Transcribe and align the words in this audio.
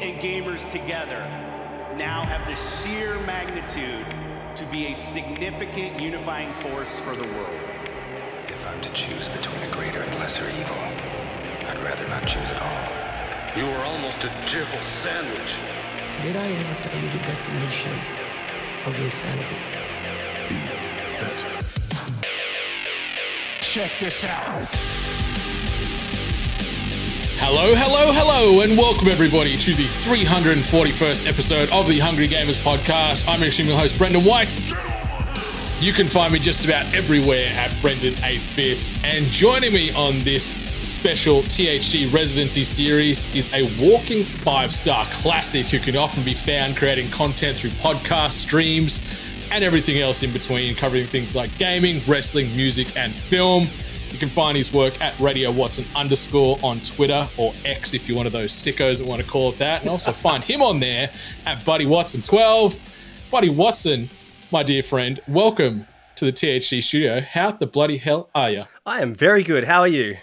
and 0.00 0.20
gamers 0.20 0.70
together 0.70 1.20
now 1.96 2.22
have 2.22 2.46
the 2.46 2.56
sheer 2.78 3.18
magnitude 3.20 4.06
to 4.56 4.64
be 4.66 4.92
a 4.92 4.94
significant 4.94 6.00
unifying 6.00 6.52
force 6.62 6.98
for 7.00 7.16
the 7.16 7.24
world. 7.24 7.60
If 8.48 8.66
I'm 8.66 8.80
to 8.82 8.90
choose 8.92 9.28
between 9.28 9.62
a 9.62 9.70
greater 9.70 10.02
and 10.02 10.18
lesser 10.18 10.48
evil, 10.48 10.76
I'd 11.68 11.80
rather 11.82 12.06
not 12.08 12.26
choose 12.26 12.48
at 12.48 12.60
all. 12.60 13.58
You 13.58 13.70
were 13.70 13.84
almost 13.84 14.24
a 14.24 14.32
jibble 14.46 14.78
sandwich. 14.78 15.56
Did 16.22 16.36
I 16.36 16.46
ever 16.46 16.82
tell 16.82 17.00
you 17.00 17.08
the 17.10 17.24
definition 17.24 17.92
of 18.84 18.98
insanity? 18.98 19.56
Be 20.48 20.56
better. 21.18 21.64
Check 23.60 23.92
this 23.98 24.24
out. 24.24 25.05
Hello, 27.48 27.76
hello, 27.76 28.12
hello, 28.12 28.60
and 28.62 28.76
welcome 28.76 29.06
everybody 29.06 29.56
to 29.56 29.72
the 29.72 29.84
341st 29.84 31.28
episode 31.28 31.70
of 31.70 31.86
the 31.86 32.00
Hungry 32.00 32.26
Gamers 32.26 32.60
podcast. 32.60 33.24
I'm 33.28 33.40
your 33.40 33.52
your 33.68 33.78
host, 33.78 33.96
Brendan 33.98 34.24
White. 34.24 34.52
You 35.80 35.92
can 35.92 36.08
find 36.08 36.32
me 36.32 36.40
just 36.40 36.64
about 36.64 36.92
everywhere 36.92 37.46
at 37.54 37.72
Brendan 37.80 38.14
8 38.24 38.42
Bits. 38.56 38.98
And 39.04 39.24
joining 39.26 39.72
me 39.72 39.94
on 39.94 40.18
this 40.24 40.56
special 40.82 41.42
THG 41.42 42.12
residency 42.12 42.64
series 42.64 43.32
is 43.32 43.54
a 43.54 43.62
walking 43.80 44.24
five 44.24 44.72
star 44.72 45.04
classic 45.12 45.66
who 45.66 45.78
can 45.78 45.96
often 45.96 46.24
be 46.24 46.34
found 46.34 46.76
creating 46.76 47.08
content 47.10 47.56
through 47.56 47.70
podcasts, 47.70 48.32
streams, 48.32 48.98
and 49.52 49.62
everything 49.62 50.00
else 50.00 50.24
in 50.24 50.32
between, 50.32 50.74
covering 50.74 51.06
things 51.06 51.36
like 51.36 51.56
gaming, 51.58 52.00
wrestling, 52.08 52.48
music, 52.56 52.96
and 52.96 53.12
film. 53.12 53.68
You 54.10 54.18
can 54.18 54.28
find 54.28 54.56
his 54.56 54.72
work 54.72 54.98
at 55.00 55.18
Radio 55.20 55.50
Watson 55.50 55.84
underscore 55.94 56.58
on 56.62 56.80
Twitter 56.80 57.28
or 57.36 57.52
X 57.64 57.92
if 57.92 58.08
you're 58.08 58.16
one 58.16 58.26
of 58.26 58.32
those 58.32 58.52
sickos 58.52 58.98
that 58.98 59.06
want 59.06 59.20
to 59.20 59.28
call 59.28 59.50
it 59.50 59.58
that. 59.58 59.82
And 59.82 59.90
also 59.90 60.12
find 60.12 60.42
him 60.42 60.62
on 60.62 60.80
there 60.80 61.10
at 61.44 61.64
Buddy 61.64 61.86
Watson 61.86 62.22
12. 62.22 63.28
Buddy 63.30 63.50
Watson, 63.50 64.08
my 64.52 64.62
dear 64.62 64.82
friend, 64.82 65.20
welcome 65.28 65.86
to 66.14 66.24
the 66.24 66.32
THG 66.32 66.82
studio. 66.82 67.20
How 67.20 67.50
the 67.50 67.66
bloody 67.66 67.98
hell 67.98 68.30
are 68.34 68.50
you? 68.50 68.64
I 68.86 69.02
am 69.02 69.14
very 69.14 69.42
good. 69.42 69.64
How 69.64 69.80
are 69.80 69.88
you? 69.88 70.16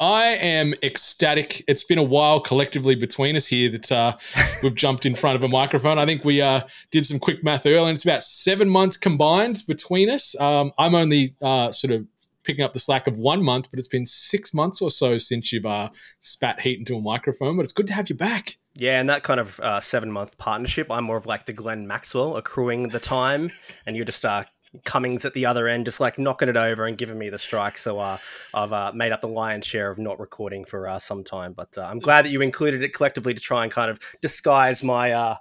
I 0.00 0.24
am 0.40 0.74
ecstatic. 0.82 1.62
It's 1.68 1.84
been 1.84 1.98
a 1.98 2.02
while 2.02 2.40
collectively 2.40 2.94
between 2.94 3.36
us 3.36 3.46
here 3.46 3.70
that 3.70 3.92
uh, 3.92 4.16
we've 4.62 4.74
jumped 4.74 5.04
in 5.04 5.14
front 5.14 5.36
of 5.36 5.44
a 5.44 5.48
microphone. 5.48 5.98
I 5.98 6.06
think 6.06 6.24
we 6.24 6.40
uh, 6.40 6.62
did 6.90 7.04
some 7.04 7.18
quick 7.18 7.44
math 7.44 7.66
earlier, 7.66 7.80
and 7.80 7.94
it's 7.94 8.04
about 8.04 8.24
seven 8.24 8.68
months 8.68 8.96
combined 8.96 9.62
between 9.66 10.08
us. 10.08 10.38
Um, 10.40 10.72
I'm 10.78 10.94
only 10.94 11.34
uh, 11.42 11.70
sort 11.72 11.92
of 11.92 12.06
picking 12.44 12.64
up 12.64 12.72
the 12.72 12.78
slack 12.78 13.06
of 13.06 13.18
one 13.18 13.42
month, 13.42 13.70
but 13.70 13.78
it's 13.78 13.88
been 13.88 14.06
six 14.06 14.54
months 14.54 14.80
or 14.80 14.90
so 14.90 15.18
since 15.18 15.52
you've 15.52 15.66
uh, 15.66 15.90
spat 16.20 16.60
heat 16.60 16.78
into 16.78 16.96
a 16.96 17.00
microphone. 17.00 17.56
But 17.56 17.62
it's 17.62 17.72
good 17.72 17.86
to 17.88 17.92
have 17.92 18.08
you 18.08 18.14
back. 18.14 18.58
Yeah, 18.76 19.00
and 19.00 19.08
that 19.08 19.22
kind 19.22 19.40
of 19.40 19.58
uh, 19.60 19.80
seven 19.80 20.10
month 20.10 20.38
partnership, 20.38 20.90
I'm 20.90 21.04
more 21.04 21.16
of 21.16 21.26
like 21.26 21.46
the 21.46 21.52
Glenn 21.52 21.86
Maxwell, 21.86 22.36
accruing 22.36 22.84
the 22.84 23.00
time, 23.00 23.50
and 23.86 23.96
you're 23.96 24.04
just 24.04 24.24
uh, 24.24 24.44
Cummins 24.84 25.24
at 25.24 25.34
the 25.34 25.46
other 25.46 25.66
end, 25.66 25.84
just 25.84 26.00
like 26.00 26.18
knocking 26.18 26.48
it 26.48 26.56
over 26.56 26.86
and 26.86 26.96
giving 26.96 27.18
me 27.18 27.28
the 27.28 27.38
strike. 27.38 27.76
So 27.76 27.98
uh, 27.98 28.18
I've 28.54 28.72
uh, 28.72 28.92
made 28.94 29.12
up 29.12 29.20
the 29.20 29.28
lion's 29.28 29.66
share 29.66 29.90
of 29.90 29.98
not 29.98 30.20
recording 30.20 30.64
for 30.64 30.88
uh, 30.88 30.98
some 30.98 31.24
time. 31.24 31.52
But 31.52 31.76
uh, 31.76 31.82
I'm 31.82 31.98
glad 31.98 32.24
that 32.24 32.30
you 32.30 32.40
included 32.40 32.82
it 32.82 32.94
collectively 32.94 33.34
to 33.34 33.40
try 33.40 33.64
and 33.64 33.72
kind 33.72 33.90
of 33.90 33.98
disguise 34.20 34.84
my 34.84 35.12
uh, 35.12 35.36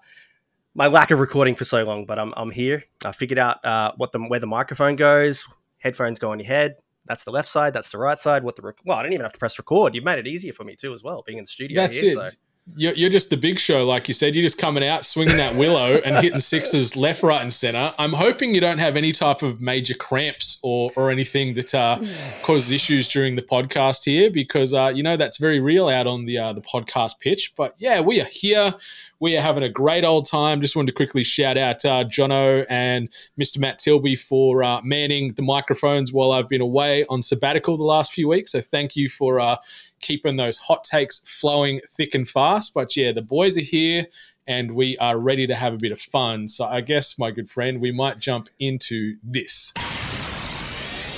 my 0.74 0.88
lack 0.88 1.12
of 1.12 1.20
recording 1.20 1.56
for 1.56 1.66
so 1.66 1.84
long. 1.84 2.06
But 2.06 2.18
I'm, 2.18 2.34
I'm 2.36 2.50
here. 2.50 2.84
I 3.06 3.12
figured 3.12 3.40
out 3.40 3.64
uh, 3.64 3.92
what 3.98 4.12
the 4.12 4.20
where 4.20 4.40
the 4.40 4.48
microphone 4.48 4.96
goes. 4.96 5.48
Headphones 5.78 6.18
go 6.18 6.32
on 6.32 6.40
your 6.40 6.48
head. 6.48 6.76
That's 7.06 7.24
the 7.24 7.32
left 7.32 7.50
side. 7.50 7.74
That's 7.74 7.92
the 7.92 7.98
right 7.98 8.20
side. 8.20 8.44
What 8.44 8.56
the 8.56 8.62
rec- 8.62 8.78
well, 8.86 8.98
I 8.98 9.02
didn't 9.02 9.14
even 9.14 9.26
have 9.26 9.34
to 9.34 9.40
press 9.40 9.58
record. 9.58 9.96
You've 9.96 10.04
made 10.04 10.20
it 10.20 10.28
easier 10.28 10.54
for 10.54 10.64
me 10.64 10.76
too, 10.76 10.94
as 10.94 11.04
well, 11.04 11.24
being 11.26 11.38
in 11.38 11.44
the 11.44 11.50
studio. 11.50 11.82
That's 11.82 11.98
here, 11.98 12.12
it. 12.12 12.14
So. 12.14 12.30
You're, 12.76 12.94
you're 12.94 13.10
just 13.10 13.30
the 13.30 13.38
big 13.38 13.60
show, 13.60 13.86
like 13.86 14.08
you 14.08 14.14
said. 14.14 14.36
You're 14.36 14.44
just 14.44 14.58
coming 14.58 14.84
out, 14.84 15.06
swinging 15.06 15.38
that 15.38 15.56
willow, 15.56 15.96
and 16.06 16.18
hitting 16.18 16.40
sixes 16.40 16.96
left, 16.96 17.24
right, 17.24 17.42
and 17.42 17.52
center. 17.52 17.94
I'm 17.98 18.14
hoping 18.14 18.54
you 18.54 18.62
don't 18.62 18.78
have 18.78 18.96
any 18.96 19.12
type 19.12 19.42
of 19.42 19.62
major 19.62 19.96
cramps 19.96 20.60
or 20.62 20.92
or 20.96 21.10
anything 21.10 21.56
that 21.56 21.74
uh, 21.74 22.00
causes 22.44 22.72
issues 22.72 23.08
during 23.08 23.36
the 23.36 23.42
podcast 23.42 24.06
here, 24.06 24.30
because 24.30 24.74
uh, 24.74 24.92
you 24.94 25.04
know 25.04 25.18
that's 25.18 25.38
very 25.38 25.60
real 25.60 25.90
out 25.90 26.08
on 26.08 26.26
the 26.26 26.38
uh, 26.38 26.54
the 26.54 26.62
podcast 26.62 27.20
pitch. 27.20 27.54
But 27.56 27.76
yeah, 27.78 28.02
we 28.02 28.22
are 28.22 28.26
here. 28.26 28.76
We 29.22 29.36
are 29.36 29.42
having 29.42 29.64
a 29.64 29.70
great 29.70 30.06
old 30.06 30.28
time. 30.28 30.62
Just 30.62 30.78
wanted 30.78 30.88
to 30.88 30.96
quickly 30.96 31.24
shout 31.24 31.58
out 31.58 31.84
uh, 31.84 32.06
Jono 32.06 32.66
and 32.70 33.10
Mr. 33.40 33.58
Matt 33.60 33.78
Tilby 33.78 34.16
for 34.16 34.64
uh, 34.64 34.80
manning 34.82 35.34
the 35.34 35.42
microphones 35.42 36.14
while 36.14 36.32
I've 36.32 36.48
been 36.48 36.62
away 36.62 37.06
on 37.10 37.22
sabbatical 37.22 37.76
the 37.76 37.84
last 37.84 38.14
few 38.14 38.30
weeks. 38.30 38.54
So 38.54 38.62
thank 38.62 38.96
you 38.96 39.10
for 39.10 39.42
uh, 39.42 39.58
keeping 40.00 40.38
those 40.38 40.58
hot 40.58 40.86
takes 40.86 41.20
flowing 41.20 41.82
thick 41.90 42.16
and 42.16 42.30
fast. 42.30 42.74
But 42.74 42.96
yeah, 42.96 43.12
the 43.12 43.22
boys 43.22 43.58
are 43.58 43.62
here 43.62 44.08
and 44.48 44.74
we 44.74 44.98
are 45.00 45.18
ready 45.18 45.46
to 45.48 45.56
have 45.56 45.74
a 45.74 45.78
bit 45.78 45.92
of 45.92 46.00
fun. 46.00 46.48
So 46.48 46.66
I 46.66 46.80
guess, 46.80 47.20
my 47.20 47.32
good 47.32 47.50
friend, 47.50 47.82
we 47.82 47.92
might 47.92 48.20
jump 48.20 48.48
into 48.58 49.18
this. 49.22 49.74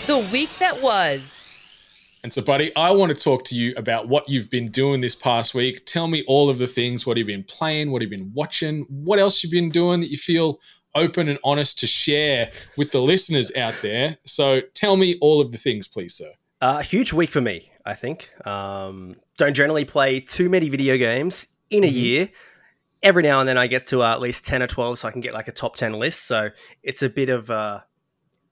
The 0.07 0.27
week 0.33 0.49
that 0.57 0.81
was. 0.81 1.40
And 2.23 2.31
so, 2.31 2.41
buddy, 2.41 2.75
I 2.75 2.91
want 2.91 3.09
to 3.09 3.15
talk 3.23 3.43
to 3.45 3.55
you 3.55 3.73
about 3.77 4.07
what 4.07 4.29
you've 4.29 4.49
been 4.49 4.69
doing 4.69 5.01
this 5.01 5.15
past 5.15 5.55
week. 5.55 5.85
Tell 5.87 6.07
me 6.07 6.23
all 6.27 6.49
of 6.49 6.59
the 6.59 6.67
things. 6.67 7.05
What 7.07 7.17
have 7.17 7.27
you 7.27 7.35
been 7.35 7.43
playing? 7.45 7.89
What 7.91 8.01
have 8.03 8.11
you 8.11 8.17
been 8.17 8.31
watching? 8.33 8.85
What 8.89 9.17
else 9.17 9.43
you've 9.43 9.51
been 9.51 9.69
doing 9.69 10.01
that 10.01 10.11
you 10.11 10.17
feel 10.17 10.59
open 10.93 11.29
and 11.29 11.39
honest 11.43 11.79
to 11.79 11.87
share 11.87 12.51
with 12.77 12.91
the 12.91 13.01
listeners 13.01 13.51
out 13.55 13.73
there? 13.81 14.17
So 14.25 14.61
tell 14.75 14.97
me 14.97 15.17
all 15.19 15.41
of 15.41 15.51
the 15.51 15.57
things, 15.57 15.87
please, 15.87 16.13
sir. 16.13 16.31
A 16.61 16.65
uh, 16.65 16.81
huge 16.83 17.11
week 17.11 17.31
for 17.31 17.41
me, 17.41 17.71
I 17.87 17.95
think. 17.95 18.31
Um, 18.45 19.15
don't 19.37 19.55
generally 19.55 19.83
play 19.85 20.19
too 20.19 20.47
many 20.47 20.69
video 20.69 20.97
games 20.97 21.47
in 21.71 21.83
a 21.83 21.87
Mhm. 21.87 21.93
year. 21.93 22.29
Every 23.01 23.23
now 23.23 23.39
and 23.39 23.49
then 23.49 23.57
I 23.57 23.65
get 23.65 23.87
to 23.87 24.03
uh, 24.03 24.11
at 24.11 24.21
least 24.21 24.45
10 24.45 24.61
or 24.61 24.67
12 24.67 24.99
so 24.99 25.07
I 25.07 25.11
can 25.11 25.21
get 25.21 25.33
like 25.33 25.47
a 25.47 25.51
top 25.51 25.75
10 25.75 25.93
list. 25.93 26.27
So 26.27 26.51
it's 26.83 27.01
a 27.01 27.09
bit 27.09 27.29
of 27.29 27.49
a, 27.49 27.83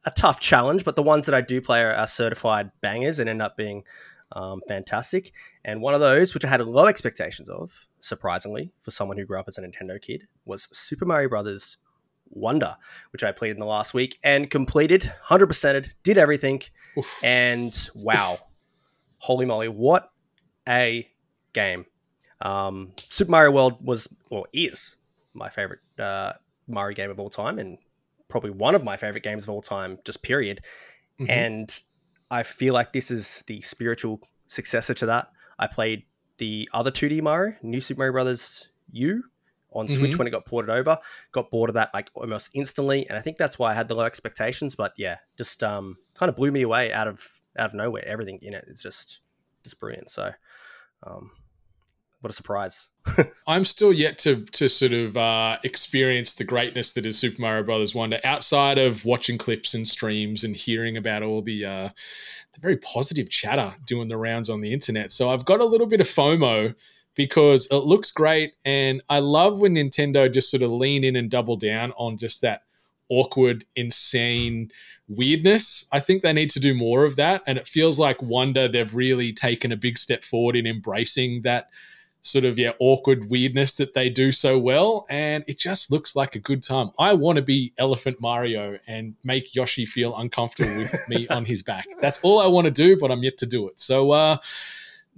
a 0.10 0.12
tough 0.12 0.40
challenge, 0.40 0.84
but 0.84 0.96
the 0.96 1.04
ones 1.04 1.26
that 1.28 1.36
I 1.36 1.42
do 1.42 1.62
play 1.62 1.82
are, 1.82 1.94
are 1.94 2.08
certified 2.08 2.72
bangers 2.82 3.20
and 3.20 3.30
end 3.30 3.42
up 3.42 3.56
being 3.56 3.84
um, 4.32 4.62
fantastic. 4.68 5.34
And 5.64 5.82
one 5.82 5.94
of 5.94 6.00
those, 6.00 6.34
which 6.34 6.46
I 6.46 6.50
had 6.50 6.62
low 6.62 6.88
expectations 6.88 7.50
of, 7.50 7.88
surprisingly, 8.00 8.72
for 8.82 8.92
someone 8.92 9.18
who 9.18 9.26
grew 9.26 9.40
up 9.40 9.48
as 9.48 9.58
a 9.58 9.62
Nintendo 9.62 10.02
kid, 10.02 10.28
was 10.46 10.68
Super 10.76 11.06
Mario 11.06 11.30
Brothers 11.30 11.78
Wonder, 12.32 12.76
which 13.12 13.24
I 13.24 13.32
played 13.32 13.52
in 13.52 13.60
the 13.60 13.66
last 13.66 13.94
week 13.94 14.20
and 14.24 14.50
completed, 14.50 15.12
100%ed, 15.28 15.94
did 16.04 16.18
everything. 16.18 16.62
Oof. 16.98 17.20
And 17.24 17.90
wow, 17.96 18.38
holy 19.18 19.46
moly, 19.46 19.68
what 19.68 20.12
a 20.68 21.08
game. 21.54 21.86
Um, 22.42 22.94
Super 23.10 23.32
Mario 23.32 23.52
World 23.52 23.86
was, 23.86 24.08
or 24.30 24.48
is, 24.54 24.98
my 25.34 25.50
favorite 25.50 25.82
uh, 26.00 26.34
Mario 26.68 26.96
game 26.96 27.12
of 27.12 27.20
all 27.20 27.30
time 27.30 27.60
and 27.60 27.78
probably 28.30 28.52
one 28.52 28.76
of 28.76 28.84
my 28.84 28.96
favorite 28.96 29.24
games 29.24 29.44
of 29.44 29.50
all 29.50 29.62
time, 29.62 30.00
just 30.06 30.22
period. 30.24 30.64
Mhm. 31.20 31.30
And 31.30 31.82
I 32.32 32.44
feel 32.44 32.74
like 32.74 32.94
this 32.94 33.12
is 33.12 33.44
the 33.48 33.60
spiritual 33.62 34.22
successor 34.48 34.94
to 34.96 35.06
that. 35.08 35.30
I 35.58 35.68
played 35.68 36.04
the 36.38 36.70
other 36.74 36.92
2D 36.92 37.22
Mario, 37.22 37.56
New 37.62 37.82
Super 37.82 38.00
Mario 38.00 38.14
Brothers 38.14 38.70
U, 38.92 39.24
on 39.72 39.88
Switch 39.88 40.14
Mhm. 40.14 40.18
when 40.20 40.28
it 40.28 40.32
got 40.32 40.46
ported 40.46 40.70
over. 40.72 40.98
Got 41.32 41.52
bored 41.52 41.70
of 41.70 41.74
that 41.76 41.94
like 41.94 42.10
almost 42.16 42.50
instantly, 42.54 43.08
and 43.08 43.18
I 43.18 43.22
think 43.22 43.38
that's 43.38 43.60
why 43.60 43.72
I 43.72 43.74
had 43.76 43.88
the 43.88 43.94
low 43.96 44.06
expectations. 44.06 44.76
But 44.76 44.94
yeah, 44.98 45.18
just 45.38 45.64
um, 45.64 45.98
kind 46.16 46.30
of 46.30 46.36
blew 46.36 46.52
me 46.52 46.62
away 46.64 46.92
out 46.94 47.08
of 47.08 47.28
out 47.58 47.68
of 47.68 47.74
nowhere. 47.74 48.04
Everything 48.08 48.40
in 48.42 48.54
it 48.54 48.66
is 48.68 48.82
just 48.82 49.20
just 49.64 49.80
brilliant. 49.80 50.10
So, 50.10 50.32
um, 51.04 51.32
what 52.22 52.32
a 52.32 52.34
surprise! 52.34 52.90
I'm 53.48 53.64
still 53.66 53.94
yet 53.94 54.18
to 54.20 54.44
to 54.46 54.68
sort 54.68 54.94
of 54.94 55.16
uh, 55.16 55.58
experience 55.64 56.34
the 56.34 56.44
greatness 56.44 56.94
that 56.94 57.06
is 57.06 57.18
Super 57.18 57.42
Mario 57.42 57.64
Brothers 57.64 57.96
Wonder 57.96 58.20
outside 58.24 58.78
of 58.78 59.06
watching 59.06 59.38
clips 59.38 59.74
and 59.74 59.88
streams 59.88 60.44
and 60.44 60.56
hearing 60.56 60.98
about 60.98 61.24
all 61.24 61.42
the 61.42 61.66
uh, 61.66 61.90
the 62.54 62.60
very 62.60 62.78
positive 62.78 63.30
chatter 63.30 63.74
doing 63.86 64.08
the 64.08 64.18
rounds 64.18 64.50
on 64.50 64.62
the 64.62 64.74
internet. 64.74 65.12
So 65.12 65.30
I've 65.30 65.46
got 65.46 65.62
a 65.62 65.66
little 65.66 65.88
bit 65.88 66.02
of 66.02 66.08
FOMO 66.08 66.76
because 67.16 67.68
it 67.72 67.76
looks 67.76 68.12
great, 68.12 68.54
and 68.66 69.02
I 69.10 69.20
love 69.20 69.60
when 69.60 69.76
Nintendo 69.76 70.32
just 70.32 70.52
sort 70.52 70.64
of 70.64 70.74
lean 70.74 71.04
in 71.04 71.16
and 71.16 71.30
double 71.30 71.56
down 71.56 71.92
on 71.94 72.18
just 72.18 72.42
that 72.42 72.64
awkward, 73.10 73.66
insane 73.76 74.72
weirdness. 75.08 75.86
I 75.92 76.00
think 76.00 76.22
they 76.22 76.34
need 76.34 76.52
to 76.52 76.60
do 76.60 76.74
more 76.74 77.06
of 77.06 77.16
that, 77.16 77.44
and 77.48 77.58
it 77.58 77.68
feels 77.68 77.98
like 77.98 78.22
Wonder 78.22 78.68
they've 78.68 78.94
really 78.94 79.34
taken 79.34 79.72
a 79.72 79.78
big 79.78 79.98
step 79.98 80.24
forward 80.24 80.56
in 80.56 80.68
embracing 80.68 81.42
that 81.44 81.70
sort 82.22 82.46
of 82.46 82.60
yeah 82.60 82.72
awkward 82.80 83.30
weirdness 83.30 83.78
that 83.78 83.94
they 83.94 84.10
do 84.10 84.32
so 84.32 84.60
well 84.60 85.06
and 85.10 85.44
it 85.48 85.58
just 85.58 85.92
looks 85.92 86.16
like 86.16 86.36
a 86.36 86.40
good 86.40 86.62
time. 86.62 86.92
I 87.00 87.14
want 87.14 87.38
to 87.38 87.42
be 87.42 87.74
elephant 87.78 88.20
mario 88.20 88.78
and 88.88 89.16
make 89.24 89.56
yoshi 89.56 89.86
feel 89.86 90.16
uncomfortable 90.18 90.76
with 90.78 90.96
me 91.10 91.28
on 91.30 91.46
his 91.46 91.64
back. 91.64 91.86
That's 92.02 92.20
all 92.22 92.40
i 92.40 92.48
want 92.48 92.66
to 92.66 92.72
do 92.72 92.98
but 92.98 93.12
i'm 93.12 93.24
yet 93.24 93.38
to 93.38 93.46
do 93.46 93.68
it. 93.68 93.80
So 93.80 94.12
uh 94.12 94.38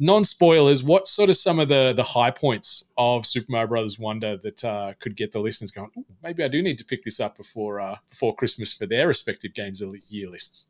non 0.02 0.26
spoilers 0.26 0.84
what 0.84 1.06
sort 1.06 1.30
of 1.30 1.38
some 1.38 1.60
of 1.60 1.68
the 1.68 1.94
the 1.96 2.04
high 2.04 2.32
points 2.32 2.86
of 2.98 3.26
super 3.26 3.52
mario 3.52 3.68
brothers 3.68 4.00
wonder 4.00 4.36
that 4.38 4.64
uh 4.64 4.94
could 5.00 5.16
get 5.16 5.32
the 5.32 5.40
listeners 5.40 5.70
going 5.70 5.92
maybe 6.24 6.44
i 6.44 6.48
do 6.48 6.62
need 6.62 6.78
to 6.78 6.84
pick 6.84 7.04
this 7.04 7.20
up 7.20 7.38
before 7.38 7.80
uh 7.80 7.96
before 8.10 8.36
christmas 8.36 8.74
for 8.74 8.88
their 8.88 9.08
respective 9.08 9.54
games 9.54 9.80
of 9.80 9.92
the 9.92 10.02
year 10.08 10.28
lists 10.28 10.66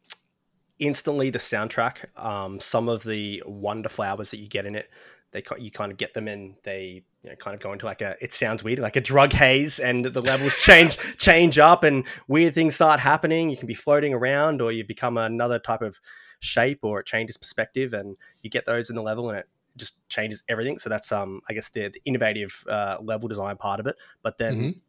Instantly, 0.81 1.29
the 1.29 1.37
soundtrack, 1.39 2.05
um, 2.21 2.59
some 2.59 2.89
of 2.89 3.03
the 3.03 3.41
wonder 3.45 3.87
flowers 3.87 4.31
that 4.31 4.37
you 4.37 4.49
get 4.49 4.65
in 4.65 4.75
it, 4.75 4.89
they 5.31 5.43
you 5.59 5.71
kind 5.71 5.91
of 5.91 5.97
get 5.97 6.13
them 6.13 6.27
and 6.27 6.55
they 6.63 7.03
you 7.23 7.29
know, 7.29 7.35
kind 7.37 7.55
of 7.55 7.61
go 7.61 7.71
into 7.71 7.85
like 7.85 8.01
a 8.01 8.15
it 8.19 8.33
sounds 8.33 8.63
weird 8.63 8.79
like 8.79 8.95
a 8.95 9.01
drug 9.01 9.31
haze 9.31 9.79
and 9.79 10.03
the 10.03 10.21
levels 10.21 10.57
change 10.57 10.97
change 11.17 11.57
up 11.59 11.83
and 11.83 12.05
weird 12.27 12.53
things 12.53 12.75
start 12.75 12.99
happening. 12.99 13.49
You 13.49 13.57
can 13.57 13.67
be 13.67 13.73
floating 13.73 14.13
around 14.13 14.61
or 14.61 14.71
you 14.71 14.83
become 14.83 15.17
another 15.17 15.59
type 15.59 15.81
of 15.81 16.01
shape 16.39 16.79
or 16.81 16.99
it 16.99 17.05
changes 17.05 17.37
perspective 17.37 17.93
and 17.93 18.17
you 18.41 18.49
get 18.49 18.65
those 18.65 18.89
in 18.89 18.95
the 18.95 19.03
level 19.03 19.29
and 19.29 19.37
it 19.39 19.47
just 19.77 20.05
changes 20.09 20.43
everything. 20.49 20.79
So 20.79 20.89
that's 20.89 21.11
um 21.11 21.41
i 21.47 21.53
guess 21.53 21.69
the, 21.69 21.89
the 21.89 22.01
innovative 22.05 22.65
uh, 22.67 22.97
level 23.01 23.29
design 23.29 23.55
part 23.57 23.79
of 23.79 23.87
it. 23.87 23.95
But 24.23 24.37
then 24.39 24.55
Mhm. 24.57 24.79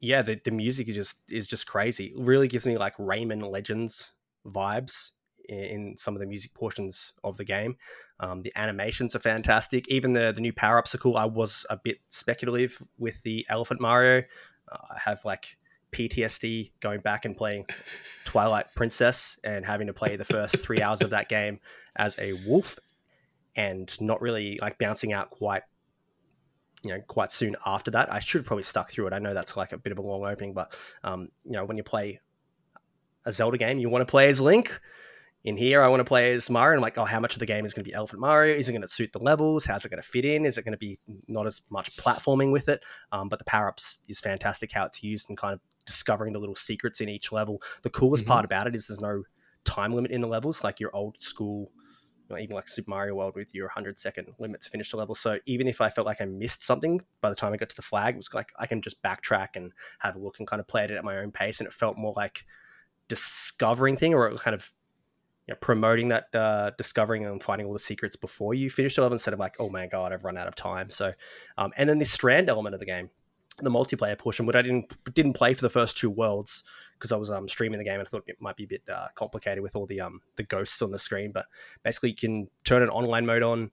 yeah 0.00 0.22
the, 0.22 0.40
the 0.44 0.50
music 0.50 0.88
is 0.88 0.94
just 0.96 1.18
is 1.30 1.46
just 1.46 1.66
crazy. 1.66 2.06
It 2.06 2.14
really 2.16 2.48
gives 2.48 2.66
me 2.66 2.78
like 2.78 2.96
rayman 2.96 3.48
legends 3.48 4.12
vibes 4.46 5.12
in, 5.48 5.94
some 5.98 6.14
of 6.14 6.20
the 6.20 6.26
music 6.26 6.54
portions 6.54 7.14
of 7.24 7.36
the 7.36 7.44
game 7.44 7.76
um, 8.22 8.42
the 8.42 8.52
animations 8.54 9.16
are 9.16 9.20
fantastic. 9.20 9.88
Even 9.88 10.12
the 10.12 10.32
the 10.32 10.40
new 10.40 10.52
power 10.52 10.78
ups 10.78 10.94
are 10.94 10.98
cool. 10.98 11.16
I 11.16 11.24
was 11.24 11.66
a 11.68 11.76
bit 11.76 11.98
speculative 12.08 12.80
with 12.96 13.20
the 13.22 13.44
Elephant 13.48 13.80
Mario. 13.80 14.22
Uh, 14.70 14.76
I 14.90 14.98
have 15.04 15.24
like 15.24 15.56
PTSD 15.90 16.70
going 16.80 17.00
back 17.00 17.24
and 17.24 17.36
playing 17.36 17.66
Twilight 18.24 18.66
Princess 18.76 19.40
and 19.42 19.66
having 19.66 19.88
to 19.88 19.92
play 19.92 20.14
the 20.14 20.24
first 20.24 20.64
three 20.64 20.80
hours 20.80 21.02
of 21.02 21.10
that 21.10 21.28
game 21.28 21.58
as 21.96 22.16
a 22.20 22.32
wolf 22.46 22.78
and 23.56 24.00
not 24.00 24.22
really 24.22 24.58
like 24.62 24.78
bouncing 24.78 25.12
out 25.12 25.30
quite 25.30 25.62
you 26.84 26.90
know 26.90 27.00
quite 27.06 27.30
soon 27.30 27.54
after 27.66 27.90
that 27.90 28.10
i 28.10 28.18
should 28.18 28.40
have 28.40 28.46
probably 28.46 28.62
stuck 28.62 28.90
through 28.90 29.06
it 29.06 29.12
i 29.12 29.18
know 29.18 29.34
that's 29.34 29.58
like 29.58 29.72
a 29.72 29.76
bit 29.76 29.92
of 29.92 29.98
a 29.98 30.02
long 30.02 30.24
opening 30.24 30.54
but 30.54 30.74
um 31.04 31.28
you 31.44 31.52
know 31.52 31.64
when 31.66 31.76
you 31.76 31.82
play 31.82 32.18
a 33.24 33.32
zelda 33.32 33.58
game 33.58 33.78
you 33.78 33.88
want 33.88 34.02
to 34.06 34.10
play 34.10 34.28
as 34.28 34.40
link 34.40 34.80
in 35.44 35.56
here, 35.56 35.82
I 35.82 35.88
want 35.88 35.98
to 35.98 36.04
play 36.04 36.32
as 36.34 36.48
Mario. 36.48 36.74
And 36.74 36.78
I'm 36.78 36.82
like, 36.82 36.96
oh, 36.98 37.04
how 37.04 37.18
much 37.18 37.34
of 37.34 37.40
the 37.40 37.46
game 37.46 37.64
is 37.64 37.74
going 37.74 37.82
to 37.82 37.90
be 37.90 37.92
Elephant 37.92 38.20
Mario? 38.20 38.54
Is 38.54 38.68
it 38.68 38.72
going 38.72 38.82
to 38.82 38.86
suit 38.86 39.10
the 39.12 39.18
levels? 39.18 39.64
How's 39.64 39.84
it 39.84 39.88
going 39.88 40.00
to 40.00 40.08
fit 40.08 40.24
in? 40.24 40.46
Is 40.46 40.56
it 40.56 40.64
going 40.64 40.70
to 40.70 40.78
be 40.78 41.00
not 41.26 41.48
as 41.48 41.62
much 41.68 41.96
platforming 41.96 42.52
with 42.52 42.68
it? 42.68 42.84
Um, 43.10 43.28
but 43.28 43.40
the 43.40 43.44
power 43.44 43.66
ups 43.66 43.98
is 44.06 44.20
fantastic 44.20 44.70
how 44.70 44.84
it's 44.84 45.02
used 45.02 45.28
and 45.28 45.36
kind 45.36 45.52
of 45.52 45.60
discovering 45.84 46.32
the 46.32 46.38
little 46.38 46.54
secrets 46.54 47.00
in 47.00 47.08
each 47.08 47.32
level. 47.32 47.60
The 47.82 47.90
coolest 47.90 48.22
Mhm. 48.24 48.28
part 48.28 48.44
about 48.44 48.68
it 48.68 48.76
is 48.76 48.86
there's 48.86 49.00
no 49.00 49.24
time 49.64 49.92
limit 49.92 50.12
in 50.12 50.20
the 50.20 50.28
levels, 50.28 50.62
like 50.62 50.78
your 50.78 50.94
old 50.94 51.20
school, 51.20 51.72
you 52.28 52.36
know, 52.36 52.40
even 52.40 52.54
like 52.54 52.68
Super 52.68 52.90
Mario 52.90 53.16
World 53.16 53.34
with 53.34 53.52
your 53.52 53.66
100 53.66 53.98
second 53.98 54.28
limit 54.38 54.60
to 54.60 54.70
finish 54.70 54.92
the 54.92 54.96
level. 54.96 55.16
So 55.16 55.40
even 55.46 55.66
if 55.66 55.80
I 55.80 55.88
felt 55.88 56.06
like 56.06 56.20
I 56.20 56.24
missed 56.24 56.62
something 56.62 57.00
by 57.20 57.30
the 57.30 57.34
time 57.34 57.52
I 57.52 57.56
got 57.56 57.68
to 57.70 57.74
the 57.74 57.82
flag, 57.82 58.14
it 58.14 58.18
was 58.18 58.32
like 58.32 58.52
I 58.60 58.66
can 58.66 58.80
just 58.80 59.02
backtrack 59.02 59.56
and 59.56 59.72
have 59.98 60.14
a 60.14 60.20
look 60.20 60.38
and 60.38 60.46
kind 60.46 60.60
of 60.60 60.68
play 60.68 60.84
it 60.84 60.92
at 60.92 61.02
my 61.02 61.16
own 61.18 61.32
pace. 61.32 61.58
And 61.58 61.66
it 61.66 61.72
felt 61.72 61.98
more 61.98 62.12
like 62.16 62.46
discovering 63.08 63.96
thing 63.96 64.14
or 64.14 64.34
kind 64.36 64.54
of 64.54 64.72
you 65.46 65.54
know, 65.54 65.58
promoting 65.60 66.08
that 66.08 66.32
uh, 66.34 66.70
discovering 66.78 67.26
and 67.26 67.42
finding 67.42 67.66
all 67.66 67.72
the 67.72 67.78
secrets 67.78 68.16
before 68.16 68.54
you 68.54 68.70
finish 68.70 68.96
the 68.96 69.02
level 69.02 69.14
instead 69.14 69.34
of 69.34 69.40
like, 69.40 69.56
oh 69.58 69.68
my 69.68 69.86
god, 69.86 70.12
I've 70.12 70.24
run 70.24 70.36
out 70.36 70.46
of 70.46 70.54
time. 70.54 70.88
So, 70.88 71.12
um, 71.58 71.72
and 71.76 71.88
then 71.88 71.98
the 71.98 72.04
strand 72.04 72.48
element 72.48 72.74
of 72.74 72.80
the 72.80 72.86
game, 72.86 73.10
the 73.58 73.70
multiplayer 73.70 74.16
portion, 74.16 74.46
which 74.46 74.56
I 74.56 74.62
didn't 74.62 74.96
didn't 75.14 75.32
play 75.34 75.52
for 75.54 75.62
the 75.62 75.68
first 75.68 75.96
two 75.96 76.10
worlds 76.10 76.62
because 76.94 77.10
I 77.10 77.16
was 77.16 77.30
um, 77.30 77.48
streaming 77.48 77.78
the 77.78 77.84
game 77.84 77.98
and 77.98 78.06
I 78.06 78.10
thought 78.10 78.22
it 78.28 78.40
might 78.40 78.56
be 78.56 78.64
a 78.64 78.68
bit 78.68 78.82
uh, 78.88 79.08
complicated 79.16 79.62
with 79.62 79.74
all 79.74 79.86
the 79.86 80.00
um 80.00 80.20
the 80.36 80.44
ghosts 80.44 80.80
on 80.80 80.92
the 80.92 80.98
screen. 80.98 81.32
But 81.32 81.46
basically, 81.82 82.10
you 82.10 82.16
can 82.16 82.48
turn 82.64 82.82
an 82.82 82.88
online 82.88 83.26
mode 83.26 83.42
on, 83.42 83.70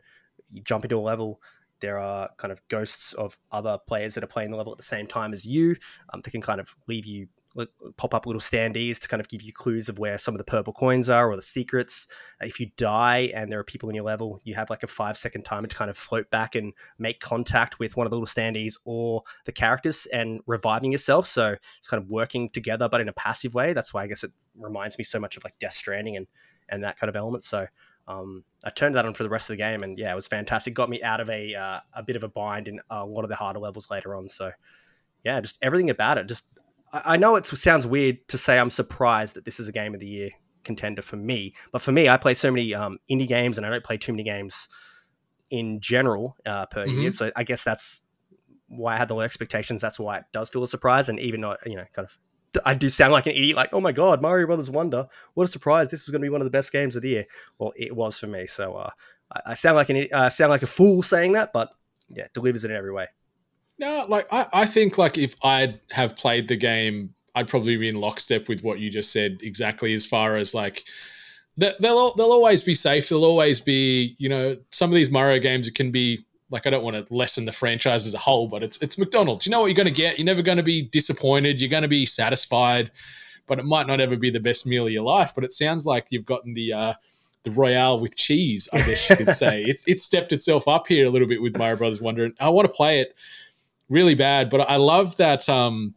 you 0.52 0.62
jump 0.64 0.86
into 0.86 0.98
a 0.98 1.00
level. 1.00 1.42
There 1.81 2.00
are 2.00 2.30
kind 2.38 2.52
of 2.52 2.68
ghosts 2.68 3.14
of 3.14 3.38
other 3.52 3.78
players 3.88 4.16
that 4.16 4.24
are 4.24 4.28
playing 4.28 4.52
the 4.52 4.58
level 4.58 4.74
at 4.74 4.78
the 4.78 4.84
same 4.84 5.08
time 5.08 5.31
as 5.31 5.46
you. 5.46 5.76
Um, 6.12 6.22
they 6.22 6.31
can 6.31 6.42
kind 6.42 6.60
of 6.60 6.76
leave 6.88 7.06
you 7.06 7.28
like, 7.56 7.69
pop 7.98 8.13
up 8.13 8.25
little 8.25 8.40
standees 8.40 9.00
to 9.00 9.07
kind 9.07 9.19
of 9.19 9.28
give 9.28 9.42
you 9.42 9.51
clues 9.51 9.90
of 9.90 10.00
where 10.00 10.18
some 10.18 10.34
of 10.34 10.38
the 10.38 10.44
purple 10.44 10.74
coins 10.74 11.10
are 11.10 11.30
or 11.30 11.36
the 11.36 11.42
secrets. 11.42 12.07
If 12.42 12.60
you 12.60 12.72
die 12.78 13.31
and 13.34 13.51
there 13.51 13.60
are 13.60 13.63
people 13.63 13.90
in 13.90 13.96
your 13.96 14.06
level, 14.06 14.40
you 14.44 14.56
have 14.56 14.69
like 14.69 14.84
a 14.84 14.88
five 14.88 15.18
second 15.18 15.44
timer 15.44 15.68
to 15.68 15.75
kind 15.75 15.90
of 15.90 15.98
float 15.98 16.30
back 16.30 16.56
and 16.56 16.74
make 16.98 17.19
contact 17.19 17.80
with 17.80 17.98
one 17.98 18.06
of 18.06 18.12
the 18.12 18.18
little 18.18 18.28
standees 18.28 18.78
or 18.86 19.24
the 19.46 19.51
characters 19.51 20.06
and 20.07 20.42
reviving 20.46 20.92
yourself. 20.92 21.25
So 21.28 21.56
it's 21.78 21.88
kind 21.88 22.01
of 22.01 22.10
working 22.10 22.50
together, 22.50 22.88
but 22.88 23.01
in 23.01 23.10
a 23.10 23.13
passive 23.13 23.54
way. 23.54 23.74
That's 23.74 23.94
why 23.94 24.04
I 24.04 24.07
guess 24.07 24.24
it 24.24 24.31
reminds 24.57 24.98
me 24.98 25.04
so 25.04 25.19
much 25.19 25.38
of 25.38 25.44
like 25.44 25.57
Death 25.60 25.74
Stranding 25.74 26.18
and 26.18 26.28
and 26.72 26.84
that 26.84 27.00
kind 27.00 27.10
of 27.10 27.16
element. 27.16 27.44
So 27.44 27.66
um, 28.07 28.44
I 28.63 28.69
turned 28.69 28.95
that 28.95 29.06
on 29.06 29.13
for 29.13 29.24
the 29.24 29.30
rest 29.30 29.50
of 29.50 29.54
the 29.54 29.57
game, 29.57 29.84
and 29.84 29.98
yeah, 29.98 30.12
it 30.12 30.16
was 30.16 30.28
fantastic. 30.28 30.74
Got 30.74 30.90
me 30.90 31.02
out 31.04 31.19
of 31.19 31.30
a 31.30 31.56
uh, 31.56 31.80
a 31.94 32.04
bit 32.04 32.16
of 32.16 32.24
a 32.24 32.28
bind 32.28 32.68
in 32.68 32.80
a 32.90 33.06
lot 33.06 33.24
of 33.24 33.30
the 33.30 33.36
harder 33.36 33.60
levels 33.60 33.90
later 33.90 34.16
on. 34.16 34.28
So 34.30 34.52
yeah, 35.24 35.40
just 35.42 35.57
everything 35.62 35.90
about 35.90 36.18
it. 36.18 36.28
Just 36.28 36.45
I 36.92 37.18
know 37.18 37.36
it 37.36 37.46
sounds 37.46 37.86
weird 37.86 38.28
to 38.30 38.38
say 38.38 38.58
I'm 38.58 38.70
surprised 38.70 39.36
that 39.36 39.46
this 39.46 39.60
is 39.60 39.68
a 39.68 39.72
game 39.72 39.94
of 39.94 40.00
the 40.00 40.08
year 40.08 40.30
contender 40.64 41.02
for 41.02 41.18
me, 41.18 41.54
but 41.72 41.82
for 41.82 41.92
me, 41.92 42.10
I 42.10 42.18
play 42.18 42.34
so 42.34 42.52
many 42.52 42.74
um, 42.74 43.00
indie 43.10 43.28
games, 43.28 43.58
and 43.58 43.66
I 43.66 43.70
don't 43.70 43.84
play 43.84 43.98
too 43.98 44.12
many 44.12 44.24
games 44.24 44.70
in 45.50 45.80
general 45.80 46.36
uh, 46.46 46.66
per 46.66 46.86
year. 46.86 47.12
So 47.12 47.32
I 47.36 47.44
guess 47.44 47.64
that's 47.64 48.04
why 48.68 48.96
I 48.96 48.98
had 48.98 49.08
the 49.08 49.16
low 49.16 49.22
expectations. 49.22 49.82
That's 49.82 50.00
why 50.00 50.18
it 50.18 50.26
does 50.32 50.50
feel 50.50 50.64
a 50.64 50.68
surprise, 50.68 51.10
and 51.10 51.20
even 51.20 51.42
not 51.42 51.60
you 51.66 51.76
know 51.76 51.86
kind 51.94 52.08
of. 52.08 52.18
I 52.66 52.74
do 52.74 52.90
sound 52.90 53.14
like 53.14 53.28
an 53.28 53.34
idiot, 53.34 53.56
like, 53.56 53.74
oh 53.74 53.80
my 53.80 53.92
god, 53.92 54.24
Mario 54.24 54.48
Brothers 54.48 54.72
Wonder! 54.72 55.08
What 55.36 55.44
a 55.44 55.48
surprise! 55.48 55.90
This 55.90 56.08
was 56.08 56.12
going 56.12 56.22
to 56.22 56.26
be 56.26 56.30
one 56.30 56.42
of 56.42 56.46
the 56.46 56.52
best 56.52 56.72
games 56.72 56.96
of 56.96 57.04
the 57.04 57.10
year. 57.10 57.26
Well, 57.60 57.74
it 57.76 57.96
was 57.96 58.18
for 58.18 58.26
me. 58.26 58.48
So 58.48 58.74
uh, 58.74 58.90
I, 59.32 59.52
I 59.52 59.54
sound 59.54 59.76
like 59.76 59.90
an 59.90 60.08
uh, 60.12 60.30
sound 60.30 60.50
like 60.50 60.64
a 60.64 60.68
fool 60.68 61.04
saying 61.04 61.34
that, 61.34 61.54
but 61.54 61.70
yeah, 62.08 62.26
delivers 62.34 62.66
it 62.66 62.72
in 62.72 62.78
every 62.78 62.92
way. 62.92 63.08
No, 63.80 64.06
like 64.10 64.28
I, 64.31 64.46
I 64.52 64.66
think 64.66 64.98
like 64.98 65.18
if 65.18 65.36
I'd 65.44 65.80
have 65.92 66.16
played 66.18 66.50
the 66.50 66.58
game, 66.58 67.14
I'd 67.34 67.48
probably 67.48 67.78
be 67.78 67.88
in 67.88 67.96
lockstep 67.96 68.50
with 68.50 68.62
what 68.62 68.80
you 68.80 68.90
just 68.90 69.12
said 69.12 69.40
exactly 69.42 69.94
as 69.94 70.06
far 70.06 70.36
as 70.36 70.54
like 70.54 70.86
th- 71.60 71.78
they'll 71.80 72.14
they'll 72.16 72.31
always 72.31 72.62
be 72.62 72.76
safe. 72.76 73.08
They'll 73.08 73.24
always 73.24 73.62
be, 73.62 74.16
you 74.18 74.28
know, 74.28 74.58
some 74.72 74.90
of 74.90 74.96
these 74.96 75.10
Mario 75.10 75.40
games 75.40 75.68
it 75.68 75.76
can 75.76 75.92
be 75.92 76.20
like 76.52 76.68
I 76.68 76.70
don't 76.72 76.84
want 76.84 76.98
to 76.98 77.14
lessen 77.14 77.46
the 77.46 77.54
franchise 77.54 78.06
as 78.06 78.14
a 78.14 78.18
whole, 78.18 78.48
but 78.48 78.64
it's 78.64 78.78
it's 78.78 78.98
McDonald's. 78.98 79.46
You 79.46 79.52
know 79.52 79.62
what 79.62 79.68
you're 79.68 79.76
going 79.76 79.86
to 79.86 79.92
get. 79.92 80.20
You're 80.20 80.26
never 80.26 80.42
going 80.42 80.58
to 80.58 80.64
be 80.64 80.81
disappointed. 80.81 81.62
You're 81.62 81.70
going 81.70 81.84
to 81.84 81.88
be 81.90 82.06
satisfied, 82.06 82.92
but 83.48 83.60
it 83.60 83.66
might 83.66 83.88
not 83.88 84.02
ever 84.02 84.18
be 84.18 84.30
the 84.30 84.42
best 84.42 84.66
meal 84.66 84.88
of 84.88 84.92
your 84.92 85.04
life. 85.04 85.31
But 85.34 85.46
it 85.46 85.54
sounds 85.54 85.86
like 85.86 86.08
you've 86.10 86.26
gotten 86.26 86.54
the 86.54 86.74
uh, 86.74 86.94
the 87.44 87.52
Royale 87.52 88.00
with 88.00 88.18
cheese, 88.18 88.68
I 88.74 88.78
guess 88.80 89.10
you 89.10 89.16
could 89.16 89.34
say. 89.34 89.64
it's 89.68 89.86
it's 89.88 90.04
stepped 90.04 90.34
itself 90.34 90.68
up 90.68 90.88
here 90.88 91.06
a 91.06 91.10
little 91.10 91.28
bit 91.28 91.42
with 91.42 91.58
Mario 91.58 91.78
Brothers 91.78 92.02
Wonder. 92.02 92.30
I 92.42 92.50
want 92.50 92.68
to 92.68 92.74
play 92.74 93.00
it 93.00 93.16
really 93.90 94.16
bad, 94.16 94.50
but 94.50 94.62
I 94.70 94.78
love 94.78 95.18
that 95.18 95.48
um 95.50 95.96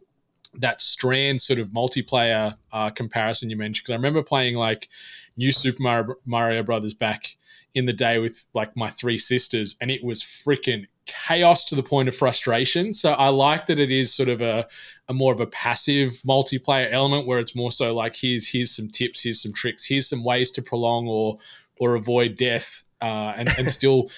that 0.55 0.81
strand 0.81 1.41
sort 1.41 1.59
of 1.59 1.69
multiplayer 1.69 2.55
uh, 2.71 2.89
comparison 2.91 3.49
you 3.49 3.57
mentioned 3.57 3.83
because 3.83 3.93
I 3.93 3.95
remember 3.95 4.21
playing 4.21 4.55
like 4.55 4.87
New 5.35 5.51
Super 5.51 5.81
Mario, 5.81 6.15
Mario 6.25 6.63
Brothers 6.63 6.93
back 6.93 7.37
in 7.73 7.85
the 7.85 7.93
day 7.93 8.19
with 8.19 8.45
like 8.53 8.75
my 8.77 8.89
three 8.89 9.17
sisters, 9.17 9.75
and 9.81 9.89
it 9.89 10.03
was 10.03 10.21
freaking 10.21 10.85
chaos 11.05 11.65
to 11.65 11.75
the 11.75 11.83
point 11.83 12.07
of 12.07 12.15
frustration. 12.15 12.93
So 12.93 13.13
I 13.13 13.29
like 13.29 13.65
that 13.65 13.79
it 13.79 13.91
is 13.91 14.13
sort 14.13 14.29
of 14.29 14.41
a, 14.41 14.67
a 15.09 15.13
more 15.13 15.33
of 15.33 15.41
a 15.41 15.47
passive 15.47 16.21
multiplayer 16.25 16.91
element 16.91 17.27
where 17.27 17.39
it's 17.39 17.55
more 17.55 17.71
so 17.71 17.93
like 17.95 18.15
here's 18.15 18.47
here's 18.47 18.75
some 18.75 18.89
tips, 18.89 19.23
here's 19.23 19.41
some 19.41 19.53
tricks, 19.53 19.85
here's 19.85 20.07
some 20.07 20.23
ways 20.23 20.51
to 20.51 20.61
prolong 20.61 21.07
or 21.07 21.39
or 21.77 21.95
avoid 21.95 22.37
death, 22.37 22.85
uh, 23.01 23.33
and 23.35 23.49
and 23.57 23.71
still 23.71 24.09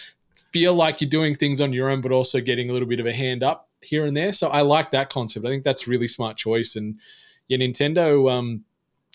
feel 0.55 0.74
like 0.74 1.01
you're 1.01 1.09
doing 1.09 1.35
things 1.35 1.59
on 1.59 1.74
your 1.74 1.89
own, 1.89 2.00
but 2.00 2.13
also 2.13 2.39
getting 2.39 2.69
a 2.69 2.74
little 2.74 2.88
bit 2.88 3.01
of 3.01 3.05
a 3.05 3.12
hand 3.12 3.43
up 3.43 3.67
here 3.81 4.05
and 4.05 4.15
there. 4.15 4.31
So 4.31 4.47
I 4.47 4.62
like 4.62 4.89
that 4.91 5.09
concept. 5.09 5.45
I 5.45 5.50
think 5.50 5.65
that's 5.65 5.85
really 5.85 6.07
smart 6.07 6.38
choice. 6.38 6.77
And 6.77 6.97
yeah, 7.50 7.57
Nintendo, 7.57 8.31
um, 8.31 8.63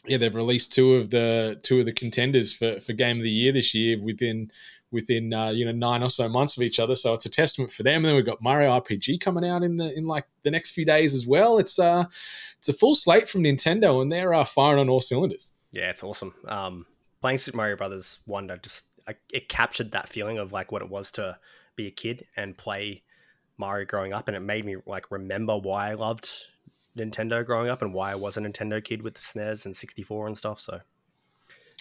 yeah, 0.05 0.19
they've 0.19 0.35
released 0.35 0.75
two 0.75 0.97
of 0.97 1.09
the 1.09 1.59
two 1.63 1.79
of 1.79 1.87
the 1.87 1.95
contenders 1.95 2.53
for, 2.53 2.79
for 2.81 2.93
game 2.93 3.17
of 3.17 3.23
the 3.23 3.31
year 3.31 3.53
this 3.53 3.75
year 3.75 3.99
within 3.99 4.51
within 4.91 5.33
uh, 5.33 5.49
you 5.49 5.65
know 5.65 5.73
nine 5.73 6.03
or 6.03 6.11
so 6.11 6.29
months 6.29 6.59
of 6.59 6.63
each 6.63 6.79
other. 6.79 6.95
So 6.95 7.15
it's 7.15 7.25
a 7.25 7.31
testament 7.31 7.73
for 7.73 7.85
them. 7.85 8.05
And 8.05 8.05
then 8.05 8.17
we've 8.17 8.27
got 8.27 8.43
Mario 8.43 8.79
RPG 8.79 9.21
coming 9.21 9.49
out 9.49 9.63
in 9.63 9.79
the 9.79 9.97
in 9.97 10.07
like 10.07 10.27
the 10.43 10.51
next 10.51 10.73
few 10.73 10.85
days 10.85 11.15
as 11.15 11.27
well. 11.27 11.57
It's 11.57 11.79
uh 11.79 12.05
it's 12.59 12.69
a 12.69 12.75
full 12.75 12.95
slate 12.95 13.31
from 13.31 13.45
Nintendo, 13.45 14.03
and 14.03 14.13
they're 14.13 14.35
uh, 14.35 14.45
firing 14.45 14.81
on 14.81 14.91
all 14.91 15.01
cylinders. 15.01 15.53
Yeah, 15.73 15.89
it's 15.89 16.05
awesome. 16.05 16.35
Um, 16.47 16.85
playing 17.23 17.39
Super 17.39 17.57
Mario 17.57 17.77
Brothers 17.77 18.19
Wonder 18.27 18.59
just 18.59 18.90
I, 19.11 19.15
it 19.33 19.49
captured 19.49 19.91
that 19.91 20.09
feeling 20.09 20.39
of 20.39 20.53
like 20.53 20.73
what 20.73 20.83
it 20.83 20.89
was 20.89 21.11
to 21.13 21.39
be 21.77 21.87
a 21.87 21.91
kid 21.91 22.27
and 22.37 22.57
play 22.57 23.03
Mario 23.59 23.85
growing 23.87 24.13
up, 24.13 24.29
and 24.29 24.37
it 24.37 24.41
made 24.41 24.65
me 24.65 24.77
like 24.87 25.11
remember 25.11 25.57
why 25.59 25.91
I 25.91 25.95
loved 25.95 26.31
Nintendo 26.97 27.45
growing 27.45 27.69
up 27.69 27.83
and 27.83 27.93
why 27.95 28.13
I 28.13 28.15
was 28.15 28.37
a 28.37 28.41
Nintendo 28.41 28.83
kid 28.83 29.03
with 29.05 29.15
the 29.15 29.21
SNES 29.21 29.67
and 29.67 29.77
64 29.77 30.27
and 30.27 30.37
stuff. 30.37 30.59
So 30.61 30.81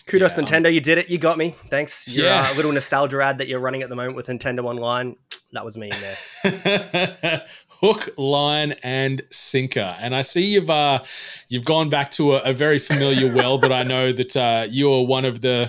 kudos 0.06 0.34
Yeah, 0.34 0.40
um, 0.40 0.46
Nintendo, 0.46 0.74
you 0.74 0.82
did 0.82 0.98
it. 0.98 1.10
You 1.10 1.18
got 1.18 1.38
me. 1.38 1.56
Thanks. 1.70 2.08
Your 2.08 2.26
Yeah. 2.28 2.50
uh, 2.52 2.56
little 2.56 2.72
nostalgia 2.72 3.22
ad 3.24 3.38
that 3.40 3.48
you're 3.48 3.60
running 3.60 3.82
at 3.84 3.90
the 3.90 3.96
moment 3.96 4.16
with 4.16 4.28
Nintendo 4.28 4.66
Online, 4.66 5.16
that 5.54 5.64
was 5.66 5.78
me 5.78 5.90
in 5.92 5.98
there. 6.02 7.46
Hook, 7.82 8.10
line, 8.18 8.74
and 8.84 9.22
sinker. 9.30 9.96
And 10.02 10.14
I 10.14 10.22
see 10.24 10.44
you've 10.44 10.70
uh, 10.70 11.02
you've 11.48 11.64
gone 11.66 11.90
back 11.90 12.12
to 12.12 12.36
a, 12.36 12.40
a 12.52 12.54
very 12.54 12.78
familiar 12.78 13.34
well 13.34 13.58
that 13.60 13.72
I 13.72 13.84
know 13.84 14.12
that 14.12 14.36
uh, 14.36 14.68
you're 14.70 15.06
one 15.06 15.24
of 15.26 15.40
the 15.42 15.68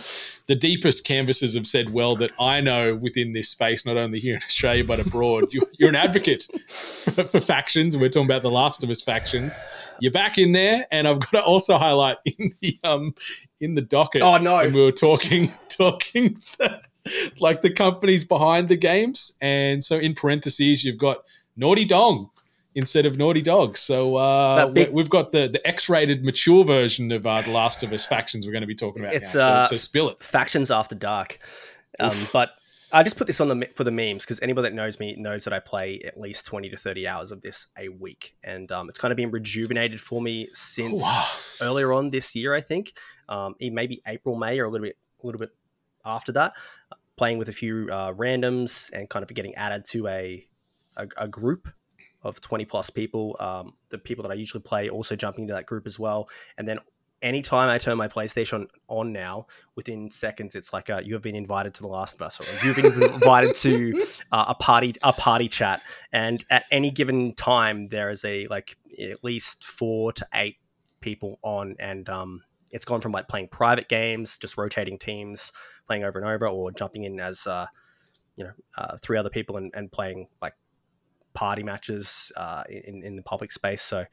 the 0.50 0.56
deepest 0.56 1.04
canvassers 1.04 1.54
have 1.54 1.64
said 1.64 1.90
well 1.90 2.16
that 2.16 2.32
I 2.40 2.60
know 2.60 2.96
within 2.96 3.32
this 3.32 3.48
space, 3.48 3.86
not 3.86 3.96
only 3.96 4.18
here 4.18 4.34
in 4.34 4.42
Australia 4.42 4.82
but 4.82 4.98
abroad. 4.98 5.44
You, 5.52 5.62
you're 5.78 5.90
an 5.90 5.94
advocate 5.94 6.42
for, 6.42 7.22
for 7.22 7.40
factions. 7.40 7.96
We're 7.96 8.08
talking 8.08 8.26
about 8.26 8.42
the 8.42 8.50
Last 8.50 8.82
of 8.82 8.90
Us 8.90 9.00
factions. 9.00 9.56
You're 10.00 10.10
back 10.10 10.38
in 10.38 10.50
there, 10.50 10.88
and 10.90 11.06
I've 11.06 11.20
got 11.20 11.30
to 11.30 11.42
also 11.44 11.78
highlight 11.78 12.16
in 12.24 12.50
the 12.60 12.76
um 12.82 13.14
in 13.60 13.76
the 13.76 13.80
docket. 13.80 14.22
Oh, 14.22 14.38
no. 14.38 14.56
when 14.56 14.72
we 14.72 14.82
were 14.82 14.90
talking 14.90 15.52
talking 15.68 16.42
like 17.38 17.62
the 17.62 17.72
companies 17.72 18.24
behind 18.24 18.68
the 18.68 18.76
games. 18.76 19.36
And 19.40 19.84
so 19.84 19.98
in 19.98 20.14
parentheses, 20.14 20.82
you've 20.82 20.98
got 20.98 21.18
Naughty 21.56 21.84
Dong 21.84 22.28
instead 22.74 23.06
of 23.06 23.16
Naughty 23.16 23.42
Dog. 23.42 23.76
So 23.76 24.16
uh, 24.16 24.66
big- 24.68 24.88
we- 24.88 24.94
we've 24.94 25.10
got 25.10 25.32
the, 25.32 25.48
the 25.48 25.66
X-rated 25.66 26.24
mature 26.24 26.64
version 26.64 27.10
of 27.12 27.26
uh, 27.26 27.40
The 27.42 27.50
Last 27.50 27.82
of 27.82 27.92
Us 27.92 28.06
factions 28.06 28.46
we're 28.46 28.52
going 28.52 28.60
to 28.62 28.66
be 28.66 28.74
talking 28.74 29.02
about 29.02 29.14
It's, 29.14 29.34
now. 29.34 29.48
uh, 29.48 29.62
so, 29.64 29.70
so 29.70 29.76
spill 29.78 30.08
it. 30.10 30.22
factions 30.22 30.70
after 30.70 30.94
dark. 30.94 31.38
Um, 31.98 32.14
but 32.32 32.50
I 32.92 33.02
just 33.02 33.16
put 33.16 33.26
this 33.26 33.40
on 33.40 33.48
the 33.48 33.68
for 33.74 33.84
the 33.84 33.90
memes 33.90 34.24
because 34.24 34.40
anybody 34.40 34.68
that 34.68 34.74
knows 34.74 34.98
me 34.98 35.14
knows 35.16 35.44
that 35.44 35.52
I 35.52 35.60
play 35.60 36.00
at 36.04 36.18
least 36.18 36.44
twenty 36.46 36.68
to 36.70 36.76
thirty 36.76 37.06
hours 37.06 37.30
of 37.30 37.40
this 37.40 37.68
a 37.78 37.88
week, 37.88 38.36
and 38.42 38.70
um, 38.72 38.88
it's 38.88 38.98
kind 38.98 39.12
of 39.12 39.16
been 39.16 39.30
rejuvenated 39.30 40.00
for 40.00 40.20
me 40.20 40.48
since 40.52 41.56
earlier 41.60 41.92
on 41.92 42.10
this 42.10 42.34
year. 42.34 42.52
I 42.54 42.60
think 42.60 42.94
um, 43.28 43.54
maybe 43.60 44.00
April, 44.06 44.34
May, 44.36 44.58
or 44.58 44.64
a 44.64 44.70
little 44.70 44.86
bit, 44.86 44.96
a 45.22 45.26
little 45.26 45.38
bit 45.38 45.50
after 46.04 46.32
that, 46.32 46.54
playing 47.16 47.38
with 47.38 47.48
a 47.48 47.52
few 47.52 47.88
uh, 47.92 48.12
randoms 48.14 48.90
and 48.92 49.08
kind 49.08 49.22
of 49.22 49.32
getting 49.34 49.54
added 49.54 49.84
to 49.90 50.08
a 50.08 50.46
a, 50.96 51.06
a 51.16 51.28
group 51.28 51.68
of 52.22 52.40
20 52.40 52.64
plus 52.64 52.90
people 52.90 53.36
um, 53.40 53.74
the 53.88 53.98
people 53.98 54.22
that 54.22 54.30
i 54.30 54.34
usually 54.34 54.62
play 54.62 54.88
also 54.88 55.16
jumping 55.16 55.44
into 55.44 55.54
that 55.54 55.66
group 55.66 55.86
as 55.86 55.98
well. 55.98 56.28
And 56.58 56.66
then 56.68 56.78
anytime 57.22 57.68
I 57.68 57.78
turn 57.78 57.96
my 57.96 58.08
PlayStation 58.08 58.66
on 58.88 59.12
now, 59.12 59.46
within 59.74 60.10
seconds, 60.10 60.54
it's 60.54 60.72
like 60.72 60.90
uh, 60.90 61.00
you 61.04 61.14
have 61.14 61.22
been 61.22 61.36
invited 61.36 61.74
to 61.74 61.82
The 61.82 61.88
Last 61.88 62.14
of 62.14 62.22
Us, 62.22 62.40
or 62.40 62.66
you've 62.66 62.76
been 62.76 62.86
invited 63.14 63.54
to 63.56 64.04
uh, 64.32 64.46
a 64.48 64.54
party, 64.54 64.94
a 65.02 65.12
party 65.12 65.48
chat, 65.48 65.82
and 66.12 66.44
at 66.50 66.64
any 66.70 66.90
given 66.90 67.32
time, 67.32 67.88
there 67.88 68.10
is 68.10 68.24
a 68.24 68.46
like 68.48 68.76
at 68.98 69.22
least 69.22 69.64
four 69.64 70.12
to 70.12 70.26
eight 70.34 70.56
people 71.00 71.38
on, 71.42 71.76
and 71.78 72.08
um, 72.08 72.42
it's 72.72 72.84
gone 72.84 73.00
from 73.00 73.12
like 73.12 73.28
playing 73.28 73.48
private 73.48 73.88
games, 73.88 74.38
just 74.38 74.56
rotating 74.56 74.98
teams, 74.98 75.52
playing 75.86 76.04
over 76.04 76.18
and 76.18 76.28
over, 76.28 76.46
or 76.46 76.70
jumping 76.72 77.04
in 77.04 77.20
as 77.20 77.46
uh, 77.46 77.66
you 78.36 78.44
know 78.44 78.52
uh, 78.78 78.96
three 79.02 79.18
other 79.18 79.30
people 79.30 79.56
and, 79.56 79.72
and 79.74 79.92
playing 79.92 80.28
like 80.40 80.54
party 81.34 81.62
matches 81.62 82.32
uh, 82.36 82.64
in 82.68 83.02
in 83.02 83.16
the 83.16 83.22
public 83.22 83.52
space. 83.52 83.82
So 83.82 84.04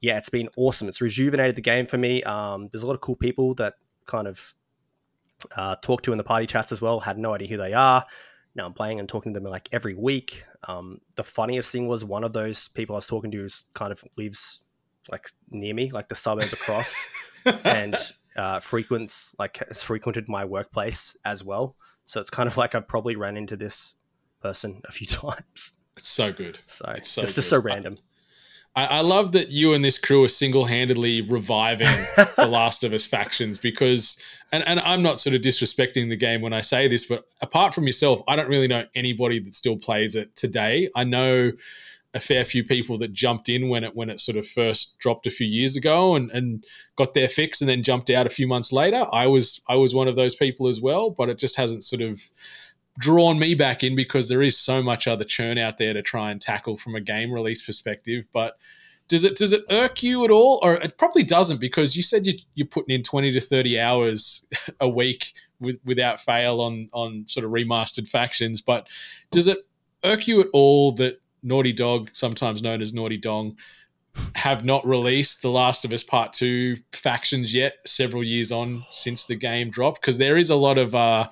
yeah, 0.00 0.18
it's 0.18 0.28
been 0.28 0.48
awesome. 0.56 0.88
It's 0.88 1.00
rejuvenated 1.00 1.56
the 1.56 1.62
game 1.62 1.86
for 1.86 1.96
me. 1.96 2.22
Um, 2.24 2.68
there's 2.72 2.82
a 2.82 2.86
lot 2.86 2.94
of 2.94 3.00
cool 3.00 3.16
people 3.16 3.54
that 3.54 3.74
kind 4.06 4.26
of 4.26 4.52
uh, 5.56 5.76
talk 5.76 6.02
to 6.02 6.12
in 6.12 6.18
the 6.18 6.24
party 6.24 6.46
chats 6.46 6.72
as 6.72 6.82
well. 6.82 7.00
Had 7.00 7.18
no 7.18 7.34
idea 7.34 7.48
who 7.48 7.56
they 7.56 7.72
are. 7.72 8.04
Now 8.54 8.66
I'm 8.66 8.74
playing 8.74 9.00
and 9.00 9.08
talking 9.08 9.32
to 9.32 9.40
them 9.40 9.48
like 9.48 9.68
every 9.72 9.94
week. 9.94 10.44
Um, 10.68 11.00
the 11.14 11.24
funniest 11.24 11.72
thing 11.72 11.88
was 11.88 12.04
one 12.04 12.24
of 12.24 12.32
those 12.32 12.68
people 12.68 12.96
I 12.96 12.98
was 12.98 13.06
talking 13.06 13.30
to 13.30 13.44
is 13.44 13.64
kind 13.74 13.92
of 13.92 14.04
lives 14.16 14.60
like 15.10 15.28
near 15.50 15.74
me, 15.74 15.90
like 15.90 16.08
the 16.08 16.14
suburb 16.14 16.52
across, 16.52 17.08
and 17.64 17.96
uh, 18.36 18.60
frequents 18.60 19.34
like 19.38 19.58
has 19.68 19.82
frequented 19.82 20.28
my 20.28 20.44
workplace 20.44 21.16
as 21.24 21.44
well. 21.44 21.76
So 22.04 22.20
it's 22.20 22.30
kind 22.30 22.46
of 22.46 22.56
like 22.56 22.74
I've 22.74 22.88
probably 22.88 23.16
ran 23.16 23.36
into 23.36 23.56
this 23.56 23.94
person 24.40 24.82
a 24.84 24.92
few 24.92 25.06
times. 25.06 25.78
It's 25.96 26.08
so 26.08 26.32
good. 26.32 26.58
So 26.66 26.92
It's 26.96 27.08
so 27.08 27.22
just 27.22 27.36
good. 27.36 27.42
so 27.42 27.58
random. 27.60 27.98
I, 28.74 28.86
I 28.86 29.00
love 29.00 29.32
that 29.32 29.50
you 29.50 29.74
and 29.74 29.84
this 29.84 29.98
crew 29.98 30.24
are 30.24 30.28
single-handedly 30.28 31.22
reviving 31.22 31.86
the 32.36 32.46
Last 32.48 32.84
of 32.84 32.92
Us 32.92 33.04
factions 33.04 33.58
because, 33.58 34.16
and, 34.50 34.66
and 34.66 34.80
I'm 34.80 35.02
not 35.02 35.20
sort 35.20 35.34
of 35.34 35.42
disrespecting 35.42 36.08
the 36.08 36.16
game 36.16 36.40
when 36.40 36.54
I 36.54 36.62
say 36.62 36.88
this, 36.88 37.04
but 37.04 37.24
apart 37.42 37.74
from 37.74 37.86
yourself, 37.86 38.22
I 38.26 38.36
don't 38.36 38.48
really 38.48 38.68
know 38.68 38.84
anybody 38.94 39.40
that 39.40 39.54
still 39.54 39.76
plays 39.76 40.14
it 40.16 40.34
today. 40.36 40.88
I 40.96 41.04
know 41.04 41.52
a 42.14 42.20
fair 42.20 42.44
few 42.44 42.64
people 42.64 42.98
that 42.98 43.12
jumped 43.12 43.48
in 43.48 43.68
when 43.68 43.84
it 43.84 43.96
when 43.96 44.10
it 44.10 44.20
sort 44.20 44.36
of 44.36 44.46
first 44.46 44.98
dropped 44.98 45.26
a 45.26 45.30
few 45.30 45.46
years 45.46 45.76
ago 45.76 46.14
and, 46.14 46.30
and 46.30 46.64
got 46.96 47.14
their 47.14 47.28
fix 47.28 47.60
and 47.62 47.70
then 47.70 47.82
jumped 47.82 48.10
out 48.10 48.26
a 48.26 48.30
few 48.30 48.46
months 48.46 48.70
later. 48.70 49.06
I 49.12 49.26
was 49.26 49.62
I 49.68 49.76
was 49.76 49.94
one 49.94 50.08
of 50.08 50.16
those 50.16 50.34
people 50.34 50.68
as 50.68 50.80
well, 50.80 51.10
but 51.10 51.30
it 51.30 51.38
just 51.38 51.56
hasn't 51.56 51.84
sort 51.84 52.02
of 52.02 52.20
drawn 52.98 53.38
me 53.38 53.54
back 53.54 53.82
in 53.82 53.96
because 53.96 54.28
there 54.28 54.42
is 54.42 54.58
so 54.58 54.82
much 54.82 55.06
other 55.06 55.24
churn 55.24 55.58
out 55.58 55.78
there 55.78 55.94
to 55.94 56.02
try 56.02 56.30
and 56.30 56.40
tackle 56.40 56.76
from 56.76 56.94
a 56.94 57.00
game 57.00 57.32
release 57.32 57.62
perspective. 57.62 58.26
But 58.32 58.58
does 59.08 59.24
it 59.24 59.36
does 59.36 59.52
it 59.52 59.64
irk 59.70 60.02
you 60.02 60.24
at 60.24 60.30
all, 60.30 60.58
or 60.62 60.74
it 60.74 60.96
probably 60.98 61.22
doesn't 61.22 61.60
because 61.60 61.96
you 61.96 62.02
said 62.02 62.26
you, 62.26 62.34
you're 62.54 62.66
putting 62.66 62.94
in 62.94 63.02
twenty 63.02 63.32
to 63.32 63.40
thirty 63.40 63.78
hours 63.78 64.46
a 64.80 64.88
week 64.88 65.34
with, 65.60 65.76
without 65.84 66.20
fail 66.20 66.60
on 66.60 66.88
on 66.92 67.24
sort 67.28 67.44
of 67.44 67.52
remastered 67.52 68.08
factions. 68.08 68.60
But 68.60 68.88
does 69.30 69.48
it 69.48 69.58
irk 70.04 70.26
you 70.26 70.40
at 70.40 70.48
all 70.52 70.92
that 70.92 71.20
Naughty 71.42 71.72
Dog, 71.72 72.10
sometimes 72.12 72.62
known 72.62 72.80
as 72.80 72.94
Naughty 72.94 73.18
Dong, 73.18 73.58
have 74.34 74.64
not 74.64 74.86
released 74.86 75.42
The 75.42 75.50
Last 75.50 75.84
of 75.84 75.92
Us 75.92 76.02
Part 76.02 76.32
Two 76.32 76.76
factions 76.92 77.52
yet? 77.52 77.74
Several 77.84 78.22
years 78.22 78.52
on 78.52 78.84
since 78.90 79.24
the 79.24 79.36
game 79.36 79.70
dropped, 79.70 80.00
because 80.00 80.18
there 80.18 80.36
is 80.36 80.50
a 80.50 80.56
lot 80.56 80.78
of 80.78 80.94
uh, 80.94 81.28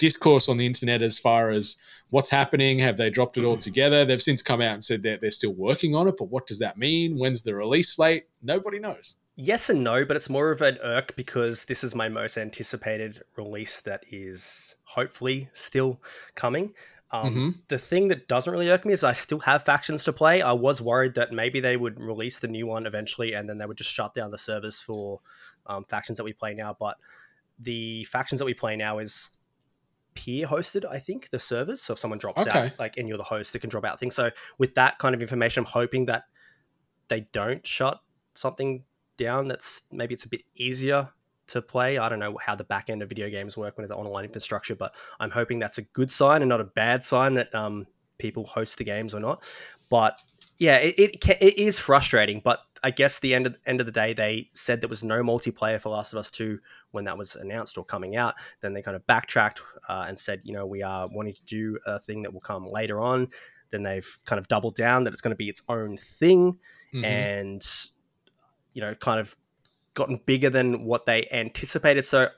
discourse 0.00 0.48
on 0.48 0.56
the 0.56 0.66
internet 0.66 1.02
as 1.02 1.18
far 1.18 1.50
as 1.50 1.76
what's 2.08 2.30
happening. 2.30 2.80
Have 2.80 2.96
they 2.96 3.10
dropped 3.10 3.36
it 3.36 3.44
all 3.44 3.56
together? 3.56 4.04
They've 4.04 4.20
since 4.20 4.42
come 4.42 4.60
out 4.60 4.74
and 4.74 4.82
said 4.82 5.04
that 5.04 5.20
they're 5.20 5.30
still 5.30 5.54
working 5.54 5.94
on 5.94 6.08
it, 6.08 6.16
but 6.18 6.30
what 6.30 6.48
does 6.48 6.58
that 6.58 6.76
mean? 6.76 7.16
When's 7.16 7.42
the 7.42 7.54
release 7.54 7.90
slate? 7.90 8.24
Nobody 8.42 8.80
knows. 8.80 9.18
Yes 9.36 9.70
and 9.70 9.84
no, 9.84 10.04
but 10.04 10.16
it's 10.16 10.28
more 10.28 10.50
of 10.50 10.60
an 10.60 10.78
irk 10.82 11.14
because 11.16 11.66
this 11.66 11.84
is 11.84 11.94
my 11.94 12.08
most 12.08 12.36
anticipated 12.36 13.22
release 13.36 13.80
that 13.82 14.04
is 14.10 14.74
hopefully 14.84 15.48
still 15.52 16.00
coming. 16.34 16.74
Um, 17.12 17.34
Mhm. 17.34 17.68
The 17.68 17.78
thing 17.78 18.08
that 18.08 18.28
doesn't 18.28 18.52
really 18.52 18.70
irk 18.70 18.84
me 18.84 18.92
is 18.92 19.02
I 19.02 19.12
still 19.12 19.40
have 19.40 19.64
factions 19.64 20.04
to 20.04 20.12
play. 20.12 20.42
I 20.42 20.52
was 20.52 20.82
worried 20.82 21.14
that 21.14 21.32
maybe 21.32 21.60
they 21.60 21.76
would 21.76 21.98
release 21.98 22.38
the 22.38 22.48
new 22.48 22.66
one 22.66 22.86
eventually 22.86 23.32
and 23.34 23.48
then 23.48 23.58
they 23.58 23.66
would 23.66 23.78
just 23.78 23.92
shut 23.92 24.14
down 24.14 24.30
the 24.30 24.38
servers 24.38 24.80
for 24.80 25.20
um, 25.66 25.84
factions 25.84 26.18
that 26.18 26.24
we 26.24 26.32
play 26.32 26.54
now. 26.54 26.76
But 26.78 26.96
the 27.58 28.04
factions 28.04 28.38
that 28.40 28.44
we 28.44 28.54
play 28.54 28.76
now 28.76 28.98
is 28.98 29.30
peer 30.24 30.46
hosted, 30.46 30.84
I 30.84 30.98
think, 30.98 31.30
the 31.30 31.38
servers. 31.38 31.80
So 31.82 31.94
if 31.94 31.98
someone 31.98 32.18
drops 32.18 32.42
Okay. 32.42 32.66
out, 32.66 32.78
like, 32.78 32.96
and 32.96 33.08
you're 33.08 33.18
the 33.18 33.24
host, 33.24 33.54
it 33.54 33.60
can 33.60 33.70
drop 33.70 33.84
out 33.84 33.98
things. 33.98 34.14
So 34.14 34.30
with 34.58 34.74
that 34.74 34.98
kind 34.98 35.14
of 35.14 35.22
information, 35.22 35.62
I'm 35.62 35.70
hoping 35.70 36.06
that 36.06 36.24
they 37.08 37.26
don't 37.32 37.66
shut 37.66 38.00
something 38.34 38.84
down 39.16 39.48
that's 39.48 39.82
maybe 39.90 40.14
it's 40.14 40.24
a 40.24 40.28
bit 40.28 40.42
easier 40.54 41.08
to 41.48 41.60
play. 41.60 41.98
I 41.98 42.08
don't 42.08 42.18
know 42.18 42.38
how 42.40 42.54
the 42.54 42.64
back 42.64 42.90
end 42.90 43.02
of 43.02 43.08
video 43.08 43.28
games 43.28 43.56
work 43.56 43.76
when 43.76 43.84
it's 43.84 43.92
online 43.92 44.24
infrastructure, 44.24 44.74
but 44.76 44.94
I'm 45.18 45.30
hoping 45.30 45.58
that's 45.58 45.78
a 45.78 45.82
good 45.82 46.10
sign 46.10 46.42
and 46.42 46.48
not 46.48 46.60
a 46.60 46.64
bad 46.64 47.04
sign 47.04 47.34
that 47.34 47.54
um, 47.54 47.86
people 48.18 48.44
host 48.44 48.78
the 48.78 48.84
games 48.84 49.14
or 49.14 49.20
not. 49.20 49.42
But 49.88 50.18
yeah, 50.58 50.76
it 50.76 50.94
it, 50.98 51.30
it 51.40 51.58
is 51.58 51.78
frustrating. 51.78 52.40
But 52.44 52.60
I 52.82 52.90
guess 52.90 53.20
the 53.20 53.34
end 53.34 53.46
of 53.46 53.58
end 53.66 53.80
of 53.80 53.86
the 53.86 53.92
day, 53.92 54.12
they 54.14 54.48
said 54.52 54.80
there 54.80 54.88
was 54.88 55.04
no 55.04 55.22
multiplayer 55.22 55.80
for 55.80 55.90
Last 55.90 56.12
of 56.12 56.18
Us 56.18 56.30
Two 56.30 56.58
when 56.92 57.04
that 57.04 57.18
was 57.18 57.36
announced 57.36 57.76
or 57.78 57.84
coming 57.84 58.16
out. 58.16 58.34
Then 58.60 58.72
they 58.72 58.82
kind 58.82 58.96
of 58.96 59.06
backtracked 59.06 59.60
uh, 59.88 60.06
and 60.08 60.18
said, 60.18 60.40
you 60.44 60.52
know, 60.54 60.66
we 60.66 60.82
are 60.82 61.08
wanting 61.08 61.34
to 61.34 61.44
do 61.44 61.78
a 61.86 61.98
thing 61.98 62.22
that 62.22 62.32
will 62.32 62.40
come 62.40 62.66
later 62.66 63.00
on. 63.00 63.28
Then 63.70 63.82
they've 63.82 64.18
kind 64.24 64.38
of 64.38 64.48
doubled 64.48 64.74
down 64.76 65.04
that 65.04 65.12
it's 65.12 65.20
going 65.20 65.32
to 65.32 65.36
be 65.36 65.48
its 65.48 65.62
own 65.68 65.96
thing 65.96 66.58
Mhm. 66.94 67.04
and 67.04 67.66
you 68.72 68.80
know 68.80 68.94
kind 68.96 69.20
of 69.20 69.36
gotten 69.94 70.20
bigger 70.26 70.50
than 70.50 70.84
what 70.84 71.06
they 71.06 71.28
anticipated 71.30 72.04
so 72.04 72.28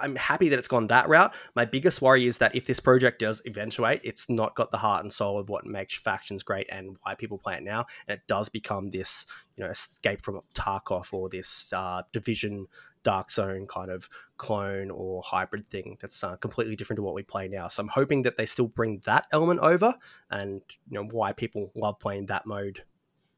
i'm 0.00 0.16
happy 0.16 0.48
that 0.48 0.58
it's 0.58 0.68
gone 0.68 0.86
that 0.88 1.08
route. 1.08 1.34
My 1.54 1.64
biggest 1.64 2.02
worry 2.02 2.26
is 2.26 2.38
that 2.38 2.54
if 2.54 2.66
this 2.66 2.80
project 2.80 3.20
does 3.20 3.42
eventuate 3.44 4.00
it's 4.04 4.28
not 4.28 4.54
got 4.54 4.70
the 4.70 4.78
heart 4.78 5.02
and 5.02 5.12
soul 5.12 5.38
of 5.38 5.48
what 5.48 5.66
makes 5.66 5.96
factions 5.96 6.42
great 6.42 6.66
and 6.70 6.96
why 7.02 7.14
people 7.14 7.38
play 7.38 7.54
it 7.54 7.62
now. 7.62 7.86
And 8.08 8.18
it 8.18 8.22
does 8.26 8.48
become 8.48 8.90
this 8.90 9.26
you 9.56 9.64
know 9.64 9.70
escape 9.70 10.22
from 10.22 10.40
tarkov 10.54 11.12
or 11.12 11.28
this 11.28 11.72
uh, 11.72 12.02
division 12.12 12.66
dark 13.02 13.30
zone 13.30 13.66
kind 13.66 13.90
of 13.90 14.08
clone 14.38 14.90
or 14.90 15.22
hybrid 15.22 15.68
thing 15.68 15.96
that's 16.00 16.24
uh, 16.24 16.36
completely 16.36 16.74
different 16.74 16.98
to 16.98 17.02
what 17.02 17.14
we 17.14 17.22
play 17.22 17.48
now. 17.48 17.68
So 17.68 17.82
i'm 17.82 17.88
hoping 17.88 18.22
that 18.22 18.36
they 18.36 18.46
still 18.46 18.68
bring 18.68 19.00
that 19.04 19.26
element 19.32 19.60
over 19.60 19.94
and 20.30 20.62
you 20.88 20.94
know 20.98 21.08
why 21.10 21.32
people 21.32 21.70
love 21.74 21.98
playing 21.98 22.26
that 22.26 22.46
mode 22.46 22.82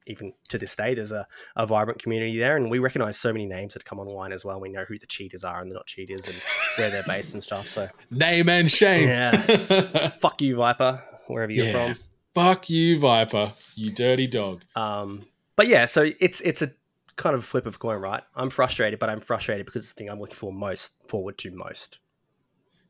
even 0.06 0.32
to 0.48 0.58
this 0.58 0.74
day, 0.76 0.94
there's 0.94 1.12
a, 1.12 1.26
a 1.56 1.66
vibrant 1.66 2.00
community 2.02 2.38
there, 2.38 2.56
and 2.56 2.70
we 2.70 2.78
recognize 2.78 3.18
so 3.18 3.32
many 3.32 3.46
names 3.46 3.74
that 3.74 3.84
come 3.84 3.98
online 3.98 4.32
as 4.32 4.44
well. 4.44 4.60
We 4.60 4.68
know 4.68 4.84
who 4.84 4.98
the 4.98 5.06
cheaters 5.06 5.44
are 5.44 5.60
and 5.60 5.70
the 5.70 5.74
not 5.74 5.86
cheaters, 5.86 6.26
and 6.26 6.36
where 6.76 6.90
they're 6.90 7.02
based 7.04 7.34
and 7.34 7.42
stuff. 7.42 7.66
So, 7.68 7.88
Name 8.10 8.48
and 8.48 8.70
shame. 8.70 9.08
yeah, 9.08 10.08
fuck 10.20 10.40
you, 10.42 10.56
Viper, 10.56 11.02
wherever 11.26 11.52
you're 11.52 11.66
Yeah. 11.66 11.94
from. 11.94 11.96
Fuck 12.34 12.68
you, 12.70 12.98
Viper. 12.98 13.52
You 13.76 13.90
dirty 13.92 14.26
dog. 14.26 14.62
Um, 14.74 15.26
but 15.56 15.68
yeah, 15.68 15.86
so 15.86 16.10
it's 16.20 16.40
it's 16.42 16.60
a 16.62 16.70
kind 17.16 17.34
of 17.34 17.42
flip 17.44 17.64
of 17.64 17.76
a 17.76 17.78
coin, 17.78 17.98
right? 18.00 18.22
I'm 18.34 18.50
frustrated, 18.50 18.98
but 18.98 19.08
I'm 19.08 19.20
frustrated 19.20 19.64
because 19.64 19.82
it's 19.84 19.92
the 19.92 19.98
thing 20.00 20.10
I'm 20.10 20.20
looking 20.20 20.34
for 20.34 20.52
most 20.52 20.92
forward 21.08 21.38
to 21.38 21.50
most. 21.50 21.98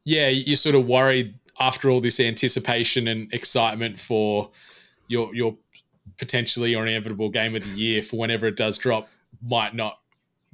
yeah, 0.05 0.29
you're 0.29 0.57
sort 0.57 0.75
of 0.75 0.87
worried 0.87 1.39
after 1.61 1.91
all 1.91 2.01
this 2.01 2.19
anticipation 2.21 3.09
and 3.09 3.33
excitement 3.33 3.99
for 4.01 4.51
your 5.09 5.33
your 5.35 5.57
potentially 6.19 6.75
or 6.75 6.87
inevitable 6.87 7.29
game 7.29 7.55
of 7.55 7.65
the 7.65 7.79
year 7.79 8.03
for 8.03 8.17
whenever 8.17 8.47
it 8.47 8.57
does 8.57 8.79
drop 8.79 9.09
might 9.43 9.75
not 9.75 9.99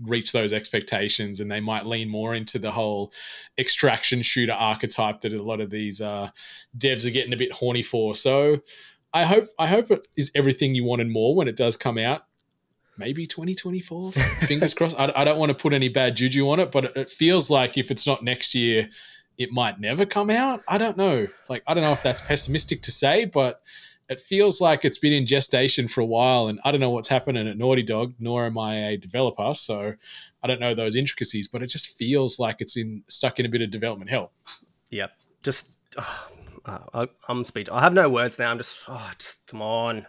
reach 0.07 0.33
those 0.33 0.53
expectations 0.53 1.41
and 1.41 1.51
they 1.51 1.61
might 1.61 1.87
lean 1.87 2.09
more 2.09 2.35
into 2.35 2.59
the 2.59 2.71
whole 2.71 3.13
extraction 3.59 4.23
shooter 4.23 4.53
archetype 4.53 5.21
that 5.21 5.33
a 5.33 5.43
lot 5.43 5.61
of 5.61 5.71
these 5.71 6.01
uh, 6.01 6.31
devs 6.77 7.07
are 7.07 7.11
getting 7.11 7.33
a 7.33 7.37
bit 7.37 7.53
horny 7.53 7.83
for. 7.83 8.15
So 8.15 8.61
I 9.13 9.25
hope 9.25 9.49
I 9.59 9.67
hope 9.67 9.91
it 9.91 10.09
is 10.17 10.31
everything 10.35 10.75
you 10.75 10.85
want 10.85 11.03
and 11.03 11.13
more 11.13 11.35
when 11.35 11.49
it 11.49 11.57
does 11.57 11.77
come 11.77 11.99
out. 11.99 12.23
Maybe 12.99 13.27
2024. 13.27 14.13
Fingers 14.13 14.75
crossed. 14.75 14.99
I, 14.99 15.13
I 15.15 15.25
don't 15.25 15.39
want 15.39 15.51
to 15.51 15.55
put 15.55 15.73
any 15.73 15.89
bad 15.89 16.17
juju 16.17 16.49
on 16.51 16.61
it, 16.61 16.71
but 16.71 16.85
it, 16.87 16.97
it 16.97 17.11
feels 17.11 17.49
like 17.51 17.79
if 17.79 17.91
it's 17.91 18.07
not 18.07 18.23
next 18.23 18.55
year, 18.55 18.89
it 19.39 19.51
might 19.51 19.81
never 19.81 20.05
come 20.05 20.31
out. 20.31 20.63
I 20.69 20.79
don't 20.79 20.97
know. 20.97 21.27
Like 21.49 21.63
I 21.67 21.75
don't 21.75 21.83
know 21.83 21.93
if 21.93 22.03
that's 22.03 22.21
pessimistic 22.21 22.83
to 22.83 22.93
say, 22.93 23.25
but 23.25 23.63
it 24.13 24.21
feels 24.21 24.61
like 24.61 24.85
it's 24.85 24.99
been 24.99 25.13
in 25.13 25.27
gestation 25.27 25.89
for 25.89 26.01
a 26.01 26.07
while, 26.07 26.49
and 26.49 26.61
I 26.65 26.71
don't 26.71 26.81
know 26.81 26.91
what's 26.91 27.09
happening 27.09 27.49
at 27.49 27.59
Naughty 27.59 27.83
Dog, 27.83 28.15
nor 28.21 28.47
am 28.47 28.59
I 28.59 28.75
a 28.77 28.97
developer, 28.97 29.53
so 29.55 29.95
I 30.43 30.47
don't 30.47 30.61
know 30.61 30.75
those 30.75 30.97
intricacies. 30.97 31.49
But 31.49 31.63
it 31.63 31.69
just 31.69 31.99
feels 31.99 32.39
like 32.39 32.57
it's 32.61 32.77
in 32.77 33.03
stuck 33.09 33.41
in 33.41 33.47
a 33.47 33.49
bit 33.49 33.63
of 33.63 33.71
development 33.71 34.11
hell. 34.11 34.33
Yep. 34.91 35.11
Just 35.43 35.77
oh, 35.99 36.29
I, 36.65 37.09
I'm 37.29 37.45
speed. 37.45 37.69
I 37.71 37.81
have 37.81 37.95
no 37.95 38.09
words 38.09 38.39
now. 38.39 38.51
I'm 38.51 38.59
just 38.59 38.79
oh, 38.89 39.11
just 39.19 39.47
come 39.47 39.63
on. 39.63 40.07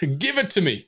Give 0.18 0.38
it 0.38 0.50
to 0.50 0.60
me. 0.60 0.86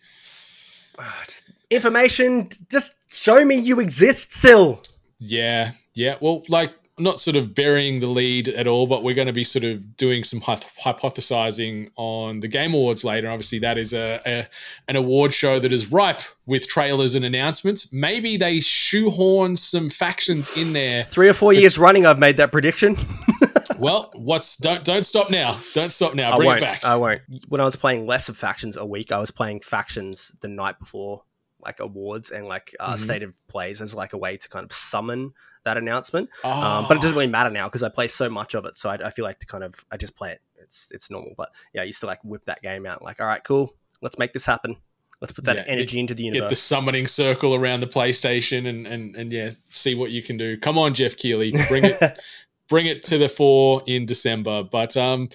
Oh, 0.98 1.22
just 1.26 1.50
information. 1.70 2.48
Just 2.70 3.12
show 3.12 3.44
me 3.44 3.56
you 3.56 3.80
exist 3.80 4.32
still. 4.34 4.80
Yeah, 5.18 5.72
yeah. 5.94 6.16
Well, 6.20 6.42
like 6.48 6.72
not 7.00 7.20
sort 7.20 7.36
of 7.36 7.54
burying 7.54 8.00
the 8.00 8.08
lead 8.08 8.48
at 8.48 8.66
all, 8.66 8.86
but 8.86 9.02
we're 9.02 9.14
going 9.14 9.26
to 9.26 9.32
be 9.32 9.44
sort 9.44 9.64
of 9.64 9.96
doing 9.96 10.24
some 10.24 10.40
hypothesizing 10.40 11.90
on 11.96 12.40
the 12.40 12.48
Game 12.48 12.74
Awards 12.74 13.04
later. 13.04 13.30
Obviously, 13.30 13.58
that 13.60 13.78
is 13.78 13.92
a, 13.92 14.20
a, 14.26 14.48
an 14.88 14.96
award 14.96 15.34
show 15.34 15.58
that 15.58 15.72
is 15.72 15.90
ripe 15.92 16.20
with 16.46 16.68
trailers 16.68 17.14
and 17.14 17.24
announcements. 17.24 17.92
Maybe 17.92 18.36
they 18.36 18.60
shoehorn 18.60 19.56
some 19.56 19.90
factions 19.90 20.56
in 20.56 20.72
there. 20.72 21.04
Three 21.04 21.28
or 21.28 21.34
four 21.34 21.52
years 21.52 21.78
running, 21.78 22.06
I've 22.06 22.18
made 22.18 22.36
that 22.38 22.52
prediction. 22.52 22.96
well, 23.78 24.10
what's 24.14 24.56
don't 24.56 24.84
don't 24.84 25.04
stop 25.04 25.30
now. 25.30 25.54
Don't 25.74 25.90
stop 25.90 26.14
now. 26.14 26.36
Bring 26.36 26.50
it 26.50 26.60
back. 26.60 26.84
I 26.84 26.96
won't. 26.96 27.22
When 27.48 27.60
I 27.60 27.64
was 27.64 27.76
playing 27.76 28.06
less 28.06 28.28
of 28.28 28.36
factions 28.36 28.76
a 28.76 28.84
week, 28.84 29.12
I 29.12 29.18
was 29.18 29.30
playing 29.30 29.60
factions 29.60 30.34
the 30.40 30.48
night 30.48 30.78
before 30.78 31.22
like 31.62 31.80
awards 31.80 32.30
and 32.30 32.46
like 32.46 32.74
uh, 32.80 32.88
mm-hmm. 32.88 32.96
state 32.96 33.22
of 33.22 33.34
plays 33.48 33.82
as 33.82 33.94
like 33.94 34.12
a 34.12 34.18
way 34.18 34.36
to 34.36 34.48
kind 34.48 34.64
of 34.64 34.72
summon 34.72 35.32
that 35.64 35.76
announcement. 35.76 36.28
Oh. 36.44 36.50
Um, 36.50 36.84
but 36.88 36.96
it 36.96 37.02
doesn't 37.02 37.16
really 37.16 37.30
matter 37.30 37.50
now 37.50 37.66
because 37.68 37.82
I 37.82 37.88
play 37.88 38.06
so 38.06 38.28
much 38.28 38.54
of 38.54 38.64
it. 38.64 38.76
So 38.76 38.90
I, 38.90 38.94
I, 39.06 39.10
feel 39.10 39.24
like 39.24 39.38
to 39.40 39.46
kind 39.46 39.64
of 39.64 39.84
I 39.90 39.96
just 39.96 40.16
play 40.16 40.32
it. 40.32 40.40
It's 40.62 40.90
it's 40.92 41.10
normal. 41.10 41.32
But 41.36 41.50
yeah, 41.72 41.82
I 41.82 41.84
used 41.84 42.00
to 42.00 42.06
like 42.06 42.22
whip 42.24 42.44
that 42.46 42.62
game 42.62 42.86
out. 42.86 43.02
Like, 43.02 43.20
all 43.20 43.26
right, 43.26 43.42
cool. 43.44 43.74
Let's 44.02 44.18
make 44.18 44.32
this 44.32 44.46
happen. 44.46 44.76
Let's 45.20 45.32
put 45.32 45.44
that 45.44 45.56
yeah, 45.56 45.64
energy 45.66 45.98
it, 45.98 46.00
into 46.00 46.14
the 46.14 46.24
universe. 46.24 46.42
Get 46.42 46.48
the 46.48 46.56
summoning 46.56 47.06
circle 47.06 47.54
around 47.54 47.80
the 47.80 47.86
PlayStation 47.86 48.68
and 48.68 48.86
and 48.86 49.14
and 49.16 49.32
yeah, 49.32 49.50
see 49.70 49.94
what 49.94 50.10
you 50.10 50.22
can 50.22 50.36
do. 50.36 50.56
Come 50.56 50.78
on, 50.78 50.94
Geoff 50.94 51.16
Keighley, 51.16 51.52
bring 51.68 51.84
it, 51.84 52.18
bring 52.68 52.86
it 52.86 53.02
to 53.04 53.18
the 53.18 53.28
fore 53.28 53.82
in 53.86 54.06
December. 54.06 54.62
But 54.62 54.96
um, 54.96 55.28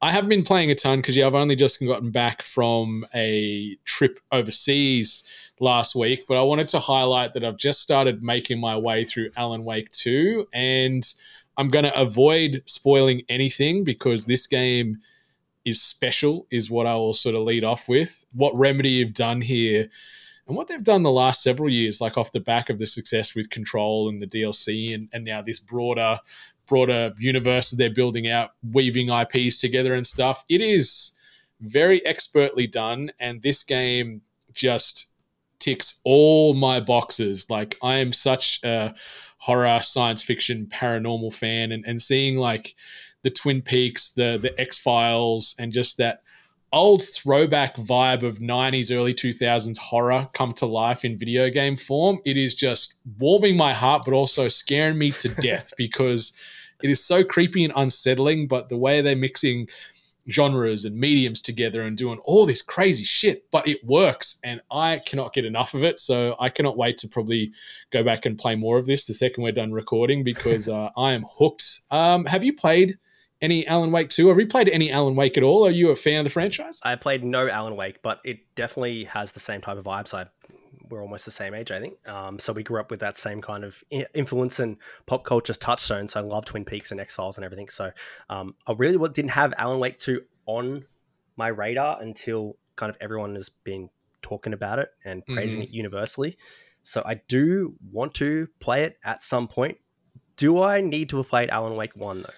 I 0.00 0.12
haven't 0.12 0.30
been 0.30 0.44
playing 0.44 0.70
a 0.70 0.74
ton 0.74 0.98
because 1.00 1.16
yeah, 1.16 1.26
I've 1.26 1.34
only 1.34 1.56
just 1.56 1.84
gotten 1.84 2.10
back 2.10 2.42
from 2.42 3.04
a 3.14 3.76
trip 3.84 4.20
overseas 4.30 5.24
last 5.62 5.94
week, 5.94 6.24
but 6.26 6.36
I 6.36 6.42
wanted 6.42 6.66
to 6.68 6.80
highlight 6.80 7.32
that 7.34 7.44
I've 7.44 7.56
just 7.56 7.80
started 7.80 8.24
making 8.24 8.60
my 8.60 8.76
way 8.76 9.04
through 9.04 9.30
Alan 9.36 9.62
Wake 9.62 9.90
2 9.92 10.48
and 10.52 11.14
I'm 11.56 11.68
going 11.68 11.84
to 11.84 11.96
avoid 11.96 12.62
spoiling 12.64 13.22
anything 13.28 13.84
because 13.84 14.26
this 14.26 14.48
game 14.48 14.98
is 15.64 15.80
special, 15.80 16.48
is 16.50 16.68
what 16.68 16.88
I 16.88 16.96
will 16.96 17.14
sort 17.14 17.36
of 17.36 17.42
lead 17.42 17.62
off 17.62 17.88
with. 17.88 18.24
What 18.32 18.56
Remedy 18.56 19.04
have 19.04 19.14
done 19.14 19.40
here 19.40 19.88
and 20.48 20.56
what 20.56 20.66
they've 20.66 20.82
done 20.82 21.04
the 21.04 21.12
last 21.12 21.44
several 21.44 21.70
years, 21.70 22.00
like 22.00 22.18
off 22.18 22.32
the 22.32 22.40
back 22.40 22.68
of 22.68 22.78
the 22.78 22.86
success 22.86 23.36
with 23.36 23.48
Control 23.48 24.08
and 24.08 24.20
the 24.20 24.26
DLC 24.26 24.92
and, 24.92 25.08
and 25.12 25.24
now 25.24 25.42
this 25.42 25.60
broader 25.60 26.18
broader 26.66 27.12
universe 27.18 27.70
that 27.70 27.76
they're 27.76 27.90
building 27.90 28.28
out, 28.28 28.50
weaving 28.72 29.10
IPs 29.10 29.60
together 29.60 29.94
and 29.94 30.06
stuff. 30.06 30.44
It 30.48 30.60
is 30.60 31.12
very 31.60 32.04
expertly 32.04 32.66
done, 32.66 33.12
and 33.20 33.42
this 33.42 33.62
game 33.62 34.22
just 34.52 35.11
ticks 35.62 36.00
all 36.04 36.54
my 36.54 36.80
boxes. 36.80 37.48
Like 37.48 37.78
I 37.82 37.96
am 37.96 38.12
such 38.12 38.60
a 38.64 38.94
horror, 39.38 39.80
science 39.82 40.22
fiction, 40.22 40.66
paranormal 40.66 41.32
fan, 41.32 41.72
and, 41.72 41.84
and 41.86 42.02
seeing 42.02 42.36
like 42.36 42.74
the 43.22 43.30
Twin 43.30 43.62
Peaks, 43.62 44.10
the 44.10 44.38
the 44.40 44.58
X 44.60 44.78
Files, 44.78 45.54
and 45.58 45.72
just 45.72 45.96
that 45.98 46.22
old 46.72 47.02
throwback 47.02 47.76
vibe 47.76 48.22
of 48.22 48.38
90s, 48.38 48.94
early 48.94 49.14
2000s 49.14 49.76
horror 49.78 50.28
come 50.32 50.52
to 50.54 50.66
life 50.66 51.04
in 51.04 51.18
video 51.18 51.50
game 51.50 51.76
form. 51.76 52.18
It 52.24 52.36
is 52.36 52.54
just 52.54 52.98
warming 53.18 53.56
my 53.56 53.72
heart, 53.72 54.02
but 54.04 54.14
also 54.14 54.48
scaring 54.48 54.98
me 54.98 55.12
to 55.12 55.28
death 55.28 55.72
because 55.76 56.32
it 56.82 56.90
is 56.90 57.04
so 57.04 57.22
creepy 57.22 57.64
and 57.64 57.72
unsettling. 57.76 58.48
But 58.48 58.68
the 58.68 58.76
way 58.76 59.00
they're 59.00 59.14
mixing 59.14 59.68
genres 60.30 60.84
and 60.84 60.96
mediums 60.96 61.40
together 61.40 61.82
and 61.82 61.96
doing 61.96 62.18
all 62.24 62.46
this 62.46 62.62
crazy 62.62 63.04
shit, 63.04 63.50
but 63.50 63.66
it 63.66 63.84
works 63.84 64.38
and 64.44 64.60
I 64.70 65.00
cannot 65.04 65.32
get 65.32 65.44
enough 65.44 65.74
of 65.74 65.82
it. 65.82 65.98
So 65.98 66.36
I 66.38 66.48
cannot 66.48 66.76
wait 66.76 66.98
to 66.98 67.08
probably 67.08 67.52
go 67.90 68.02
back 68.02 68.26
and 68.26 68.38
play 68.38 68.54
more 68.54 68.78
of 68.78 68.86
this 68.86 69.06
the 69.06 69.14
second 69.14 69.42
we're 69.42 69.52
done 69.52 69.72
recording 69.72 70.22
because 70.24 70.68
uh, 70.68 70.90
I 70.96 71.12
am 71.12 71.24
hooked. 71.28 71.82
Um, 71.90 72.24
have 72.26 72.44
you 72.44 72.54
played 72.54 72.94
any 73.40 73.66
Alan 73.66 73.90
Wake 73.90 74.08
2? 74.08 74.28
Have 74.28 74.38
you 74.38 74.46
played 74.46 74.68
any 74.68 74.90
Alan 74.90 75.16
Wake 75.16 75.36
at 75.36 75.42
all? 75.42 75.66
Are 75.66 75.70
you 75.70 75.90
a 75.90 75.96
fan 75.96 76.20
of 76.20 76.24
the 76.24 76.30
franchise? 76.30 76.80
I 76.84 76.94
played 76.94 77.24
no 77.24 77.48
Alan 77.48 77.74
Wake, 77.74 78.00
but 78.00 78.20
it 78.24 78.38
definitely 78.54 79.04
has 79.04 79.32
the 79.32 79.40
same 79.40 79.60
type 79.60 79.76
of 79.76 79.84
vibes. 79.84 80.14
I 80.14 80.26
we're 80.92 81.02
almost 81.02 81.24
the 81.24 81.30
same 81.30 81.54
age, 81.54 81.72
I 81.72 81.80
think. 81.80 82.06
Um, 82.06 82.38
so 82.38 82.52
we 82.52 82.62
grew 82.62 82.78
up 82.78 82.90
with 82.90 83.00
that 83.00 83.16
same 83.16 83.40
kind 83.40 83.64
of 83.64 83.82
influence 84.14 84.60
and 84.60 84.76
pop 85.06 85.24
culture 85.24 85.54
touchstone. 85.54 86.06
So 86.06 86.20
I 86.20 86.22
love 86.22 86.44
Twin 86.44 86.64
Peaks 86.64 86.92
and 86.92 87.00
X 87.00 87.16
Files 87.16 87.38
and 87.38 87.44
everything. 87.44 87.68
So 87.68 87.90
um, 88.28 88.54
I 88.66 88.74
really 88.76 88.98
didn't 89.08 89.30
have 89.30 89.54
Alan 89.56 89.80
Wake 89.80 89.98
2 89.98 90.20
on 90.44 90.84
my 91.36 91.48
radar 91.48 92.00
until 92.00 92.58
kind 92.76 92.90
of 92.90 92.98
everyone 93.00 93.34
has 93.34 93.48
been 93.48 93.88
talking 94.20 94.52
about 94.52 94.78
it 94.78 94.90
and 95.04 95.24
praising 95.24 95.62
mm-hmm. 95.62 95.70
it 95.70 95.74
universally. 95.74 96.36
So 96.82 97.02
I 97.06 97.22
do 97.26 97.74
want 97.90 98.12
to 98.14 98.48
play 98.60 98.84
it 98.84 98.98
at 99.02 99.22
some 99.22 99.48
point. 99.48 99.78
Do 100.36 100.62
I 100.62 100.82
need 100.82 101.08
to 101.08 101.16
have 101.16 101.28
played 101.28 101.48
Alan 101.48 101.74
Wake 101.74 101.96
1 101.96 102.22
though? 102.22 102.28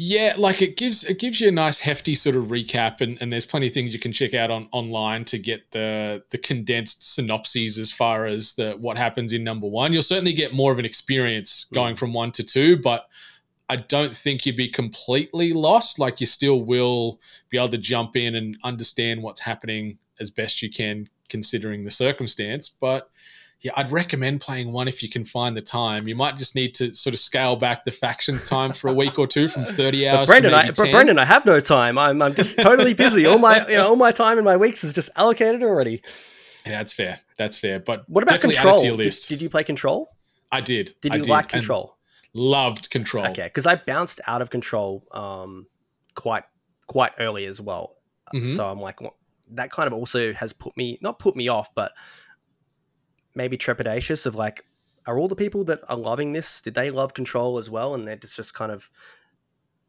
Yeah, 0.00 0.34
like 0.38 0.62
it 0.62 0.76
gives 0.76 1.02
it 1.02 1.18
gives 1.18 1.40
you 1.40 1.48
a 1.48 1.50
nice 1.50 1.80
hefty 1.80 2.14
sort 2.14 2.36
of 2.36 2.44
recap, 2.44 3.00
and, 3.00 3.20
and 3.20 3.32
there's 3.32 3.44
plenty 3.44 3.66
of 3.66 3.72
things 3.72 3.92
you 3.92 3.98
can 3.98 4.12
check 4.12 4.32
out 4.32 4.48
on 4.48 4.68
online 4.70 5.24
to 5.24 5.38
get 5.38 5.72
the 5.72 6.22
the 6.30 6.38
condensed 6.38 7.02
synopses 7.16 7.78
as 7.78 7.90
far 7.90 8.24
as 8.24 8.52
the 8.52 8.74
what 8.74 8.96
happens 8.96 9.32
in 9.32 9.42
number 9.42 9.66
one. 9.66 9.92
You'll 9.92 10.04
certainly 10.04 10.32
get 10.32 10.54
more 10.54 10.70
of 10.70 10.78
an 10.78 10.84
experience 10.84 11.66
hmm. 11.68 11.74
going 11.74 11.96
from 11.96 12.12
one 12.12 12.30
to 12.32 12.44
two, 12.44 12.76
but 12.76 13.08
I 13.68 13.74
don't 13.74 14.14
think 14.14 14.46
you'd 14.46 14.56
be 14.56 14.68
completely 14.68 15.52
lost. 15.52 15.98
Like 15.98 16.20
you 16.20 16.26
still 16.26 16.62
will 16.62 17.18
be 17.50 17.58
able 17.58 17.70
to 17.70 17.78
jump 17.78 18.14
in 18.14 18.36
and 18.36 18.56
understand 18.62 19.20
what's 19.20 19.40
happening 19.40 19.98
as 20.20 20.30
best 20.30 20.62
you 20.62 20.70
can, 20.70 21.08
considering 21.28 21.82
the 21.82 21.90
circumstance. 21.90 22.68
But 22.68 23.10
yeah, 23.60 23.72
I'd 23.76 23.90
recommend 23.90 24.40
playing 24.40 24.70
one 24.70 24.86
if 24.86 25.02
you 25.02 25.08
can 25.08 25.24
find 25.24 25.56
the 25.56 25.62
time. 25.62 26.06
You 26.06 26.14
might 26.14 26.38
just 26.38 26.54
need 26.54 26.74
to 26.76 26.94
sort 26.94 27.12
of 27.12 27.18
scale 27.18 27.56
back 27.56 27.84
the 27.84 27.90
factions 27.90 28.44
time 28.44 28.72
for 28.72 28.88
a 28.88 28.94
week 28.94 29.18
or 29.18 29.26
two 29.26 29.48
from 29.48 29.64
30 29.66 30.08
hours. 30.08 30.20
But 30.20 30.26
Brendan, 30.26 30.54
I, 30.54 30.70
but 30.70 30.90
Brendan, 30.92 31.18
I 31.18 31.24
have 31.24 31.44
no 31.44 31.58
time. 31.58 31.98
I'm, 31.98 32.22
I'm 32.22 32.34
just 32.34 32.58
totally 32.60 32.94
busy. 32.94 33.26
all 33.26 33.38
my 33.38 33.66
you 33.66 33.74
know, 33.74 33.88
all 33.88 33.96
my 33.96 34.12
time 34.12 34.38
in 34.38 34.44
my 34.44 34.56
weeks 34.56 34.84
is 34.84 34.92
just 34.92 35.10
allocated 35.16 35.62
already. 35.62 36.02
Yeah, 36.64 36.78
that's 36.78 36.92
fair. 36.92 37.18
That's 37.36 37.58
fair. 37.58 37.80
But 37.80 38.08
what 38.08 38.22
about 38.22 38.40
Control? 38.40 38.96
Did, 38.96 39.16
did, 39.28 39.42
you 39.42 39.50
play 39.50 39.64
Control? 39.64 40.08
I 40.52 40.60
did. 40.60 40.94
Did 41.00 41.14
you 41.14 41.22
did. 41.22 41.28
like 41.28 41.48
Control? 41.48 41.96
And 42.34 42.42
loved 42.42 42.90
Control. 42.90 43.26
Okay, 43.26 43.44
because 43.44 43.66
I 43.66 43.74
bounced 43.74 44.20
out 44.26 44.40
of 44.40 44.50
Control 44.50 45.04
um, 45.10 45.66
quite 46.14 46.44
quite 46.86 47.12
early 47.18 47.46
as 47.46 47.60
well. 47.60 47.96
Mm-hmm. 48.32 48.44
So 48.46 48.68
I'm 48.68 48.80
like, 48.80 49.00
well, 49.00 49.16
that 49.52 49.70
kind 49.70 49.86
of 49.88 49.94
also 49.94 50.32
has 50.34 50.52
put 50.52 50.76
me 50.76 50.98
not 51.00 51.18
put 51.18 51.34
me 51.34 51.48
off, 51.48 51.74
but 51.74 51.92
maybe 53.38 53.56
trepidatious 53.56 54.26
of 54.26 54.34
like, 54.34 54.66
are 55.06 55.18
all 55.18 55.28
the 55.28 55.36
people 55.36 55.64
that 55.64 55.80
are 55.88 55.96
loving 55.96 56.32
this, 56.32 56.60
did 56.60 56.74
they 56.74 56.90
love 56.90 57.14
control 57.14 57.56
as 57.56 57.70
well? 57.70 57.94
And 57.94 58.06
they're 58.06 58.16
just, 58.16 58.36
just 58.36 58.52
kind 58.52 58.70
of, 58.70 58.90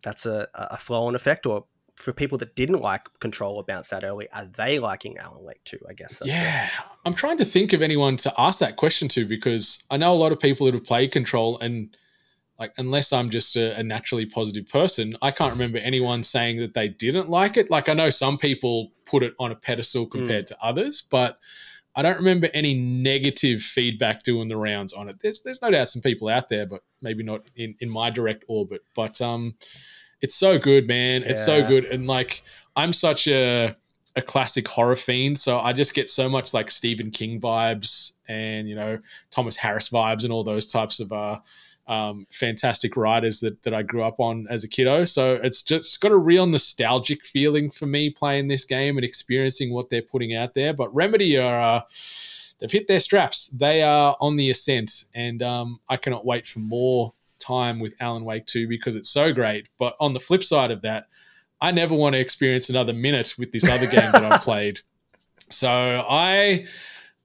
that's 0.02 0.26
a, 0.26 0.48
a 0.54 0.78
flow 0.78 1.08
on 1.08 1.16
effect 1.16 1.46
or 1.46 1.66
for 1.98 2.14
people 2.14 2.38
that 2.38 2.56
didn't 2.56 2.80
like 2.80 3.02
control 3.20 3.58
or 3.58 3.64
bounced 3.64 3.92
out 3.92 4.06
early, 4.06 4.30
are 4.32 4.46
they 4.46 4.80
liking 4.80 5.18
Alan 5.18 5.44
Wake 5.44 5.62
too? 5.66 5.80
I 5.90 5.94
guess. 5.94 6.22
yeah, 6.24 6.68
it. 6.68 6.72
I'm 7.06 7.14
trying 7.14 7.38
to 7.40 7.46
think 7.46 7.74
of 7.74 7.82
anyone 7.82 8.16
to 8.18 8.34
ask 8.38 8.60
that 8.60 8.78
question 8.78 9.10
to 9.10 9.26
because 9.26 9.84
I 9.92 9.98
know 9.98 10.14
a 10.14 10.16
lot 10.16 10.32
of 10.32 10.40
people 10.40 10.66
that 10.66 10.74
have 10.74 10.86
played 10.86 11.12
Control 11.12 11.60
and 11.60 11.98
like 12.58 12.74
unless 12.78 13.12
I'm 13.12 13.30
just 13.30 13.58
a, 13.58 13.78
a, 13.78 13.84
naturally 13.84 14.26
positive 14.26 14.68
person, 14.68 15.18
I 15.22 15.32
can't 15.32 15.52
remember 15.52 15.78
anyone 15.80 16.24
saying 16.24 16.60
that 16.60 16.74
they 16.74 16.90
didn't 16.90 17.30
like 17.30 17.58
it. 17.58 17.70
Like 17.70 17.90
I 17.90 17.94
know 17.94 18.10
some 18.10 18.38
people 18.38 18.92
put 19.06 19.24
it 19.24 19.34
on 19.40 19.52
a 19.52 19.56
pedestal 19.56 20.06
compared 20.06 20.46
mm. 20.46 20.50
to 20.50 20.58
others, 20.62 21.04
but 21.10 21.40
I 21.96 22.02
don't 22.02 22.18
remember 22.18 22.50
any 22.54 22.74
negative 22.74 23.62
feedback 23.62 24.24
doing 24.24 24.48
the 24.48 24.58
rounds 24.58 24.94
on 24.94 25.10
it. 25.10 25.20
There's 25.20 25.42
there's 25.42 25.62
no 25.62 25.72
doubt 25.72 25.90
some 25.90 26.02
people 26.02 26.30
out 26.30 26.50
there, 26.50 26.66
but 26.66 26.82
maybe 27.02 27.24
not 27.24 27.50
in, 27.56 27.76
in 27.80 27.90
my 27.90 28.10
direct 28.10 28.46
orbit. 28.48 28.82
But 28.96 29.20
um, 29.22 29.56
it's 30.22 30.36
so 30.36 30.60
good, 30.60 30.88
man. 30.88 31.22
Yeah. 31.22 31.30
It's 31.30 31.46
so 31.46 31.66
good, 31.66 31.86
and 31.86 32.08
like 32.08 32.44
I'm 32.76 32.94
such 32.94 33.28
a 33.28 33.76
a 34.16 34.22
classic 34.22 34.68
horror 34.68 34.96
fiend, 34.96 35.38
so 35.38 35.60
I 35.60 35.74
just 35.74 35.94
get 35.94 36.10
so 36.10 36.30
much 36.30 36.54
like 36.54 36.72
Stephen 36.72 37.12
King 37.12 37.40
vibes 37.40 38.14
and 38.28 38.68
you 38.68 38.76
know 38.76 39.00
Thomas 39.32 39.56
Harris 39.56 39.90
vibes 39.90 40.24
and 40.24 40.34
all 40.34 40.44
those 40.44 40.72
types 40.72 41.00
of 41.00 41.12
uh 41.12 41.40
um, 41.90 42.28
fantastic 42.30 42.96
writers 42.96 43.40
that, 43.40 43.62
that 43.64 43.74
I 43.74 43.82
grew 43.82 44.04
up 44.04 44.20
on 44.20 44.48
as 44.50 44.64
a 44.64 44.68
kiddo. 44.68 45.04
So 45.06 45.40
it's 45.44 45.64
just 45.64 46.00
got 46.00 46.12
a 46.12 46.18
real 46.18 46.46
nostalgic 46.46 47.24
feeling 47.26 47.72
for 47.72 47.88
me 47.88 48.12
playing 48.12 48.48
this 48.48 48.64
game 48.64 48.98
and 48.98 49.04
experiencing 49.04 49.74
what 49.74 49.90
they're 49.90 50.04
putting 50.04 50.36
out 50.36 50.54
there. 50.54 50.74
But 50.74 50.94
Remedy 50.96 51.38
are. 51.38 51.60
Uh, 51.60 51.82
they've 52.60 52.72
hit 52.72 52.88
their 52.88 53.00
straps. 53.00 53.48
They 53.48 53.82
are 53.82 54.16
on 54.22 54.36
the 54.36 54.50
ascent, 54.52 55.06
and 55.16 55.42
um, 55.42 55.80
I 55.90 55.98
cannot 55.98 56.26
wait 56.26 56.46
for 56.46 56.60
more 56.60 57.14
time 57.40 57.80
with 57.80 57.96
Alan 58.00 58.26
Wake 58.26 58.46
2 58.46 58.68
because 58.68 58.96
it's 58.96 59.10
so 59.10 59.34
great. 59.34 59.68
But 59.80 59.96
on 60.00 60.14
the 60.14 60.20
flip 60.20 60.44
side 60.44 60.70
of 60.70 60.82
that, 60.84 61.08
I 61.62 61.72
never 61.72 61.96
want 61.96 62.14
to 62.16 62.20
experience 62.20 62.70
another 62.70 62.94
minute 62.94 63.36
with 63.38 63.52
this 63.52 63.68
other 63.68 63.88
game 63.88 64.12
that 64.12 64.24
I've 64.24 64.42
played. 64.44 64.82
So 65.50 66.06
I 66.08 66.68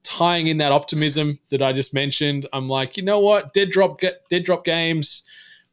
tying 0.05 0.47
in 0.47 0.57
that 0.57 0.71
optimism 0.71 1.39
that 1.49 1.61
I 1.61 1.73
just 1.73 1.93
mentioned, 1.93 2.47
I'm 2.53 2.69
like, 2.69 2.95
you 2.95 3.03
know 3.03 3.19
what? 3.19 3.53
Dead 3.53 3.71
drop 3.71 3.99
dead 3.99 4.43
drop 4.45 4.63
games, 4.63 5.23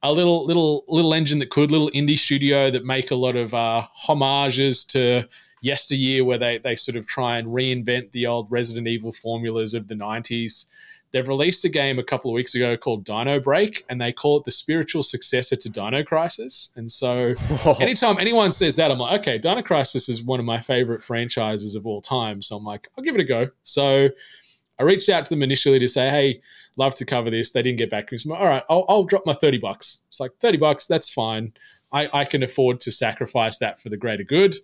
a 0.03 0.13
little 0.13 0.45
little 0.47 0.85
little 0.89 1.15
engine 1.15 1.39
that 1.39 1.51
could, 1.51 1.71
little 1.71 1.91
indie 1.91 2.19
studio 2.19 2.71
that 2.71 2.85
make 2.85 3.11
a 3.11 3.17
lot 3.17 3.37
of 3.37 3.55
uh, 3.55 3.87
homages 3.93 4.85
to 4.87 5.29
yesteryear 5.61 6.25
where 6.25 6.39
they 6.39 6.59
they 6.59 6.75
sort 6.75 6.97
of 6.97 7.07
try 7.07 7.39
and 7.39 7.49
reinvent 7.49 8.11
the 8.13 8.27
old 8.27 8.51
Resident 8.51 8.89
Evil 8.89 9.13
formulas 9.13 9.75
of 9.75 9.87
the 9.89 9.95
90s. 9.95 10.67
They've 11.13 11.29
released 11.29 11.65
a 11.65 11.69
game 11.69 11.99
a 11.99 12.03
couple 12.03 12.31
of 12.31 12.35
weeks 12.35 12.55
ago 12.55 12.77
called 12.77 13.05
Dinobreak, 13.05 13.83
and 13.89 14.01
they 14.01 14.13
call 14.13 14.39
it 14.39 14.45
the 14.45 14.51
spiritual 14.51 15.03
successor 15.03 15.57
to 15.57 15.69
Dino 15.69 16.03
Crisis. 16.03 16.71
And 16.75 16.91
so, 16.91 17.35
anytime 17.81 18.19
anyone 18.19 18.51
says 18.51 18.77
that, 18.77 18.91
I'm 18.91 18.99
like, 18.99 19.21
okay, 19.21 19.39
Dino 19.39 19.63
Crisis 19.63 20.09
is 20.09 20.23
one 20.23 20.41
of 20.41 20.47
my 20.47 20.59
favorite 20.59 21.05
franchises 21.05 21.75
of 21.75 21.87
all 21.87 22.01
time. 22.01 22.41
So 22.41 22.57
I'm 22.57 22.65
like, 22.65 22.89
I'll 22.97 23.05
give 23.05 23.15
it 23.15 23.21
a 23.21 23.25
go. 23.25 23.51
So 23.63 24.09
I 24.79 24.83
reached 24.85 25.11
out 25.11 25.27
to 25.27 25.31
them 25.31 25.43
initially 25.43 25.79
to 25.79 25.89
say, 25.89 26.09
hey, 26.09 26.41
love 26.77 26.95
to 26.97 27.05
cover 27.05 27.31
this. 27.31 27.53
They 27.53 27.63
didn't 27.63 27.79
get 27.79 27.91
back 27.91 28.07
to 28.09 28.15
me. 28.15 28.19
So 28.19 28.29
I'm 28.29 28.33
like, 28.33 28.41
all 28.41 28.49
right, 28.49 28.65
I'll, 28.71 28.85
I'll 28.89 29.05
drop 29.05 29.27
my 29.27 29.35
30 29.35 29.59
bucks. 29.59 29.99
It's 30.09 30.19
like 30.19 30.33
30 30.41 30.59
bucks, 30.59 30.87
that's 30.87 31.11
fine. 31.11 31.53
I, 31.93 32.09
I 32.13 32.25
can 32.25 32.43
afford 32.43 32.81
to 32.81 32.91
sacrifice 32.91 33.59
that 33.59 33.79
for 33.79 33.91
the 33.91 33.99
greater 33.99 34.25
good. 34.25 34.57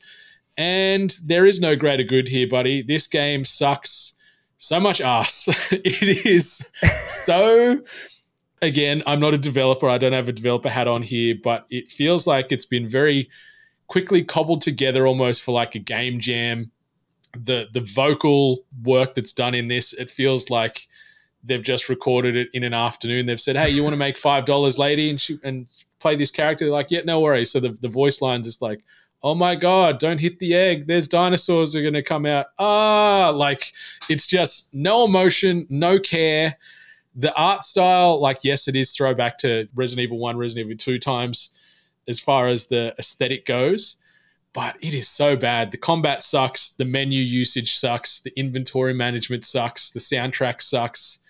And 0.57 1.15
there 1.23 1.47
is 1.47 1.61
no 1.61 1.77
greater 1.77 2.03
good 2.03 2.27
here, 2.27 2.49
buddy. 2.49 2.83
This 2.83 3.07
game 3.07 3.45
sucks 3.45 4.15
so 4.59 4.79
much 4.79 5.01
ass. 5.01 5.49
it 5.73 6.27
is 6.27 6.71
so. 7.07 7.81
Again, 8.61 9.05
I'm 9.07 9.21
not 9.21 9.35
a 9.35 9.39
developer. 9.39 9.89
I 9.89 9.99
don't 9.99 10.13
have 10.13 10.29
a 10.29 10.33
developer 10.33 10.69
hat 10.69 10.89
on 10.89 11.01
here, 11.03 11.37
but 11.43 11.67
it 11.71 11.89
feels 11.89 12.27
like 12.27 12.51
it's 12.51 12.67
been 12.67 12.89
very 12.89 13.31
quickly 13.87 14.23
cobbled 14.23 14.63
together 14.63 15.07
almost 15.07 15.43
for 15.43 15.53
like 15.53 15.77
a 15.77 15.79
game 15.79 16.19
jam. 16.19 16.71
The 17.39 17.69
the 17.73 17.81
vocal 17.81 18.65
work 18.83 19.15
that's 19.15 19.33
done 19.33 19.55
in 19.55 19.69
this, 19.69 19.93
it 19.93 20.11
feels 20.11 20.51
like 20.51 20.89
they've 21.45 21.63
just 21.63 21.89
recorded 21.89 22.37
it 22.37 22.49
in 22.53 22.65
an 22.65 22.75
afternoon. 22.75 23.27
They've 23.27 23.41
said, 23.41 23.57
"Hey, 23.57 23.71
you 23.71 23.85
want 23.85 23.95
to 23.95 23.99
make 23.99 24.19
five 24.19 24.45
dollars, 24.45 24.77
lady, 24.77 25.09
and 25.11 25.21
she, 25.21 25.39
and 25.45 25.67
play 26.01 26.17
this 26.17 26.33
character?" 26.33 26.65
They're 26.65 26.73
like, 26.73 26.91
"Yeah, 26.91 27.03
no 27.05 27.21
worries." 27.21 27.53
So 27.53 27.61
the 27.61 27.77
the 27.81 27.89
voice 27.89 28.21
lines 28.21 28.49
is 28.49 28.61
like, 28.61 28.83
oh 29.23 29.35
my 29.35 29.55
god 29.55 29.99
don't 29.99 30.19
hit 30.19 30.39
the 30.39 30.55
egg. 30.55 30.87
There's 30.87 31.09
dinosaurs 31.09 31.75
are 31.75 31.83
going 31.83 31.95
to 31.95 32.03
come 32.03 32.27
out. 32.27 32.47
Ah 32.59 33.31
like 33.35 33.73
it's 34.09 34.27
just 34.27 34.73
no 34.75 35.05
emotion 35.05 35.67
no 35.69 35.99
care. 35.99 36.57
The 37.15 37.35
art 37.35 37.63
style 37.63 38.21
like 38.21 38.39
yes 38.43 38.69
it 38.69 38.77
is 38.77 38.93
throwback 38.93 39.39
to 39.39 39.69
resident 39.75 40.05
evil 40.05 40.19
1 40.19 40.37
resident 40.37 40.67
evil 40.67 40.79
2 40.79 40.99
times 40.99 41.59
as 42.07 42.21
far 42.21 42.47
as 42.47 42.67
the 42.67 42.95
aesthetic 42.99 43.45
goes 43.45 43.97
but 44.55 44.77
it 44.81 44.95
is 44.95 45.09
so 45.09 45.37
bad. 45.37 45.71
The 45.71 45.77
combat 45.77 46.23
sucks 46.23 46.71
the 46.71 46.85
menu 46.85 47.21
usage 47.21 47.77
sucks 47.77 48.21
the 48.21 48.33
inventory 48.39 48.95
management 48.95 49.45
sucks 49.45 49.91
the 49.91 50.01
soundtrack 50.01 50.63
sucks 50.63 51.21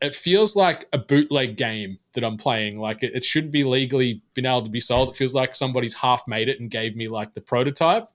it 0.00 0.14
feels 0.14 0.56
like 0.56 0.86
a 0.92 0.98
bootleg 0.98 1.56
game 1.56 1.98
that 2.12 2.24
I'm 2.24 2.36
playing. 2.36 2.78
Like 2.78 3.02
it, 3.02 3.14
it, 3.14 3.24
shouldn't 3.24 3.52
be 3.52 3.64
legally 3.64 4.22
been 4.34 4.46
able 4.46 4.62
to 4.62 4.70
be 4.70 4.80
sold. 4.80 5.10
It 5.10 5.16
feels 5.16 5.34
like 5.34 5.54
somebody's 5.54 5.94
half 5.94 6.26
made 6.26 6.48
it 6.48 6.60
and 6.60 6.70
gave 6.70 6.96
me 6.96 7.08
like 7.08 7.34
the 7.34 7.40
prototype. 7.40 8.08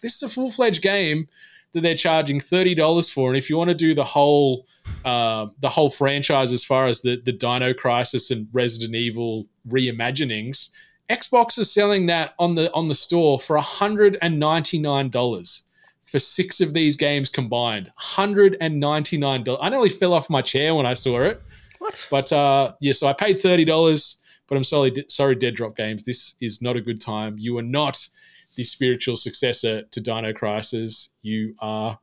This 0.00 0.16
is 0.16 0.22
a 0.22 0.28
full 0.28 0.50
fledged 0.50 0.82
game 0.82 1.28
that 1.72 1.82
they're 1.82 1.94
charging 1.94 2.40
thirty 2.40 2.74
dollars 2.74 3.10
for, 3.10 3.28
and 3.28 3.36
if 3.36 3.50
you 3.50 3.56
want 3.56 3.68
to 3.68 3.74
do 3.74 3.94
the 3.94 4.04
whole 4.04 4.66
uh, 5.04 5.46
the 5.60 5.68
whole 5.68 5.90
franchise 5.90 6.52
as 6.52 6.64
far 6.64 6.86
as 6.86 7.02
the 7.02 7.20
the 7.22 7.32
Dino 7.32 7.74
Crisis 7.74 8.30
and 8.30 8.48
Resident 8.52 8.94
Evil 8.94 9.46
reimaginings, 9.68 10.70
Xbox 11.10 11.58
is 11.58 11.72
selling 11.72 12.06
that 12.06 12.34
on 12.38 12.54
the 12.54 12.72
on 12.72 12.88
the 12.88 12.94
store 12.94 13.38
for 13.38 13.58
hundred 13.58 14.16
and 14.22 14.40
ninety 14.40 14.78
nine 14.78 15.10
dollars 15.10 15.64
for 16.10 16.18
six 16.18 16.60
of 16.60 16.74
these 16.74 16.96
games 16.96 17.28
combined. 17.28 17.92
$199. 18.02 19.58
I 19.60 19.68
nearly 19.68 19.88
fell 19.88 20.12
off 20.12 20.28
my 20.28 20.42
chair 20.42 20.74
when 20.74 20.84
I 20.84 20.92
saw 20.92 21.20
it. 21.20 21.40
What? 21.78 22.04
But 22.10 22.32
uh, 22.32 22.72
yeah, 22.80 22.92
so 22.92 23.06
I 23.06 23.12
paid 23.12 23.38
$30, 23.38 24.16
but 24.48 24.56
I'm 24.56 24.64
sorry, 24.64 25.04
sorry, 25.08 25.36
Dead 25.36 25.54
Drop 25.54 25.76
Games. 25.76 26.02
This 26.02 26.34
is 26.40 26.60
not 26.60 26.76
a 26.76 26.80
good 26.80 27.00
time. 27.00 27.36
You 27.38 27.56
are 27.58 27.62
not 27.62 28.08
the 28.56 28.64
spiritual 28.64 29.16
successor 29.16 29.82
to 29.82 30.00
Dino 30.00 30.32
Crisis. 30.32 31.10
You 31.22 31.54
are 31.60 31.96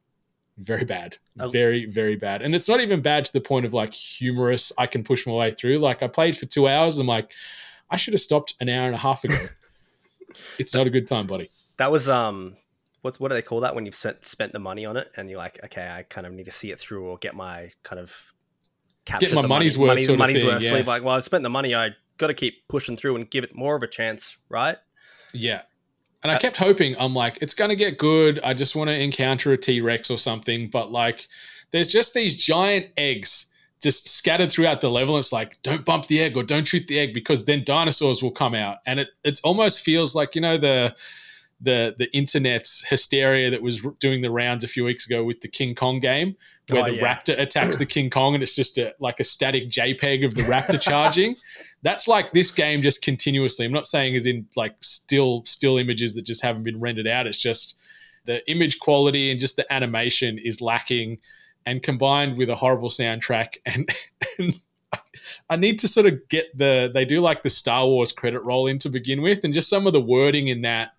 very 0.58 0.86
bad. 0.86 1.18
Oh. 1.40 1.50
Very, 1.50 1.86
very 1.86 2.16
bad. 2.16 2.42
And 2.42 2.56
it's 2.56 2.70
not 2.70 2.80
even 2.80 3.02
bad 3.02 3.26
to 3.26 3.34
the 3.34 3.42
point 3.42 3.66
of 3.66 3.74
like 3.74 3.92
humorous, 3.92 4.72
I 4.78 4.88
can 4.88 5.04
push 5.04 5.28
my 5.28 5.34
way 5.34 5.52
through. 5.52 5.80
Like 5.80 6.02
I 6.02 6.08
played 6.08 6.38
for 6.38 6.46
two 6.46 6.70
hours. 6.70 6.98
I'm 6.98 7.08
like, 7.08 7.34
I 7.92 7.98
should 7.98 8.14
have 8.14 8.22
stopped 8.22 8.56
an 8.62 8.70
hour 8.70 8.86
and 8.86 8.96
a 8.96 9.00
half 9.00 9.26
ago. 9.26 9.36
it's 10.60 10.74
not 10.74 10.88
a 10.88 10.90
good 10.90 11.08
time, 11.08 11.28
buddy. 11.28 11.52
That 11.76 11.92
was 11.92 12.08
um 12.08 12.56
what's 13.02 13.20
what 13.20 13.30
do 13.30 13.36
they 13.36 13.42
call 13.42 13.62
that 13.62 13.76
when 13.76 13.86
you've 13.86 13.96
spent 13.96 14.26
spent 14.26 14.54
the 14.54 14.60
money 14.60 14.86
on 14.86 14.98
it 14.98 15.12
and 15.16 15.30
you're 15.30 15.40
like, 15.40 15.60
okay, 15.66 15.90
I 15.90 16.04
kind 16.04 16.28
of 16.28 16.34
need 16.34 16.46
to 16.46 16.52
see 16.52 16.72
it 16.72 16.80
through 16.80 17.06
or 17.06 17.18
get 17.18 17.36
my 17.36 17.72
kind 17.84 18.00
of 18.00 18.14
get 19.20 19.34
my 19.34 19.46
money's 19.46 19.78
money, 19.78 19.90
worth. 19.90 20.08
Money, 20.08 20.18
money's 20.18 20.42
thing, 20.42 20.50
worth. 20.50 20.64
Yeah. 20.64 20.84
Like, 20.86 21.04
well, 21.04 21.16
I've 21.16 21.24
spent 21.24 21.44
the 21.44 21.50
money. 21.50 21.74
I 21.74 21.92
got 22.18 22.28
to 22.28 22.34
keep 22.34 22.68
pushing 22.68 22.98
through 22.98 23.16
and 23.16 23.30
give 23.30 23.44
it 23.44 23.56
more 23.56 23.76
of 23.76 23.84
a 23.84 23.88
chance, 23.88 24.38
right? 24.50 24.78
Yeah. 25.34 25.62
And 26.24 26.32
I 26.32 26.36
uh, 26.36 26.40
kept 26.40 26.58
hoping, 26.58 26.96
I'm 27.00 27.14
like, 27.14 27.38
it's 27.42 27.54
going 27.54 27.70
to 27.70 27.76
get 27.76 27.98
good. 27.98 28.40
I 28.44 28.54
just 28.54 28.76
want 28.76 28.90
to 28.90 29.00
encounter 29.00 29.52
a 29.54 29.58
T 29.58 29.82
Rex 29.82 30.10
or 30.10 30.18
something. 30.18 30.68
But 30.68 30.92
like, 30.92 31.28
there's 31.72 31.88
just 31.88 32.14
these 32.14 32.34
giant 32.36 32.88
eggs 32.98 33.46
just 33.82 34.10
scattered 34.10 34.52
throughout 34.52 34.82
the 34.82 34.90
level. 34.90 35.18
It's 35.20 35.32
like, 35.32 35.62
don't 35.62 35.86
bump 35.86 36.08
the 36.08 36.20
egg 36.20 36.36
or 36.36 36.44
don't 36.44 36.68
shoot 36.68 36.88
the 36.88 37.00
egg 37.00 37.14
because 37.14 37.46
then 37.46 37.64
dinosaurs 37.64 38.24
will 38.24 38.32
come 38.32 38.56
out. 38.56 38.80
And 38.88 39.00
it 39.00 39.10
it 39.24 39.40
almost 39.44 39.82
feels 39.82 40.16
like, 40.16 40.34
you 40.34 40.42
know, 40.42 40.58
the 40.58 40.96
the 41.60 41.96
the 41.98 42.14
internet 42.16 42.68
hysteria 42.88 43.50
that 43.50 43.62
was 43.62 43.82
doing 44.00 44.22
the 44.22 44.30
rounds 44.30 44.64
a 44.64 44.68
few 44.68 44.84
weeks 44.84 45.06
ago 45.08 45.24
with 45.24 45.42
the 45.42 45.48
King 45.48 45.74
Kong 45.74 46.00
game, 46.00 46.36
where 46.70 46.84
oh, 46.84 46.86
the 46.86 46.96
yeah. 46.96 47.16
raptor 47.16 47.40
attacks 47.40 47.78
the 47.78 47.86
King 47.86 48.10
Kong 48.10 48.36
and 48.36 48.44
it's 48.44 48.56
just 48.56 48.78
a 48.78 48.94
like 49.00 49.20
a 49.20 49.24
static 49.24 49.70
JPEG 49.70 50.24
of 50.24 50.36
the 50.36 50.44
raptor 50.44 50.80
charging. 50.80 51.36
That's 51.82 52.08
like 52.08 52.32
this 52.32 52.52
game 52.52 52.82
just 52.82 53.02
continuously. 53.02 53.66
I'm 53.66 53.72
not 53.72 53.88
saying 53.88 54.16
as 54.16 54.26
in 54.26 54.48
like 54.56 54.76
still 54.82 55.44
still 55.46 55.78
images 55.78 56.16
that 56.16 56.24
just 56.24 56.44
haven't 56.44 56.64
been 56.64 56.80
rendered 56.80 57.08
out. 57.08 57.28
It's 57.28 57.38
just 57.38 57.80
the 58.26 58.48
image 58.50 58.80
quality 58.80 59.32
and 59.32 59.40
just 59.40 59.56
the 59.56 59.72
animation 59.74 60.38
is 60.38 60.62
lacking, 60.62 61.18
and 61.66 61.82
combined 61.82 62.38
with 62.38 62.50
a 62.50 62.56
horrible 62.56 62.90
soundtrack 62.90 63.56
and. 63.66 63.90
and 64.40 64.54
I 65.50 65.58
need 65.58 65.80
to 65.80 65.88
sort 65.88 66.06
of 66.06 66.28
get 66.30 66.58
the 66.58 66.90
they 66.94 67.04
do 67.04 67.20
like 67.20 67.44
the 67.44 67.50
Star 67.50 67.86
Wars 67.86 68.14
credit 68.14 68.40
roll 68.42 68.68
in 68.68 68.80
to 68.80 68.90
begin 68.90 69.22
with, 69.22 69.44
and 69.44 69.54
just 69.54 69.70
some 69.70 69.86
of 69.86 69.92
the 69.92 70.02
wording 70.02 70.48
in 70.48 70.62
that 70.62 70.92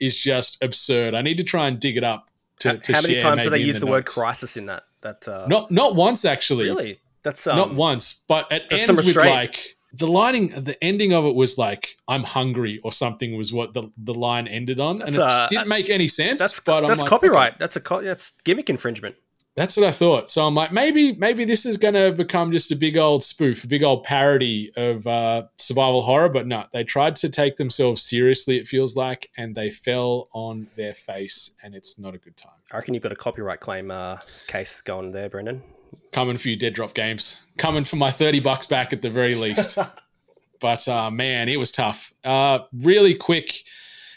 is 0.00 0.16
just 0.16 0.62
absurd. 0.62 1.14
I 1.14 1.22
need 1.22 1.36
to 1.38 1.44
try 1.44 1.68
and 1.68 1.78
dig 1.78 1.96
it 1.96 2.04
up. 2.04 2.30
To, 2.60 2.68
how, 2.68 2.76
to 2.76 2.92
how 2.92 3.02
many 3.02 3.16
times 3.16 3.42
did 3.42 3.52
they 3.52 3.58
use 3.58 3.80
the, 3.80 3.86
the 3.86 3.90
word 3.90 4.06
crisis 4.06 4.56
in 4.56 4.66
that? 4.66 4.84
That 5.00 5.26
uh... 5.28 5.46
not 5.48 5.70
not 5.70 5.94
once 5.94 6.24
actually. 6.24 6.66
Really, 6.66 6.98
that's 7.22 7.46
um, 7.46 7.56
not 7.56 7.74
once, 7.74 8.22
but 8.28 8.50
it 8.50 8.64
ends 8.70 8.88
with 8.88 9.16
like 9.16 9.76
the 9.92 10.06
lining. 10.06 10.48
The 10.50 10.82
ending 10.82 11.12
of 11.12 11.24
it 11.24 11.34
was 11.34 11.58
like 11.58 11.96
"I'm 12.06 12.22
hungry" 12.22 12.80
or 12.84 12.92
something 12.92 13.36
was 13.36 13.52
what 13.52 13.74
the, 13.74 13.90
the 13.98 14.14
line 14.14 14.46
ended 14.46 14.80
on, 14.80 14.98
that's, 14.98 15.16
and 15.16 15.26
it 15.26 15.32
uh, 15.32 15.46
didn't 15.48 15.68
make 15.68 15.90
any 15.90 16.08
sense. 16.08 16.40
That's 16.40 16.60
but 16.60 16.86
that's 16.86 17.02
like, 17.02 17.08
copyright. 17.08 17.52
Okay. 17.52 17.56
That's 17.58 17.76
a 17.76 17.80
co- 17.80 18.02
that's 18.02 18.32
gimmick 18.44 18.70
infringement. 18.70 19.16
That's 19.56 19.76
what 19.76 19.86
I 19.86 19.92
thought. 19.92 20.30
So 20.30 20.44
I'm 20.44 20.54
like, 20.54 20.72
maybe, 20.72 21.14
maybe 21.14 21.44
this 21.44 21.64
is 21.64 21.76
going 21.76 21.94
to 21.94 22.10
become 22.10 22.50
just 22.50 22.72
a 22.72 22.76
big 22.76 22.96
old 22.96 23.22
spoof, 23.22 23.62
a 23.62 23.68
big 23.68 23.84
old 23.84 24.02
parody 24.02 24.72
of 24.76 25.06
uh, 25.06 25.44
survival 25.58 26.02
horror. 26.02 26.28
But 26.28 26.48
no, 26.48 26.64
they 26.72 26.82
tried 26.82 27.14
to 27.16 27.28
take 27.28 27.54
themselves 27.54 28.02
seriously. 28.02 28.58
It 28.58 28.66
feels 28.66 28.96
like, 28.96 29.30
and 29.36 29.54
they 29.54 29.70
fell 29.70 30.28
on 30.32 30.66
their 30.76 30.92
face, 30.92 31.52
and 31.62 31.74
it's 31.74 32.00
not 32.00 32.16
a 32.16 32.18
good 32.18 32.36
time. 32.36 32.52
I 32.72 32.76
reckon 32.78 32.94
you've 32.94 33.04
got 33.04 33.12
a 33.12 33.16
copyright 33.16 33.60
claim 33.60 33.92
uh, 33.92 34.18
case 34.48 34.80
going 34.80 35.12
there, 35.12 35.28
Brendan. 35.28 35.62
Coming 36.10 36.36
for 36.36 36.48
you, 36.48 36.56
Dead 36.56 36.74
Drop 36.74 36.94
Games. 36.94 37.40
Coming 37.56 37.84
for 37.84 37.94
my 37.94 38.10
thirty 38.10 38.40
bucks 38.40 38.66
back 38.66 38.92
at 38.92 39.02
the 39.02 39.10
very 39.10 39.36
least. 39.36 39.78
but 40.60 40.88
uh, 40.88 41.12
man, 41.12 41.48
it 41.48 41.58
was 41.58 41.70
tough. 41.70 42.12
Uh, 42.24 42.60
really 42.72 43.14
quick 43.14 43.62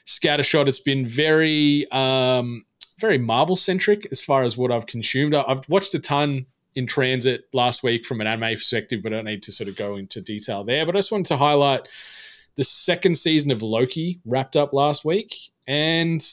scattershot. 0.07 0.67
It's 0.67 0.79
been 0.79 1.07
very. 1.07 1.85
Um, 1.91 2.65
very 2.99 3.17
Marvel 3.17 3.55
centric 3.55 4.07
as 4.11 4.21
far 4.21 4.43
as 4.43 4.57
what 4.57 4.71
I've 4.71 4.87
consumed. 4.87 5.35
I've 5.35 5.67
watched 5.69 5.93
a 5.93 5.99
ton 5.99 6.45
in 6.75 6.87
transit 6.87 7.47
last 7.53 7.83
week 7.83 8.05
from 8.05 8.21
an 8.21 8.27
anime 8.27 8.55
perspective, 8.55 9.01
but 9.03 9.13
I 9.13 9.17
don't 9.17 9.25
need 9.25 9.43
to 9.43 9.51
sort 9.51 9.69
of 9.69 9.75
go 9.75 9.95
into 9.95 10.21
detail 10.21 10.63
there. 10.63 10.85
But 10.85 10.95
I 10.95 10.99
just 10.99 11.11
wanted 11.11 11.27
to 11.27 11.37
highlight 11.37 11.87
the 12.55 12.63
second 12.63 13.17
season 13.17 13.51
of 13.51 13.61
Loki 13.61 14.19
wrapped 14.25 14.55
up 14.55 14.73
last 14.73 15.05
week, 15.05 15.35
and 15.67 16.25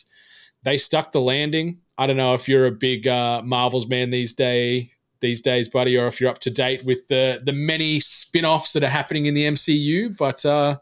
they 0.63 0.79
stuck 0.79 1.13
the 1.13 1.21
landing. 1.21 1.81
I 1.99 2.07
don't 2.07 2.17
know 2.17 2.35
if 2.35 2.49
you're 2.49 2.67
a 2.67 2.73
big 2.73 3.07
uh, 3.07 3.43
Marvels 3.45 3.87
man 3.87 4.11
these 4.11 4.33
day 4.33 4.91
these 5.21 5.41
days, 5.41 5.69
buddy, 5.69 5.97
or 5.97 6.07
if 6.07 6.21
you're 6.21 6.31
up 6.31 6.41
to 6.41 6.51
date 6.51 6.85
with 6.85 7.07
the 7.09 7.41
the 7.45 7.53
many 7.53 8.01
spin-offs 8.01 8.73
that 8.73 8.83
are 8.83 8.89
happening 8.89 9.27
in 9.27 9.35
the 9.35 9.45
MCU, 9.45 10.17
but 10.17 10.45
uh, 10.45 10.79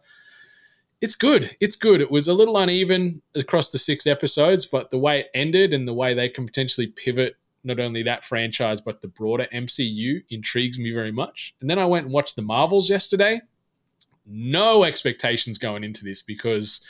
it's 1.03 1.17
good. 1.17 1.55
It's 1.61 1.75
good. 1.75 2.01
It 2.01 2.13
was 2.13 2.29
a 2.29 2.33
little 2.33 2.57
uneven 2.57 3.21
across 3.35 3.71
the 3.71 3.79
six 3.79 4.07
episodes, 4.07 4.65
but 4.65 4.91
the 4.91 4.99
way 4.99 5.21
it 5.21 5.31
ended 5.35 5.75
and 5.75 5.87
the 5.87 5.93
way 5.93 6.15
they 6.15 6.29
can 6.29 6.47
potentially 6.47 6.87
pivot 6.87 7.35
not 7.65 7.79
only 7.79 8.03
that 8.03 8.25
franchise 8.25 8.81
but 8.81 9.01
the 9.01 9.09
broader 9.09 9.47
MCU 9.53 10.23
intrigues 10.31 10.79
me 10.79 10.93
very 10.93 11.13
much. 11.13 11.55
And 11.61 11.69
then 11.69 11.79
I 11.79 11.87
went 11.87 12.07
and 12.07 12.15
watched 12.15 12.37
the 12.37 12.43
Marvels 12.43 12.89
yesterday, 12.89 13.41
no 14.25 14.85
expectations 14.85 15.59
going 15.59 15.83
into 15.83 16.05
this 16.05 16.23
because 16.23 16.81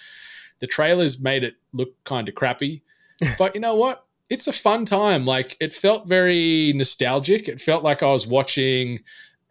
the 0.60 0.66
trailers 0.66 1.20
made 1.20 1.42
it 1.42 1.54
look 1.72 1.92
kind 2.04 2.28
of 2.28 2.34
crappy. 2.34 2.82
but 3.38 3.54
you 3.54 3.60
know 3.62 3.74
what? 3.74 4.04
It's 4.28 4.46
a 4.46 4.52
fun 4.52 4.84
time. 4.84 5.24
Like 5.24 5.56
it 5.58 5.72
felt 5.72 6.06
very 6.06 6.72
nostalgic. 6.74 7.48
It 7.48 7.60
felt 7.60 7.82
like 7.82 8.02
I 8.02 8.12
was 8.12 8.26
watching 8.26 9.00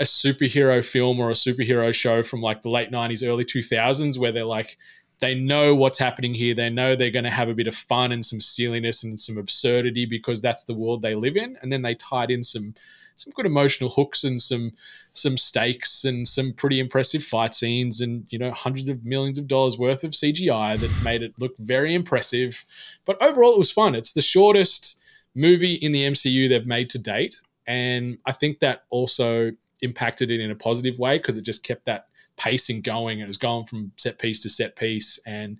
a 0.01 0.03
superhero 0.03 0.83
film 0.83 1.19
or 1.19 1.29
a 1.29 1.33
superhero 1.33 1.93
show 1.93 2.23
from 2.23 2.41
like 2.41 2.63
the 2.63 2.69
late 2.69 2.91
90s, 2.91 3.25
early 3.25 3.45
2000s, 3.45 4.17
where 4.17 4.31
they're 4.31 4.43
like, 4.43 4.77
they 5.19 5.35
know 5.35 5.75
what's 5.75 5.99
happening 5.99 6.33
here. 6.33 6.55
They 6.55 6.71
know 6.71 6.95
they're 6.95 7.11
going 7.11 7.25
to 7.25 7.29
have 7.29 7.47
a 7.47 7.53
bit 7.53 7.67
of 7.67 7.75
fun 7.75 8.11
and 8.11 8.25
some 8.25 8.41
silliness 8.41 9.03
and 9.03 9.19
some 9.19 9.37
absurdity 9.37 10.07
because 10.07 10.41
that's 10.41 10.63
the 10.63 10.73
world 10.73 11.03
they 11.03 11.13
live 11.13 11.37
in. 11.37 11.57
And 11.61 11.71
then 11.71 11.83
they 11.83 11.95
tied 11.95 12.31
in 12.31 12.43
some 12.43 12.73
some 13.17 13.33
good 13.35 13.45
emotional 13.45 13.91
hooks 13.91 14.23
and 14.23 14.41
some 14.41 14.71
some 15.13 15.37
stakes 15.37 16.05
and 16.05 16.27
some 16.27 16.53
pretty 16.53 16.79
impressive 16.79 17.23
fight 17.23 17.53
scenes 17.53 18.01
and 18.01 18.25
you 18.29 18.39
know 18.39 18.49
hundreds 18.51 18.89
of 18.89 19.05
millions 19.05 19.37
of 19.37 19.47
dollars 19.47 19.77
worth 19.77 20.03
of 20.03 20.11
CGI 20.11 20.79
that 20.79 21.03
made 21.03 21.21
it 21.21 21.33
look 21.37 21.55
very 21.59 21.93
impressive. 21.93 22.65
But 23.05 23.21
overall, 23.21 23.53
it 23.53 23.59
was 23.59 23.71
fun. 23.71 23.93
It's 23.93 24.13
the 24.13 24.21
shortest 24.23 24.99
movie 25.35 25.75
in 25.75 25.91
the 25.91 26.03
MCU 26.03 26.49
they've 26.49 26.65
made 26.65 26.89
to 26.91 26.97
date, 26.97 27.35
and 27.67 28.17
I 28.25 28.31
think 28.31 28.59
that 28.59 28.85
also 28.89 29.51
impacted 29.81 30.31
it 30.31 30.39
in 30.39 30.51
a 30.51 30.55
positive 30.55 30.99
way 30.99 31.17
because 31.17 31.37
it 31.37 31.43
just 31.43 31.63
kept 31.63 31.85
that 31.85 32.07
pacing 32.37 32.81
going. 32.81 33.19
It 33.19 33.27
was 33.27 33.37
going 33.37 33.65
from 33.65 33.91
set 33.97 34.19
piece 34.19 34.41
to 34.43 34.49
set 34.49 34.75
piece, 34.75 35.19
and 35.25 35.57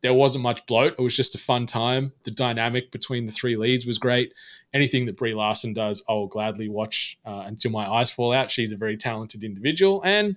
there 0.00 0.14
wasn't 0.14 0.42
much 0.42 0.64
bloat. 0.66 0.94
It 0.98 1.02
was 1.02 1.16
just 1.16 1.34
a 1.34 1.38
fun 1.38 1.66
time. 1.66 2.12
The 2.24 2.30
dynamic 2.30 2.90
between 2.90 3.26
the 3.26 3.32
three 3.32 3.56
leads 3.56 3.86
was 3.86 3.98
great. 3.98 4.32
Anything 4.74 5.06
that 5.06 5.16
Brie 5.16 5.34
Larson 5.34 5.72
does, 5.72 6.04
I 6.08 6.12
will 6.12 6.26
gladly 6.26 6.68
watch 6.68 7.18
uh, 7.24 7.44
until 7.46 7.70
my 7.70 7.88
eyes 7.88 8.10
fall 8.10 8.32
out. 8.32 8.50
She's 8.50 8.72
a 8.72 8.76
very 8.76 8.96
talented 8.96 9.44
individual, 9.44 10.02
and 10.04 10.36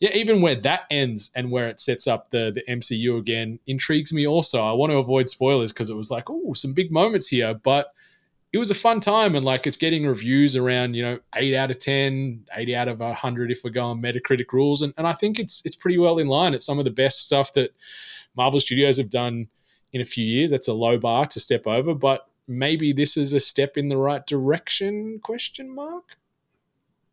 yeah, 0.00 0.10
even 0.14 0.40
where 0.40 0.54
that 0.54 0.82
ends 0.90 1.30
and 1.34 1.50
where 1.50 1.68
it 1.68 1.80
sets 1.80 2.06
up 2.06 2.30
the 2.30 2.52
the 2.54 2.62
MCU 2.72 3.18
again 3.18 3.58
intrigues 3.66 4.12
me. 4.12 4.26
Also, 4.26 4.62
I 4.62 4.72
want 4.72 4.90
to 4.90 4.98
avoid 4.98 5.28
spoilers 5.28 5.72
because 5.72 5.90
it 5.90 5.96
was 5.96 6.10
like, 6.10 6.30
oh, 6.30 6.54
some 6.54 6.72
big 6.72 6.92
moments 6.92 7.28
here, 7.28 7.54
but 7.54 7.92
it 8.52 8.58
was 8.58 8.70
a 8.70 8.74
fun 8.74 9.00
time 9.00 9.34
and 9.34 9.44
like 9.44 9.66
it's 9.66 9.76
getting 9.76 10.06
reviews 10.06 10.56
around 10.56 10.94
you 10.94 11.02
know 11.02 11.18
8 11.34 11.54
out 11.54 11.70
of 11.70 11.78
10 11.78 12.46
80 12.56 12.76
out 12.76 12.88
of 12.88 13.00
100 13.00 13.50
if 13.50 13.60
we're 13.62 13.70
going 13.70 14.00
metacritic 14.02 14.52
rules 14.52 14.82
and, 14.82 14.92
and 14.96 15.06
i 15.06 15.12
think 15.12 15.38
it's 15.38 15.62
it's 15.64 15.76
pretty 15.76 15.98
well 15.98 16.18
in 16.18 16.28
line 16.28 16.54
it's 16.54 16.66
some 16.66 16.78
of 16.78 16.84
the 16.84 16.90
best 16.90 17.26
stuff 17.26 17.52
that 17.54 17.74
marvel 18.36 18.60
studios 18.60 18.96
have 18.96 19.10
done 19.10 19.48
in 19.92 20.00
a 20.00 20.04
few 20.04 20.24
years 20.24 20.50
that's 20.50 20.68
a 20.68 20.72
low 20.72 20.98
bar 20.98 21.26
to 21.26 21.40
step 21.40 21.66
over 21.66 21.94
but 21.94 22.28
maybe 22.46 22.92
this 22.92 23.16
is 23.16 23.32
a 23.32 23.40
step 23.40 23.76
in 23.76 23.88
the 23.88 23.96
right 23.96 24.26
direction 24.26 25.18
question 25.22 25.74
mark 25.74 26.16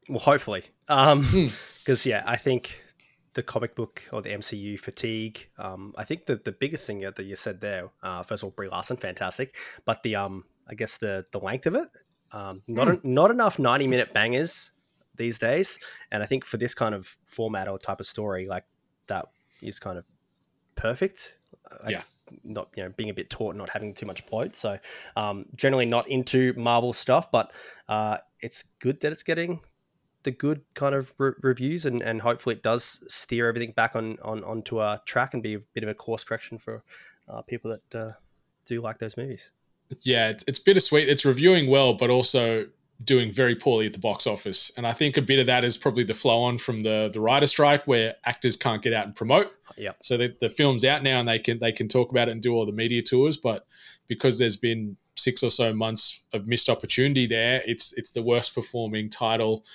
well 0.10 0.20
hopefully 0.20 0.64
um 0.88 1.22
because 1.80 2.04
Hmm. 2.04 2.10
yeah 2.10 2.24
i 2.26 2.38
think 2.38 2.82
the 3.34 3.44
comic 3.44 3.76
book 3.76 4.02
or 4.14 4.22
the 4.22 4.30
MCU 4.30 4.80
fatigue. 4.80 5.50
Um, 5.58 5.94
I 5.98 6.06
think 6.06 6.26
the 6.26 6.38
the 6.38 6.54
biggest 6.54 6.88
thing 6.88 7.02
that 7.02 7.20
you 7.20 7.36
said 7.36 7.60
there, 7.60 7.90
uh, 8.02 8.24
first 8.24 8.44
of 8.44 8.48
all, 8.48 8.52
Brie 8.52 8.70
Larson, 8.70 8.96
fantastic, 8.96 9.56
but 9.84 10.02
the 10.04 10.16
um, 10.16 10.46
I 10.68 10.76
guess 10.76 10.98
the 10.98 11.26
the 11.32 11.40
length 11.40 11.66
of 11.68 11.76
it, 11.76 11.88
um, 12.32 12.62
not 12.68 12.88
en- 12.88 13.02
not 13.04 13.32
enough 13.32 13.60
ninety 13.60 13.88
minute 13.88 14.14
bangers 14.14 14.72
these 15.16 15.40
days, 15.40 15.80
and 16.12 16.22
I 16.24 16.26
think 16.26 16.46
for 16.46 16.58
this 16.58 16.74
kind 16.74 16.94
of 16.96 17.18
format 17.26 17.68
or 17.68 17.80
type 17.80 18.00
of 18.00 18.08
story, 18.08 18.48
like 18.48 18.66
that 19.08 19.26
is 19.62 19.80
kind 19.80 19.98
of 19.98 20.06
perfect. 20.76 21.38
Like, 21.84 21.92
Yeah. 21.92 22.02
Not 22.44 22.70
you 22.76 22.84
know 22.84 22.90
being 22.98 23.12
a 23.12 23.14
bit 23.14 23.30
taut, 23.30 23.52
and 23.52 23.60
not 23.60 23.70
having 23.70 23.94
too 23.94 24.08
much 24.08 24.26
bloat. 24.26 24.56
So 24.56 24.80
um, 25.16 25.46
generally 25.56 25.86
not 25.86 26.08
into 26.10 26.54
Marvel 26.58 26.92
stuff, 26.92 27.30
but 27.32 27.52
uh, 27.88 28.18
it's 28.42 28.64
good 28.80 29.00
that 29.02 29.12
it's 29.12 29.22
getting 29.24 29.60
the 30.24 30.32
good 30.32 30.62
kind 30.74 30.96
of 30.96 31.14
re- 31.20 31.34
reviews 31.44 31.86
and, 31.86 32.02
and 32.02 32.20
hopefully 32.20 32.56
it 32.56 32.64
does 32.64 33.04
steer 33.08 33.48
everything 33.48 33.74
back 33.74 33.96
on, 33.96 34.18
on 34.24 34.44
onto 34.44 34.82
a 34.82 35.00
track 35.06 35.36
and 35.36 35.44
be 35.44 35.54
a 35.54 35.60
bit 35.76 35.84
of 35.84 35.90
a 35.90 35.94
course 35.94 36.24
correction 36.24 36.58
for 36.58 36.84
uh, 37.30 37.44
people 37.44 37.70
that 37.70 38.00
uh, 38.00 38.12
do 38.66 38.82
like 38.82 38.98
those 38.98 39.18
movies. 39.18 39.52
Yeah, 40.02 40.30
it's, 40.30 40.44
it's 40.48 40.60
bittersweet. 40.60 41.10
It's 41.10 41.26
reviewing 41.26 41.70
well, 41.70 41.94
but 41.94 42.10
also 42.10 42.68
doing 43.04 43.32
very 43.32 43.56
poorly 43.56 43.86
at 43.86 43.94
the 43.94 44.00
box 44.00 44.26
office. 44.26 44.72
And 44.78 44.88
I 44.88 44.94
think 44.94 45.18
a 45.18 45.22
bit 45.22 45.40
of 45.40 45.48
that 45.48 45.64
is 45.64 45.76
probably 45.78 46.04
the 46.04 46.14
flow 46.14 46.42
on 46.44 46.58
from 46.58 46.84
the 46.84 47.10
the 47.14 47.20
writer 47.20 47.48
strike, 47.48 47.86
where 47.86 48.16
actors 48.26 48.56
can't 48.56 48.82
get 48.82 48.94
out 48.94 49.06
and 49.06 49.16
promote. 49.16 49.52
Yeah. 49.78 49.92
So 50.02 50.18
the, 50.18 50.36
the 50.40 50.50
film's 50.50 50.86
out 50.86 51.04
now, 51.04 51.20
and 51.20 51.28
they 51.28 51.40
can 51.40 51.60
they 51.60 51.72
can 51.72 51.88
talk 51.88 52.12
about 52.12 52.30
it 52.30 52.32
and 52.32 52.42
do 52.42 52.54
all 52.54 52.66
the 52.66 52.72
media 52.72 53.02
tours. 53.02 53.38
But 53.38 53.66
because 54.08 54.38
there's 54.40 54.58
been 54.58 54.98
six 55.16 55.44
or 55.44 55.50
so 55.50 55.74
months 55.74 56.22
of 56.34 56.48
missed 56.48 56.70
opportunity 56.70 57.28
there, 57.28 57.62
it's 57.66 57.94
it's 57.94 58.12
the 58.12 58.24
worst 58.24 58.56
performing 58.56 59.10
title 59.10 59.66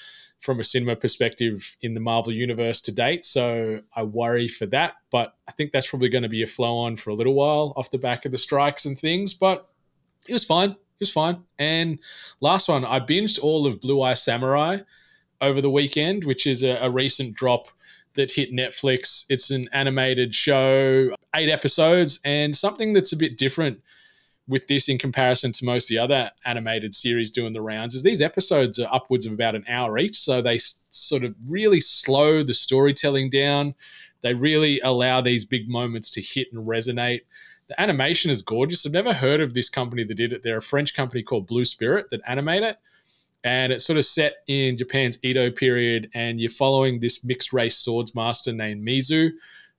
from 0.40 0.58
a 0.58 0.64
cinema 0.64 0.96
perspective 0.96 1.76
in 1.82 1.92
the 1.92 2.00
Marvel 2.00 2.32
universe 2.32 2.80
to 2.80 2.92
date. 2.92 3.26
So 3.26 3.82
I 3.94 4.04
worry 4.04 4.48
for 4.48 4.64
that. 4.66 4.94
But 5.10 5.34
I 5.46 5.52
think 5.52 5.70
that's 5.70 5.90
probably 5.90 6.08
going 6.08 6.22
to 6.22 6.30
be 6.30 6.42
a 6.42 6.46
flow 6.46 6.78
on 6.78 6.96
for 6.96 7.10
a 7.10 7.14
little 7.14 7.34
while 7.34 7.74
off 7.76 7.90
the 7.90 7.98
back 7.98 8.24
of 8.24 8.32
the 8.32 8.38
strikes 8.38 8.86
and 8.86 8.98
things. 8.98 9.34
But 9.34 9.68
it 10.28 10.32
was 10.32 10.44
fine. 10.44 10.70
It 10.70 11.00
was 11.00 11.12
fine. 11.12 11.42
And 11.58 11.98
last 12.40 12.68
one, 12.68 12.84
I 12.84 13.00
binged 13.00 13.38
all 13.42 13.66
of 13.66 13.80
Blue 13.80 14.02
Eye 14.02 14.14
Samurai 14.14 14.78
over 15.40 15.60
the 15.60 15.70
weekend, 15.70 16.24
which 16.24 16.46
is 16.46 16.62
a, 16.62 16.76
a 16.82 16.90
recent 16.90 17.34
drop 17.34 17.68
that 18.14 18.32
hit 18.32 18.52
Netflix. 18.52 19.24
It's 19.28 19.50
an 19.50 19.68
animated 19.72 20.34
show, 20.34 21.10
eight 21.34 21.48
episodes, 21.48 22.20
and 22.24 22.56
something 22.56 22.92
that's 22.92 23.12
a 23.12 23.16
bit 23.16 23.38
different 23.38 23.80
with 24.48 24.66
this 24.66 24.88
in 24.88 24.98
comparison 24.98 25.52
to 25.52 25.64
most 25.64 25.84
of 25.84 25.88
the 25.90 25.98
other 25.98 26.30
animated 26.44 26.92
series 26.92 27.30
doing 27.30 27.52
the 27.52 27.60
rounds 27.62 27.94
is 27.94 28.02
these 28.02 28.20
episodes 28.20 28.80
are 28.80 28.92
upwards 28.92 29.24
of 29.24 29.32
about 29.32 29.54
an 29.54 29.64
hour 29.68 29.96
each. 29.96 30.18
So 30.18 30.42
they 30.42 30.56
s- 30.56 30.80
sort 30.90 31.22
of 31.22 31.36
really 31.48 31.80
slow 31.80 32.42
the 32.42 32.52
storytelling 32.52 33.30
down. 33.30 33.74
They 34.22 34.34
really 34.34 34.80
allow 34.80 35.20
these 35.20 35.44
big 35.44 35.68
moments 35.68 36.10
to 36.10 36.20
hit 36.20 36.48
and 36.52 36.66
resonate. 36.66 37.20
The 37.70 37.80
animation 37.80 38.32
is 38.32 38.42
gorgeous. 38.42 38.84
I've 38.84 38.90
never 38.90 39.12
heard 39.12 39.40
of 39.40 39.54
this 39.54 39.68
company 39.68 40.02
that 40.02 40.16
did 40.16 40.32
it. 40.32 40.42
They're 40.42 40.56
a 40.56 40.62
French 40.62 40.92
company 40.92 41.22
called 41.22 41.46
Blue 41.46 41.64
Spirit 41.64 42.10
that 42.10 42.20
animate 42.26 42.64
it. 42.64 42.78
And 43.44 43.72
it's 43.72 43.84
sort 43.84 43.96
of 43.96 44.04
set 44.04 44.38
in 44.48 44.76
Japan's 44.76 45.18
Edo 45.22 45.52
period, 45.52 46.10
and 46.12 46.40
you're 46.40 46.50
following 46.50 46.98
this 46.98 47.22
mixed 47.22 47.52
race 47.52 47.76
swords 47.78 48.12
master 48.12 48.52
named 48.52 48.84
Mizu, 48.84 49.30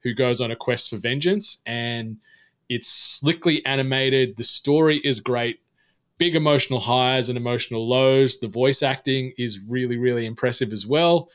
who 0.04 0.14
goes 0.14 0.40
on 0.40 0.52
a 0.52 0.56
quest 0.56 0.90
for 0.90 0.96
vengeance. 0.96 1.62
And 1.66 2.24
it's 2.70 2.88
slickly 2.88 3.64
animated. 3.66 4.38
The 4.38 4.46
story 4.46 5.02
is 5.04 5.20
great. 5.20 5.60
Big 6.18 6.38
emotional 6.38 6.80
highs 6.80 7.28
and 7.28 7.38
emotional 7.38 7.90
lows. 7.90 8.40
The 8.40 8.48
voice 8.48 8.82
acting 8.82 9.34
is 9.38 9.60
really, 9.68 9.98
really 9.98 10.26
impressive 10.26 10.72
as 10.72 10.88
well. 10.88 11.30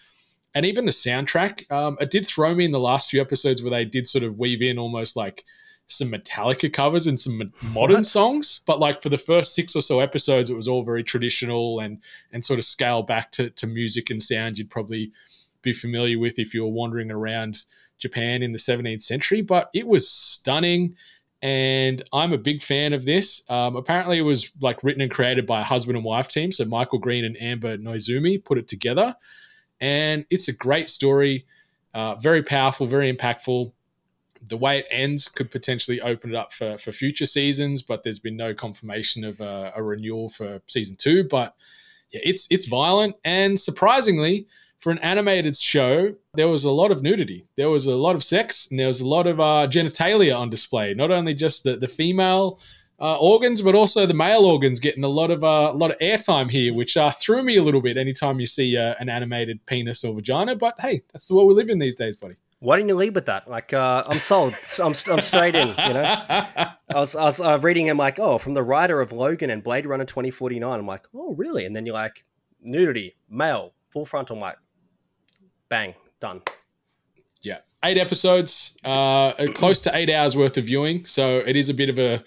And 0.55 0.65
even 0.65 0.87
the 0.87 0.91
soundtrack, 0.91 1.71
um, 1.71 1.99
it 2.01 2.11
did 2.11 2.27
throw 2.27 2.55
me 2.55 2.65
in 2.65 2.73
the 2.73 2.81
last 2.81 3.11
few 3.11 3.21
episodes 3.21 3.63
where 3.63 3.71
they 3.71 3.85
did 3.85 4.09
sort 4.09 4.25
of 4.25 4.39
weave 4.39 4.63
in 4.63 4.79
almost 4.79 5.17
like 5.17 5.45
some 5.89 6.11
Metallica 6.11 6.73
covers 6.73 7.07
and 7.07 7.19
some 7.19 7.53
modern 7.73 7.97
What? 7.97 8.07
songs. 8.07 8.61
But 8.67 8.81
like 8.81 9.03
for 9.03 9.09
the 9.09 9.19
first 9.19 9.55
six 9.55 9.77
or 9.77 9.83
so 9.83 10.01
episodes, 10.01 10.51
it 10.51 10.57
was 10.57 10.69
all 10.69 10.83
very 10.83 11.05
traditional 11.05 11.81
and 11.81 11.99
and 12.33 12.45
sort 12.45 12.59
of 12.59 12.65
scale 12.65 13.03
back 13.03 13.31
to, 13.33 13.51
to 13.51 13.67
music 13.67 14.11
and 14.11 14.23
sound 14.23 14.59
you'd 14.59 14.71
probably 14.71 15.13
be 15.63 15.73
familiar 15.73 16.19
with 16.19 16.39
if 16.39 16.55
you 16.55 16.63
were 16.63 16.71
wandering 16.71 17.11
around 17.11 17.65
Japan 17.99 18.43
in 18.43 18.53
the 18.53 18.59
17th 18.59 19.03
century. 19.03 19.41
But 19.43 19.71
it 19.75 19.87
was 19.87 20.09
stunning 20.11 20.97
and 21.43 22.03
I'm 22.13 22.33
a 22.33 22.39
big 22.39 22.63
fan 22.63 22.93
of 22.93 23.05
this. 23.05 23.43
Um, 23.51 23.77
apparently, 23.77 24.19
it 24.19 24.23
was 24.23 24.51
like 24.61 24.83
written 24.83 25.03
and 25.03 25.11
created 25.11 25.47
by 25.47 25.61
a 25.61 25.65
husband 25.65 25.97
and 25.97 26.05
wife 26.05 26.29
team. 26.29 26.51
So 26.51 26.65
Michael 26.65 26.99
Green 26.99 27.25
and 27.25 27.41
Amber 27.41 27.77
Noizumi 27.77 28.43
put 28.43 28.59
it 28.59 28.69
together, 28.69 29.15
and 29.81 30.25
it's 30.31 30.49
a 30.49 30.53
great 30.53 30.89
story, 30.89 31.47
uh, 31.95 32.15
very 32.17 32.43
powerful, 32.43 32.87
very 32.87 33.13
impactful. 33.13 33.73
The 34.49 34.57
way 34.57 34.79
it 34.79 34.87
ends 34.91 35.29
could 35.29 35.51
potentially 35.51 36.01
open 36.01 36.31
it 36.31 36.37
up 36.37 36.53
for 36.53 36.79
for 36.79 36.93
future 36.93 37.27
seasons, 37.27 37.83
but 37.83 38.03
there's 38.03 38.19
been 38.19 38.37
no 38.37 38.55
confirmation 38.55 39.25
of 39.25 39.41
a, 39.41 39.73
a 39.75 39.83
renewal 39.83 40.29
for 40.29 40.61
season 40.67 40.97
two. 40.97 41.25
But 41.25 41.55
yeah, 42.11 42.21
it's 42.25 42.47
it's 42.51 42.67
violent 42.67 43.17
and 43.25 43.59
surprisingly 43.59 44.47
for 44.79 44.93
an 44.93 44.99
animated 44.99 45.57
show, 45.57 46.15
there 46.35 46.49
was 46.49 46.65
a 46.65 46.71
lot 46.71 46.91
of 46.91 47.03
nudity. 47.03 47.47
There 47.57 47.71
was 47.71 47.87
a 47.87 47.95
lot 47.95 48.15
of 48.15 48.23
sex, 48.23 48.69
and 48.71 48.79
there 48.79 48.87
was 48.87 49.01
a 49.01 49.07
lot 49.07 49.27
of 49.27 49.41
uh, 49.41 49.67
genitalia 49.71 50.39
on 50.39 50.51
display. 50.51 50.95
Not 50.95 51.11
only 51.11 51.35
just 51.35 51.65
the 51.65 51.77
the 51.77 51.89
female 51.89 52.61
uh, 53.01 53.17
organs, 53.19 53.61
but 53.61 53.75
also 53.75 54.07
the 54.07 54.15
male 54.15 54.45
organs 54.45 54.81
getting 54.81 55.05
a 55.05 55.09
lot 55.09 55.31
of 55.31 55.45
uh, 55.45 55.71
a 55.73 55.77
lot 55.77 55.91
of 55.91 55.99
airtime 55.99 56.51
here, 56.51 56.75
which 56.75 56.97
uh, 56.97 57.11
threw 57.11 57.43
me 57.43 57.57
a 57.57 57.63
little 57.63 57.81
bit. 57.81 57.97
Anytime 57.97 58.39
you 58.41 58.47
see 58.47 58.77
uh, 58.77 58.95
an 59.01 59.09
animated 59.09 59.65
penis 59.67 60.05
or 60.05 60.15
vagina, 60.15 60.55
but 60.55 60.79
hey, 60.81 61.03
that's 61.13 61.27
the 61.29 61.35
world 61.35 61.49
we 61.49 61.55
live 61.55 61.71
in 61.71 61.79
these 61.79 61.97
days, 61.97 62.17
buddy. 62.17 62.37
Why 62.67 62.79
didn't 62.79 62.89
you 62.89 62.97
lead 62.97 63.15
with 63.15 63.27
that? 63.27 63.49
Like, 63.49 63.73
uh, 63.73 64.03
I'm 64.09 64.19
sold. 64.19 64.53
I'm, 64.83 64.93
I'm 65.07 65.21
straight 65.21 65.55
in. 65.55 65.69
You 65.69 65.95
know, 65.95 66.03
I 66.29 66.75
was 66.95 67.15
I 67.15 67.23
was 67.23 67.41
uh, 67.41 67.61
reading 67.63 67.87
him 67.87 67.97
like, 67.97 68.19
oh, 68.19 68.39
from 68.39 68.55
the 68.55 68.63
writer 68.65 69.01
of 69.01 69.13
Logan 69.13 69.51
and 69.51 69.63
Blade 69.63 69.87
Runner 69.87 70.05
2049. 70.05 70.81
I'm 70.81 70.85
like, 70.85 71.07
oh, 71.15 71.33
really? 71.35 71.65
And 71.65 71.77
then 71.77 71.87
you're 71.87 71.95
like, 71.95 72.25
nudity, 72.61 73.15
male, 73.31 73.73
full 73.93 74.05
frontal. 74.05 74.35
I'm 74.35 74.41
like, 74.41 74.57
bang, 75.69 75.95
done. 76.19 76.43
Yeah, 77.41 77.61
eight 77.85 77.99
episodes, 77.99 78.77
uh, 78.85 79.31
close 79.55 79.81
to 79.83 79.97
eight 79.97 80.11
hours 80.11 80.37
worth 80.37 80.59
of 80.59 80.65
viewing. 80.65 81.05
So 81.05 81.45
it 81.47 81.55
is 81.55 81.69
a 81.69 81.75
bit 81.75 81.89
of 81.89 82.01
a 82.01 82.25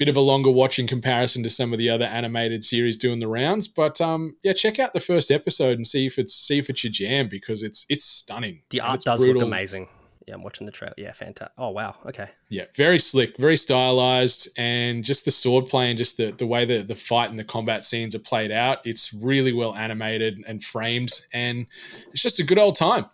bit 0.00 0.08
of 0.08 0.16
a 0.16 0.20
longer 0.20 0.50
watch 0.50 0.78
in 0.78 0.86
comparison 0.86 1.42
to 1.42 1.50
some 1.50 1.74
of 1.74 1.78
the 1.78 1.90
other 1.90 2.06
animated 2.06 2.64
series 2.64 2.96
doing 2.96 3.20
the 3.20 3.28
rounds. 3.28 3.68
But 3.68 4.00
um, 4.00 4.34
yeah, 4.42 4.54
check 4.54 4.78
out 4.78 4.94
the 4.94 5.00
first 5.00 5.30
episode 5.30 5.76
and 5.76 5.86
see 5.86 6.06
if 6.06 6.18
it's 6.18 6.34
see 6.34 6.58
if 6.58 6.70
it's 6.70 6.82
your 6.82 6.90
jam 6.90 7.28
because 7.28 7.62
it's 7.62 7.84
it's 7.90 8.02
stunning. 8.02 8.62
The 8.70 8.80
art 8.80 9.02
does 9.02 9.20
brutal. 9.20 9.42
look 9.42 9.46
amazing. 9.46 9.88
Yeah, 10.26 10.36
I'm 10.36 10.42
watching 10.42 10.64
the 10.64 10.72
trailer. 10.72 10.94
Yeah, 10.96 11.12
fantastic. 11.12 11.52
Oh 11.58 11.68
wow. 11.68 11.96
Okay. 12.06 12.28
Yeah, 12.48 12.64
very 12.76 12.98
slick, 12.98 13.36
very 13.36 13.58
stylized, 13.58 14.48
and 14.56 15.04
just 15.04 15.26
the 15.26 15.30
sword 15.30 15.66
play 15.66 15.90
and 15.90 15.98
just 15.98 16.16
the, 16.16 16.30
the 16.32 16.46
way 16.46 16.64
the, 16.64 16.82
the 16.82 16.94
fight 16.94 17.28
and 17.28 17.38
the 17.38 17.44
combat 17.44 17.84
scenes 17.84 18.14
are 18.14 18.20
played 18.20 18.50
out. 18.50 18.78
It's 18.86 19.12
really 19.12 19.52
well 19.52 19.74
animated 19.74 20.42
and 20.48 20.64
framed, 20.64 21.12
and 21.34 21.66
it's 22.10 22.22
just 22.22 22.38
a 22.38 22.42
good 22.42 22.58
old 22.58 22.76
time. 22.76 23.04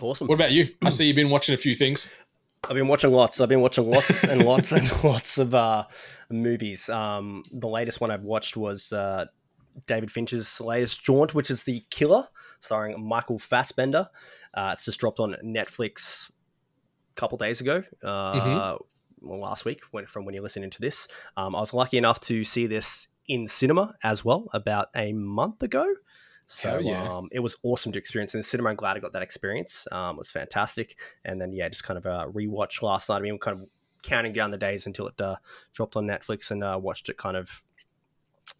Awesome. 0.00 0.26
What 0.26 0.36
about 0.36 0.52
you? 0.52 0.68
I 0.82 0.88
see 0.88 1.06
you've 1.06 1.16
been 1.16 1.30
watching 1.30 1.54
a 1.54 1.58
few 1.58 1.74
things. 1.74 2.10
I've 2.68 2.74
been 2.74 2.88
watching 2.88 3.12
lots. 3.12 3.40
I've 3.40 3.48
been 3.48 3.60
watching 3.60 3.88
lots 3.90 4.24
and 4.24 4.44
lots 4.44 4.72
and 4.72 4.90
lots 5.04 5.38
of 5.38 5.54
uh, 5.54 5.84
movies. 6.30 6.88
Um, 6.88 7.44
the 7.52 7.68
latest 7.68 8.00
one 8.00 8.10
I've 8.10 8.24
watched 8.24 8.56
was 8.56 8.92
uh, 8.92 9.26
David 9.86 10.10
Fincher's 10.10 10.60
latest 10.60 11.02
jaunt, 11.02 11.34
which 11.34 11.50
is 11.50 11.64
The 11.64 11.82
Killer, 11.90 12.26
starring 12.60 13.06
Michael 13.06 13.38
Fassbender. 13.38 14.08
Uh, 14.54 14.70
it's 14.72 14.84
just 14.84 14.98
dropped 15.00 15.20
on 15.20 15.36
Netflix 15.44 16.30
a 16.30 17.14
couple 17.20 17.38
days 17.38 17.60
ago. 17.60 17.82
Uh, 18.02 18.34
Mhm. 18.40 18.78
Well, 19.26 19.40
last 19.40 19.64
week, 19.64 19.80
when, 19.90 20.04
from 20.04 20.26
when 20.26 20.34
you're 20.34 20.42
listening 20.42 20.68
to 20.68 20.80
this, 20.82 21.08
um, 21.38 21.56
I 21.56 21.60
was 21.60 21.72
lucky 21.72 21.96
enough 21.96 22.20
to 22.20 22.44
see 22.44 22.66
this 22.66 23.08
in 23.26 23.46
cinema 23.46 23.94
as 24.02 24.22
well 24.22 24.48
about 24.52 24.88
a 24.94 25.14
month 25.14 25.62
ago. 25.62 25.86
So 26.46 26.78
yeah. 26.78 27.08
um, 27.08 27.28
it 27.32 27.40
was 27.40 27.56
awesome 27.62 27.92
to 27.92 27.98
experience 27.98 28.34
in 28.34 28.40
the 28.40 28.44
cinema. 28.44 28.70
I'm 28.70 28.76
glad 28.76 28.96
I 28.96 29.00
got 29.00 29.12
that 29.12 29.22
experience. 29.22 29.88
Um, 29.90 30.16
it 30.16 30.18
was 30.18 30.30
fantastic. 30.30 30.96
And 31.24 31.40
then 31.40 31.52
yeah, 31.52 31.68
just 31.68 31.84
kind 31.84 31.96
of 31.96 32.06
a 32.06 32.26
rewatch 32.30 32.82
last 32.82 33.08
night. 33.08 33.16
I 33.16 33.20
mean, 33.20 33.32
we're 33.34 33.38
kind 33.38 33.56
of 33.58 33.68
counting 34.02 34.32
down 34.34 34.50
the 34.50 34.58
days 34.58 34.86
until 34.86 35.06
it 35.08 35.18
uh, 35.20 35.36
dropped 35.72 35.96
on 35.96 36.06
Netflix 36.06 36.50
and 36.50 36.62
uh, 36.62 36.78
watched 36.80 37.08
it 37.08 37.16
kind 37.16 37.36
of 37.36 37.62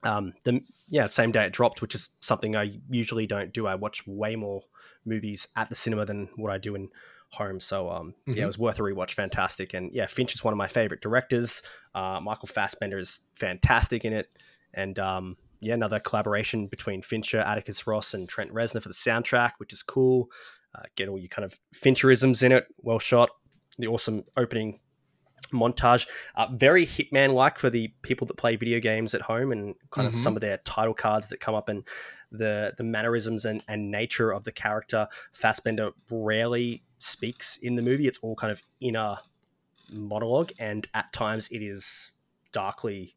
um, 0.03 0.33
the 0.45 0.61
yeah 0.89 1.07
same 1.07 1.33
day 1.33 1.45
it 1.45 1.53
dropped, 1.53 1.83
which 1.83 1.95
is 1.95 2.11
something 2.21 2.57
I 2.57 2.73
usually 2.91 3.27
don't 3.27 3.53
do. 3.53 3.67
I 3.67 3.75
watch 3.75 4.07
way 4.07 4.37
more 4.37 4.63
movies 5.05 5.49
at 5.57 5.69
the 5.69 5.75
cinema 5.75 6.07
than 6.07 6.29
what 6.37 6.53
I 6.53 6.59
do 6.59 6.75
in 6.75 6.89
home. 7.31 7.61
So 7.61 7.91
um, 7.91 8.15
yeah, 8.27 8.35
Mhm. 8.35 8.39
it 8.39 8.47
was 8.47 8.59
worth 8.59 8.79
a 8.79 8.83
rewatch. 8.83 9.13
Fantastic, 9.13 9.75
and 9.75 9.93
yeah, 9.93 10.07
Finch 10.07 10.35
is 10.35 10.43
one 10.45 10.53
of 10.53 10.59
my 10.59 10.69
favorite 10.69 11.01
directors. 11.03 11.63
Uh, 11.95 12.21
Michael 12.21 12.49
Fassbender 12.49 12.99
is 12.99 13.21
fantastic 13.35 14.05
in 14.05 14.13
it, 14.13 14.31
and 14.73 14.99
um, 14.99 15.37
yeah, 15.65 15.75
another 15.75 15.99
collaboration 15.99 16.67
between 16.69 17.03
Fincher, 17.03 17.41
Atticus 17.41 17.87
Ross, 17.87 18.15
and 18.15 18.29
Trent 18.29 18.53
Reznor 18.53 18.83
for 18.83 18.89
the 18.89 18.95
soundtrack, 18.95 19.53
which 19.59 19.73
is 19.73 19.83
cool. 19.83 20.31
Uh, 20.75 20.83
get 20.97 21.09
all 21.09 21.19
your 21.19 21.29
kind 21.29 21.45
of 21.45 21.59
Fincherisms 21.75 22.43
in 22.43 22.53
it, 22.53 22.67
well 22.79 22.99
shot. 22.99 23.31
The 23.79 23.87
awesome 23.89 24.25
opening 24.37 24.79
montage, 25.53 26.07
uh, 26.37 26.47
very 26.53 26.85
Hitman 26.87 27.33
like 27.35 27.59
for 27.59 27.71
the 27.71 27.89
people 28.03 28.27
that 28.27 28.37
play 28.37 28.57
video 28.57 28.81
games 28.81 29.15
at 29.15 29.21
home, 29.23 29.53
and 29.53 29.75
kind 29.91 30.09
Mhm. 30.09 30.15
of 30.15 30.19
some 30.21 30.37
of 30.37 30.41
their 30.41 30.59
title 30.59 30.95
cards 30.95 31.29
that 31.29 31.39
come 31.41 31.55
up 31.55 31.69
and 31.69 31.87
the 32.33 32.73
the 32.77 32.83
mannerisms 32.83 33.45
and, 33.45 33.63
and 33.69 33.91
nature 33.91 34.33
of 34.33 34.45
the 34.45 34.53
character. 34.53 35.07
Fassbender 35.33 35.91
rarely 36.11 36.83
speaks 36.99 37.57
in 37.59 37.75
the 37.77 37.83
movie; 37.83 38.07
it's 38.09 38.19
all 38.19 38.35
kind 38.35 38.51
of 38.51 38.63
inner 38.81 39.19
monologue, 39.91 40.51
and 40.59 40.89
at 40.95 41.13
times 41.13 41.49
it 41.49 41.63
is 41.63 42.13
darkly 42.53 43.15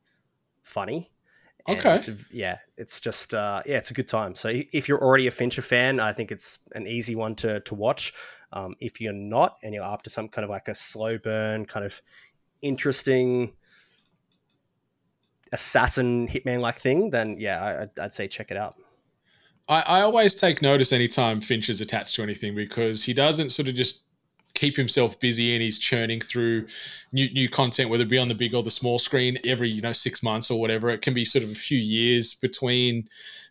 funny. 0.61 1.09
Okay. 1.67 2.01
Yeah, 2.31 2.57
it's 2.77 2.99
just 2.99 3.33
uh, 3.33 3.61
yeah, 3.65 3.77
it's 3.77 3.91
a 3.91 3.93
good 3.93 4.07
time. 4.07 4.35
So 4.35 4.49
if 4.71 4.87
you're 4.87 5.03
already 5.03 5.27
a 5.27 5.31
Fincher 5.31 5.61
fan, 5.61 5.99
I 5.99 6.13
think 6.13 6.31
it's 6.31 6.59
an 6.73 6.87
easy 6.87 7.15
one 7.15 7.35
to 7.35 7.59
to 7.61 7.75
watch. 7.75 8.13
Um, 8.53 8.75
if 8.79 9.01
you're 9.01 9.11
not, 9.13 9.57
and 9.63 9.73
you're 9.73 9.83
after 9.83 10.09
some 10.09 10.29
kind 10.29 10.43
of 10.43 10.49
like 10.49 10.69
a 10.69 10.75
slow 10.75 11.17
burn, 11.17 11.65
kind 11.65 11.85
of 11.85 12.01
interesting 12.61 13.51
assassin 15.51 16.27
hitman 16.27 16.59
like 16.61 16.79
thing, 16.79 17.09
then 17.09 17.37
yeah, 17.39 17.61
I, 17.63 17.81
I'd- 17.83 18.01
I'd 18.01 18.13
say 18.13 18.27
check 18.27 18.51
it 18.51 18.57
out. 18.57 18.75
I, 19.69 19.81
I 19.81 20.01
always 20.01 20.33
take 20.33 20.61
notice 20.61 20.93
anytime 20.93 21.41
Finch 21.41 21.69
is 21.69 21.81
attached 21.81 22.15
to 22.15 22.23
anything 22.23 22.55
because 22.55 23.03
he 23.03 23.13
doesn't 23.13 23.49
sort 23.49 23.67
of 23.67 23.75
just 23.75 24.03
keep 24.57 24.75
himself 24.75 25.19
busy 25.19 25.53
and 25.53 25.61
he's 25.61 25.77
churning 25.77 26.19
through 26.19 26.67
new 27.11 27.29
new 27.31 27.47
content, 27.47 27.89
whether 27.89 28.03
it 28.03 28.09
be 28.09 28.17
on 28.17 28.27
the 28.27 28.35
big 28.35 28.53
or 28.53 28.63
the 28.63 28.71
small 28.71 28.99
screen, 28.99 29.37
every 29.43 29.69
you 29.69 29.81
know 29.81 29.93
six 29.93 30.23
months 30.23 30.49
or 30.49 30.59
whatever. 30.59 30.89
It 30.89 31.01
can 31.01 31.13
be 31.13 31.25
sort 31.25 31.43
of 31.43 31.51
a 31.51 31.55
few 31.55 31.77
years 31.77 32.33
between 32.33 33.07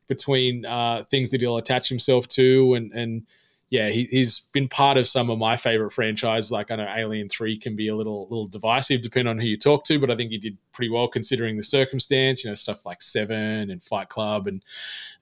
between 0.08 0.66
uh, 0.66 1.04
things 1.10 1.30
that 1.30 1.40
he'll 1.40 1.56
attach 1.56 1.88
himself 1.88 2.28
to, 2.28 2.74
and 2.74 2.92
and 2.92 3.26
yeah, 3.68 3.88
he, 3.88 4.04
he's 4.04 4.40
been 4.52 4.68
part 4.68 4.96
of 4.96 5.08
some 5.08 5.28
of 5.28 5.38
my 5.38 5.56
favorite 5.56 5.90
franchises. 5.90 6.52
Like 6.52 6.70
I 6.70 6.76
know 6.76 6.88
Alien 6.94 7.28
Three 7.28 7.58
can 7.58 7.74
be 7.74 7.88
a 7.88 7.96
little 7.96 8.28
little 8.30 8.46
divisive 8.46 9.02
depending 9.02 9.30
on 9.30 9.38
who 9.38 9.46
you 9.46 9.58
talk 9.58 9.84
to, 9.86 9.98
but 9.98 10.10
I 10.10 10.14
think 10.14 10.30
he 10.30 10.38
did 10.38 10.56
pretty 10.72 10.90
well 10.90 11.08
considering 11.08 11.56
the 11.56 11.64
circumstance. 11.64 12.44
You 12.44 12.50
know, 12.50 12.54
stuff 12.54 12.86
like 12.86 13.02
Seven 13.02 13.70
and 13.70 13.82
Fight 13.82 14.08
Club 14.08 14.46
and 14.46 14.62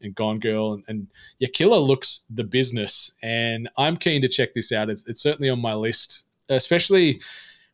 and 0.03 0.15
Gone 0.15 0.41
Girl 0.41 0.75
and, 0.75 0.85
and 0.89 1.07
yeah, 1.39 1.49
Killer 1.53 1.79
looks 1.79 2.25
the 2.29 2.45
business, 2.45 3.15
and 3.23 3.69
I'm 3.79 3.97
keen 3.97 4.21
to 4.21 4.29
check 4.29 4.53
this 4.55 4.73
out. 4.73 4.91
It's, 4.91 5.07
it's 5.07 5.23
certainly 5.23 5.49
on 5.49 5.61
my 5.61 5.75
list, 5.75 6.27
especially 6.51 7.23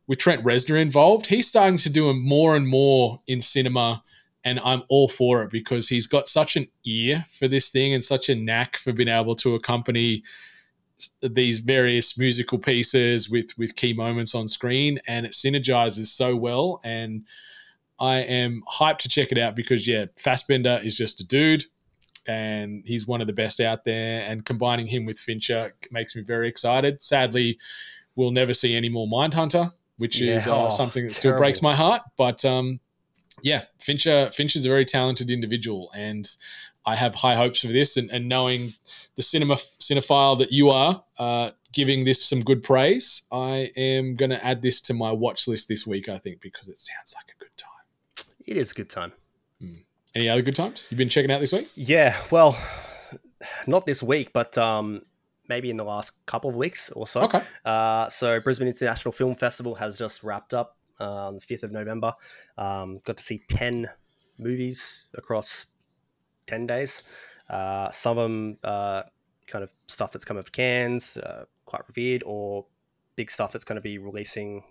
with 0.07 0.19
Trent 0.19 0.45
Reznor 0.45 0.81
involved. 0.81 1.27
He's 1.27 1.49
starting 1.49 1.79
to 1.79 1.91
do 1.91 2.13
more 2.13 2.55
and 2.55 2.69
more 2.69 3.21
in 3.27 3.41
cinema, 3.41 4.05
and 4.45 4.61
I'm 4.61 4.85
all 4.89 5.09
for 5.09 5.43
it 5.43 5.51
because 5.51 5.89
he's 5.89 6.07
got 6.07 6.29
such 6.29 6.55
an 6.55 6.69
ear 6.85 7.25
for 7.29 7.49
this 7.49 7.71
thing 7.71 7.93
and 7.93 8.05
such 8.05 8.29
a 8.29 8.37
knack 8.37 8.77
for 8.77 8.93
being 8.93 9.09
able 9.09 9.35
to 9.37 9.57
accompany 9.57 10.23
these 11.21 11.61
various 11.61 12.19
musical 12.19 12.59
pieces 12.59 13.29
with 13.31 13.57
with 13.59 13.77
key 13.77 13.93
moments 13.93 14.35
on 14.35 14.49
screen, 14.49 15.01
and 15.07 15.27
it 15.27 15.33
synergizes 15.33 16.07
so 16.07 16.37
well. 16.37 16.81
And 16.85 17.25
I 17.99 18.19
am 18.19 18.63
hyped 18.71 18.99
to 18.99 19.09
check 19.09 19.33
it 19.33 19.39
out 19.39 19.55
because 19.55 19.87
yeah, 19.87 20.07
Fassbender 20.17 20.81
is 20.83 20.97
just 20.97 21.21
a 21.21 21.27
dude 21.27 21.65
and 22.27 22.83
he's 22.87 23.07
one 23.07 23.21
of 23.21 23.27
the 23.27 23.33
best 23.33 23.61
out 23.61 23.85
there. 23.85 24.23
And 24.23 24.45
combining 24.45 24.87
him 24.87 25.05
with 25.05 25.19
Fincher 25.19 25.75
makes 25.91 26.15
me 26.15 26.23
very 26.23 26.49
excited. 26.49 27.03
Sadly, 27.03 27.59
we'll 28.15 28.31
never 28.31 28.55
see 28.55 28.77
any 28.77 28.89
more 28.89 29.07
Mindhunter, 29.07 29.73
which 29.99 30.21
is 30.21 30.47
uh, 30.47 30.67
oh, 30.67 30.69
something 30.69 31.07
that 31.07 31.15
still 31.15 31.37
breaks 31.37 31.63
my 31.63 31.75
heart. 31.75 32.03
But 32.17 32.45
um, 32.45 32.81
yeah, 33.43 33.65
Fincher 33.79 34.31
Fincher's 34.33 34.65
a 34.65 34.69
very 34.69 34.85
talented 34.85 35.31
individual, 35.31 35.91
and 35.95 36.29
I 36.87 36.97
have 36.97 37.15
high 37.15 37.35
hopes 37.35 37.61
for 37.61 37.69
this. 37.69 37.97
And, 37.97 38.11
and 38.11 38.29
knowing 38.29 38.75
the 39.17 39.23
cinema 39.23 39.57
cinephile 39.79 40.39
that 40.39 40.53
you 40.53 40.71
are, 40.71 41.05
uh, 41.19 41.51
giving 41.73 42.05
this 42.05 42.25
some 42.25 42.43
good 42.43 42.63
praise, 42.63 43.23
I 43.31 43.71
am 43.77 44.17
going 44.17 44.31
to 44.31 44.45
add 44.45 44.63
this 44.63 44.81
to 44.83 44.95
my 44.95 45.13
watch 45.13 45.47
list 45.47 45.69
this 45.69 45.87
week. 45.87 46.09
I 46.09 46.19
think 46.19 46.41
because 46.41 46.69
it 46.69 46.79
sounds 46.79 47.15
like 47.17 47.35
a 47.35 47.39
good 47.39 47.57
time. 47.57 48.27
It 48.47 48.57
is 48.57 48.73
a 48.73 48.75
good 48.75 48.91
time. 48.91 49.13
Any 50.13 50.29
other 50.29 50.43
good 50.43 50.57
times 50.57 50.89
you've 50.91 50.99
been 50.99 51.09
checking 51.09 51.31
out 51.31 51.39
this 51.39 51.53
week? 51.53 51.69
Yeah, 51.77 52.17
well, 52.33 52.59
not 53.69 53.87
this 53.87 54.03
week, 54.03 54.33
but 54.33 54.59
um, 54.59 55.03
maybe 55.49 55.71
in 55.71 55.77
the 55.77 55.85
last 55.85 56.27
couple 56.27 56.51
of 56.51 56.57
weeks 56.57 56.91
or 56.91 57.07
so. 57.07 57.23
Okay. 57.23 57.43
Uh, 57.65 58.09
so 58.09 58.41
Brisbane 58.41 58.67
International 58.67 59.13
Film 59.13 59.37
Festival 59.37 59.77
has 59.77 59.97
just 59.97 60.25
wrapped 60.25 60.53
up 60.53 60.77
uh, 60.99 61.29
on 61.29 61.37
the 61.37 61.41
fifth 61.41 61.63
of 61.63 61.71
November. 61.71 62.13
Um, 62.59 62.99
got 63.05 63.19
to 63.19 63.23
see 63.23 63.41
ten 63.49 63.89
movies 64.37 65.07
across 65.15 65.67
ten 66.51 66.67
days. 66.67 67.03
Uh, 67.49 67.91
some 67.91 68.19
of 68.19 68.23
them 68.25 68.59
uh, 68.63 69.03
kind 69.47 69.63
of 69.65 69.71
stuff 69.87 70.11
that's 70.13 70.25
come 70.25 70.37
out 70.37 70.45
of 70.47 70.53
Cannes, 70.53 71.17
uh, 71.17 71.45
quite 71.65 71.83
revered, 71.89 72.23
or 72.27 72.67
big 73.17 73.31
stuff 73.31 73.51
that's 73.53 73.65
going 73.65 73.81
to 73.83 73.83
be 73.83 73.99
releasing 73.99 74.63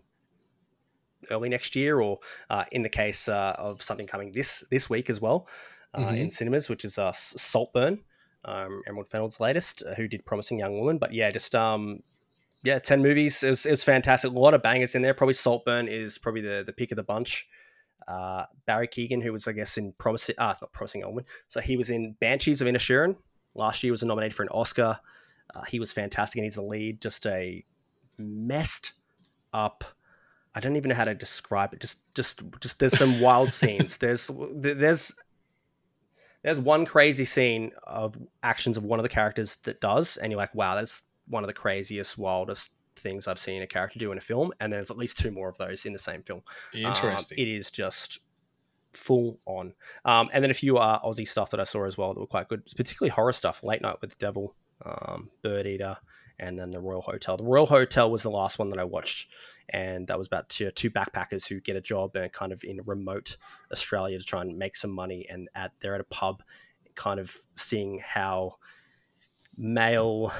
early 1.32 1.50
next 1.50 1.76
year, 1.76 2.00
or 2.00 2.20
uh, 2.50 2.66
in 2.72 2.82
the 2.82 2.90
case 2.90 3.28
uh, 3.28 3.54
of 3.58 3.82
something 3.82 4.08
coming 4.08 4.32
this 4.32 4.64
this 4.72 4.90
week 4.90 5.10
as 5.10 5.20
well 5.22 5.48
uh, 5.94 6.00
Mhm. 6.12 6.18
in 6.18 6.32
cinemas, 6.32 6.70
which 6.70 6.86
is 6.86 6.98
uh, 6.98 7.12
Saltburn, 7.12 8.00
um, 8.46 8.82
Emerald 8.88 9.10
Fennell's 9.10 9.40
latest, 9.40 9.84
who 9.98 10.08
did 10.08 10.26
Promising 10.26 10.60
Young 10.60 10.80
Woman. 10.80 10.98
But 10.98 11.14
yeah, 11.14 11.30
just 11.32 11.54
um, 11.56 12.04
yeah, 12.64 12.80
ten 12.80 13.02
movies. 13.02 13.44
It 13.44 13.50
was, 13.50 13.66
it 13.66 13.72
was 13.72 13.84
fantastic. 13.84 14.32
A 14.32 14.34
lot 14.34 14.54
of 14.54 14.62
bangers 14.62 14.96
in 14.96 15.02
there. 15.02 15.14
Probably 15.14 15.34
Saltburn 15.34 15.88
is 15.88 16.18
probably 16.18 16.42
the 16.42 16.64
the 16.66 16.74
pick 16.74 16.92
of 16.92 16.96
the 16.96 17.04
bunch. 17.04 17.48
Uh, 18.10 18.46
Barry 18.66 18.88
Keoghan, 18.88 19.22
who 19.22 19.32
was 19.32 19.48
I 19.48 19.52
guess 19.52 19.78
in 19.78 19.94
Promising, 19.94 20.36
ah, 20.40 20.52
it's 20.52 20.62
not 20.62 20.74
Promising 20.74 21.06
Woman. 21.06 21.26
So 21.48 21.62
he 21.62 21.78
was 21.78 21.92
in 21.92 22.16
Banshees 22.20 22.62
of 22.62 22.68
Inisherin. 22.68 23.16
Last 23.54 23.84
year 23.84 23.92
was 23.92 24.04
nominated 24.04 24.36
for 24.36 24.44
an 24.44 24.50
Oscar. 24.50 25.00
Uh, 25.54 25.64
he 25.64 25.80
was 25.80 25.94
fantastic, 25.94 26.38
and 26.38 26.46
he's 26.46 26.56
the 26.56 26.64
lead. 26.64 27.02
Just 27.02 27.26
a 27.28 27.64
messed 28.18 28.94
up. 29.54 29.84
I 30.56 30.60
don't 30.60 30.76
even 30.76 30.90
know 30.90 30.96
how 30.96 31.04
to 31.04 31.14
describe 31.14 31.74
it. 31.74 31.82
Just, 31.82 32.00
just, 32.16 32.42
just. 32.60 32.80
There's 32.80 32.98
some 32.98 33.22
wild 33.22 33.52
scenes. 33.52 33.98
There's, 34.00 34.32
there's, 34.54 35.14
there's 36.44 36.60
one 36.60 36.86
crazy 36.86 37.26
scene 37.26 37.72
of 37.84 38.16
actions 38.42 38.78
of 38.78 38.84
one 38.84 39.00
of 39.00 39.04
the 39.04 39.10
characters 39.10 39.58
that 39.58 39.82
does, 39.82 40.18
and 40.18 40.32
you're 40.32 40.40
like, 40.40 40.56
wow, 40.56 40.76
that's 40.76 41.04
one 41.28 41.44
of 41.44 41.48
the 41.48 41.54
craziest, 41.54 42.18
wildest 42.18 42.72
things 43.00 43.28
I've 43.28 43.40
seen 43.40 43.62
a 43.62 43.68
character 43.68 44.00
do 44.00 44.12
in 44.12 44.18
a 44.18 44.22
film. 44.22 44.52
And 44.60 44.72
there's 44.72 44.92
at 44.92 44.98
least 44.98 45.18
two 45.18 45.32
more 45.32 45.50
of 45.50 45.58
those 45.58 45.86
in 45.86 45.94
the 45.94 46.00
same 46.00 46.24
film. 46.24 46.42
Um, 46.74 46.82
Interesting. 46.82 47.38
it 47.38 47.48
is 47.48 47.72
just 47.72 48.20
full 48.94 49.40
on. 49.46 49.74
Um, 50.06 50.30
and 50.34 50.44
then 50.44 50.52
a 50.52 50.56
few 50.56 50.78
uh, 50.78 51.00
Aussie 51.02 51.28
stuff 51.28 51.52
that 51.52 51.60
I 51.60 51.64
saw 51.64 51.86
as 51.86 51.98
well 51.98 52.14
that 52.14 52.20
were 52.20 52.28
quite 52.28 52.48
good, 52.48 52.66
particularly 52.76 53.10
horror 53.10 53.34
stuff. 53.34 53.64
Late 53.64 53.82
Night 53.82 53.98
with 54.02 54.12
the 54.12 54.16
Devil, 54.18 54.56
um, 54.86 55.30
Bird 55.42 55.68
Eater, 55.68 55.98
and 56.40 56.58
then 56.58 56.72
the 56.72 56.80
Royal 56.80 57.02
Hotel. 57.02 57.38
The 57.38 57.44
Royal 57.44 57.66
Hotel 57.66 58.10
was 58.10 58.24
the 58.24 58.32
last 58.32 58.60
one 58.60 58.70
that 58.70 58.80
I 58.80 58.86
watched, 58.86 59.30
and 59.70 60.08
that 60.08 60.18
was 60.18 60.28
about 60.28 60.50
two, 60.50 60.72
two 60.72 60.90
backpackers 60.90 61.48
who 61.48 61.60
get 61.60 61.76
a 61.76 61.82
job 61.82 62.16
and 62.16 62.32
kind 62.32 62.52
of 62.52 62.64
in 62.64 62.80
remote 62.86 63.38
Australia 63.72 64.18
to 64.18 64.26
try 64.26 64.42
and 64.42 64.58
make 64.58 64.76
some 64.76 64.92
money, 64.92 65.28
and 65.30 65.50
at 65.56 65.72
they're 65.80 65.96
at 65.96 66.02
a 66.02 66.06
pub, 66.06 66.42
kind 66.96 67.20
of 67.20 67.36
seeing 67.56 68.02
how 68.04 68.56
male 69.58 70.32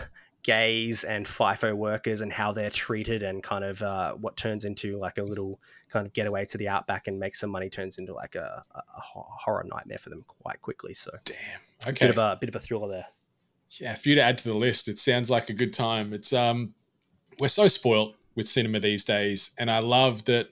gays 0.44 1.04
and 1.04 1.26
FIFO 1.26 1.76
workers 1.76 2.22
and 2.22 2.32
how 2.32 2.52
they're 2.52 2.70
treated 2.70 3.24
and 3.24 3.44
kind 3.44 3.64
of 3.64 3.82
uh, 3.82 4.14
what 4.14 4.38
turns 4.38 4.66
into 4.66 4.98
like 4.98 5.18
a 5.18 5.24
little 5.24 5.60
kind 5.90 6.06
of 6.06 6.14
getaway 6.14 6.46
to 6.46 6.58
the 6.58 6.68
outback 6.68 7.08
and 7.08 7.20
make 7.20 7.36
some 7.36 7.50
money 7.50 7.70
turns 7.70 7.98
into 7.98 8.14
like 8.14 8.36
a, 8.36 8.64
a 8.74 8.82
horror 9.02 9.66
nightmare 9.70 9.98
for 9.98 10.10
them 10.10 10.24
quite 10.28 10.62
quickly. 10.62 10.94
So 10.94 11.12
damn, 11.26 11.36
okay, 11.88 12.08
bit 12.08 12.18
of 12.18 12.18
a 12.18 12.38
bit 12.40 12.50
of 12.50 12.56
a 12.56 12.60
thriller 12.60 12.90
there. 12.90 13.08
Yeah, 13.80 13.96
for 13.96 14.10
you 14.10 14.16
to 14.16 14.22
add 14.22 14.38
to 14.40 14.46
the 14.46 14.56
list, 14.56 14.88
it 14.88 14.98
sounds 14.98 15.30
like 15.30 15.50
a 15.50 15.54
good 15.54 15.74
time. 15.74 16.14
It's 16.14 16.34
um, 16.34 16.74
we're 17.40 17.50
so 17.50 17.68
spoilt 17.68 18.16
with 18.36 18.48
cinema 18.48 18.80
these 18.80 19.04
days, 19.04 19.52
and 19.58 19.70
I 19.70 19.80
love 19.80 20.26
that 20.26 20.50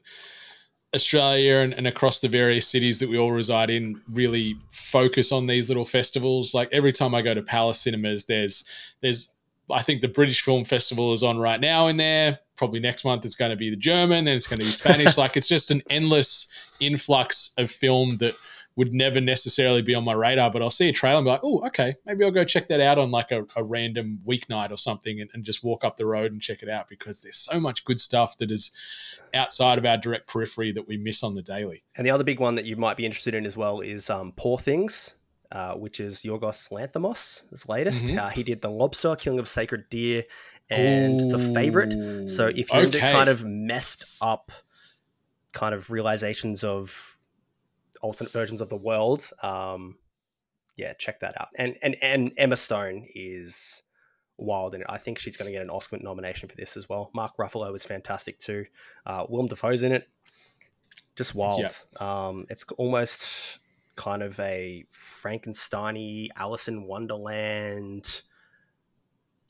Australia 0.94 1.58
and, 1.58 1.74
and, 1.74 1.86
across 1.86 2.22
the 2.22 2.30
various 2.30 2.68
cities 2.68 3.00
that 3.00 3.10
we 3.10 3.18
all 3.18 3.32
reside 3.32 3.70
in 3.70 4.02
really 4.10 4.56
focus 4.72 5.32
on 5.32 5.46
these 5.46 5.68
little 5.68 5.84
festivals. 5.84 6.54
Like 6.54 6.70
every 6.72 6.94
time 6.94 7.14
I 7.14 7.22
go 7.22 7.34
to 7.34 7.42
Palace 7.42 7.82
Cinemas, 7.82 8.26
there's 8.26 8.64
there's 9.02 9.32
I 9.72 9.82
think 9.82 10.02
the 10.02 10.08
British 10.08 10.42
Film 10.42 10.64
Festival 10.64 11.14
is 11.14 11.24
on 11.24 11.38
right 11.38 11.60
now 11.60 11.88
in 11.88 11.98
there. 11.98 12.40
Probably 12.56 12.80
next 12.80 13.04
month 13.04 13.26
it's 13.26 13.36
going 13.36 13.52
to 13.52 13.58
be 13.58 13.70
the 13.70 13.76
German, 13.76 14.26
then 14.26 14.38
it's 14.38 14.48
going 14.48 14.60
to 14.60 14.66
be 14.66 14.72
Spanish. 14.72 15.18
like 15.18 15.38
it's 15.38 15.48
just 15.48 15.72
an 15.72 15.82
endless 15.90 16.48
influx 16.80 17.54
of 17.58 17.70
film 17.70 18.18
that 18.18 18.36
would 18.78 18.94
never 18.94 19.20
necessarily 19.20 19.82
be 19.82 19.96
on 19.96 20.04
my 20.04 20.14
radar, 20.14 20.52
but 20.52 20.62
I'll 20.62 20.70
see 20.70 20.88
a 20.88 20.94
trailer 20.94 21.18
and 21.18 21.26
be 21.26 21.32
like, 21.32 21.44
oh, 21.44 21.66
okay, 21.66 21.96
maybe 22.06 22.24
I'll 22.24 22.32
go 22.32 22.46
check 22.46 22.68
that 22.68 22.80
out 22.80 23.00
on 23.00 23.10
like 23.10 23.32
a, 23.32 23.44
a 23.56 23.64
random 23.64 24.20
weeknight 24.26 24.72
or 24.72 24.78
something 24.78 25.20
and, 25.20 25.30
and, 25.34 25.44
just 25.44 25.64
walk 25.64 25.84
up 25.84 25.98
the 25.98 26.06
road 26.06 26.32
and 26.32 26.42
check 26.42 26.62
it 26.62 26.70
out 26.70 26.88
because 26.88 27.22
there's 27.22 27.38
so 27.38 27.60
much 27.60 27.86
good 27.86 28.00
stuff 28.00 28.38
that 28.38 28.52
is 28.52 28.72
outside 29.34 29.80
of 29.80 29.86
our 29.86 29.98
direct 29.98 30.28
periphery 30.28 30.72
that 30.72 30.88
we 30.88 30.96
miss 30.96 31.24
on 31.24 31.34
the 31.34 31.42
daily. 31.42 31.84
And 31.96 32.06
the 32.06 32.12
other 32.12 32.24
big 32.24 32.40
one 32.40 32.54
that 32.56 32.66
you 32.66 32.76
might 32.76 32.98
be 32.98 33.06
interested 33.06 33.34
in 33.34 33.48
as 33.48 33.58
well 33.58 33.82
is 33.82 34.12
um, 34.12 34.32
Poor 34.36 34.60
Things. 34.60 35.16
Uh, 35.50 35.76
which 35.76 36.02
is 36.02 36.24
Yorgos 36.24 36.70
Lanthimos, 36.72 37.50
his 37.52 37.70
latest. 37.70 38.06
Mm-hmm. 38.06 38.20
Uh, 38.20 38.30
he 38.30 38.44
did 38.44 38.62
The 38.62 38.70
Lobster, 38.70 39.16
Killing 39.16 39.40
of 39.40 39.48
Sacred 39.48 39.88
Deer, 39.90 40.26
and 40.70 41.22
Ooh, 41.22 41.30
The 41.30 41.40
Favorite. 41.54 42.28
So 42.28 42.48
if 42.48 42.72
you're 42.74 42.88
okay. 42.88 43.00
kind 43.00 43.30
of 43.30 43.46
messed 43.46 44.04
up 44.20 44.52
kind 45.54 45.74
of 45.74 45.90
realizations 45.90 46.66
of 46.66 47.18
alternate 48.02 48.34
versions 48.34 48.60
of 48.60 48.68
the 48.68 48.76
world, 48.76 49.30
um, 49.42 49.96
yeah, 50.76 50.94
check 50.94 51.22
that 51.22 51.40
out. 51.40 51.48
And 51.58 51.78
and 51.82 51.96
and 52.02 52.32
Emma 52.38 52.58
Stone 52.58 53.08
is 53.16 53.84
wild 54.38 54.76
in 54.76 54.82
it. 54.82 54.88
I 54.90 54.98
think 54.98 55.18
she's 55.18 55.38
going 55.38 55.52
to 55.52 55.58
get 55.58 55.64
an 55.64 55.72
Oscar 55.72 55.98
nomination 56.00 56.50
for 56.50 56.56
this 56.56 56.78
as 56.78 56.90
well. 56.90 57.10
Mark 57.14 57.38
Ruffalo 57.38 57.74
is 57.76 57.86
fantastic 57.86 58.38
too. 58.38 58.66
Uh, 59.06 59.26
Willem 59.28 59.48
Dafoe's 59.48 59.82
in 59.84 59.94
it. 59.94 60.08
Just 61.16 61.34
wild. 61.34 61.62
Yep. 61.62 62.02
Um, 62.02 62.46
it's 62.50 62.64
almost 62.78 63.60
kind 63.98 64.24
of 64.24 64.40
a 64.40 64.86
Frankensteiny, 64.94 66.30
Alice 66.38 66.70
in 66.70 66.86
Wonderland, 66.86 68.22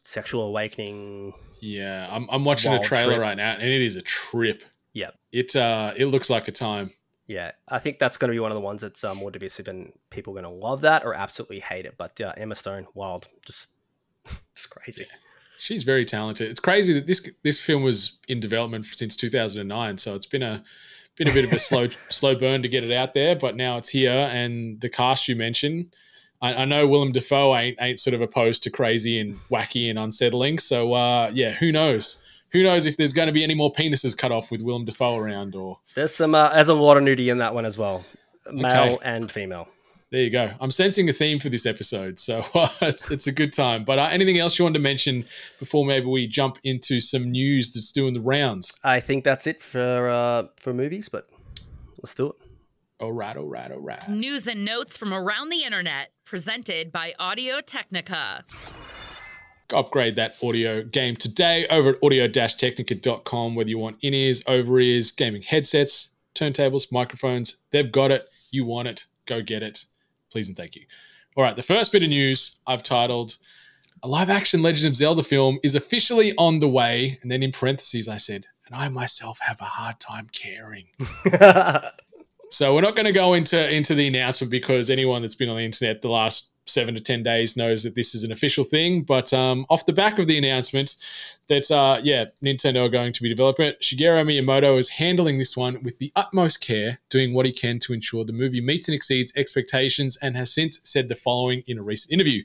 sexual 0.02 0.44
awakening. 0.44 1.34
Yeah, 1.62 2.08
I'm, 2.10 2.28
I'm 2.32 2.44
watching 2.44 2.74
a 2.74 2.80
trailer 2.80 3.14
trip. 3.14 3.22
right 3.22 3.38
now, 3.38 3.54
and 3.54 3.62
it 3.62 3.82
is 3.82 3.96
a 3.96 4.02
trip. 4.02 4.64
Yeah, 4.94 5.12
it 5.32 5.56
uh, 5.56 5.94
it 5.96 6.08
looks 6.08 6.32
like 6.32 6.48
a 6.48 6.52
time. 6.52 6.90
Yeah, 7.28 7.52
I 7.68 7.78
think 7.78 8.00
that's 8.00 8.18
going 8.18 8.30
to 8.30 8.34
be 8.34 8.40
one 8.40 8.52
of 8.52 8.56
the 8.56 8.62
ones 8.62 8.82
that's 8.82 9.04
um, 9.04 9.18
more 9.18 9.30
divisive, 9.30 9.68
and 9.68 9.92
people 10.10 10.32
are 10.32 10.42
going 10.42 10.56
to 10.56 10.66
love 10.66 10.82
that 10.82 11.06
or 11.06 11.14
absolutely 11.14 11.60
hate 11.60 11.86
it. 11.86 11.96
But 11.98 12.20
uh, 12.22 12.34
Emma 12.38 12.56
Stone, 12.56 12.88
wild, 12.96 13.28
just 13.46 13.72
just 14.56 14.70
crazy. 14.70 15.02
Yeah. 15.02 15.16
She's 15.60 15.84
very 15.84 16.06
talented. 16.06 16.50
It's 16.50 16.60
crazy 16.60 16.94
that 16.94 17.06
this 17.06 17.30
this 17.44 17.60
film 17.60 17.84
was 17.84 18.20
in 18.28 18.40
development 18.40 18.86
since 18.86 19.16
2009, 19.16 19.98
so 19.98 20.16
it's 20.16 20.26
been 20.26 20.44
a 20.44 20.64
been 21.18 21.28
a 21.28 21.34
bit 21.34 21.46
of 21.46 21.52
a 21.52 21.60
slow 21.60 21.88
slow 22.10 22.36
burn 22.36 22.62
to 22.62 22.70
get 22.70 22.84
it 22.84 22.92
out 22.92 23.14
there, 23.14 23.36
but 23.36 23.56
now 23.56 23.78
it's 23.78 23.90
here. 23.90 24.30
And 24.32 24.80
the 24.80 24.90
cast 24.90 25.28
you 25.28 25.36
mentioned, 25.36 25.94
I, 26.42 26.54
I, 26.54 26.66
know 26.66 26.88
Willem 26.88 27.12
Dafoe 27.12 27.56
ain't 27.56 27.78
ain't 27.82 28.00
sort 28.00 28.14
of 28.14 28.22
opposed 28.22 28.64
to 28.64 28.70
crazy 28.70 29.20
and 29.20 29.36
wacky 29.50 29.90
and 29.90 30.00
unsettling. 30.00 30.60
So 30.60 30.94
uh, 30.94 31.32
yeah, 31.34 31.52
who 31.52 31.72
knows? 31.72 32.18
Who 32.52 32.64
knows 32.64 32.86
if 32.86 32.96
there's 32.96 33.14
going 33.14 33.28
to 33.28 33.34
be 33.34 33.44
any 33.44 33.56
more 33.56 33.74
penises 33.74 34.18
cut 34.18 34.32
off 34.32 34.52
with 34.52 34.62
Willem 34.62 34.86
Dafoe 34.86 35.18
around? 35.18 35.56
Or 35.56 35.80
there's 35.96 36.14
some 36.16 36.34
uh, 36.36 36.54
there's 36.54 36.70
a 36.70 36.74
lot 36.74 36.98
of 36.98 37.04
nudity 37.04 37.30
in 37.30 37.40
that 37.40 37.54
one 37.54 37.66
as 37.66 37.78
well, 37.78 38.06
male 38.52 38.94
okay. 38.94 38.98
and 39.04 39.32
female. 39.32 39.68
There 40.10 40.22
you 40.22 40.30
go. 40.30 40.54
I'm 40.62 40.72
sensing 40.72 41.10
a 41.10 41.14
theme 41.14 41.38
for 41.38 41.50
this 41.50 41.66
episode, 41.66 42.18
so 42.18 42.42
uh, 42.54 42.70
it's, 42.82 43.12
it's 43.12 43.28
a 43.28 43.32
good 43.32 43.52
time. 43.52 43.84
But 43.84 44.00
uh, 44.00 44.08
anything 44.10 44.38
else 44.38 44.58
you 44.58 44.64
want 44.64 44.76
to 44.76 44.82
mention 44.82 45.26
before 45.60 45.86
maybe 45.86 46.06
we 46.06 46.28
jump 46.28 46.60
into 46.64 47.02
some 47.02 47.30
news 47.30 47.74
that's 47.74 47.92
doing 47.92 48.14
the 48.14 48.22
rounds? 48.22 48.80
I 48.86 49.02
think 49.02 49.26
that's 49.26 49.48
it 49.48 49.62
for 49.62 50.10
uh, 50.10 50.44
for 50.62 50.74
movies, 50.74 51.10
but 51.10 51.28
let's 52.02 52.16
do 52.16 52.28
it. 52.28 52.36
All 53.02 53.12
right, 53.12 53.36
all 53.36 53.48
right, 53.48 53.70
all 53.70 53.80
right. 53.80 54.10
News 54.10 54.48
and 54.48 54.64
notes 54.64 54.98
from 54.98 55.14
around 55.14 55.50
the 55.50 55.64
internet, 55.64 56.12
presented 56.24 56.92
by 56.92 57.14
Audio 57.20 57.60
Technica. 57.60 58.46
Upgrade 59.74 60.16
that 60.16 60.36
audio 60.42 60.84
game 60.84 61.18
today 61.18 61.68
over 61.68 61.90
at 61.90 61.96
audio-technica.com. 62.02 63.56
Whether 63.56 63.70
you 63.70 63.78
want 63.78 63.98
in 64.02 64.14
ears, 64.14 64.42
over 64.48 64.80
ears, 64.80 65.12
gaming 65.12 65.42
headsets, 65.42 66.12
turntables, 66.34 66.94
microphones, 66.94 67.58
they've 67.72 67.92
got 67.92 68.12
it. 68.12 68.30
You 68.50 68.66
want 68.66 68.88
it, 68.88 69.08
go 69.26 69.42
get 69.42 69.62
it 69.62 69.86
Please 70.32 70.48
and 70.48 70.58
thank 70.58 70.76
you. 70.76 70.84
All 71.36 71.44
right, 71.44 71.56
the 71.56 71.64
first 71.64 71.92
bit 71.92 72.04
of 72.04 72.10
news 72.10 72.58
I've 72.66 72.84
titled 72.84 73.38
A 74.04 74.08
live 74.08 74.30
action 74.30 74.62
Legend 74.62 74.88
of 74.88 74.96
Zelda 74.96 75.24
film 75.24 75.60
is 75.64 75.76
officially 75.76 76.34
on 76.38 76.60
the 76.60 76.68
way. 76.68 77.20
And 77.22 77.32
then 77.32 77.44
in 77.44 77.52
parentheses, 77.52 78.08
I 78.08 78.18
said, 78.18 78.46
and 78.66 78.76
I 78.76 78.90
myself 78.90 79.40
have 79.40 79.62
a 79.62 79.66
hard 79.66 80.00
time 80.00 80.28
caring. 80.32 80.88
so 82.52 82.76
we're 82.76 82.82
not 82.82 82.96
going 82.96 83.06
to 83.06 83.12
go 83.12 83.34
into 83.34 83.74
into 83.74 83.96
the 83.96 84.08
announcement 84.08 84.52
because 84.52 84.90
anyone 84.90 85.22
that's 85.22 85.36
been 85.36 85.50
on 85.50 85.58
the 85.58 85.64
internet 85.64 86.02
the 86.02 86.10
last 86.10 86.54
seven 86.70 86.94
to 86.96 87.02
ten 87.02 87.24
days 87.24 87.58
knows 87.58 87.84
that 87.84 87.96
this 87.96 88.14
is 88.16 88.24
an 88.24 88.32
official 88.32 88.64
thing. 88.64 89.04
But 89.04 89.34
um, 89.34 89.66
off 89.70 89.86
the 89.86 89.94
back 89.94 90.20
of 90.20 90.28
the 90.28 90.38
announcement 90.38 90.96
that 91.48 91.70
uh, 91.72 92.00
yeah, 92.04 92.26
Nintendo 92.44 92.86
are 92.86 92.90
going 92.90 93.14
to 93.14 93.22
be 93.22 93.30
developing 93.30 93.68
it, 93.68 93.82
Shigeru 93.82 94.24
Miyamoto 94.26 94.78
is 94.78 94.90
handling 94.90 95.38
this 95.38 95.56
one 95.56 95.82
with 95.84 95.98
the 95.98 96.12
utmost 96.16 96.62
care, 96.62 97.00
doing 97.10 97.34
what 97.34 97.46
he 97.46 97.52
can 97.52 97.80
to 97.80 97.94
ensure 97.94 98.26
the 98.26 98.34
movie 98.34 98.62
meets 98.62 98.88
and 98.88 98.96
exceeds 98.96 99.32
expectations, 99.36 100.18
and 100.22 100.36
has 100.36 100.54
since 100.54 100.80
said 100.84 101.08
the 101.08 101.16
following 101.16 101.64
in 101.68 101.78
a 101.78 101.84
recent 101.84 102.12
interview. 102.12 102.44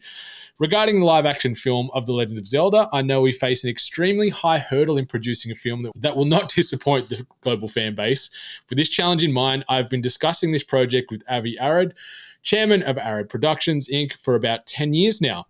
Regarding 0.58 1.00
the 1.00 1.06
live 1.06 1.26
action 1.26 1.54
film 1.56 1.90
of 1.92 2.06
The 2.06 2.12
Legend 2.12 2.38
of 2.38 2.46
Zelda, 2.46 2.88
I 2.92 3.02
know 3.02 3.20
we 3.20 3.32
face 3.32 3.64
an 3.64 3.70
extremely 3.70 4.28
high 4.28 4.58
hurdle 4.58 4.96
in 4.98 5.06
producing 5.06 5.50
a 5.50 5.56
film 5.56 5.82
that, 5.82 5.92
that 5.96 6.16
will 6.16 6.24
not 6.24 6.48
disappoint 6.54 7.08
the 7.08 7.26
global 7.40 7.66
fan 7.66 7.94
base. 7.94 8.30
With 8.68 8.78
this 8.78 8.88
challenge 8.88 9.24
in 9.24 9.32
mind, 9.32 9.64
I've 9.68 9.90
been 9.90 10.02
discussing 10.02 10.52
this 10.52 10.62
project 10.62 11.10
with 11.10 11.24
Avi 11.28 11.56
Arad, 11.60 11.94
chairman 12.42 12.82
of 12.82 12.96
Arad 12.96 13.28
Productions 13.28 13.88
Inc., 13.88 14.12
for 14.14 14.34
about 14.34 14.66
10 14.66 14.92
years 14.92 15.20
now. 15.20 15.46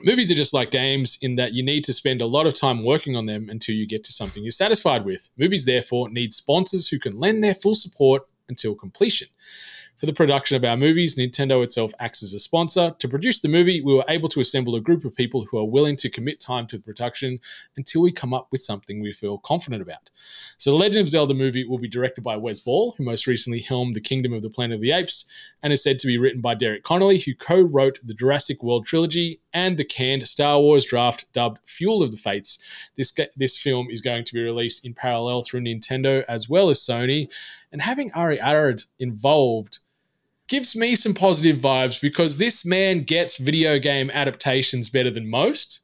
Movies 0.00 0.30
are 0.30 0.34
just 0.34 0.54
like 0.54 0.70
games 0.70 1.18
in 1.22 1.36
that 1.36 1.52
you 1.52 1.62
need 1.62 1.84
to 1.84 1.92
spend 1.92 2.20
a 2.20 2.26
lot 2.26 2.46
of 2.46 2.54
time 2.54 2.84
working 2.84 3.14
on 3.14 3.26
them 3.26 3.48
until 3.50 3.74
you 3.74 3.86
get 3.86 4.02
to 4.04 4.12
something 4.12 4.42
you're 4.42 4.50
satisfied 4.50 5.04
with. 5.04 5.28
Movies, 5.36 5.64
therefore, 5.64 6.08
need 6.10 6.32
sponsors 6.32 6.88
who 6.88 6.98
can 6.98 7.18
lend 7.18 7.44
their 7.44 7.54
full 7.54 7.74
support 7.74 8.22
until 8.48 8.74
completion. 8.74 9.28
For 10.02 10.06
the 10.06 10.12
production 10.12 10.56
of 10.56 10.64
our 10.64 10.76
movies, 10.76 11.16
Nintendo 11.16 11.62
itself 11.62 11.92
acts 12.00 12.24
as 12.24 12.34
a 12.34 12.40
sponsor. 12.40 12.92
To 12.98 13.08
produce 13.08 13.40
the 13.40 13.48
movie, 13.48 13.80
we 13.80 13.94
were 13.94 14.04
able 14.08 14.28
to 14.30 14.40
assemble 14.40 14.74
a 14.74 14.80
group 14.80 15.04
of 15.04 15.14
people 15.14 15.44
who 15.44 15.58
are 15.58 15.64
willing 15.64 15.96
to 15.98 16.10
commit 16.10 16.40
time 16.40 16.66
to 16.66 16.76
the 16.76 16.82
production 16.82 17.38
until 17.76 18.02
we 18.02 18.10
come 18.10 18.34
up 18.34 18.48
with 18.50 18.60
something 18.60 19.00
we 19.00 19.12
feel 19.12 19.38
confident 19.38 19.80
about. 19.80 20.10
So, 20.58 20.72
the 20.72 20.76
Legend 20.76 21.02
of 21.02 21.08
Zelda 21.08 21.34
movie 21.34 21.64
will 21.64 21.78
be 21.78 21.86
directed 21.86 22.22
by 22.22 22.36
Wes 22.36 22.58
Ball, 22.58 22.96
who 22.98 23.04
most 23.04 23.28
recently 23.28 23.60
helmed 23.60 23.94
The 23.94 24.00
Kingdom 24.00 24.32
of 24.32 24.42
the 24.42 24.50
Planet 24.50 24.74
of 24.74 24.80
the 24.80 24.90
Apes, 24.90 25.24
and 25.62 25.72
is 25.72 25.82
said 25.82 25.98
to 26.00 26.06
be 26.06 26.18
written 26.18 26.40
by 26.40 26.54
Derek 26.54 26.82
Connolly, 26.82 27.18
who 27.18 27.34
co 27.34 27.60
wrote 27.60 28.00
the 28.02 28.14
Jurassic 28.14 28.62
World 28.62 28.84
trilogy 28.84 29.40
and 29.52 29.76
the 29.76 29.84
canned 29.84 30.26
Star 30.26 30.58
Wars 30.60 30.84
draft 30.84 31.32
dubbed 31.32 31.58
Duel 31.78 32.02
of 32.02 32.10
the 32.10 32.16
Fates. 32.16 32.58
This, 32.96 33.12
this 33.36 33.58
film 33.58 33.88
is 33.90 34.00
going 34.00 34.24
to 34.24 34.34
be 34.34 34.42
released 34.42 34.84
in 34.84 34.94
parallel 34.94 35.42
through 35.42 35.60
Nintendo 35.60 36.24
as 36.28 36.48
well 36.48 36.70
as 36.70 36.80
Sony. 36.80 37.28
And 37.70 37.82
having 37.82 38.12
Avi 38.12 38.38
Arad 38.40 38.82
involved 38.98 39.78
gives 40.48 40.76
me 40.76 40.94
some 40.96 41.14
positive 41.14 41.56
vibes 41.56 42.00
because 42.00 42.36
this 42.36 42.64
man 42.64 43.04
gets 43.04 43.38
video 43.38 43.78
game 43.78 44.10
adaptations 44.10 44.90
better 44.90 45.10
than 45.10 45.28
most. 45.28 45.80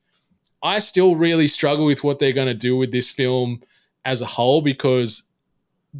I 0.62 0.80
still 0.80 1.14
really 1.14 1.48
struggle 1.48 1.84
with 1.84 2.02
what 2.02 2.18
they're 2.18 2.32
going 2.32 2.48
to 2.48 2.54
do 2.54 2.76
with 2.76 2.92
this 2.92 3.08
film 3.08 3.62
as 4.04 4.20
a 4.20 4.26
whole 4.26 4.60
because 4.60 5.28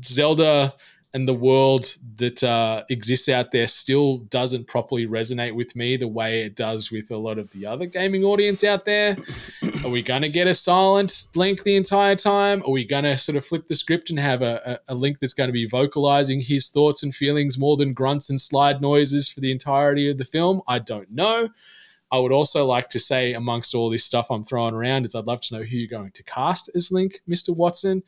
Zelda 0.04 0.74
and 1.14 1.26
the 1.26 1.34
world 1.34 1.96
that 2.16 2.44
uh, 2.44 2.84
exists 2.90 3.28
out 3.28 3.50
there 3.50 3.66
still 3.66 4.18
doesn't 4.18 4.66
properly 4.66 5.06
resonate 5.06 5.54
with 5.54 5.74
me 5.74 5.96
the 5.96 6.08
way 6.08 6.42
it 6.42 6.54
does 6.54 6.90
with 6.90 7.10
a 7.10 7.16
lot 7.16 7.38
of 7.38 7.50
the 7.50 7.64
other 7.64 7.86
gaming 7.86 8.24
audience 8.24 8.62
out 8.62 8.84
there. 8.84 9.16
Are 9.84 9.90
we 9.90 10.02
going 10.02 10.22
to 10.22 10.28
get 10.28 10.46
a 10.46 10.54
silent 10.54 11.28
Link 11.34 11.62
the 11.62 11.76
entire 11.76 12.14
time? 12.14 12.62
Are 12.62 12.70
we 12.70 12.84
going 12.84 13.04
to 13.04 13.16
sort 13.16 13.36
of 13.36 13.44
flip 13.44 13.68
the 13.68 13.74
script 13.74 14.10
and 14.10 14.18
have 14.18 14.42
a, 14.42 14.80
a, 14.88 14.92
a 14.92 14.94
Link 14.94 15.18
that's 15.18 15.32
going 15.32 15.48
to 15.48 15.52
be 15.52 15.66
vocalizing 15.66 16.40
his 16.40 16.68
thoughts 16.68 17.02
and 17.02 17.14
feelings 17.14 17.58
more 17.58 17.78
than 17.78 17.94
grunts 17.94 18.28
and 18.28 18.40
slide 18.40 18.82
noises 18.82 19.28
for 19.28 19.40
the 19.40 19.50
entirety 19.50 20.10
of 20.10 20.18
the 20.18 20.24
film? 20.26 20.60
I 20.68 20.78
don't 20.78 21.10
know. 21.10 21.48
I 22.10 22.18
would 22.18 22.32
also 22.32 22.66
like 22.66 22.90
to 22.90 23.00
say, 23.00 23.34
amongst 23.34 23.74
all 23.74 23.90
this 23.90 24.04
stuff 24.04 24.30
I'm 24.30 24.44
throwing 24.44 24.74
around, 24.74 25.04
is 25.04 25.14
I'd 25.14 25.26
love 25.26 25.40
to 25.42 25.56
know 25.56 25.62
who 25.62 25.76
you're 25.76 25.88
going 25.88 26.12
to 26.12 26.22
cast 26.22 26.70
as 26.74 26.90
Link, 26.90 27.20
Mr. 27.28 27.54
Watson. 27.54 28.02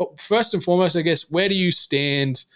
But 0.00 0.18
first 0.18 0.54
and 0.54 0.64
foremost, 0.64 0.96
I 0.96 1.02
guess, 1.02 1.30
where 1.30 1.46
do 1.46 1.54
you 1.54 1.70
stand 1.70 2.46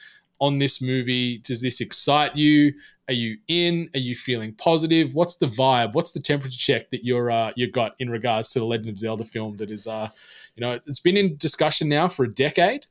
on 0.40 0.58
this 0.58 0.80
movie? 0.80 1.36
Does 1.40 1.60
this 1.60 1.82
excite 1.82 2.34
you? 2.34 2.72
Are 3.06 3.12
you 3.12 3.36
in? 3.48 3.90
Are 3.92 4.00
you 4.00 4.14
feeling 4.14 4.54
positive? 4.54 5.14
What's 5.14 5.36
the 5.36 5.44
vibe? 5.44 5.92
What's 5.92 6.12
the 6.12 6.20
temperature 6.20 6.56
check 6.56 6.90
that 6.90 7.04
you're 7.04 7.30
uh, 7.30 7.52
you 7.54 7.70
got 7.70 7.96
in 7.98 8.08
regards 8.08 8.48
to 8.52 8.60
the 8.60 8.64
Legend 8.64 8.88
of 8.88 8.98
Zelda 8.98 9.26
film 9.26 9.58
that 9.58 9.70
is, 9.70 9.86
uh, 9.86 10.08
you 10.56 10.62
know, 10.62 10.80
it's 10.86 11.00
been 11.00 11.18
in 11.18 11.36
discussion 11.36 11.86
now 11.86 12.08
for 12.08 12.24
a 12.24 12.34
decade. 12.34 12.86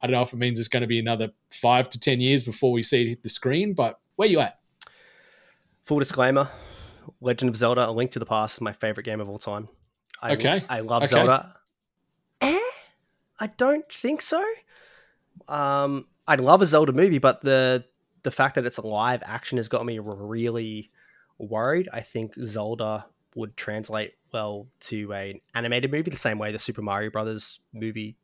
I 0.00 0.06
don't 0.06 0.12
know 0.12 0.22
if 0.22 0.32
it 0.32 0.36
means 0.36 0.60
it's 0.60 0.68
going 0.68 0.82
to 0.82 0.86
be 0.86 1.00
another 1.00 1.32
five 1.50 1.90
to 1.90 1.98
ten 1.98 2.20
years 2.20 2.44
before 2.44 2.70
we 2.70 2.84
see 2.84 3.02
it 3.02 3.08
hit 3.08 3.22
the 3.24 3.28
screen, 3.28 3.74
but 3.74 3.98
where 4.14 4.28
you 4.28 4.38
at? 4.38 4.60
Full 5.86 5.98
disclaimer: 5.98 6.48
Legend 7.20 7.48
of 7.48 7.56
Zelda: 7.56 7.88
A 7.88 7.90
Link 7.90 8.12
to 8.12 8.20
the 8.20 8.26
Past 8.26 8.58
is 8.58 8.60
my 8.60 8.72
favorite 8.72 9.02
game 9.02 9.20
of 9.20 9.28
all 9.28 9.38
time. 9.38 9.68
I, 10.22 10.34
Okay. 10.34 10.62
I 10.68 10.78
love 10.78 11.02
Okay. 11.02 11.08
Zelda. 11.10 11.56
I 13.38 13.48
don't 13.48 13.90
think 13.90 14.22
so. 14.22 14.44
Um, 15.48 16.06
I'd 16.26 16.40
love 16.40 16.62
a 16.62 16.66
Zelda 16.66 16.92
movie, 16.92 17.18
but 17.18 17.42
the 17.42 17.84
the 18.22 18.30
fact 18.30 18.56
that 18.56 18.66
it's 18.66 18.78
live 18.78 19.22
action 19.24 19.56
has 19.56 19.68
got 19.68 19.86
me 19.86 20.00
really 20.00 20.90
worried. 21.38 21.88
I 21.92 22.00
think 22.00 22.34
Zelda 22.44 23.06
would 23.36 23.56
translate 23.56 24.14
well 24.32 24.66
to 24.80 25.12
an 25.12 25.40
animated 25.54 25.92
movie 25.92 26.10
the 26.10 26.16
same 26.16 26.38
way 26.38 26.50
the 26.50 26.58
Super 26.58 26.82
Mario 26.82 27.10
Brothers 27.10 27.60
movie 27.72 28.16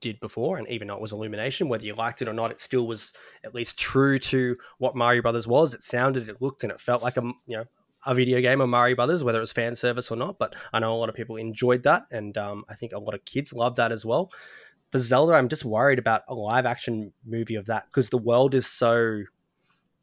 did 0.00 0.18
before, 0.20 0.56
and 0.56 0.66
even 0.68 0.88
though 0.88 0.94
it 0.94 1.00
was 1.00 1.12
Illumination, 1.12 1.68
whether 1.68 1.84
you 1.84 1.94
liked 1.94 2.22
it 2.22 2.28
or 2.28 2.32
not, 2.32 2.50
it 2.50 2.60
still 2.60 2.86
was 2.86 3.12
at 3.44 3.54
least 3.54 3.78
true 3.78 4.18
to 4.18 4.56
what 4.78 4.96
Mario 4.96 5.22
Brothers 5.22 5.46
was. 5.46 5.74
It 5.74 5.82
sounded, 5.82 6.28
it 6.28 6.40
looked, 6.40 6.62
and 6.62 6.72
it 6.72 6.80
felt 6.80 7.02
like 7.02 7.16
a 7.16 7.22
you 7.46 7.58
know 7.58 7.64
a 8.04 8.14
video 8.14 8.40
game 8.40 8.60
of 8.60 8.68
Mario 8.68 8.96
Brothers, 8.96 9.22
whether 9.22 9.38
it 9.38 9.42
was 9.42 9.52
fan 9.52 9.74
service 9.74 10.10
or 10.10 10.16
not. 10.16 10.38
But 10.38 10.54
I 10.72 10.80
know 10.80 10.92
a 10.92 10.96
lot 10.98 11.08
of 11.08 11.14
people 11.14 11.36
enjoyed 11.36 11.82
that, 11.84 12.06
and 12.10 12.36
um, 12.38 12.64
I 12.68 12.74
think 12.74 12.92
a 12.92 12.98
lot 12.98 13.14
of 13.14 13.24
kids 13.24 13.52
love 13.52 13.76
that 13.76 13.92
as 13.92 14.04
well. 14.04 14.32
For 14.90 14.98
Zelda, 14.98 15.34
I'm 15.34 15.48
just 15.48 15.64
worried 15.64 15.98
about 15.98 16.22
a 16.28 16.34
live 16.34 16.66
action 16.66 17.12
movie 17.24 17.54
of 17.54 17.66
that 17.66 17.86
because 17.86 18.10
the 18.10 18.18
world 18.18 18.54
is 18.54 18.66
so 18.66 19.22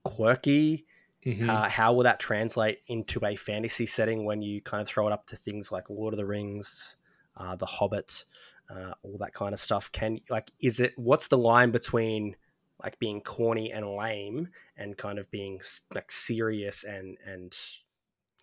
quirky. 0.04 0.86
Mhm. 1.26 1.50
Uh, 1.50 1.70
how 1.70 1.93
will 1.93 2.04
that 2.04 2.20
translate 2.20 2.80
into 2.88 3.20
a 3.26 3.36
fantasy 3.36 3.86
setting 3.86 4.26
when 4.26 4.41
you 4.41 4.62
kind 4.62 4.82
of 4.82 4.88
throw 4.88 5.06
it 5.08 5.12
up 5.14 5.26
to 5.28 5.36
things 5.36 5.72
like 5.72 5.89
Lord 5.89 6.14
of 6.14 6.18
the 6.18 6.26
Rings, 6.26 6.95
uh, 7.36 7.56
The 7.58 7.66
Hobbit, 7.66 8.24
uh, 8.70 8.93
all 9.04 9.18
that 9.20 9.34
kind 9.34 9.54
of 9.54 9.60
stuff? 9.60 9.91
Can 9.91 10.20
like 10.30 10.50
is 10.62 10.80
it 10.80 10.93
what's 10.95 11.28
the 11.28 11.38
line 11.38 11.72
between 11.72 12.38
like 12.82 12.97
being 13.00 13.20
corny 13.22 13.72
and 13.72 13.86
lame 13.86 14.47
and 14.78 14.97
kind 14.97 15.20
of 15.20 15.30
being 15.30 15.60
like 15.93 16.10
serious 16.10 16.86
and 16.86 17.18
and 17.26 17.54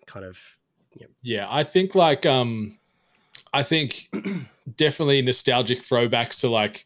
kind 0.06 0.24
of 0.24 0.58
Yeah, 1.22 1.46
I 1.50 1.64
think 1.64 1.94
like 1.94 2.24
um 2.26 2.76
I 3.52 3.62
think 3.62 4.08
definitely 4.76 5.22
nostalgic 5.22 5.78
throwbacks 5.78 6.40
to 6.40 6.48
like 6.48 6.84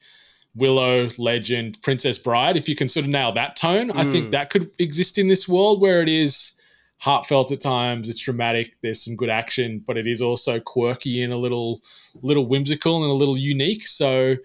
Willow, 0.55 1.09
Legend, 1.17 1.81
Princess 1.83 2.19
Bride. 2.19 2.57
If 2.57 2.69
you 2.69 2.75
can 2.75 2.89
sort 2.89 3.05
of 3.05 3.11
nail 3.11 3.33
that 3.33 3.55
tone, 3.57 3.91
I 3.93 4.05
think 4.05 4.27
Mm. 4.27 4.31
that 4.33 4.51
could 4.51 4.71
exist 4.81 5.17
in 5.19 5.29
this 5.29 5.49
world 5.49 5.81
where 5.81 6.03
it 6.03 6.09
is 6.09 6.53
heartfelt 6.99 7.51
at 7.53 7.61
times, 7.61 8.09
it's 8.09 8.21
dramatic, 8.21 8.73
there's 8.83 9.03
some 9.03 9.17
good 9.17 9.31
action, 9.31 9.83
but 9.87 9.97
it 9.97 10.07
is 10.07 10.21
also 10.21 10.61
quirky 10.61 11.23
and 11.23 11.33
a 11.33 11.37
little 11.37 11.81
little 12.23 12.47
whimsical 12.47 13.03
and 13.03 13.11
a 13.11 13.15
little 13.15 13.39
unique. 13.39 13.87
So 13.87 14.37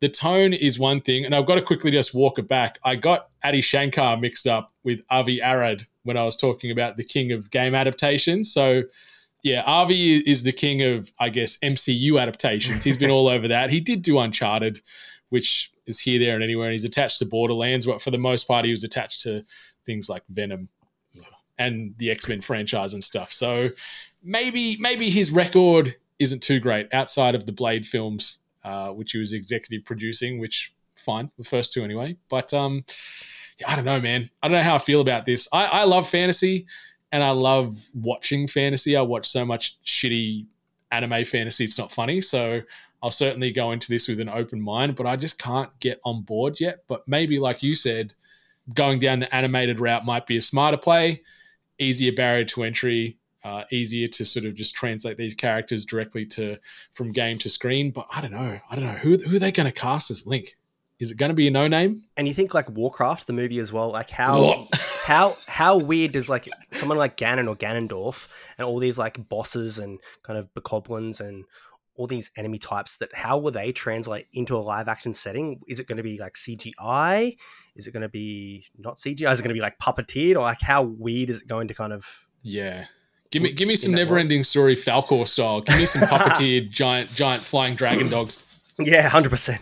the 0.00 0.08
tone 0.08 0.54
is 0.54 0.78
one 0.78 1.02
thing, 1.02 1.24
and 1.26 1.34
I've 1.34 1.46
got 1.46 1.56
to 1.56 1.62
quickly 1.62 1.90
just 1.90 2.14
walk 2.14 2.38
it 2.38 2.48
back. 2.48 2.78
I 2.82 2.96
got 2.96 3.28
Adi 3.44 3.60
Shankar 3.60 4.16
mixed 4.16 4.46
up 4.46 4.72
with 4.82 5.02
Avi 5.10 5.40
Arad 5.42 5.86
when 6.10 6.16
I 6.16 6.24
was 6.24 6.36
talking 6.36 6.72
about 6.72 6.96
the 6.96 7.04
king 7.04 7.30
of 7.30 7.52
game 7.52 7.72
adaptations. 7.72 8.52
So 8.52 8.82
yeah, 9.44 9.62
Avi 9.64 10.18
is 10.28 10.42
the 10.42 10.50
king 10.50 10.82
of, 10.82 11.12
I 11.20 11.28
guess, 11.28 11.56
MCU 11.58 12.20
adaptations. 12.20 12.82
He's 12.82 12.96
been 12.96 13.12
all 13.12 13.28
over 13.28 13.46
that. 13.46 13.70
He 13.70 13.78
did 13.78 14.02
do 14.02 14.18
Uncharted, 14.18 14.80
which 15.28 15.70
is 15.86 16.00
here, 16.00 16.18
there, 16.18 16.34
and 16.34 16.42
anywhere. 16.42 16.66
And 16.66 16.72
he's 16.72 16.84
attached 16.84 17.20
to 17.20 17.26
Borderlands, 17.26 17.86
but 17.86 18.02
for 18.02 18.10
the 18.10 18.18
most 18.18 18.48
part, 18.48 18.64
he 18.64 18.72
was 18.72 18.82
attached 18.82 19.20
to 19.22 19.44
things 19.86 20.08
like 20.08 20.24
Venom 20.28 20.68
and 21.58 21.94
the 21.98 22.10
X 22.10 22.28
Men 22.28 22.40
franchise 22.40 22.92
and 22.92 23.04
stuff. 23.04 23.30
So 23.30 23.70
maybe, 24.20 24.76
maybe 24.80 25.10
his 25.10 25.30
record 25.30 25.94
isn't 26.18 26.42
too 26.42 26.58
great 26.58 26.92
outside 26.92 27.36
of 27.36 27.46
the 27.46 27.52
Blade 27.52 27.86
films, 27.86 28.38
uh, 28.64 28.88
which 28.88 29.12
he 29.12 29.18
was 29.18 29.32
executive 29.32 29.84
producing. 29.84 30.40
Which 30.40 30.74
fine, 30.96 31.30
the 31.38 31.44
first 31.44 31.72
two 31.72 31.84
anyway. 31.84 32.16
But 32.28 32.52
um, 32.52 32.84
I 33.66 33.76
don't 33.76 33.84
know, 33.84 34.00
man. 34.00 34.28
I 34.42 34.48
don't 34.48 34.56
know 34.56 34.62
how 34.62 34.76
I 34.76 34.78
feel 34.78 35.00
about 35.00 35.26
this. 35.26 35.48
I, 35.52 35.66
I 35.66 35.84
love 35.84 36.08
fantasy 36.08 36.66
and 37.12 37.22
I 37.22 37.30
love 37.30 37.84
watching 37.94 38.46
fantasy. 38.46 38.96
I 38.96 39.02
watch 39.02 39.28
so 39.28 39.44
much 39.44 39.82
shitty 39.84 40.46
anime 40.90 41.24
fantasy, 41.24 41.64
it's 41.64 41.78
not 41.78 41.90
funny. 41.90 42.20
So 42.20 42.60
I'll 43.02 43.10
certainly 43.10 43.50
go 43.52 43.72
into 43.72 43.88
this 43.88 44.08
with 44.08 44.20
an 44.20 44.28
open 44.28 44.60
mind, 44.60 44.96
but 44.96 45.06
I 45.06 45.16
just 45.16 45.38
can't 45.38 45.70
get 45.80 46.00
on 46.04 46.22
board 46.22 46.60
yet. 46.60 46.80
But 46.88 47.06
maybe, 47.06 47.38
like 47.38 47.62
you 47.62 47.74
said, 47.74 48.14
going 48.74 48.98
down 48.98 49.20
the 49.20 49.34
animated 49.34 49.80
route 49.80 50.04
might 50.04 50.26
be 50.26 50.36
a 50.36 50.42
smarter 50.42 50.76
play, 50.76 51.22
easier 51.78 52.12
barrier 52.12 52.44
to 52.46 52.64
entry, 52.64 53.18
uh, 53.42 53.64
easier 53.70 54.06
to 54.06 54.24
sort 54.24 54.44
of 54.44 54.54
just 54.54 54.74
translate 54.74 55.16
these 55.16 55.34
characters 55.34 55.86
directly 55.86 56.26
to 56.26 56.58
from 56.92 57.12
game 57.12 57.38
to 57.38 57.48
screen. 57.48 57.90
But 57.90 58.06
I 58.14 58.20
don't 58.20 58.32
know. 58.32 58.60
I 58.68 58.74
don't 58.74 58.84
know 58.84 58.92
who 58.92 59.16
who 59.16 59.36
are 59.36 59.38
they 59.40 59.52
going 59.52 59.66
to 59.66 59.72
cast 59.72 60.10
as 60.10 60.26
Link. 60.26 60.56
Is 61.00 61.10
it 61.10 61.16
going 61.16 61.30
to 61.30 61.34
be 61.34 61.48
a 61.48 61.50
no 61.50 61.66
name? 61.66 62.02
and 62.16 62.28
you 62.28 62.34
think 62.34 62.54
like 62.54 62.68
Warcraft 62.70 63.26
the 63.26 63.32
movie 63.32 63.58
as 63.58 63.72
well 63.72 63.90
like 63.90 64.10
how 64.10 64.68
how 65.04 65.36
how 65.46 65.78
weird 65.78 66.12
does 66.12 66.28
like 66.28 66.48
someone 66.72 66.98
like 66.98 67.16
Ganon 67.16 67.48
or 67.48 67.56
Ganondorf 67.56 68.28
and 68.58 68.66
all 68.66 68.78
these 68.78 68.98
like 68.98 69.28
bosses 69.28 69.78
and 69.78 69.98
kind 70.22 70.38
of 70.38 70.48
bokoblins 70.54 71.20
and 71.20 71.44
all 71.96 72.06
these 72.06 72.30
enemy 72.36 72.58
types 72.58 72.96
that 72.98 73.14
how 73.14 73.36
will 73.36 73.50
they 73.50 73.72
translate 73.72 74.26
into 74.32 74.56
a 74.56 74.58
live 74.58 74.88
action 74.88 75.12
setting? 75.12 75.60
Is 75.68 75.80
it 75.80 75.86
going 75.86 75.98
to 75.98 76.02
be 76.02 76.18
like 76.18 76.34
CGI? 76.34 77.36
Is 77.76 77.86
it 77.86 77.92
going 77.92 78.02
to 78.02 78.08
be 78.08 78.64
not 78.78 78.96
CGI? 78.96 79.30
Is 79.32 79.40
it 79.40 79.42
going 79.42 79.50
to 79.50 79.54
be 79.54 79.60
like 79.60 79.78
puppeteered 79.78 80.36
or 80.36 80.40
like 80.40 80.62
how 80.62 80.82
weird 80.82 81.28
is 81.28 81.42
it 81.42 81.48
going 81.48 81.68
to 81.68 81.74
kind 81.74 81.92
of 81.92 82.06
Yeah. 82.42 82.86
Give 83.30 83.42
me 83.42 83.52
give 83.52 83.68
me 83.68 83.76
some 83.76 83.92
never 83.92 84.18
ending 84.18 84.44
story 84.44 84.74
Falkor 84.76 85.26
style. 85.28 85.60
Give 85.60 85.76
me 85.76 85.86
some 85.86 86.02
puppeteered 86.08 86.70
giant 86.70 87.14
giant 87.14 87.42
flying 87.42 87.74
dragon 87.74 88.08
dogs. 88.08 88.44
Yeah, 88.78 89.08
hundred 89.10 89.28
percent. 89.28 89.60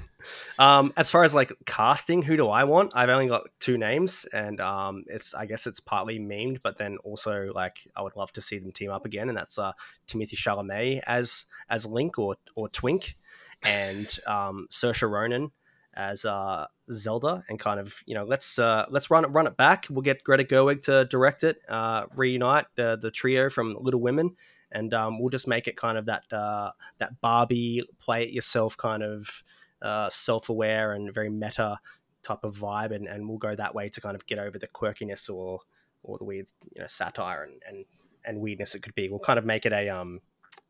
Um, 0.58 0.92
as 0.96 1.10
far 1.10 1.24
as 1.24 1.34
like 1.34 1.52
casting, 1.66 2.22
who 2.22 2.36
do 2.36 2.48
I 2.48 2.64
want? 2.64 2.92
I've 2.94 3.08
only 3.08 3.28
got 3.28 3.48
two 3.60 3.78
names, 3.78 4.26
and 4.32 4.60
um, 4.60 5.04
it's 5.06 5.34
I 5.34 5.46
guess 5.46 5.66
it's 5.66 5.80
partly 5.80 6.18
memed, 6.18 6.58
but 6.62 6.76
then 6.76 6.98
also 7.04 7.52
like 7.54 7.76
I 7.96 8.02
would 8.02 8.16
love 8.16 8.32
to 8.32 8.40
see 8.40 8.58
them 8.58 8.72
team 8.72 8.90
up 8.90 9.06
again, 9.06 9.28
and 9.28 9.36
that's 9.36 9.58
uh, 9.58 9.72
Timothée 10.06 10.36
Chalamet 10.36 11.02
as 11.06 11.44
as 11.68 11.86
Link 11.86 12.18
or 12.18 12.36
or 12.54 12.68
Twink, 12.68 13.16
and 13.62 14.18
um, 14.26 14.66
Saoirse 14.70 15.08
Ronan 15.08 15.52
as 15.94 16.24
uh, 16.24 16.66
Zelda, 16.90 17.44
and 17.48 17.58
kind 17.58 17.80
of 17.80 18.02
you 18.06 18.14
know 18.14 18.24
let's 18.24 18.58
uh, 18.58 18.86
let's 18.90 19.10
run 19.10 19.24
it 19.24 19.28
run 19.28 19.46
it 19.46 19.56
back. 19.56 19.86
We'll 19.90 20.02
get 20.02 20.24
Greta 20.24 20.44
Gerwig 20.44 20.82
to 20.82 21.04
direct 21.04 21.44
it, 21.44 21.58
uh, 21.68 22.06
reunite 22.14 22.66
the 22.76 22.98
the 23.00 23.10
trio 23.10 23.50
from 23.50 23.76
Little 23.78 24.00
Women. 24.00 24.36
And 24.70 24.92
um, 24.92 25.18
we'll 25.18 25.30
just 25.30 25.48
make 25.48 25.66
it 25.66 25.78
kind 25.78 25.96
of 25.96 26.06
that 26.06 26.30
uh, 26.30 26.72
that 26.98 27.20
Barbie 27.22 27.88
play 27.98 28.24
it 28.24 28.30
yourself 28.32 28.76
kind 28.76 29.02
of 29.02 29.42
uh, 29.82 30.08
self-aware 30.10 30.92
and 30.92 31.12
very 31.12 31.30
meta 31.30 31.78
type 32.22 32.44
of 32.44 32.56
vibe, 32.56 32.94
and, 32.94 33.06
and 33.06 33.28
we'll 33.28 33.38
go 33.38 33.54
that 33.54 33.74
way 33.74 33.88
to 33.88 34.00
kind 34.00 34.14
of 34.14 34.26
get 34.26 34.38
over 34.38 34.58
the 34.58 34.68
quirkiness 34.68 35.32
or 35.32 35.60
or 36.04 36.16
the 36.18 36.24
weird 36.24 36.46
you 36.74 36.80
know 36.80 36.86
satire 36.86 37.42
and, 37.42 37.62
and 37.66 37.84
and 38.24 38.40
weirdness 38.40 38.74
it 38.74 38.82
could 38.82 38.94
be. 38.94 39.08
We'll 39.08 39.18
kind 39.18 39.38
of 39.38 39.44
make 39.44 39.66
it 39.66 39.72
a 39.72 39.88
um 39.88 40.20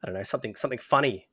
I 0.03 0.07
don't 0.07 0.15
know 0.15 0.23
something 0.23 0.55
something 0.55 0.79
funny, 0.79 1.29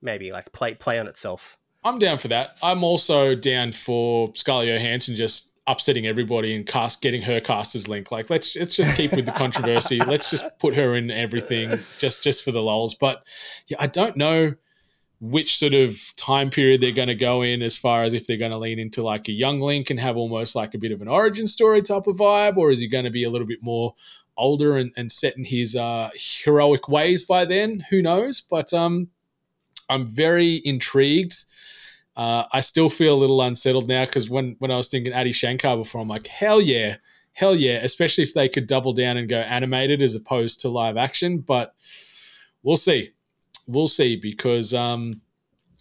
maybe 0.00 0.32
like 0.32 0.52
play 0.52 0.74
play 0.74 0.98
on 0.98 1.06
itself. 1.06 1.58
I'm 1.84 1.98
down 1.98 2.18
for 2.18 2.28
that. 2.28 2.56
I'm 2.62 2.82
also 2.82 3.34
down 3.34 3.72
for 3.72 4.32
Scarlett 4.34 4.68
Johansson 4.68 5.14
just 5.14 5.52
upsetting 5.68 6.06
everybody 6.06 6.54
and 6.54 6.66
cast 6.66 7.02
getting 7.02 7.22
her 7.22 7.40
cast 7.40 7.74
as 7.74 7.88
Link. 7.88 8.10
Like 8.10 8.30
let's 8.30 8.54
let's 8.56 8.76
just 8.76 8.96
keep 8.96 9.12
with 9.12 9.26
the 9.26 9.32
controversy. 9.44 10.00
let's 10.00 10.30
just 10.30 10.44
put 10.58 10.74
her 10.74 10.94
in 10.94 11.10
everything 11.10 11.78
just 11.98 12.22
just 12.22 12.44
for 12.44 12.52
the 12.52 12.62
lulls. 12.62 12.94
But 12.94 13.24
yeah, 13.68 13.78
I 13.80 13.86
don't 13.86 14.16
know 14.16 14.54
which 15.20 15.58
sort 15.58 15.74
of 15.74 16.14
time 16.16 16.50
period 16.50 16.80
they're 16.80 16.92
going 16.92 17.08
to 17.08 17.14
go 17.14 17.42
in 17.42 17.62
as 17.62 17.76
far 17.76 18.02
as 18.02 18.12
if 18.12 18.26
they're 18.26 18.36
going 18.36 18.52
to 18.52 18.58
lean 18.58 18.78
into 18.78 19.02
like 19.02 19.28
a 19.28 19.32
young 19.32 19.60
Link 19.60 19.88
and 19.88 19.98
have 19.98 20.16
almost 20.16 20.54
like 20.54 20.74
a 20.74 20.78
bit 20.78 20.92
of 20.92 21.00
an 21.00 21.08
origin 21.08 21.46
story 21.46 21.80
type 21.80 22.06
of 22.06 22.16
vibe, 22.16 22.56
or 22.56 22.70
is 22.70 22.78
he 22.78 22.88
going 22.88 23.04
to 23.04 23.10
be 23.10 23.24
a 23.24 23.30
little 23.30 23.46
bit 23.46 23.62
more 23.62 23.94
older 24.36 24.76
and, 24.76 24.92
and 24.96 25.10
set 25.10 25.36
in 25.36 25.44
his 25.44 25.74
uh, 25.74 26.10
heroic 26.44 26.88
ways 26.88 27.22
by 27.22 27.44
then? 27.44 27.80
Who 27.90 28.02
knows? 28.02 28.42
But 28.42 28.72
um, 28.74 29.08
I'm 29.88 30.06
very 30.06 30.56
intrigued. 30.64 31.44
Uh, 32.16 32.44
I 32.52 32.60
still 32.60 32.88
feel 32.88 33.14
a 33.14 33.18
little 33.20 33.42
unsettled 33.42 33.88
now 33.88 34.04
because 34.06 34.30
when 34.30 34.56
when 34.58 34.70
I 34.70 34.76
was 34.76 34.88
thinking 34.88 35.12
Adi 35.12 35.32
Shankar 35.32 35.76
before, 35.76 36.00
I'm 36.00 36.08
like, 36.08 36.26
hell 36.26 36.60
yeah, 36.60 36.96
hell 37.32 37.54
yeah, 37.54 37.76
especially 37.82 38.24
if 38.24 38.34
they 38.34 38.48
could 38.48 38.66
double 38.66 38.92
down 38.92 39.16
and 39.16 39.28
go 39.28 39.38
animated 39.38 40.00
as 40.00 40.14
opposed 40.14 40.60
to 40.60 40.68
live 40.68 40.96
action. 40.96 41.38
But 41.38 41.74
we'll 42.62 42.78
see, 42.78 43.10
we'll 43.66 43.88
see 43.88 44.16
because 44.16 44.74
um, 44.74 45.20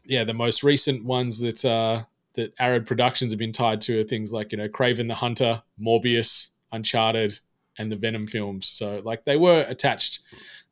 yeah, 0.06 0.24
the 0.24 0.34
most 0.34 0.64
recent 0.64 1.04
ones 1.04 1.40
that 1.40 1.64
uh, 1.66 2.04
that 2.34 2.54
Arad 2.60 2.86
Productions 2.86 3.32
have 3.32 3.40
been 3.40 3.52
tied 3.52 3.82
to 3.82 4.00
are 4.00 4.04
things 4.04 4.32
like 4.32 4.52
you 4.52 4.58
know 4.58 4.68
Kraven 4.68 5.08
the 5.08 5.16
Hunter, 5.16 5.62
Morbius, 5.82 6.50
Uncharted, 6.72 7.40
and 7.78 7.92
the 7.92 7.96
Venom 7.96 8.28
films. 8.28 8.68
So 8.68 9.02
like 9.04 9.26
they 9.26 9.38
were 9.38 9.66
attached 9.68 10.22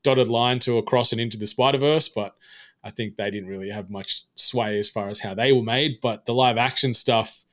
dotted 0.04 0.28
line 0.28 0.60
to 0.60 0.78
across 0.78 1.12
and 1.12 1.22
into 1.22 1.38
the 1.38 1.48
Spider 1.48 1.78
Verse, 1.78 2.10
but 2.10 2.36
I 2.84 2.92
think 2.92 3.16
they 3.16 3.32
didn't 3.32 3.50
really 3.50 3.70
have 3.70 3.90
much 3.90 4.26
sway 4.36 4.78
as 4.78 4.90
far 4.90 5.10
as 5.10 5.20
how 5.20 5.34
they 5.34 5.54
were 5.54 5.64
made. 5.64 6.00
But 6.02 6.26
the 6.26 6.34
live 6.34 6.58
action 6.58 6.94
stuff, 6.94 7.44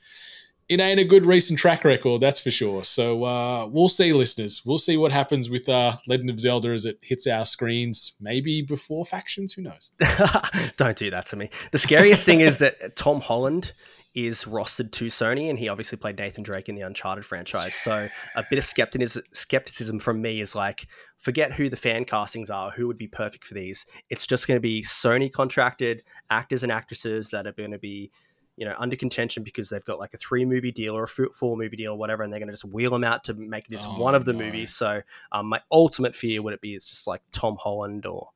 it 0.71 0.79
ain't 0.79 1.01
a 1.01 1.05
good 1.05 1.27
recent 1.27 1.59
track 1.59 1.85
record, 1.85 2.21
that's 2.21 2.41
for 2.41 2.53
sure. 2.53 2.85
So 2.85 3.25
uh, 3.25 3.66
we'll 3.66 3.89
see, 3.89 4.12
listeners. 4.12 4.62
We'll 4.64 4.79
see 4.79 4.97
what 4.97 5.11
happens 5.11 5.51
with 5.51 5.68
uh, 5.68 5.97
Legend 6.07 6.31
of 6.31 6.39
Zelda 6.39 6.68
as 6.68 6.85
it 6.85 6.97
hits 7.03 7.27
our 7.27 7.45
screens, 7.45 8.14
maybe 8.21 8.62
before 8.62 9.05
factions. 9.05 9.53
Who 9.53 9.62
knows? 9.62 9.91
Don't 10.77 10.97
do 10.97 11.11
that 11.11 11.27
to 11.27 11.37
me. 11.37 11.51
The 11.73 11.79
scariest 11.79 12.25
thing 12.25 12.41
is 12.41 12.59
that 12.59 12.95
Tom 12.95 13.21
Holland 13.21 13.73
is 14.14 14.45
rostered 14.45 14.93
to 14.93 15.07
Sony, 15.07 15.51
and 15.51 15.59
he 15.59 15.68
obviously 15.68 15.99
played 15.99 16.18
Nathan 16.18 16.45
Drake 16.45 16.68
in 16.68 16.77
the 16.77 16.83
Uncharted 16.83 17.25
franchise. 17.25 17.75
So 17.75 18.09
a 18.37 18.45
bit 18.49 18.59
of 18.59 18.64
skepticism, 18.64 19.25
skepticism 19.33 19.99
from 19.99 20.23
me 20.23 20.41
is 20.41 20.55
like, 20.55 20.87
forget 21.18 21.53
who 21.53 21.68
the 21.68 21.77
fan 21.77 22.05
castings 22.05 22.49
are, 22.49 22.71
who 22.71 22.87
would 22.87 22.99
be 22.99 23.09
perfect 23.09 23.45
for 23.45 23.55
these. 23.55 23.87
It's 24.09 24.27
just 24.27 24.47
going 24.47 24.57
to 24.57 24.61
be 24.61 24.83
Sony 24.83 25.33
contracted 25.33 26.05
actors 26.31 26.62
and 26.62 26.71
actresses 26.71 27.31
that 27.31 27.49
are 27.49 27.53
going 27.53 27.73
to 27.73 27.79
be, 27.79 28.12
you 28.61 28.67
know, 28.67 28.77
under 28.79 28.95
contention 28.95 29.43
because 29.43 29.69
they've 29.71 29.85
got 29.85 29.99
like 29.99 30.15
a 30.15 30.19
three 30.19 30.45
movie 30.45 30.71
deal 30.71 30.95
or 30.97 31.03
a 31.03 31.09
four 31.09 31.57
movie 31.57 31.77
deal 31.77 31.93
or 31.95 31.99
whatever, 31.99 32.23
and 32.23 32.33
they're 32.33 32.39
going 32.39 32.47
to 32.49 32.53
just 32.53 32.67
wheel 32.67 32.91
them 32.91 33.03
out 33.03 33.25
to 33.25 33.35
make 33.35 33.67
this 33.67 33.87
Oh, 33.89 33.99
one 33.99 34.15
of 34.15 34.25
the 34.25 34.33
no. 34.35 34.39
movies. 34.45 34.73
So 34.77 35.01
um, 35.33 35.47
my 35.47 35.61
ultimate 35.73 36.15
fear 36.15 36.43
would 36.43 36.53
it 36.55 36.61
be 36.61 36.75
is 36.75 36.89
just 36.89 37.09
like 37.09 37.23
Tom 37.33 37.57
Holland 37.59 38.07
or. 38.07 38.29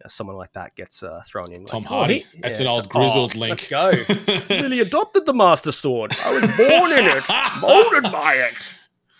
you 0.00 0.04
know, 0.04 0.08
someone 0.08 0.36
like 0.36 0.52
that 0.52 0.74
gets 0.76 1.02
uh, 1.02 1.22
thrown 1.24 1.52
in. 1.52 1.64
Tom 1.64 1.82
like, 1.84 1.88
Hardy? 1.90 2.18
he- 2.32 2.40
That's 2.40 2.60
an 2.60 2.66
old 2.66 2.86
a- 2.86 2.88
grizzled 2.88 3.32
oh, 3.36 3.38
link. 3.38 3.50
Let's 3.50 3.68
go. 3.68 3.92
really 4.50 4.80
adopted 4.80 5.26
the 5.26 5.32
Master 5.34 5.72
Sword. 5.72 6.12
I 6.24 6.32
was 6.32 6.42
born 6.56 6.92
in 6.92 7.16
it, 7.16 7.24
molded 7.60 8.10
by 8.12 8.34
it. 8.34 8.74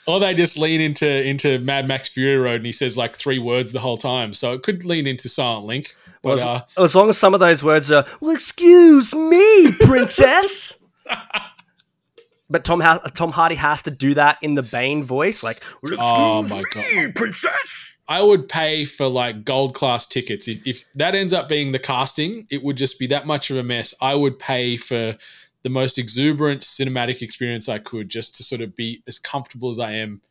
Or 0.07 0.19
they 0.21 0.35
just 0.35 0.57
lean 0.57 0.81
into 0.81 1.07
into 1.25 1.59
Mad 1.59 1.87
Max 1.87 2.09
Fury 2.09 2.37
Road 2.39 2.57
and 2.57 2.67
he 2.67 2.73
says 2.73 2.97
like 2.97 3.15
three 3.15 3.39
words 3.39 3.73
the 3.73 3.81
whole 3.81 3.99
time. 3.99 4.33
So 4.35 4.55
it 4.55 4.63
could 4.63 4.85
lean 4.85 5.07
into 5.07 5.29
Silent 5.29 5.67
Link. 5.67 5.95
But 6.23 6.33
as, 6.35 6.45
uh, 6.45 6.63
as 6.77 6.95
long 6.95 7.09
as 7.09 7.19
some 7.19 7.35
of 7.35 7.41
those 7.41 7.63
words 7.63 7.91
are, 7.91 8.05
well, 8.21 8.33
excuse 8.35 9.15
me, 9.15 9.73
princess. 9.73 10.77
but 12.51 12.65
Tom 12.65 12.81
ha- 12.81 13.01
Tom 13.15 13.31
Hardy 13.31 13.55
has 13.55 13.83
to 13.83 13.91
do 13.91 14.15
that 14.15 14.39
in 14.43 14.55
the 14.55 14.63
Bane 14.63 15.05
voice, 15.05 15.43
like, 15.43 15.63
well, 15.83 15.93
excuse 15.93 15.99
Oh 16.01 16.43
my 16.43 16.63
me, 16.75 17.13
princess. 17.13 17.95
I 18.09 18.23
would 18.23 18.49
pay 18.49 18.87
for 18.87 19.07
like 19.07 19.45
gold 19.45 19.75
class 19.75 20.07
tickets. 20.07 20.49
If, 20.49 20.67
if 20.67 20.85
that 20.95 21.15
ends 21.15 21.33
up 21.33 21.49
being 21.49 21.73
the 21.73 21.79
casting, 21.79 22.47
it 22.51 22.63
would 22.63 22.77
just 22.77 22.99
be 22.99 23.07
that 23.09 23.27
much 23.27 23.51
of 23.51 23.59
a 23.59 23.63
mess. 23.63 23.93
I 24.01 24.15
would 24.15 24.39
pay 24.39 24.79
for 24.79 25.17
the 25.63 25.69
most 25.71 25.99
exuberant 25.99 26.63
cinematic 26.63 27.21
experience 27.21 27.69
I 27.69 27.79
could 27.79 28.09
just 28.09 28.35
to 28.37 28.43
sort 28.43 28.63
of 28.63 28.75
be 28.75 29.03
as 29.07 29.19
comfortable 29.19 29.69
as 29.69 29.79
I 29.79 29.93
am 29.93 30.23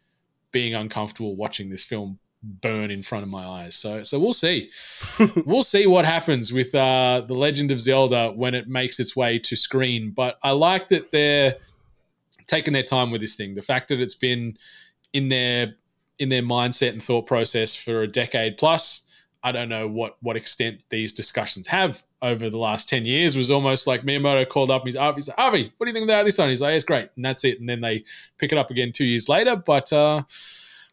being 0.51 0.73
uncomfortable 0.73 1.35
watching 1.35 1.69
this 1.69 1.83
film 1.83 2.17
burn 2.61 2.91
in 2.91 3.03
front 3.03 3.23
of 3.23 3.29
my 3.29 3.45
eyes. 3.45 3.75
So 3.75 4.03
so 4.03 4.19
we'll 4.19 4.33
see. 4.33 4.69
we'll 5.45 5.63
see 5.63 5.87
what 5.87 6.05
happens 6.05 6.51
with 6.51 6.73
uh 6.73 7.21
The 7.25 7.33
Legend 7.33 7.71
of 7.71 7.79
Zelda 7.79 8.31
when 8.35 8.53
it 8.55 8.67
makes 8.67 8.99
its 8.99 9.15
way 9.15 9.39
to 9.39 9.55
screen, 9.55 10.11
but 10.11 10.39
I 10.43 10.51
like 10.51 10.89
that 10.89 11.11
they're 11.11 11.55
taking 12.47 12.73
their 12.73 12.83
time 12.83 13.11
with 13.11 13.21
this 13.21 13.35
thing. 13.35 13.53
The 13.53 13.61
fact 13.61 13.89
that 13.89 13.99
it's 13.99 14.15
been 14.15 14.57
in 15.13 15.27
their 15.27 15.75
in 16.19 16.29
their 16.29 16.41
mindset 16.41 16.89
and 16.89 17.03
thought 17.03 17.25
process 17.25 17.75
for 17.75 18.01
a 18.01 18.07
decade 18.07 18.57
plus. 18.57 19.01
I 19.43 19.51
don't 19.51 19.69
know 19.69 19.87
what 19.87 20.17
what 20.21 20.35
extent 20.35 20.83
these 20.89 21.13
discussions 21.13 21.67
have 21.67 22.03
over 22.21 22.49
the 22.49 22.57
last 22.57 22.89
10 22.89 23.05
years 23.05 23.37
was 23.37 23.51
almost 23.51 23.85
like 23.85 24.01
Miyamoto 24.01 24.47
called 24.49 24.71
up 24.71 24.81
and 24.81 24.87
he's 24.87 24.97
Avi, 24.97 25.17
he's 25.17 25.27
like, 25.27 25.37
Avi, 25.37 25.71
what 25.77 25.85
do 25.85 25.91
you 25.91 25.93
think 25.93 26.09
about 26.09 26.25
this 26.25 26.37
one? 26.37 26.49
He's 26.49 26.61
like, 26.61 26.75
it's 26.75 26.83
great. 26.83 27.09
And 27.15 27.23
that's 27.23 27.43
it. 27.43 27.59
And 27.59 27.69
then 27.69 27.81
they 27.81 28.03
pick 28.37 28.51
it 28.51 28.57
up 28.57 28.71
again 28.71 28.91
two 28.91 29.05
years 29.05 29.29
later. 29.29 29.55
But 29.55 29.93
uh, 29.93 30.23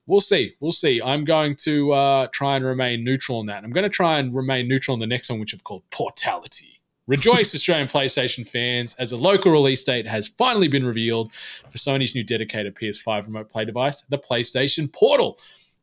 we'll 0.06 0.20
see. 0.20 0.54
We'll 0.60 0.72
see. 0.72 1.00
I'm 1.02 1.24
going 1.24 1.56
to 1.56 1.92
uh, 1.92 2.26
try 2.32 2.56
and 2.56 2.64
remain 2.64 3.04
neutral 3.04 3.38
on 3.38 3.46
that. 3.46 3.64
I'm 3.64 3.70
going 3.70 3.84
to 3.84 3.88
try 3.88 4.18
and 4.18 4.34
remain 4.34 4.68
neutral 4.68 4.94
on 4.94 5.00
the 5.00 5.06
next 5.06 5.30
one, 5.30 5.40
which 5.40 5.54
I've 5.54 5.64
called 5.64 5.82
Portality. 5.90 6.80
Rejoice, 7.06 7.54
Australian 7.54 7.88
PlayStation 7.88 8.48
fans, 8.48 8.94
as 8.98 9.12
a 9.12 9.16
local 9.16 9.52
release 9.52 9.84
date 9.84 10.06
has 10.06 10.28
finally 10.28 10.68
been 10.68 10.86
revealed 10.86 11.32
for 11.70 11.78
Sony's 11.78 12.14
new 12.14 12.24
dedicated 12.24 12.74
PS5 12.74 13.26
remote 13.26 13.50
play 13.50 13.64
device, 13.64 14.02
the 14.08 14.18
PlayStation 14.18 14.92
Portal. 14.92 15.38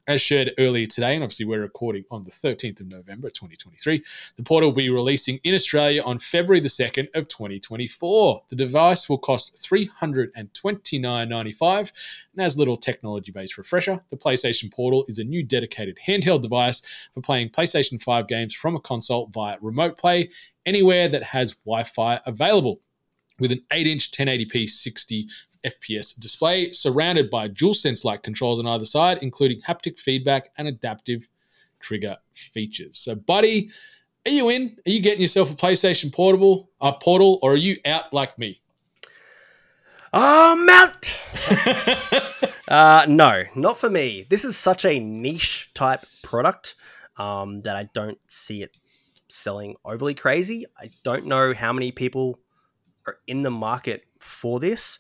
As 0.08 0.20
shared 0.20 0.54
earlier 0.58 0.88
today, 0.88 1.14
and 1.14 1.24
obviously 1.24 1.46
we're 1.46 1.62
recording 1.62 2.06
on 2.10 2.24
the 2.24 2.32
13th 2.32 2.82
of 2.82 2.88
November 2.88 3.30
2023, 3.30 4.02
the 4.36 4.42
Portal 4.42 4.70
will 4.70 4.76
be 4.76 4.90
releasing 4.90 5.40
in 5.44 5.54
Australia 5.54 6.02
on 6.02 6.18
February 6.18 6.60
the 6.60 6.70
2nd 6.70 7.08
of 7.14 7.28
2024. 7.28 8.42
The 8.50 8.56
device 8.56 9.08
will 9.08 9.20
cost 9.20 9.54
$329.95, 9.58 11.92
and 12.34 12.44
as 12.44 12.58
little 12.58 12.78
technology-based 12.78 13.60
refresher, 13.60 14.04
the 14.10 14.18
PlayStation 14.18 14.74
Portal 14.74 15.06
is 15.08 15.20
a 15.20 15.24
new 15.24 15.44
dedicated 15.44 16.00
handheld 16.06 16.42
device 16.42 16.82
for 17.14 17.22
playing 17.22 17.50
PlayStation 17.50 18.02
5 18.02 18.28
games 18.28 18.56
from 18.56 18.76
a 18.76 18.82
console 18.82 19.28
via 19.28 19.60
remote 19.62 20.00
play 20.00 20.32
anywhere 20.66 21.10
that 21.10 21.22
has 21.22 21.54
Wi-Fi 21.66 22.20
available 22.26 22.80
with 23.40 23.52
an 23.52 23.64
8-inch 23.72 24.10
1080p 24.12 24.68
60 24.68 25.28
FPS 25.66 26.18
display 26.18 26.72
surrounded 26.72 27.30
by 27.30 27.48
DualSense 27.48 28.04
like 28.04 28.24
controls 28.24 28.60
on 28.60 28.68
either 28.68 28.86
side, 28.86 29.20
including 29.22 29.62
haptic 29.62 30.00
feedback 30.00 30.50
and 30.58 30.68
adaptive 30.68 31.30
trigger 31.80 32.18
features. 32.34 32.98
So, 32.98 33.16
buddy, 33.16 33.70
are 34.26 34.32
you 34.32 34.50
in? 34.50 34.78
Are 34.86 34.92
you 34.92 35.02
getting 35.02 35.22
yourself 35.22 35.52
a 35.52 35.56
PlayStation 35.56 36.14
Portable, 36.14 36.70
uh, 36.80 36.92
Portal, 36.94 37.40
or 37.42 37.54
are 37.54 37.58
you 37.58 37.78
out 37.86 38.14
like 38.14 38.38
me? 38.38 38.62
I'm 40.14 40.70
out. 40.70 41.18
uh, 42.68 43.06
no, 43.08 43.44
not 43.56 43.78
for 43.78 43.90
me. 43.90 44.28
This 44.30 44.44
is 44.44 44.58
such 44.58 44.86
a 44.86 45.00
niche 45.00 45.72
type 45.74 46.06
product 46.22 46.76
um, 47.18 47.62
that 47.62 47.76
I 47.76 47.90
don't 47.94 48.20
see 48.28 48.62
it 48.62 48.78
selling 49.30 49.76
overly 49.86 50.14
crazy. 50.14 50.66
I 50.78 50.90
don't 51.04 51.26
know 51.26 51.54
how 51.54 51.72
many 51.72 51.92
people 51.92 52.40
are 53.08 53.18
in 53.28 53.42
the 53.42 53.52
market 53.52 54.04
for 54.20 54.60
this. 54.60 55.00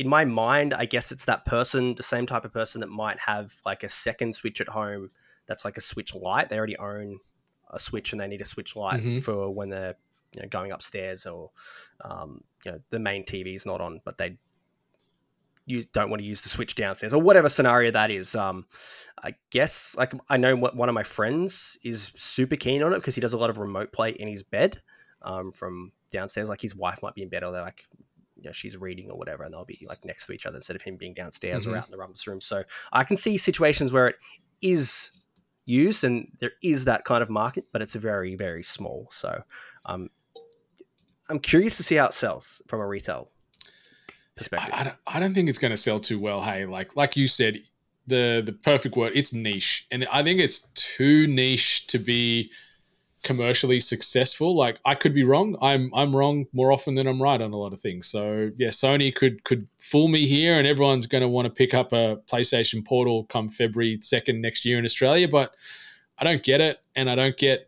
In 0.00 0.08
my 0.08 0.24
mind, 0.24 0.72
I 0.74 0.86
guess 0.86 1.12
it's 1.12 1.26
that 1.26 1.44
person, 1.44 1.94
the 1.94 2.02
same 2.02 2.26
type 2.26 2.44
of 2.44 2.52
person 2.52 2.80
that 2.80 2.88
might 2.88 3.18
have 3.20 3.52
like 3.66 3.82
a 3.82 3.88
second 3.88 4.34
Switch 4.34 4.60
at 4.60 4.68
home 4.68 5.10
that's 5.46 5.64
like 5.64 5.76
a 5.76 5.80
Switch 5.80 6.14
light. 6.14 6.48
They 6.48 6.56
already 6.56 6.78
own 6.78 7.18
a 7.70 7.78
Switch 7.78 8.12
and 8.12 8.20
they 8.20 8.26
need 8.26 8.40
a 8.40 8.44
Switch 8.44 8.74
Lite 8.76 9.00
Mhm. 9.02 9.22
for 9.22 9.50
when 9.50 9.68
they're 9.70 9.96
you 10.34 10.42
know 10.42 10.48
going 10.48 10.70
upstairs 10.72 11.26
or 11.26 11.50
um, 12.02 12.42
you 12.64 12.72
know 12.72 12.80
the 12.90 12.98
main 12.98 13.24
TV's 13.24 13.66
not 13.66 13.80
on, 13.80 14.00
but 14.04 14.16
they 14.16 14.38
you 15.66 15.84
don't 15.92 16.10
want 16.10 16.20
to 16.22 16.26
use 16.26 16.40
the 16.40 16.48
Switch 16.48 16.74
downstairs 16.74 17.14
or 17.14 17.20
whatever 17.22 17.48
scenario 17.48 17.90
that 17.90 18.10
is. 18.10 18.34
Um, 18.34 18.66
I 19.22 19.34
guess 19.50 19.94
like 19.96 20.12
I 20.28 20.36
know 20.36 20.56
what 20.56 20.74
one 20.76 20.88
of 20.88 20.94
my 20.94 21.02
friends 21.02 21.78
is 21.82 22.12
super 22.16 22.56
keen 22.56 22.82
on 22.82 22.92
it 22.92 22.96
because 22.96 23.14
he 23.14 23.20
does 23.20 23.34
a 23.34 23.38
lot 23.38 23.50
of 23.50 23.58
remote 23.58 23.92
play 23.92 24.10
in 24.10 24.28
his 24.28 24.42
bed 24.42 24.80
um, 25.22 25.52
from 25.52 25.92
downstairs. 26.10 26.48
Like 26.48 26.60
his 26.62 26.74
wife 26.74 27.00
might 27.02 27.14
be 27.14 27.22
in 27.22 27.28
bed 27.28 27.44
or 27.44 27.52
they're 27.52 27.62
like 27.62 27.86
you 28.40 28.48
know 28.48 28.52
she's 28.52 28.76
reading 28.76 29.10
or 29.10 29.16
whatever, 29.18 29.44
and 29.44 29.52
they'll 29.52 29.64
be 29.64 29.86
like 29.88 30.04
next 30.04 30.26
to 30.26 30.32
each 30.32 30.46
other 30.46 30.56
instead 30.56 30.76
of 30.76 30.82
him 30.82 30.96
being 30.96 31.14
downstairs 31.14 31.66
or 31.66 31.70
Mhm. 31.70 31.78
out 31.78 31.86
in 31.86 31.90
the 31.90 31.98
rumpus 31.98 32.26
room. 32.26 32.40
So 32.40 32.64
I 32.92 33.04
can 33.04 33.16
see 33.16 33.36
situations 33.36 33.92
where 33.92 34.08
it 34.08 34.16
is 34.60 35.10
used 35.66 36.04
and 36.04 36.28
there 36.40 36.52
is 36.62 36.86
that 36.86 37.04
kind 37.04 37.22
of 37.22 37.30
market, 37.30 37.64
but 37.72 37.82
it's 37.82 37.94
very 37.94 38.34
very 38.34 38.62
small. 38.62 39.06
So 39.10 39.42
um, 39.84 40.10
I'm 41.28 41.38
curious 41.38 41.76
to 41.76 41.82
see 41.82 41.96
how 41.96 42.06
it 42.06 42.14
sells 42.14 42.62
from 42.66 42.80
a 42.80 42.86
retail 42.86 43.30
perspective. 44.36 44.70
I, 44.74 44.80
I 44.80 44.84
don't, 44.84 44.96
I 45.06 45.20
don't 45.20 45.34
think 45.34 45.48
it's 45.48 45.58
going 45.58 45.70
to 45.70 45.76
sell 45.76 46.00
too 46.00 46.18
well. 46.18 46.40
Hey, 46.40 46.66
like 46.66 46.96
like 46.96 47.16
you 47.16 47.28
said, 47.28 47.62
the 48.06 48.42
the 48.44 48.52
perfect 48.52 48.96
word. 48.96 49.12
It's 49.14 49.32
niche, 49.32 49.86
and 49.90 50.06
I 50.10 50.22
think 50.22 50.40
it's 50.40 50.60
too 50.74 51.26
niche 51.26 51.86
to 51.88 51.98
be 51.98 52.50
commercially 53.22 53.80
successful. 53.80 54.56
Like 54.56 54.78
I 54.84 54.94
could 54.94 55.14
be 55.14 55.24
wrong. 55.24 55.56
I'm 55.60 55.90
I'm 55.94 56.14
wrong 56.16 56.46
more 56.52 56.72
often 56.72 56.94
than 56.94 57.06
I'm 57.06 57.20
right 57.20 57.40
on 57.40 57.52
a 57.52 57.56
lot 57.56 57.72
of 57.72 57.80
things. 57.80 58.06
So 58.06 58.50
yeah, 58.56 58.68
Sony 58.68 59.14
could 59.14 59.44
could 59.44 59.66
fool 59.78 60.08
me 60.08 60.26
here, 60.26 60.56
and 60.58 60.66
everyone's 60.66 61.06
going 61.06 61.22
to 61.22 61.28
want 61.28 61.46
to 61.46 61.50
pick 61.50 61.74
up 61.74 61.92
a 61.92 62.16
PlayStation 62.30 62.84
Portal 62.84 63.24
come 63.24 63.48
February 63.48 63.98
second 64.02 64.40
next 64.40 64.64
year 64.64 64.78
in 64.78 64.84
Australia. 64.84 65.28
But 65.28 65.54
I 66.18 66.24
don't 66.24 66.42
get 66.42 66.60
it, 66.60 66.78
and 66.96 67.10
I 67.10 67.14
don't 67.14 67.36
get 67.36 67.66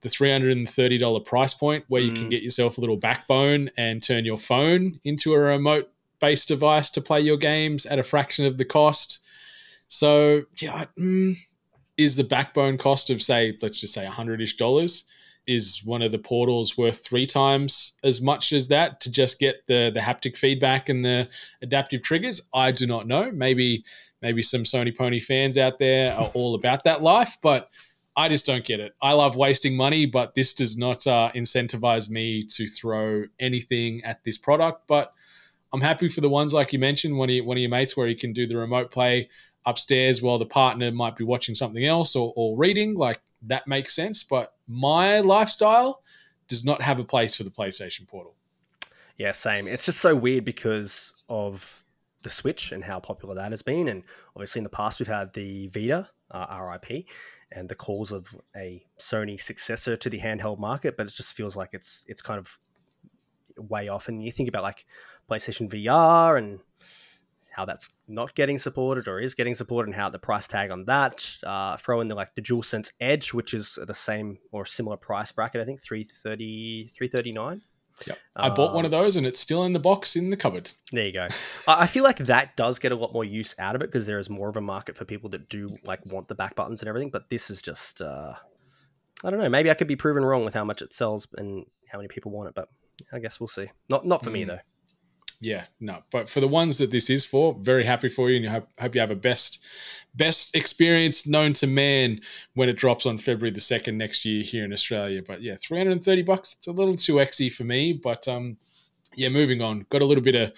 the 0.00 0.08
$330 0.08 1.24
price 1.24 1.54
point 1.54 1.84
where 1.88 2.00
you 2.02 2.12
can 2.12 2.26
Mm. 2.26 2.30
get 2.30 2.42
yourself 2.42 2.78
a 2.78 2.80
little 2.80 2.96
backbone 2.96 3.68
and 3.76 4.00
turn 4.02 4.24
your 4.24 4.38
phone 4.38 5.00
into 5.04 5.32
a 5.34 5.38
remote 5.38 5.90
based 6.20 6.46
device 6.48 6.88
to 6.90 7.00
play 7.00 7.20
your 7.20 7.36
games 7.36 7.84
at 7.84 7.98
a 7.98 8.02
fraction 8.04 8.44
of 8.44 8.58
the 8.58 8.64
cost. 8.64 9.18
So, 9.88 10.42
yeah, 10.60 10.74
I- 10.74 11.00
mm, 11.00 11.34
is 11.98 12.16
the 12.16 12.24
backbone 12.24 12.78
cost 12.78 13.10
of 13.10 13.20
say, 13.20 13.58
let's 13.60 13.78
just 13.78 13.92
say 13.92 14.06
a 14.06 14.10
hundred 14.10 14.40
ish 14.40 14.56
dollars? 14.56 15.04
Is 15.46 15.82
one 15.84 16.02
of 16.02 16.12
the 16.12 16.18
portals 16.18 16.76
worth 16.76 17.04
three 17.04 17.26
times 17.26 17.94
as 18.04 18.20
much 18.20 18.52
as 18.52 18.68
that 18.68 19.00
to 19.00 19.10
just 19.10 19.38
get 19.38 19.66
the 19.66 19.90
the 19.92 20.00
haptic 20.00 20.36
feedback 20.36 20.88
and 20.88 21.04
the 21.04 21.28
adaptive 21.62 22.02
triggers? 22.02 22.40
I 22.54 22.70
do 22.70 22.86
not 22.86 23.06
know. 23.06 23.30
Maybe 23.32 23.84
maybe 24.22 24.42
some 24.42 24.64
Sony 24.64 24.96
Pony 24.96 25.20
fans 25.20 25.56
out 25.56 25.78
there 25.78 26.14
are 26.14 26.30
all 26.34 26.54
about 26.54 26.84
that 26.84 27.02
life, 27.02 27.38
but 27.42 27.70
I 28.14 28.28
just 28.28 28.46
don't 28.46 28.64
get 28.64 28.80
it. 28.80 28.94
I 29.00 29.12
love 29.12 29.36
wasting 29.36 29.76
money, 29.76 30.04
but 30.04 30.34
this 30.34 30.52
does 30.52 30.76
not 30.76 31.06
uh, 31.06 31.30
incentivize 31.34 32.10
me 32.10 32.44
to 32.46 32.66
throw 32.66 33.24
anything 33.38 34.02
at 34.04 34.24
this 34.24 34.36
product. 34.36 34.88
But 34.88 35.14
I'm 35.72 35.80
happy 35.80 36.08
for 36.08 36.20
the 36.20 36.28
ones 36.28 36.52
like 36.52 36.72
you 36.72 36.78
mentioned, 36.78 37.16
one 37.16 37.28
of 37.28 37.34
your, 37.36 37.44
one 37.44 37.56
of 37.56 37.60
your 37.60 37.70
mates 37.70 37.96
where 37.96 38.08
you 38.08 38.16
can 38.16 38.32
do 38.32 38.46
the 38.46 38.56
remote 38.56 38.90
play. 38.90 39.30
Upstairs 39.68 40.22
while 40.22 40.38
the 40.38 40.46
partner 40.46 40.90
might 40.90 41.16
be 41.16 41.24
watching 41.24 41.54
something 41.54 41.84
else 41.84 42.16
or, 42.16 42.32
or 42.36 42.56
reading. 42.56 42.94
Like 42.94 43.20
that 43.42 43.66
makes 43.66 43.94
sense. 43.94 44.22
But 44.22 44.54
my 44.66 45.20
lifestyle 45.20 46.02
does 46.48 46.64
not 46.64 46.80
have 46.80 46.98
a 46.98 47.04
place 47.04 47.36
for 47.36 47.44
the 47.44 47.50
PlayStation 47.50 48.08
Portal. 48.08 48.34
Yeah, 49.18 49.32
same. 49.32 49.66
It's 49.66 49.84
just 49.84 49.98
so 49.98 50.16
weird 50.16 50.44
because 50.44 51.12
of 51.28 51.84
the 52.22 52.30
Switch 52.30 52.72
and 52.72 52.82
how 52.82 52.98
popular 53.00 53.34
that 53.34 53.50
has 53.50 53.62
been. 53.62 53.88
And 53.88 54.02
obviously, 54.34 54.60
in 54.60 54.64
the 54.64 54.70
past, 54.70 55.00
we've 55.00 55.08
had 55.08 55.32
the 55.34 55.68
Vita, 55.68 56.08
uh, 56.30 56.68
RIP, 56.70 57.06
and 57.52 57.68
the 57.68 57.74
calls 57.74 58.12
of 58.12 58.34
a 58.56 58.84
Sony 58.98 59.38
successor 59.40 59.96
to 59.96 60.08
the 60.08 60.20
handheld 60.20 60.58
market. 60.58 60.96
But 60.96 61.06
it 61.06 61.14
just 61.14 61.34
feels 61.34 61.56
like 61.56 61.70
it's 61.72 62.04
it's 62.08 62.22
kind 62.22 62.38
of 62.38 62.58
way 63.58 63.88
off. 63.88 64.08
And 64.08 64.24
you 64.24 64.30
think 64.30 64.48
about 64.48 64.62
like 64.62 64.86
PlayStation 65.28 65.68
VR 65.68 66.38
and 66.38 66.60
how 67.58 67.64
that's 67.64 67.90
not 68.06 68.36
getting 68.36 68.56
supported 68.56 69.08
or 69.08 69.18
is 69.18 69.34
getting 69.34 69.54
supported 69.54 69.88
and 69.88 69.96
how 69.96 70.08
the 70.08 70.18
price 70.18 70.46
tag 70.46 70.70
on 70.70 70.84
that 70.84 71.28
uh, 71.42 71.76
throw 71.76 72.00
in 72.00 72.06
the 72.06 72.14
like 72.14 72.32
the 72.36 72.42
DualSense 72.42 72.92
Edge 73.00 73.34
which 73.34 73.52
is 73.52 73.76
the 73.84 73.94
same 73.94 74.38
or 74.52 74.64
similar 74.64 74.96
price 74.96 75.32
bracket 75.32 75.60
I 75.60 75.64
think 75.64 75.82
330 75.82 76.92
339 76.96 77.62
Yep. 78.06 78.18
I 78.36 78.50
bought 78.50 78.74
one 78.74 78.84
of 78.84 78.92
those 78.92 79.16
and 79.16 79.26
it's 79.26 79.40
still 79.40 79.64
in 79.64 79.72
the 79.72 79.80
box 79.80 80.14
in 80.14 80.30
the 80.30 80.36
cupboard. 80.36 80.70
There 80.92 81.04
you 81.04 81.12
go. 81.12 81.26
I 81.66 81.88
feel 81.88 82.04
like 82.04 82.18
that 82.18 82.54
does 82.56 82.78
get 82.78 82.92
a 82.92 82.94
lot 82.94 83.12
more 83.12 83.24
use 83.24 83.56
out 83.58 83.74
of 83.74 83.82
it 83.82 83.86
because 83.86 84.06
there 84.06 84.20
is 84.20 84.30
more 84.30 84.48
of 84.48 84.56
a 84.56 84.60
market 84.60 84.96
for 84.96 85.04
people 85.04 85.28
that 85.30 85.48
do 85.48 85.76
like 85.82 86.06
want 86.06 86.28
the 86.28 86.36
back 86.36 86.54
buttons 86.54 86.80
and 86.80 86.88
everything. 86.88 87.10
But 87.10 87.28
this 87.28 87.50
is 87.50 87.60
just, 87.60 88.00
uh, 88.00 88.34
I 89.24 89.30
don't 89.30 89.40
know. 89.40 89.48
Maybe 89.48 89.68
I 89.68 89.74
could 89.74 89.88
be 89.88 89.96
proven 89.96 90.24
wrong 90.24 90.44
with 90.44 90.54
how 90.54 90.62
much 90.62 90.80
it 90.80 90.92
sells 90.92 91.26
and 91.36 91.66
how 91.90 91.98
many 91.98 92.06
people 92.06 92.30
want 92.30 92.50
it. 92.50 92.54
But 92.54 92.68
I 93.12 93.18
guess 93.18 93.40
we'll 93.40 93.48
see. 93.48 93.66
Not 93.90 94.06
not 94.06 94.22
for 94.22 94.30
mm. 94.30 94.34
me 94.34 94.44
though 94.44 94.60
yeah, 95.40 95.64
no. 95.78 96.02
But 96.10 96.28
for 96.28 96.40
the 96.40 96.48
ones 96.48 96.78
that 96.78 96.90
this 96.90 97.10
is 97.10 97.24
for, 97.24 97.56
very 97.60 97.84
happy 97.84 98.08
for 98.08 98.28
you, 98.28 98.36
and 98.36 98.44
you 98.44 98.50
hope, 98.50 98.68
hope 98.78 98.94
you 98.94 99.00
have 99.00 99.12
a 99.12 99.16
best 99.16 99.62
best 100.14 100.56
experience 100.56 101.28
known 101.28 101.52
to 101.52 101.66
man 101.66 102.20
when 102.54 102.68
it 102.68 102.76
drops 102.76 103.06
on 103.06 103.18
February 103.18 103.52
the 103.52 103.60
second 103.60 103.96
next 103.96 104.24
year 104.24 104.42
here 104.42 104.64
in 104.64 104.72
Australia. 104.72 105.22
But 105.26 105.40
yeah, 105.40 105.54
three 105.62 105.78
hundred 105.78 105.92
and 105.92 106.04
thirty 106.04 106.22
bucks. 106.22 106.54
It's 106.56 106.66
a 106.66 106.72
little 106.72 106.96
too 106.96 107.14
exy 107.14 107.52
for 107.52 107.64
me, 107.64 107.92
but 107.92 108.26
um, 108.26 108.56
yeah. 109.14 109.28
Moving 109.28 109.62
on. 109.62 109.86
Got 109.90 110.02
a 110.02 110.06
little 110.06 110.24
bit 110.24 110.34
of 110.34 110.48
a 110.48 110.52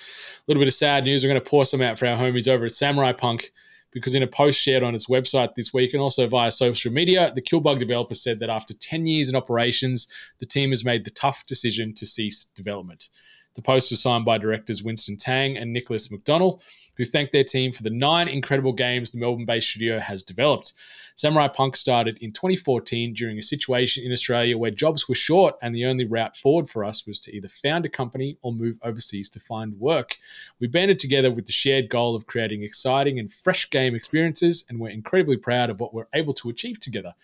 little 0.49 0.61
bit 0.61 0.68
of 0.68 0.74
sad 0.74 1.05
news. 1.05 1.22
We're 1.22 1.31
going 1.31 1.43
to 1.43 1.51
pour 1.51 1.66
some 1.66 1.83
out 1.83 1.99
for 1.99 2.07
our 2.07 2.16
homies 2.16 2.49
over 2.49 2.64
at 2.64 2.72
Samurai 2.72 3.12
Punk. 3.12 3.53
Because 3.93 4.14
in 4.14 4.22
a 4.22 4.26
post 4.28 4.61
shared 4.61 4.85
on 4.85 4.95
its 4.95 5.09
website 5.09 5.57
this 5.57 5.74
week 5.74 5.95
and 5.95 6.01
also 6.01 6.24
via 6.28 6.53
social 6.53 6.93
media, 6.93 7.33
the 7.35 7.43
Killbug 7.43 7.81
developer 7.81 8.14
said 8.14 8.39
that 8.39 8.49
after 8.49 8.72
10 8.72 9.05
years 9.05 9.28
in 9.28 9.35
operations, 9.35 10.07
the 10.39 10.47
team 10.47 10.70
has 10.70 10.85
made 10.85 11.05
the 11.05 11.11
tough 11.11 11.45
decision 11.47 11.93
to 11.95 12.07
cease 12.07 12.45
development. 12.55 13.09
The 13.55 13.63
post 13.63 13.91
was 13.91 14.01
signed 14.01 14.25
by 14.25 14.39
directors 14.39 14.83
Winston 14.83 15.17
Tang 15.17 15.57
and 15.57 15.73
Nicholas 15.73 16.09
McDonnell, 16.09 16.61
who 16.97 17.05
thanked 17.05 17.33
their 17.33 17.45
team 17.45 17.73
for 17.73 17.83
the 17.83 17.91
nine 17.91 18.29
incredible 18.29 18.73
games 18.73 19.11
the 19.11 19.19
Melbourne 19.19 19.45
based 19.45 19.71
studio 19.71 19.99
has 19.99 20.23
developed. 20.23 20.75
Samurai 21.17 21.49
Punk 21.49 21.77
started 21.77 22.17
in 22.23 22.33
2014 22.33 23.13
during 23.13 23.39
a 23.39 23.43
situation 23.43 24.05
in 24.05 24.13
Australia 24.13 24.57
where 24.57 24.71
jobs 24.71 25.07
were 25.09 25.15
short 25.15 25.55
and 25.61 25.75
the 25.75 25.85
only 25.85 26.07
route 26.07 26.35
forward 26.35 26.71
for 26.71 26.83
us 26.85 27.07
was 27.07 27.21
to 27.21 27.37
either 27.37 27.49
found 27.49 27.85
a 27.85 27.91
company 27.91 28.39
or 28.41 28.55
move 28.55 28.79
overseas 28.83 29.29
to 29.31 29.41
find 29.41 29.79
work. 29.79 30.17
We 30.61 30.67
banded 30.67 30.99
together 30.99 31.31
with 31.31 31.45
the 31.45 31.53
shared 31.53 31.91
goal 31.91 32.17
of 32.17 32.27
creating 32.27 32.63
exciting 32.63 33.19
and 33.19 33.31
fresh 33.31 33.69
game 33.69 33.95
experiences, 33.95 34.65
and 34.71 34.81
we're 34.81 34.91
incredibly 34.91 35.37
proud 35.37 35.69
of 35.69 35.79
what 35.79 35.93
we're 35.93 36.09
able 36.15 36.33
to 36.35 36.49
achieve 36.49 36.81
together. 36.81 37.15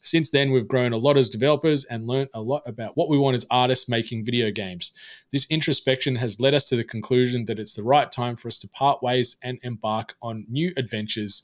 Since 0.00 0.30
then, 0.30 0.50
we've 0.50 0.68
grown 0.68 0.92
a 0.92 0.96
lot 0.96 1.18
as 1.18 1.28
developers 1.28 1.84
and 1.84 2.06
learned 2.06 2.30
a 2.32 2.40
lot 2.40 2.62
about 2.66 2.96
what 2.96 3.10
we 3.10 3.18
want 3.18 3.36
as 3.36 3.46
artists 3.50 3.88
making 3.88 4.24
video 4.24 4.50
games. 4.50 4.92
This 5.30 5.46
introspection 5.50 6.16
has 6.16 6.40
led 6.40 6.54
us 6.54 6.64
to 6.66 6.76
the 6.76 6.84
conclusion 6.84 7.44
that 7.46 7.58
it's 7.58 7.74
the 7.74 7.82
right 7.82 8.10
time 8.10 8.36
for 8.36 8.48
us 8.48 8.58
to 8.60 8.68
part 8.68 9.02
ways 9.02 9.36
and 9.42 9.58
embark 9.62 10.14
on 10.22 10.46
new 10.48 10.72
adventures. 10.76 11.42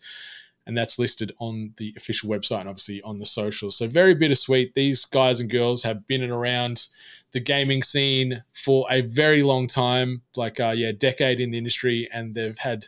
And 0.66 0.76
that's 0.76 0.98
listed 0.98 1.32
on 1.38 1.74
the 1.76 1.94
official 1.96 2.28
website 2.28 2.61
and 2.61 2.68
obviously 2.68 3.02
on 3.02 3.18
the 3.18 3.26
socials. 3.26 3.76
So, 3.76 3.86
very 3.86 4.14
bittersweet. 4.14 4.74
These 4.74 5.04
guys 5.04 5.38
and 5.38 5.50
girls 5.50 5.82
have 5.82 6.07
been 6.07 6.28
around 6.28 6.88
the 7.32 7.40
gaming 7.40 7.82
scene 7.82 8.42
for 8.52 8.86
a 8.90 9.02
very 9.02 9.42
long 9.42 9.68
time 9.68 10.22
like, 10.34 10.59
uh, 10.59 10.72
yeah, 10.74 10.90
decade 10.90 11.40
in 11.40 11.50
the 11.50 11.59
industry, 11.59 12.09
and 12.12 12.34
they've 12.34 12.59
had 12.59 12.86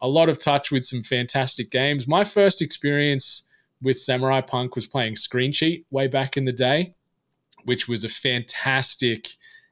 a 0.00 0.08
lot 0.08 0.28
of 0.28 0.38
touch 0.38 0.70
with 0.70 0.84
some 0.84 1.02
fantastic 1.02 1.70
games. 1.70 2.06
My 2.06 2.24
first 2.24 2.62
experience 2.62 3.47
with 3.82 3.98
Samurai 3.98 4.40
Punk 4.40 4.74
was 4.74 4.86
playing 4.86 5.16
Screen 5.16 5.52
Cheat 5.52 5.86
way 5.90 6.06
back 6.06 6.36
in 6.36 6.44
the 6.44 6.52
day, 6.52 6.94
which 7.64 7.88
was 7.88 8.04
a 8.04 8.08
fantastic 8.08 9.28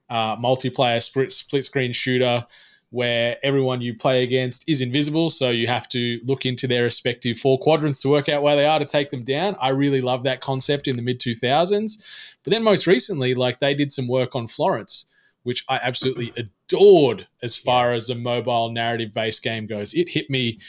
uh, 0.09 0.37
multiplayer 0.37 1.03
split, 1.03 1.33
split 1.33 1.65
screen 1.65 1.93
shooter 1.93 2.47
where 2.91 3.37
everyone 3.43 3.81
you 3.81 3.95
play 3.95 4.23
against 4.23 4.69
is 4.69 4.81
invisible. 4.81 5.29
So 5.29 5.51
you 5.51 5.67
have 5.67 5.89
to 5.91 6.21
look 6.25 6.47
into 6.47 6.67
their 6.67 6.85
respective 6.85 7.37
four 7.37 7.59
quadrants 7.59 8.01
to 8.03 8.09
work 8.09 8.29
out 8.29 8.43
where 8.43 8.57
they 8.57 8.67
are 8.67 8.79
to 8.79 8.85
take 8.85 9.11
them 9.11 9.25
down. 9.25 9.57
I 9.61 9.71
really 9.71 10.01
love 10.01 10.23
that 10.23 10.41
concept 10.41 10.87
in 10.87 10.97
the 10.97 11.03
mid 11.03 11.21
2000s. 11.21 12.03
But 12.45 12.53
then 12.53 12.63
most 12.63 12.87
recently, 12.87 13.35
like 13.35 13.59
they 13.59 13.75
did 13.75 13.91
some 13.91 14.07
work 14.07 14.37
on 14.37 14.47
Florence, 14.47 15.07
which 15.43 15.65
I 15.69 15.81
absolutely 15.83 16.33
adored 16.37 17.27
as 17.43 17.57
far 17.57 17.93
as 17.93 18.09
a 18.09 18.15
mobile 18.15 18.71
narrative 18.71 19.13
based 19.13 19.43
game 19.43 19.67
goes. 19.67 19.93
It 19.93 20.09
hit 20.09 20.31
me 20.31 20.61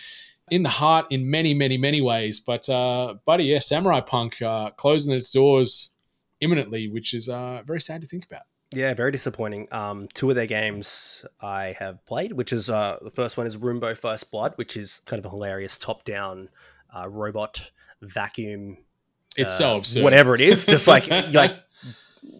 in 0.50 0.64
the 0.64 0.70
heart 0.70 1.08
in 1.10 1.30
many, 1.30 1.54
many, 1.54 1.78
many 1.78 2.02
ways. 2.02 2.40
But, 2.40 2.70
uh, 2.70 3.16
buddy, 3.26 3.46
yeah, 3.46 3.60
Samurai 3.60 4.02
Punk 4.02 4.42
uh, 4.42 4.72
closing 4.72 5.14
its 5.14 5.32
doors 5.32 5.92
imminently, 6.40 6.88
which 6.88 7.14
is 7.14 7.30
uh, 7.30 7.62
very 7.66 7.82
sad 7.82 8.02
to 8.02 8.08
think 8.08 8.26
about. 8.26 8.44
Yeah, 8.74 8.94
very 8.94 9.12
disappointing. 9.12 9.68
Um, 9.72 10.10
two 10.14 10.30
of 10.30 10.36
their 10.36 10.46
games 10.46 11.26
I 11.42 11.76
have 11.80 12.06
played, 12.06 12.34
which 12.34 12.52
is 12.52 12.70
uh, 12.70 12.98
the 13.02 13.12
first 13.12 13.38
one 13.38 13.48
is 13.48 13.56
Roombo 13.56 13.96
First 13.96 14.30
Blood, 14.30 14.54
which 14.58 14.76
is 14.76 15.00
kind 15.06 15.20
of 15.20 15.26
a 15.26 15.30
hilarious 15.30 15.78
top-down 15.78 16.50
uh, 16.96 17.08
robot 17.08 17.72
vacuum. 18.02 18.78
It's 19.38 19.54
uh, 19.54 19.58
so 19.58 19.78
absurd. 19.78 20.04
Whatever 20.04 20.36
it 20.36 20.42
is, 20.42 20.66
just 20.66 20.88
like 20.88 21.10
like 21.32 21.56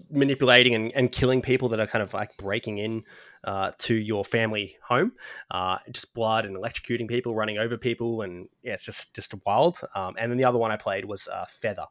manipulating 0.10 0.76
and, 0.76 0.92
and 0.94 1.12
killing 1.12 1.42
people 1.42 1.70
that 1.70 1.80
are 1.80 1.88
kind 1.88 2.04
of 2.04 2.14
like 2.14 2.36
breaking 2.38 2.78
in 2.78 3.04
uh, 3.48 3.72
to 3.78 3.96
your 3.96 4.26
family 4.26 4.78
home. 4.84 5.14
Uh, 5.50 5.78
just 5.92 6.14
blood 6.14 6.46
and 6.46 6.56
electrocuting 6.56 7.08
people, 7.08 7.34
running 7.34 7.58
over 7.58 7.78
people, 7.78 8.22
and 8.22 8.50
yeah, 8.62 8.74
it's 8.74 8.86
just 8.86 9.16
just 9.16 9.34
wild. 9.46 9.80
Um, 9.96 10.16
and 10.20 10.30
then 10.30 10.38
the 10.38 10.44
other 10.44 10.60
one 10.60 10.72
I 10.72 10.76
played 10.76 11.06
was 11.06 11.30
uh, 11.30 11.46
Feather, 11.48 11.86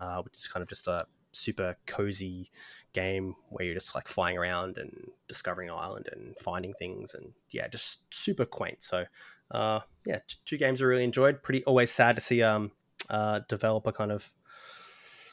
uh, 0.00 0.22
which 0.22 0.34
is 0.34 0.48
kind 0.48 0.62
of 0.62 0.68
just 0.68 0.88
a 0.88 1.06
super 1.32 1.76
cozy 1.86 2.50
game 2.94 3.34
where 3.50 3.66
you're 3.66 3.74
just 3.74 3.94
like 3.94 4.08
flying 4.08 4.38
around 4.38 4.78
and 4.78 5.10
discovering 5.28 5.68
an 5.68 5.76
island 5.78 6.08
and 6.10 6.34
finding 6.40 6.72
things, 6.72 7.14
and 7.14 7.32
yeah, 7.50 7.68
just 7.68 8.12
super 8.12 8.46
quaint. 8.46 8.82
So 8.82 9.04
uh, 9.50 9.80
yeah, 10.06 10.20
t- 10.26 10.38
two 10.46 10.56
games 10.56 10.80
I 10.80 10.86
really 10.86 11.04
enjoyed. 11.04 11.42
Pretty 11.42 11.62
always 11.64 11.90
sad 11.90 12.16
to 12.16 12.22
see 12.22 12.42
um, 12.42 12.70
developer 13.46 13.92
kind 13.92 14.10
of 14.10 14.32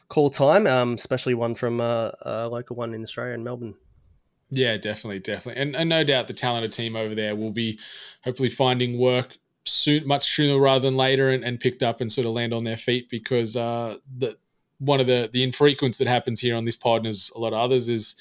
call 0.10 0.30
time, 0.30 0.68
um, 0.68 0.96
especially 0.96 1.34
one 1.34 1.56
from 1.56 1.80
uh, 1.80 2.12
a 2.24 2.50
local 2.50 2.76
one 2.76 2.94
in 2.94 3.02
Australia 3.04 3.36
in 3.36 3.46
Melbourne. 3.46 3.76
Yeah, 4.52 4.76
definitely, 4.76 5.20
definitely, 5.20 5.62
and, 5.62 5.76
and 5.78 5.90
no 5.90 6.04
doubt 6.04 6.28
the 6.28 6.34
talented 6.34 6.74
team 6.74 6.96
over 6.98 7.16
there 7.16 7.36
will 7.38 7.52
be 7.52 7.80
hopefully 8.24 8.50
finding 8.50 9.00
work 9.00 9.38
soon, 9.66 10.06
much 10.06 10.30
sooner 10.36 10.60
rather 10.60 10.82
than 10.82 10.98
later, 10.98 11.30
and, 11.30 11.44
and 11.46 11.58
picked 11.60 11.82
up 11.82 12.02
and 12.02 12.12
sort 12.12 12.28
of 12.28 12.34
land 12.34 12.54
on 12.54 12.66
their 12.66 12.76
feet 12.78 13.10
because 13.10 13.56
uh, 13.56 13.98
the 14.18 14.38
one 14.80 15.00
of 15.00 15.08
the 15.08 15.30
the 15.32 15.42
infrequents 15.42 15.98
that 16.00 16.08
happens 16.08 16.42
here 16.42 16.56
on 16.56 16.66
this 16.66 16.76
pod 16.76 16.98
and 17.00 17.08
as 17.08 17.32
a 17.36 17.40
lot 17.40 17.54
of 17.54 17.60
others 17.60 17.88
is 17.88 18.16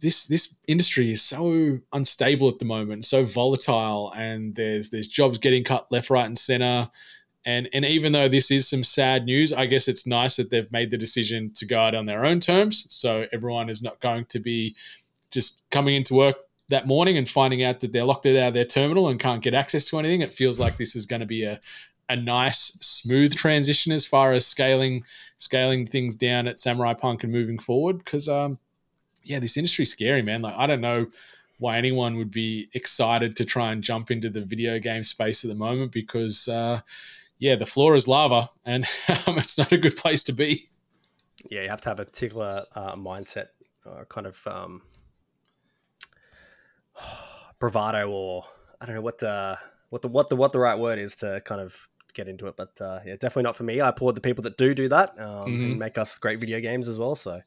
this 0.00 0.26
this 0.26 0.56
industry 0.66 1.10
is 1.10 1.20
so 1.20 1.78
unstable 1.92 2.48
at 2.48 2.58
the 2.58 2.64
moment, 2.64 3.04
so 3.04 3.22
volatile, 3.24 4.12
and 4.16 4.54
there's 4.54 4.88
there's 4.88 5.08
jobs 5.08 5.36
getting 5.36 5.62
cut 5.62 5.90
left, 5.92 6.08
right, 6.10 6.26
and 6.26 6.38
center. 6.38 6.88
And 7.44 7.68
and 7.72 7.84
even 7.84 8.12
though 8.12 8.28
this 8.28 8.50
is 8.50 8.68
some 8.68 8.84
sad 8.84 9.24
news, 9.24 9.52
I 9.52 9.66
guess 9.66 9.88
it's 9.88 10.06
nice 10.06 10.36
that 10.36 10.50
they've 10.50 10.70
made 10.72 10.90
the 10.90 10.98
decision 10.98 11.52
to 11.54 11.66
go 11.66 11.78
out 11.78 11.94
on 11.94 12.06
their 12.06 12.24
own 12.24 12.40
terms. 12.40 12.86
So 12.88 13.26
everyone 13.32 13.68
is 13.68 13.82
not 13.82 14.00
going 14.00 14.26
to 14.26 14.38
be 14.38 14.74
just 15.30 15.62
coming 15.70 15.94
into 15.94 16.14
work 16.14 16.38
that 16.68 16.86
morning 16.86 17.16
and 17.16 17.28
finding 17.28 17.64
out 17.64 17.80
that 17.80 17.92
they're 17.92 18.04
locked 18.04 18.26
out 18.26 18.36
of 18.36 18.54
their 18.54 18.64
terminal 18.64 19.08
and 19.08 19.18
can't 19.18 19.42
get 19.42 19.54
access 19.54 19.86
to 19.86 19.98
anything. 19.98 20.20
It 20.20 20.32
feels 20.32 20.60
like 20.60 20.76
this 20.76 20.94
is 20.94 21.06
going 21.06 21.20
to 21.20 21.26
be 21.26 21.44
a 21.44 21.60
a 22.08 22.16
nice 22.16 22.76
smooth 22.80 23.34
transition 23.34 23.92
as 23.92 24.06
far 24.06 24.32
as 24.32 24.46
scaling 24.46 25.04
scaling 25.36 25.86
things 25.86 26.16
down 26.16 26.48
at 26.48 26.60
Samurai 26.60 26.94
Punk 26.94 27.22
and 27.22 27.32
moving 27.32 27.58
forward 27.58 27.98
because 27.98 28.28
um 28.28 28.58
yeah 29.24 29.38
this 29.38 29.56
industry's 29.56 29.90
scary 29.90 30.22
man 30.22 30.42
like 30.42 30.54
I 30.56 30.66
don't 30.66 30.80
know 30.80 31.08
why 31.58 31.76
anyone 31.76 32.16
would 32.16 32.30
be 32.30 32.68
excited 32.72 33.36
to 33.36 33.44
try 33.44 33.72
and 33.72 33.82
jump 33.82 34.10
into 34.10 34.30
the 34.30 34.40
video 34.40 34.78
game 34.78 35.04
space 35.04 35.44
at 35.44 35.48
the 35.48 35.54
moment 35.54 35.92
because 35.92 36.48
uh 36.48 36.80
yeah 37.38 37.56
the 37.56 37.66
floor 37.66 37.94
is 37.94 38.08
lava 38.08 38.48
and 38.64 38.86
it's 39.08 39.58
not 39.58 39.72
a 39.72 39.78
good 39.78 39.96
place 39.96 40.22
to 40.24 40.32
be 40.32 40.70
yeah 41.50 41.62
you 41.62 41.68
have 41.68 41.80
to 41.82 41.88
have 41.90 42.00
a 42.00 42.04
particular 42.04 42.64
uh, 42.74 42.94
mindset 42.94 43.48
or 43.84 44.06
kind 44.06 44.26
of 44.26 44.46
um 44.46 44.82
bravado 47.58 48.10
or 48.10 48.44
I 48.80 48.86
don't 48.86 48.94
know 48.94 49.02
what 49.02 49.18
the 49.18 49.58
what 49.90 50.02
the 50.02 50.08
what 50.08 50.28
the 50.28 50.36
what 50.36 50.52
the 50.52 50.58
right 50.58 50.78
word 50.78 50.98
is 50.98 51.16
to 51.16 51.40
kind 51.44 51.60
of 51.60 51.88
get 52.14 52.28
into 52.28 52.46
it. 52.46 52.56
But 52.56 52.80
uh, 52.80 53.00
yeah, 53.04 53.14
definitely 53.14 53.44
not 53.44 53.56
for 53.56 53.64
me. 53.64 53.80
I 53.80 53.88
applaud 53.88 54.14
the 54.14 54.20
people 54.20 54.42
that 54.42 54.56
do 54.56 54.74
do 54.74 54.88
that 54.88 55.18
um, 55.18 55.26
mm-hmm. 55.26 55.64
and 55.64 55.78
make 55.78 55.98
us 55.98 56.18
great 56.18 56.38
video 56.38 56.60
games 56.60 56.88
as 56.88 56.98
well. 56.98 57.14
So 57.14 57.40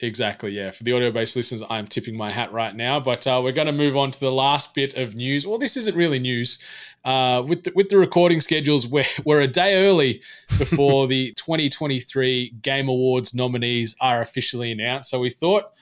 Exactly, 0.00 0.52
yeah. 0.52 0.70
For 0.70 0.84
the 0.84 0.92
audio 0.92 1.10
based 1.10 1.34
listeners, 1.34 1.62
I'm 1.68 1.86
tipping 1.86 2.16
my 2.16 2.30
hat 2.30 2.52
right 2.52 2.74
now. 2.74 3.00
But 3.00 3.26
uh, 3.26 3.40
we're 3.42 3.52
going 3.52 3.66
to 3.66 3.72
move 3.72 3.96
on 3.96 4.12
to 4.12 4.20
the 4.20 4.30
last 4.30 4.72
bit 4.74 4.96
of 4.96 5.16
news. 5.16 5.46
Well, 5.46 5.58
this 5.58 5.76
isn't 5.76 5.96
really 5.96 6.20
news. 6.20 6.58
Uh, 7.04 7.42
with, 7.46 7.64
the, 7.64 7.72
with 7.74 7.88
the 7.88 7.98
recording 7.98 8.40
schedules, 8.40 8.86
we're, 8.86 9.04
we're 9.24 9.40
a 9.40 9.48
day 9.48 9.88
early 9.88 10.22
before 10.56 11.06
the 11.08 11.32
2023 11.32 12.54
Game 12.62 12.88
Awards 12.88 13.34
nominees 13.34 13.96
are 14.00 14.22
officially 14.22 14.70
announced. 14.70 15.10
So 15.10 15.18
we 15.18 15.30
thought 15.30 15.72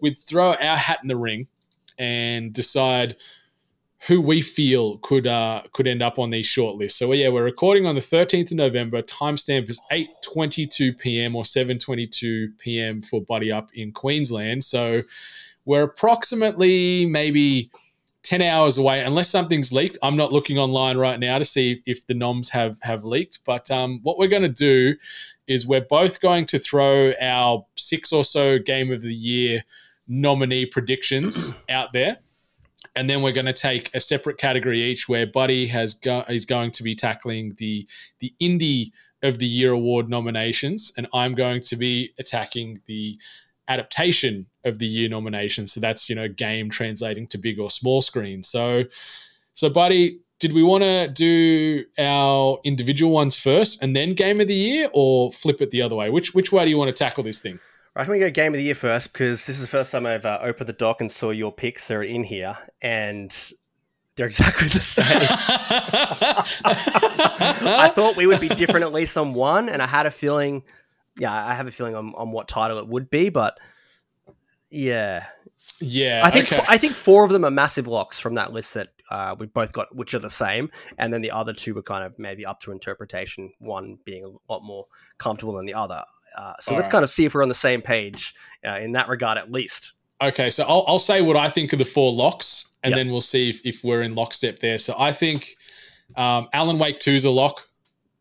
we'd 0.00 0.18
throw 0.18 0.54
our 0.54 0.76
hat 0.76 1.00
in 1.02 1.08
the 1.08 1.16
ring 1.16 1.46
and 1.98 2.52
decide 2.52 3.16
who 4.06 4.20
we 4.20 4.40
feel 4.40 4.98
could 4.98 5.26
uh, 5.26 5.62
could 5.72 5.86
end 5.86 6.02
up 6.02 6.18
on 6.18 6.30
these 6.30 6.46
shortlists. 6.46 6.92
So 6.92 7.12
yeah, 7.12 7.28
we're 7.28 7.44
recording 7.44 7.86
on 7.86 7.94
the 7.94 8.00
13th 8.00 8.52
of 8.52 8.56
November. 8.56 9.02
Timestamp 9.02 9.68
is 9.68 9.80
8:22 9.90 10.98
p.m. 10.98 11.34
or 11.34 11.42
7:22 11.42 12.58
p.m. 12.58 13.02
for 13.02 13.20
Buddy 13.20 13.50
Up 13.50 13.70
in 13.74 13.92
Queensland. 13.92 14.62
So 14.62 15.02
we're 15.64 15.82
approximately 15.82 17.06
maybe 17.06 17.70
10 18.22 18.42
hours 18.42 18.78
away, 18.78 19.02
unless 19.04 19.30
something's 19.30 19.72
leaked. 19.72 19.98
I'm 20.02 20.16
not 20.16 20.32
looking 20.32 20.58
online 20.58 20.96
right 20.96 21.18
now 21.18 21.38
to 21.38 21.44
see 21.44 21.72
if, 21.72 21.78
if 21.86 22.06
the 22.06 22.14
noms 22.14 22.50
have 22.50 22.78
have 22.82 23.04
leaked. 23.04 23.40
But 23.44 23.70
um, 23.70 24.00
what 24.02 24.18
we're 24.18 24.28
going 24.28 24.42
to 24.42 24.48
do 24.48 24.94
is 25.46 25.66
we're 25.66 25.80
both 25.80 26.20
going 26.20 26.46
to 26.46 26.58
throw 26.58 27.12
our 27.20 27.64
six 27.76 28.12
or 28.12 28.24
so 28.24 28.58
game 28.58 28.92
of 28.92 29.02
the 29.02 29.14
year 29.14 29.64
nominee 30.08 30.66
predictions 30.66 31.54
out 31.68 31.92
there. 31.92 32.18
And 32.94 33.10
then 33.10 33.20
we're 33.20 33.32
going 33.32 33.46
to 33.46 33.52
take 33.52 33.94
a 33.94 34.00
separate 34.00 34.38
category 34.38 34.80
each 34.80 35.08
where 35.08 35.26
buddy 35.26 35.66
has 35.66 35.94
go- 35.94 36.24
is 36.28 36.46
going 36.46 36.70
to 36.72 36.82
be 36.82 36.94
tackling 36.94 37.54
the 37.58 37.86
the 38.20 38.32
indie 38.40 38.92
of 39.22 39.38
the 39.38 39.46
year 39.46 39.72
award 39.72 40.08
nominations. 40.08 40.92
And 40.96 41.06
i'm 41.12 41.34
going 41.34 41.62
to 41.62 41.76
be 41.76 42.12
attacking 42.18 42.80
the 42.86 43.18
adaptation 43.68 44.46
of 44.64 44.78
the 44.78 44.86
year 44.86 45.08
nominations. 45.08 45.72
So 45.72 45.80
that's 45.80 46.08
you 46.08 46.14
know 46.14 46.28
game 46.28 46.70
translating 46.70 47.26
to 47.28 47.38
big 47.38 47.58
or 47.58 47.70
small 47.70 48.02
screen. 48.02 48.42
So 48.42 48.84
so 49.54 49.68
buddy 49.68 50.20
did 50.38 50.52
we 50.52 50.62
want 50.62 50.84
to 50.84 51.08
do 51.08 51.84
our 51.98 52.58
individual 52.62 53.10
ones 53.10 53.36
first 53.36 53.82
and 53.82 53.96
then 53.96 54.12
game 54.12 54.38
of 54.38 54.48
the 54.48 54.54
year 54.54 54.90
or 54.92 55.30
flip 55.30 55.62
it 55.62 55.70
the 55.70 55.82
other 55.82 55.96
way? 55.96 56.10
Which 56.10 56.34
which 56.34 56.52
way 56.52 56.64
do 56.64 56.70
you 56.70 56.78
want 56.78 56.88
to 56.88 56.94
tackle 56.94 57.24
this 57.24 57.40
thing 57.40 57.58
I 57.96 58.00
reckon 58.00 58.12
we 58.12 58.20
go 58.20 58.28
game 58.28 58.52
of 58.52 58.58
the 58.58 58.64
year 58.64 58.74
first 58.74 59.10
because 59.10 59.46
this 59.46 59.56
is 59.56 59.62
the 59.62 59.68
first 59.68 59.90
time 59.90 60.04
I've 60.04 60.26
uh, 60.26 60.38
opened 60.42 60.68
the 60.68 60.74
doc 60.74 61.00
and 61.00 61.10
saw 61.10 61.30
your 61.30 61.50
picks 61.50 61.90
are 61.90 62.02
in 62.02 62.24
here, 62.24 62.58
and 62.82 63.34
they're 64.16 64.26
exactly 64.26 64.68
the 64.68 64.80
same. 64.80 65.06
I 67.64 67.90
thought 67.94 68.16
we 68.16 68.26
would 68.26 68.40
be 68.40 68.50
different 68.50 68.84
at 68.84 68.92
least 68.92 69.16
on 69.16 69.32
one, 69.32 69.70
and 69.70 69.80
I 69.80 69.86
had 69.86 70.04
a 70.04 70.10
feeling. 70.10 70.62
Yeah, 71.18 71.32
I 71.32 71.54
have 71.54 71.66
a 71.66 71.70
feeling 71.70 71.94
on, 71.94 72.12
on 72.16 72.32
what 72.32 72.48
title 72.48 72.76
it 72.78 72.86
would 72.86 73.08
be, 73.08 73.30
but 73.30 73.58
yeah, 74.68 75.24
yeah. 75.80 76.20
I 76.22 76.30
think 76.30 76.52
okay. 76.52 76.62
I 76.68 76.76
think 76.76 76.94
four 76.94 77.24
of 77.24 77.30
them 77.30 77.46
are 77.46 77.50
massive 77.50 77.86
locks 77.86 78.18
from 78.18 78.34
that 78.34 78.52
list 78.52 78.74
that 78.74 78.88
uh, 79.10 79.34
we 79.38 79.46
both 79.46 79.72
got, 79.72 79.96
which 79.96 80.12
are 80.12 80.18
the 80.18 80.28
same, 80.28 80.70
and 80.98 81.14
then 81.14 81.22
the 81.22 81.30
other 81.30 81.54
two 81.54 81.72
were 81.72 81.82
kind 81.82 82.04
of 82.04 82.18
maybe 82.18 82.44
up 82.44 82.60
to 82.60 82.72
interpretation. 82.72 83.54
One 83.58 83.96
being 84.04 84.22
a 84.22 84.52
lot 84.52 84.62
more 84.62 84.84
comfortable 85.16 85.54
than 85.54 85.64
the 85.64 85.72
other. 85.72 86.02
Uh, 86.36 86.52
so 86.60 86.72
All 86.72 86.76
let's 86.78 86.86
right. 86.86 86.92
kind 86.92 87.04
of 87.04 87.10
see 87.10 87.24
if 87.24 87.34
we're 87.34 87.42
on 87.42 87.48
the 87.48 87.54
same 87.54 87.82
page 87.82 88.34
uh, 88.66 88.78
in 88.78 88.92
that 88.92 89.08
regard, 89.08 89.38
at 89.38 89.50
least. 89.50 89.92
Okay, 90.22 90.50
so 90.50 90.64
I'll, 90.64 90.84
I'll 90.88 90.98
say 90.98 91.20
what 91.22 91.36
I 91.36 91.48
think 91.50 91.72
of 91.72 91.78
the 91.78 91.84
four 91.84 92.12
locks, 92.12 92.68
and 92.82 92.92
Yep. 92.92 92.96
then 92.98 93.10
we'll 93.12 93.20
see 93.20 93.50
if, 93.50 93.60
if 93.64 93.84
we're 93.84 94.02
in 94.02 94.14
lockstep 94.14 94.58
there. 94.60 94.78
So 94.78 94.94
I 94.98 95.12
think 95.12 95.56
um, 96.16 96.48
Alan 96.52 96.78
Wake 96.78 97.00
2 97.00 97.10
is 97.12 97.24
a 97.24 97.30
lock, 97.30 97.66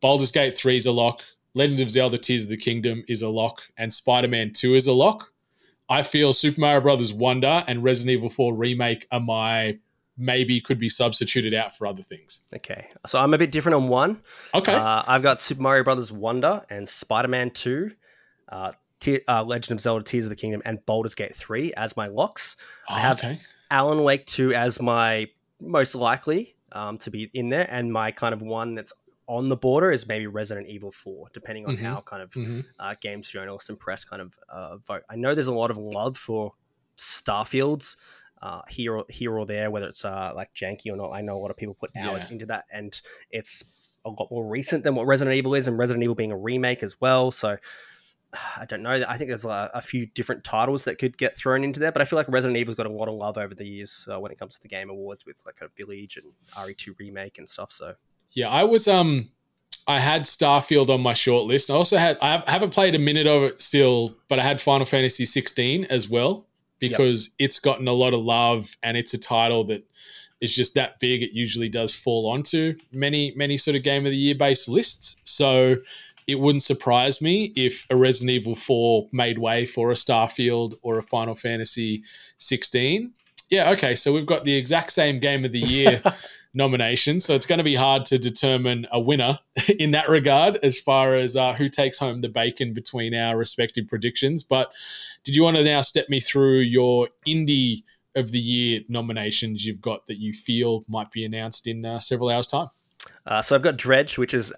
Baldur's 0.02 0.32
Gate 0.32 0.58
3 0.58 0.76
is 0.76 0.86
a 0.86 0.92
lock, 0.92 1.22
Legend 1.54 1.80
of 1.80 1.90
Zelda 1.90 2.18
Tears 2.18 2.44
of 2.44 2.50
the 2.50 2.58
Kingdom 2.58 3.04
is 3.08 3.22
a 3.22 3.30
lock, 3.30 3.62
and 3.78 3.92
Spider 3.94 4.28
Man 4.28 4.52
2 4.52 4.76
is 4.76 4.88
a 4.88 4.92
lock. 4.94 5.32
I 5.88 6.04
feel 6.04 6.34
Super 6.34 6.60
Mario 6.62 6.82
Brothers 6.82 7.14
Wonder 7.14 7.64
and 7.68 7.84
Resident 7.84 8.12
Evil 8.12 8.30
4 8.30 8.54
Remake 8.56 9.08
are 9.12 9.20
my 9.20 9.78
maybe 10.18 10.60
could 10.62 10.80
be 10.80 10.90
substituted 10.90 11.54
out 11.54 11.78
for 11.78 11.86
other 11.88 12.02
things. 12.02 12.42
Okay, 12.54 12.88
so 13.06 13.20
I'm 13.20 13.34
a 13.34 13.38
bit 13.38 13.52
different 13.52 13.76
on 13.76 13.88
one. 13.88 14.22
Okay. 14.54 14.74
Uh, 14.74 15.04
I've 15.06 15.22
got 15.22 15.40
Super 15.42 15.62
Mario 15.62 15.84
Brothers 15.84 16.12
Wonder 16.12 16.66
and 16.70 16.88
Spider 16.90 17.28
Man 17.28 17.52
Two, 17.52 17.92
uh, 18.50 18.72
Te- 19.00 19.22
uh, 19.28 19.44
Legend 19.44 19.78
of 19.78 19.82
Zelda 19.82 20.04
Tears 20.04 20.26
of 20.26 20.30
the 20.30 20.36
Kingdom, 20.36 20.62
and 20.66 20.84
Baldur's 20.86 21.16
Gate 21.16 21.36
Three 21.36 21.74
as 21.74 21.96
my 21.98 22.08
locks. 22.08 22.56
I 22.90 23.00
have 23.02 23.20
okay. 23.20 23.38
Alan 23.72 24.04
Wake 24.04 24.26
Two 24.26 24.54
as 24.54 24.82
my 24.82 25.28
most 25.60 25.96
likely 25.96 26.56
um, 26.72 26.98
to 27.00 27.10
be 27.12 27.30
in 27.34 27.50
there, 27.50 27.68
and 27.70 27.92
my 27.92 28.12
kind 28.12 28.34
of 28.34 28.42
one 28.42 28.76
that's 28.76 28.94
on 29.28 29.48
the 29.50 29.56
border 29.56 29.92
is 29.92 30.08
maybe 30.08 30.28
Resident 30.28 30.68
Evil 30.68 30.92
Four, 30.92 31.28
depending 31.34 31.66
on 31.66 31.76
Mhm. 31.76 31.82
how 31.82 32.02
kind 32.02 32.22
of 32.22 32.30
Mhm. 32.32 32.66
uh, 32.80 32.94
games 33.02 33.28
journalists 33.30 33.70
and 33.70 33.80
press 33.80 34.06
kind 34.06 34.22
of 34.22 34.34
uh, 34.50 34.78
vote. 34.78 35.02
I 35.10 35.16
know 35.16 35.34
there's 35.34 35.48
a 35.48 35.54
lot 35.54 35.72
of 35.72 35.78
love 35.78 36.16
for 36.18 36.54
Starfields 36.98 37.98
uh, 38.42 38.62
here 38.70 38.98
or 38.98 39.06
here 39.10 39.36
or 39.38 39.46
there, 39.46 39.72
whether 39.72 39.88
it's 39.88 40.06
uh, 40.06 40.32
like 40.36 40.54
janky 40.54 40.92
or 40.92 40.96
not. 40.98 41.12
I 41.12 41.22
know 41.22 41.34
a 41.36 41.40
lot 41.42 41.50
of 41.52 41.58
people 41.58 41.74
put 41.74 41.90
hours 41.96 42.26
Yeah. 42.28 42.34
into 42.34 42.46
that, 42.48 42.66
and 42.72 43.00
it's 43.32 43.64
a 44.04 44.10
lot 44.10 44.28
more 44.30 44.46
recent 44.46 44.84
than 44.84 44.94
what 44.94 45.08
Resident 45.08 45.36
Evil 45.36 45.56
is, 45.56 45.68
and 45.68 45.78
Resident 45.78 46.04
Evil 46.04 46.16
being 46.16 46.32
a 46.32 46.38
remake 46.38 46.84
as 46.84 47.00
well. 47.02 47.32
So 47.32 47.58
I 48.58 48.66
don't 48.66 48.82
know. 48.82 49.04
I 49.08 49.18
think 49.18 49.30
there's 49.30 49.46
a, 49.46 49.70
a 49.74 49.82
few 49.82 50.06
different 50.08 50.44
titles 50.44 50.84
that 50.86 50.98
could 50.98 51.18
get 51.18 51.38
thrown 51.38 51.64
into 51.64 51.80
there, 51.80 51.92
but 51.92 52.02
I 52.02 52.06
feel 52.06 52.18
like 52.18 52.28
Resident 52.30 52.58
Evil's 52.58 52.76
got 52.76 52.86
a 52.86 52.92
lot 52.92 53.08
of 53.08 53.16
love 53.16 53.38
over 53.38 53.54
the 53.56 53.66
years 53.66 54.08
uh, 54.12 54.20
when 54.20 54.32
it 54.32 54.40
comes 54.40 54.56
to 54.56 54.62
the 54.62 54.68
Game 54.68 54.90
Awards 54.90 55.26
with 55.26 55.42
like 55.46 55.60
a 55.62 55.70
Village 55.76 56.18
and 56.18 56.34
RE2 56.56 56.98
remake 57.00 57.38
and 57.38 57.48
stuff. 57.48 57.72
So 57.72 57.96
Yeah, 58.32 58.50
I 58.50 58.64
was 58.64 58.88
um 58.88 59.30
I 59.88 60.00
had 60.00 60.24
Starfield 60.24 60.90
on 60.90 61.02
my 61.02 61.14
short 61.14 61.46
list. 61.46 61.70
I 61.70 61.74
also 61.76 61.98
had 61.98 62.18
I 62.22 62.32
have- 62.32 62.44
I 62.48 62.52
haven't 62.52 62.72
played 62.72 62.96
a 62.96 63.00
minute 63.00 63.28
of 63.28 63.44
it 63.44 63.62
still, 63.62 64.16
but 64.30 64.40
I 64.40 64.44
had 64.44 64.60
Final 64.60 64.86
Fantasy 64.86 65.26
16 65.26 65.86
as 65.86 66.10
well 66.10 66.48
because 66.80 67.30
it's 67.40 67.60
gotten 67.60 67.88
a 67.88 67.94
lot 67.94 68.14
of 68.14 68.24
love 68.24 68.76
and 68.84 68.98
it's 68.98 69.14
a 69.14 69.18
title 69.18 69.64
that 69.66 69.84
is 70.42 70.54
just 70.54 70.74
that 70.74 71.00
big. 71.00 71.24
It 71.24 71.32
usually 71.32 71.70
does 71.70 71.94
fall 71.96 72.28
onto 72.28 72.74
many 72.92 73.34
many 73.36 73.58
sort 73.58 73.76
of 73.78 73.84
game 73.84 74.06
of 74.06 74.12
the 74.12 74.18
year 74.18 74.36
based 74.36 74.68
lists. 74.68 75.22
So 75.24 75.78
it 76.28 76.40
wouldn't 76.40 76.64
surprise 76.64 77.22
me 77.22 77.54
if 77.56 77.86
a 77.90 77.96
Resident 77.96 78.32
Evil 78.32 78.56
4 78.56 79.10
made 79.12 79.38
way 79.38 79.66
for 79.66 79.92
a 79.92 79.96
Starfield 79.96 80.76
or 80.82 80.98
a 80.98 81.04
Final 81.04 81.36
Fantasy 81.36 82.04
16. 82.38 83.14
Yeah, 83.52 83.70
okay, 83.72 83.96
so 83.96 84.12
we've 84.12 84.26
got 84.26 84.44
the 84.44 84.56
exact 84.56 84.92
same 84.92 85.20
game 85.20 85.46
of 85.46 85.52
the 85.52 85.60
year 85.60 86.02
nomination. 86.56 87.22
So 87.22 87.36
it's 87.36 87.46
going 87.46 87.60
to 87.60 87.64
be 87.64 87.76
hard 87.76 88.06
to 88.08 88.18
determine 88.18 88.88
a 88.92 89.00
winner 89.00 89.38
in 89.80 89.92
that 89.92 90.10
regard 90.10 90.58
as 90.64 90.80
far 90.80 91.16
as 91.16 91.36
uh, 91.36 91.54
who 91.54 91.70
takes 91.70 92.00
home 92.00 92.22
the 92.22 92.30
bacon 92.30 92.74
between 92.74 93.14
our 93.14 93.38
respective 93.38 93.88
predictions. 93.88 94.42
But 94.42 94.72
did 95.24 95.36
you 95.36 95.44
want 95.44 95.58
to 95.58 95.64
now 95.64 95.82
step 95.82 96.10
me 96.10 96.20
through 96.20 96.60
your 96.60 97.10
indie 97.28 97.84
of 98.16 98.32
the 98.32 98.40
year 98.40 98.82
nominations 98.88 99.66
you've 99.66 99.82
got 99.82 100.08
that 100.08 100.18
you 100.18 100.34
feel 100.34 100.84
might 100.88 101.12
be 101.12 101.26
announced 101.26 101.68
in 101.68 101.86
uh, 101.86 102.00
several 102.00 102.30
hours' 102.30 102.48
time? 102.48 102.70
Uh, 103.26 103.42
so 103.42 103.56
I've 103.56 103.62
got 103.62 103.78
Dredge, 103.78 104.18
which 104.18 104.34
is, 104.34 104.54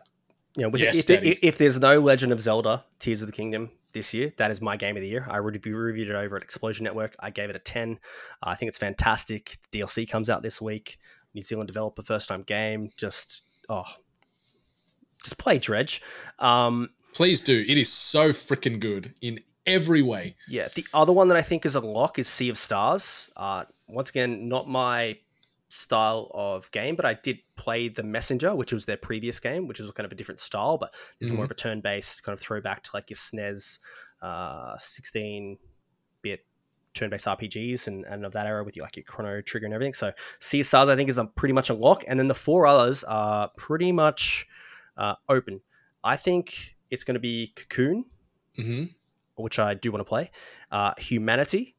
you 0.57 0.63
know, 0.63 0.69
with 0.69 0.81
Yes, 0.81 0.97
if, 1.09 1.23
if, 1.23 1.39
if 1.43 1.57
there's 1.59 1.79
no 1.79 1.99
Legend 1.99 2.31
of 2.31 2.41
Zelda 2.41 2.83
Tears 2.97 3.21
of 3.21 3.27
the 3.27 3.31
Kingdom 3.31 3.69
this 3.93 4.11
year, 4.11 4.33
that 4.37 4.49
is 4.49 4.59
my 4.59 4.75
game 4.75 4.97
of 4.97 5.01
the 5.01 5.07
year. 5.07 5.27
I 5.29 5.37
re- 5.37 5.59
reviewed 5.63 6.09
it 6.09 6.15
over 6.15 6.35
at 6.35 6.41
Explosion 6.41 6.83
Network. 6.83 7.15
I 7.19 7.29
gave 7.29 7.51
it 7.51 7.55
a 7.55 7.59
10. 7.59 7.99
I 8.41 8.55
think 8.55 8.69
it's 8.69 8.79
fantastic. 8.79 9.57
DLC 9.71 10.09
comes 10.09 10.31
out 10.31 10.41
this 10.41 10.59
week. 10.59 10.97
New 11.35 11.43
Zealand 11.43 11.67
developer, 11.67 12.01
first 12.01 12.27
time 12.27 12.41
game. 12.41 12.89
Just, 12.97 13.43
oh, 13.69 13.85
just 15.23 15.37
play 15.37 15.59
Dredge. 15.59 16.01
Um, 16.39 16.89
Please 17.13 17.39
do. 17.39 17.63
It 17.67 17.77
is 17.77 17.91
so 17.91 18.29
freaking 18.29 18.79
good 18.79 19.13
in 19.21 19.39
every 19.67 20.01
way. 20.01 20.35
Yeah, 20.47 20.69
the 20.73 20.87
other 20.91 21.13
one 21.13 21.27
that 21.27 21.37
I 21.37 21.43
think 21.43 21.67
is 21.67 21.75
a 21.75 21.81
lock 21.81 22.17
is 22.17 22.27
Sea 22.27 22.49
of 22.49 22.57
Stars. 22.57 23.29
Uh, 23.37 23.65
once 23.87 24.09
again, 24.09 24.49
not 24.49 24.67
my 24.67 25.17
style 25.69 26.31
of 26.33 26.69
game, 26.71 26.95
but 26.95 27.05
I 27.05 27.13
did 27.13 27.39
play 27.55 27.89
The 27.89 28.03
Messenger, 28.03 28.55
which 28.55 28.71
was 28.71 28.85
their 28.85 28.97
previous 28.97 29.39
game, 29.39 29.67
which 29.67 29.79
is 29.79 29.89
kind 29.91 30.05
of 30.05 30.11
a 30.11 30.15
different 30.15 30.39
style, 30.39 30.77
but 30.77 30.93
this 31.19 31.29
is 31.29 31.33
more 31.33 31.45
of 31.45 31.51
a 31.51 31.55
turn-based 31.55 32.23
kind 32.23 32.33
of 32.33 32.39
throwback 32.39 32.83
to 32.83 32.91
like 32.93 33.09
your 33.09 33.17
SNES 33.17 33.79
uh, 34.21 34.75
16-bit 34.75 36.45
turn-based 36.93 37.27
RPGs 37.27 37.87
and, 37.87 38.05
and 38.05 38.25
of 38.25 38.33
that 38.33 38.47
era 38.47 38.63
with 38.63 38.75
your, 38.75 38.85
like 38.85 38.95
your 38.95 39.03
Chrono 39.03 39.41
Trigger 39.41 39.65
and 39.65 39.73
everything. 39.73 39.93
So 39.93 40.13
Sea 40.39 40.61
of 40.61 40.65
Stars, 40.65 40.89
I 40.89 40.95
think, 40.95 41.09
is 41.09 41.17
a 41.17 41.25
pretty 41.25 41.53
much 41.53 41.69
a 41.69 41.73
lock, 41.73 42.03
and 42.07 42.19
then 42.19 42.27
the 42.27 42.35
four 42.35 42.65
others 42.65 43.03
are 43.03 43.49
pretty 43.57 43.91
much 43.91 44.47
uh, 44.97 45.15
open. 45.29 45.61
I 46.03 46.15
think 46.15 46.75
it's 46.89 47.03
going 47.03 47.15
to 47.15 47.19
be 47.19 47.51
Cocoon, 47.55 48.05
hmm 48.55 48.85
which 49.37 49.59
I 49.59 49.75
do 49.75 49.91
want 49.91 49.99
to 49.99 50.09
play. 50.09 50.31
Uh, 50.71 50.93
Humanity, 50.97 51.75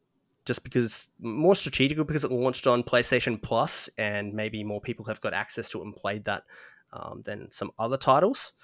just 0.49 0.65
because 0.65 1.11
more 1.21 1.55
strategical 1.55 2.05
because 2.05 2.25
it 2.25 2.33
launched 2.33 2.67
on 2.67 2.83
PlayStation 2.83 3.41
Plus, 3.41 3.89
and 3.99 4.33
maybe 4.33 4.65
more 4.65 4.81
people 4.81 5.05
have 5.05 5.21
got 5.21 5.35
access 5.35 5.69
to 5.69 5.81
it 5.81 5.85
and 5.85 5.95
played 5.95 6.25
that 6.25 6.43
um, 6.93 7.23
than 7.25 7.51
some 7.51 7.71
other 7.79 7.99
titles. 7.99 8.55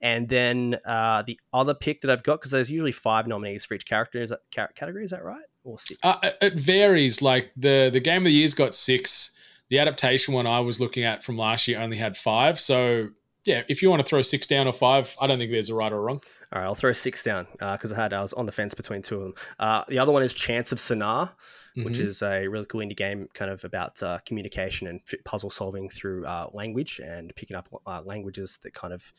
And 0.00 0.26
then 0.26 0.78
uh, 0.86 1.22
the 1.26 1.38
other 1.52 1.74
pick 1.74 2.00
that 2.00 2.10
I've 2.10 2.22
got 2.22 2.40
because 2.40 2.50
there's 2.50 2.70
usually 2.70 2.92
five 2.92 3.26
nominees 3.26 3.66
for 3.66 3.74
each 3.74 3.86
character 3.86 4.22
is 4.22 4.30
that 4.30 4.40
ca- 4.54 4.68
category. 4.74 5.04
Is 5.04 5.10
that 5.10 5.22
right? 5.22 5.44
Or 5.64 5.78
six? 5.78 6.00
Uh, 6.02 6.30
it 6.40 6.54
varies. 6.54 7.20
Like 7.20 7.52
the 7.56 7.90
the 7.92 8.00
game 8.00 8.22
of 8.22 8.24
the 8.24 8.32
year's 8.32 8.54
got 8.54 8.74
six. 8.74 9.32
The 9.68 9.78
adaptation 9.78 10.32
one 10.32 10.46
I 10.46 10.60
was 10.60 10.80
looking 10.80 11.04
at 11.04 11.22
from 11.22 11.36
last 11.36 11.68
year 11.68 11.78
only 11.78 11.98
had 11.98 12.16
five. 12.16 12.58
So 12.58 13.10
yeah, 13.44 13.62
if 13.68 13.82
you 13.82 13.90
want 13.90 14.00
to 14.00 14.06
throw 14.06 14.22
six 14.22 14.46
down 14.46 14.66
or 14.66 14.72
five, 14.72 15.14
I 15.20 15.26
don't 15.26 15.38
think 15.38 15.50
there's 15.50 15.70
a 15.70 15.74
right 15.74 15.92
or 15.92 15.96
a 15.98 16.00
wrong. 16.00 16.20
All 16.52 16.60
right, 16.60 16.66
I'll 16.66 16.74
throw 16.74 16.92
six 16.92 17.22
down 17.22 17.46
because 17.58 17.92
I 17.92 17.96
had 17.96 18.12
I 18.12 18.20
was 18.20 18.32
on 18.32 18.46
the 18.46 18.52
fence 18.52 18.74
between 18.74 19.02
two 19.02 19.16
of 19.16 19.22
them. 19.22 19.34
Uh, 19.58 19.84
the 19.88 19.98
other 19.98 20.12
one 20.12 20.22
is 20.22 20.32
Chants 20.32 20.72
of 20.72 20.78
Sennaar, 20.78 21.32
which 21.76 21.98
Mhm. 21.98 22.00
is 22.00 22.22
a 22.22 22.46
really 22.48 22.66
cool 22.66 22.80
indie 22.80 22.96
game, 22.96 23.28
kind 23.34 23.50
of 23.50 23.64
about 23.64 24.02
uh, 24.02 24.18
communication 24.26 24.86
and 24.86 25.00
puzzle 25.24 25.50
solving 25.50 25.88
through 25.90 26.24
uh, 26.26 26.48
language 26.52 27.00
and 27.00 27.34
picking 27.36 27.56
up 27.56 27.68
uh, 27.86 28.00
languages 28.04 28.58
that 28.62 28.72
kind 28.74 28.92
of 28.94 29.12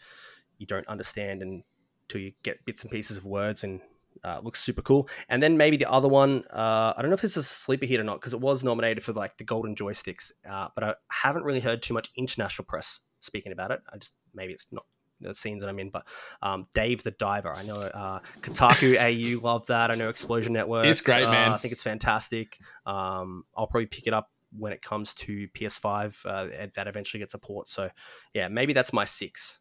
you 0.58 0.66
don't 0.66 0.88
understand 0.88 1.42
until 1.42 2.22
you 2.22 2.32
get 2.44 2.64
bits 2.66 2.82
and 2.84 2.92
pieces 2.92 3.18
of 3.18 3.26
words 3.26 3.64
and. 3.64 3.82
Uh, 4.24 4.40
looks 4.42 4.62
super 4.64 4.82
cool, 4.82 5.10
and 5.28 5.44
then 5.44 5.58
maybe 5.58 5.76
the 5.76 5.92
other 5.92 6.08
one. 6.08 6.42
Uh, 6.50 6.94
I 6.96 7.02
don't 7.02 7.12
know 7.12 7.16
if 7.16 7.22
this 7.22 7.36
is 7.36 7.44
a 7.46 7.48
sleeper 7.48 7.86
hit 7.86 8.00
or 8.00 8.04
not 8.04 8.22
because 8.22 8.34
it 8.34 8.40
was 8.40 8.64
nominated 8.64 9.04
for 9.04 9.12
like 9.12 9.38
the 9.38 9.44
golden 9.44 9.76
joysticks, 9.76 10.32
uh, 10.50 10.70
but 10.74 10.84
I 10.86 10.96
haven't 11.12 11.44
really 11.44 11.60
heard 11.60 11.84
too 11.84 11.94
much 11.94 12.10
international 12.16 12.64
press 12.66 13.02
speaking 13.26 13.52
about 13.52 13.72
it. 13.72 13.82
I 13.92 13.98
just 13.98 14.16
maybe 14.34 14.54
it's 14.54 14.72
not 14.72 14.86
the 15.22 15.34
scenes 15.34 15.64
that 15.64 15.70
I'm 15.70 15.80
in, 15.80 15.90
but 15.90 16.08
um, 16.42 16.68
Dave 16.74 17.04
the 17.04 17.12
Diver. 17.12 17.54
I 17.54 17.64
know 17.64 17.76
uh, 17.76 18.20
Kotaku 18.42 18.98
AU 19.38 19.42
love 19.42 19.66
that. 19.68 19.92
I 19.92 19.96
know 19.96 20.10
Explosion 20.10 20.54
Network. 20.54 20.86
It's 20.86 21.02
great, 21.02 21.24
uh, 21.24 21.32
man. 21.32 21.52
I 21.52 21.58
think 21.58 21.72
it's 21.72 21.84
fantastic. 21.84 22.60
Um, 22.86 23.46
I'll 23.56 23.68
probably 23.68 23.88
pick 23.88 24.08
it 24.08 24.14
up 24.14 24.30
when 24.58 24.72
it 24.72 24.82
comes 24.82 25.14
to 25.14 25.48
PS5. 25.50 26.26
Uh, 26.26 26.68
that 26.76 26.88
eventually 26.88 27.20
gets 27.20 27.34
a 27.34 27.40
port. 27.40 27.68
So 27.68 27.90
yeah, 28.34 28.48
maybe 28.48 28.74
that's 28.74 28.94
my 28.94 29.06
six. 29.06 29.60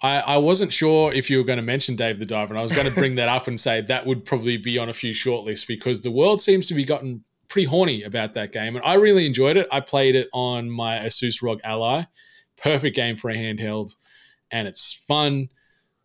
I, 0.00 0.18
I 0.20 0.36
wasn't 0.36 0.72
sure 0.72 1.12
if 1.12 1.30
you 1.30 1.38
were 1.38 1.44
going 1.44 1.56
to 1.56 1.62
mention 1.62 1.96
Dave 1.96 2.18
the 2.18 2.26
Diver, 2.26 2.52
and 2.52 2.58
I 2.58 2.62
was 2.62 2.72
going 2.72 2.86
to 2.86 2.92
bring 2.92 3.14
that 3.14 3.28
up 3.28 3.48
and 3.48 3.58
say 3.58 3.80
that 3.80 4.04
would 4.04 4.24
probably 4.24 4.56
be 4.56 4.76
on 4.76 4.88
a 4.88 4.92
few 4.92 5.14
shortlists 5.14 5.66
because 5.66 6.00
the 6.00 6.10
world 6.10 6.42
seems 6.42 6.66
to 6.68 6.74
be 6.74 6.84
gotten 6.84 7.24
pretty 7.48 7.66
horny 7.66 8.02
about 8.02 8.34
that 8.34 8.52
game, 8.52 8.76
and 8.76 8.84
I 8.84 8.94
really 8.94 9.24
enjoyed 9.24 9.56
it. 9.56 9.66
I 9.70 9.80
played 9.80 10.14
it 10.14 10.28
on 10.32 10.68
my 10.70 10.98
Asus 10.98 11.42
ROG 11.42 11.60
Ally, 11.64 12.04
perfect 12.56 12.96
game 12.96 13.16
for 13.16 13.30
a 13.30 13.34
handheld, 13.34 13.96
and 14.50 14.68
it's 14.68 14.92
fun, 14.92 15.48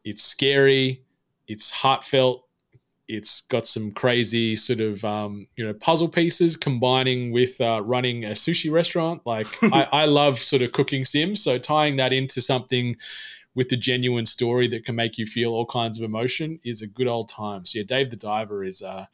it's 0.04 0.24
scary, 0.24 1.04
it's 1.48 1.72
heartfelt, 1.72 2.46
it's 3.10 3.42
got 3.42 3.66
some 3.66 3.92
crazy 3.92 4.56
sort 4.56 4.80
of 4.80 5.04
um, 5.04 5.48
you 5.56 5.66
know 5.66 5.74
puzzle 5.74 6.08
pieces 6.08 6.56
combining 6.56 7.32
with 7.32 7.60
uh, 7.60 7.82
running 7.84 8.26
a 8.26 8.30
sushi 8.30 8.72
restaurant. 8.72 9.22
Like 9.26 9.48
I, 9.64 9.88
I 9.92 10.06
love 10.06 10.38
sort 10.40 10.62
of 10.62 10.72
cooking 10.72 11.04
sims, 11.04 11.44
so 11.44 11.58
tying 11.58 11.98
that 11.98 12.14
into 12.14 12.40
something 12.42 12.96
with 13.56 13.72
a 13.72 13.78
genuine 13.78 14.28
story 14.28 14.68
that 14.68 14.86
can 14.86 14.96
make 14.96 15.18
you 15.18 15.26
feel 15.26 15.54
all 15.54 15.66
kinds 15.66 15.98
of 15.98 16.04
emotion 16.04 16.60
is 16.64 16.84
a 16.84 16.88
good 16.88 17.08
old 17.08 17.30
time. 17.30 17.66
So 17.66 17.80
yeah, 17.80 17.86
Dave 17.86 18.12
the 18.12 18.16
Diver 18.16 18.64
is. 18.64 18.82
Uh, 18.82 19.08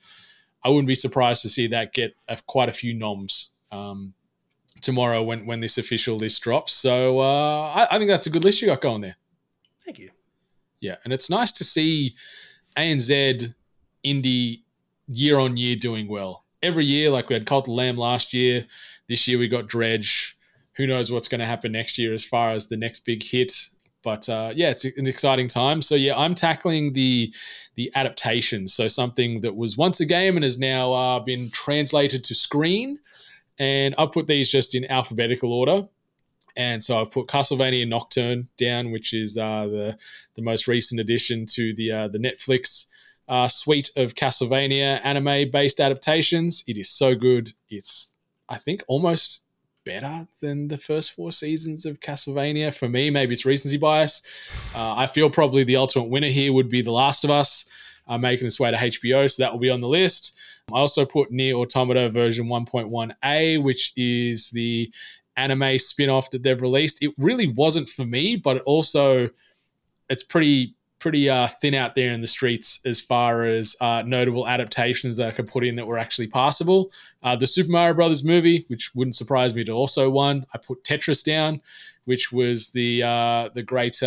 I 0.63 0.69
wouldn't 0.69 0.88
be 0.88 0.95
surprised 0.95 1.43
to 1.43 1.49
see 1.49 1.67
that 1.67 1.93
get 1.93 2.15
a, 2.27 2.39
quite 2.47 2.69
a 2.69 2.71
few 2.71 2.95
noms 2.95 3.51
um, 3.71 4.15
tomorrow 4.82 5.23
when 5.23 5.45
when 5.45 5.59
this 5.59 5.78
official 5.78 6.17
list 6.17 6.41
drops. 6.41 6.73
So 6.73 7.19
uh, 7.19 7.71
I, 7.73 7.88
I 7.91 7.97
think 7.97 8.09
that's 8.09 8.28
a 8.28 8.30
good 8.30 8.43
list 8.43 8.61
you 8.61 8.67
got 8.67 8.82
going 8.82 9.01
there. 9.01 9.15
Thank 9.84 9.99
you. 9.99 10.09
Yeah, 10.80 10.95
and 11.03 11.13
it's 11.13 11.30
nice 11.30 11.51
to 11.53 11.63
see 11.63 12.15
ANZ 12.78 13.53
indie 14.05 14.61
year 15.07 15.39
on 15.39 15.57
year 15.57 15.76
doing 15.76 16.07
well. 16.07 16.43
Every 16.61 16.86
year, 16.86 17.09
like 17.09 17.30
we 17.30 17.34
had 17.34 17.45
Cult 17.45 17.67
of 17.67 17.73
Lamb 17.73 17.97
last 17.97 18.34
year. 18.34 18.65
This 19.07 19.28
year 19.28 19.38
we 19.38 19.47
got 19.47 19.67
Dredge. 19.67 20.38
Who 20.73 20.88
knows 20.88 21.11
what's 21.11 21.28
going 21.28 21.39
to 21.39 21.45
happen 21.45 21.71
next 21.71 21.97
year 21.97 22.13
as 22.13 22.26
far 22.26 22.51
as 22.51 22.67
the 22.67 22.78
next 22.78 23.05
big 23.05 23.23
hit? 23.23 23.53
But 24.03 24.28
uh, 24.30 24.51
yeah, 24.55 24.69
it's 24.69 24.86
an 24.86 25.07
exciting 25.07 25.47
time. 25.47 25.82
So 25.82 25.95
yeah, 25.95 26.17
I'm 26.17 26.36
tackling 26.36 26.93
the 26.93 27.34
the 27.76 27.91
adaptation. 27.95 28.67
So 28.67 28.88
something 28.88 29.41
that 29.41 29.55
was 29.55 29.78
once 29.78 29.99
a 29.99 30.05
game 30.05 30.38
and 30.38 30.43
has 30.43 30.59
now 30.59 30.93
uh, 30.93 31.19
been 31.19 31.49
translated 31.49 32.23
to 32.26 32.36
screen. 32.36 32.99
And 33.58 33.95
I've 33.97 34.12
put 34.12 34.28
these 34.28 34.51
just 34.51 34.76
in 34.76 34.86
alphabetical 34.86 35.53
order. 35.53 35.88
And 36.58 36.84
so 36.84 36.99
I've 36.99 37.12
put 37.12 37.28
Castlevania 37.28 37.88
Nocturne 37.88 38.47
down, 38.58 38.91
which 38.91 39.14
is 39.14 39.38
uh, 39.38 39.68
the 39.68 39.97
the 40.36 40.41
most 40.41 40.68
recent 40.68 41.01
addition 41.01 41.45
to 41.47 41.74
the 41.74 41.91
uh, 41.91 42.08
the 42.08 42.18
Netflix 42.18 42.88
uh, 43.28 43.47
suite 43.47 43.91
of 43.97 44.16
Castlevania 44.16 45.01
anime 45.03 45.51
based 45.51 45.82
adaptations. 45.82 46.64
It 46.68 46.78
is 46.78 46.89
so 46.89 47.16
good. 47.16 47.51
It's 47.70 48.16
I 48.47 48.58
think 48.58 48.84
almost 48.88 49.41
better 49.86 50.28
than 50.41 50.68
the 50.68 50.78
first 50.78 51.14
four 51.14 51.32
seasons 51.32 51.86
of 51.86 51.99
Castlevania 51.99 52.74
for 52.74 52.89
me. 52.89 53.10
Maybe 53.10 53.34
it's 53.34 53.45
recency 53.45 53.78
bias. 53.78 54.22
Uh, 54.76 54.95
I 54.95 55.06
feel 55.06 55.30
probably 55.30 55.64
the 55.64 55.76
ultimate 55.78 56.10
winner 56.10 56.28
here 56.28 56.51
would 56.51 56.70
be 56.70 56.82
The 56.82 56.91
Last 56.91 57.24
of 57.24 57.30
Us, 57.32 57.66
uh, 58.08 58.18
making 58.18 58.47
its 58.47 58.60
way 58.60 58.72
to 58.72 58.78
HBO, 58.78 59.32
so 59.32 59.43
that 59.43 59.51
will 59.51 59.60
be 59.60 59.70
on 59.70 59.82
the 59.82 59.88
list. 59.88 60.38
I 60.74 60.80
also 60.80 61.05
put 61.05 61.32
NieR:Automata 61.32 62.11
version 62.11 62.47
1.1a, 62.47 63.61
which 63.61 63.93
is 63.95 64.49
the 64.49 64.91
anime 65.38 65.78
spin-off 65.78 66.32
that 66.32 66.43
they've 66.43 66.61
released. 66.61 67.03
It 67.03 67.13
really 67.18 67.47
wasn't 67.47 67.89
for 67.89 68.05
me, 68.05 68.36
but 68.36 68.57
it 68.57 68.63
also 68.66 69.30
it's 70.09 70.24
pretty 70.24 70.76
pretty 70.97 71.30
uh, 71.30 71.47
thin 71.47 71.76
out 71.76 71.93
there 71.93 72.13
in 72.13 72.22
the 72.22 72.28
streets 72.28 72.80
as 72.86 72.99
far 72.99 73.43
as 73.43 73.76
uh, 73.80 74.01
notable 74.07 74.47
adaptations 74.47 75.18
that 75.18 75.28
I 75.28 75.32
could 75.32 75.45
put 75.45 75.63
in 75.63 75.76
that 75.76 75.86
were 75.86 75.99
actually 75.99 76.28
passable. 76.28 76.91
Uh, 77.22 77.36
the 77.36 77.45
Super 77.45 77.72
Mario 77.72 77.93
Brothers 77.93 78.24
movie, 78.24 78.66
which 78.70 78.95
wouldn't 78.95 79.16
surprise 79.16 79.53
me 79.53 79.63
to 79.66 79.72
also 79.72 80.09
one. 80.09 80.47
I 80.53 80.57
put 80.57 80.84
Tetris 80.84 81.24
down, 81.24 81.61
which 82.05 82.32
was 82.32 82.72
the 82.72 83.03
uh, 83.03 83.49
the 83.53 83.61
great 83.61 84.01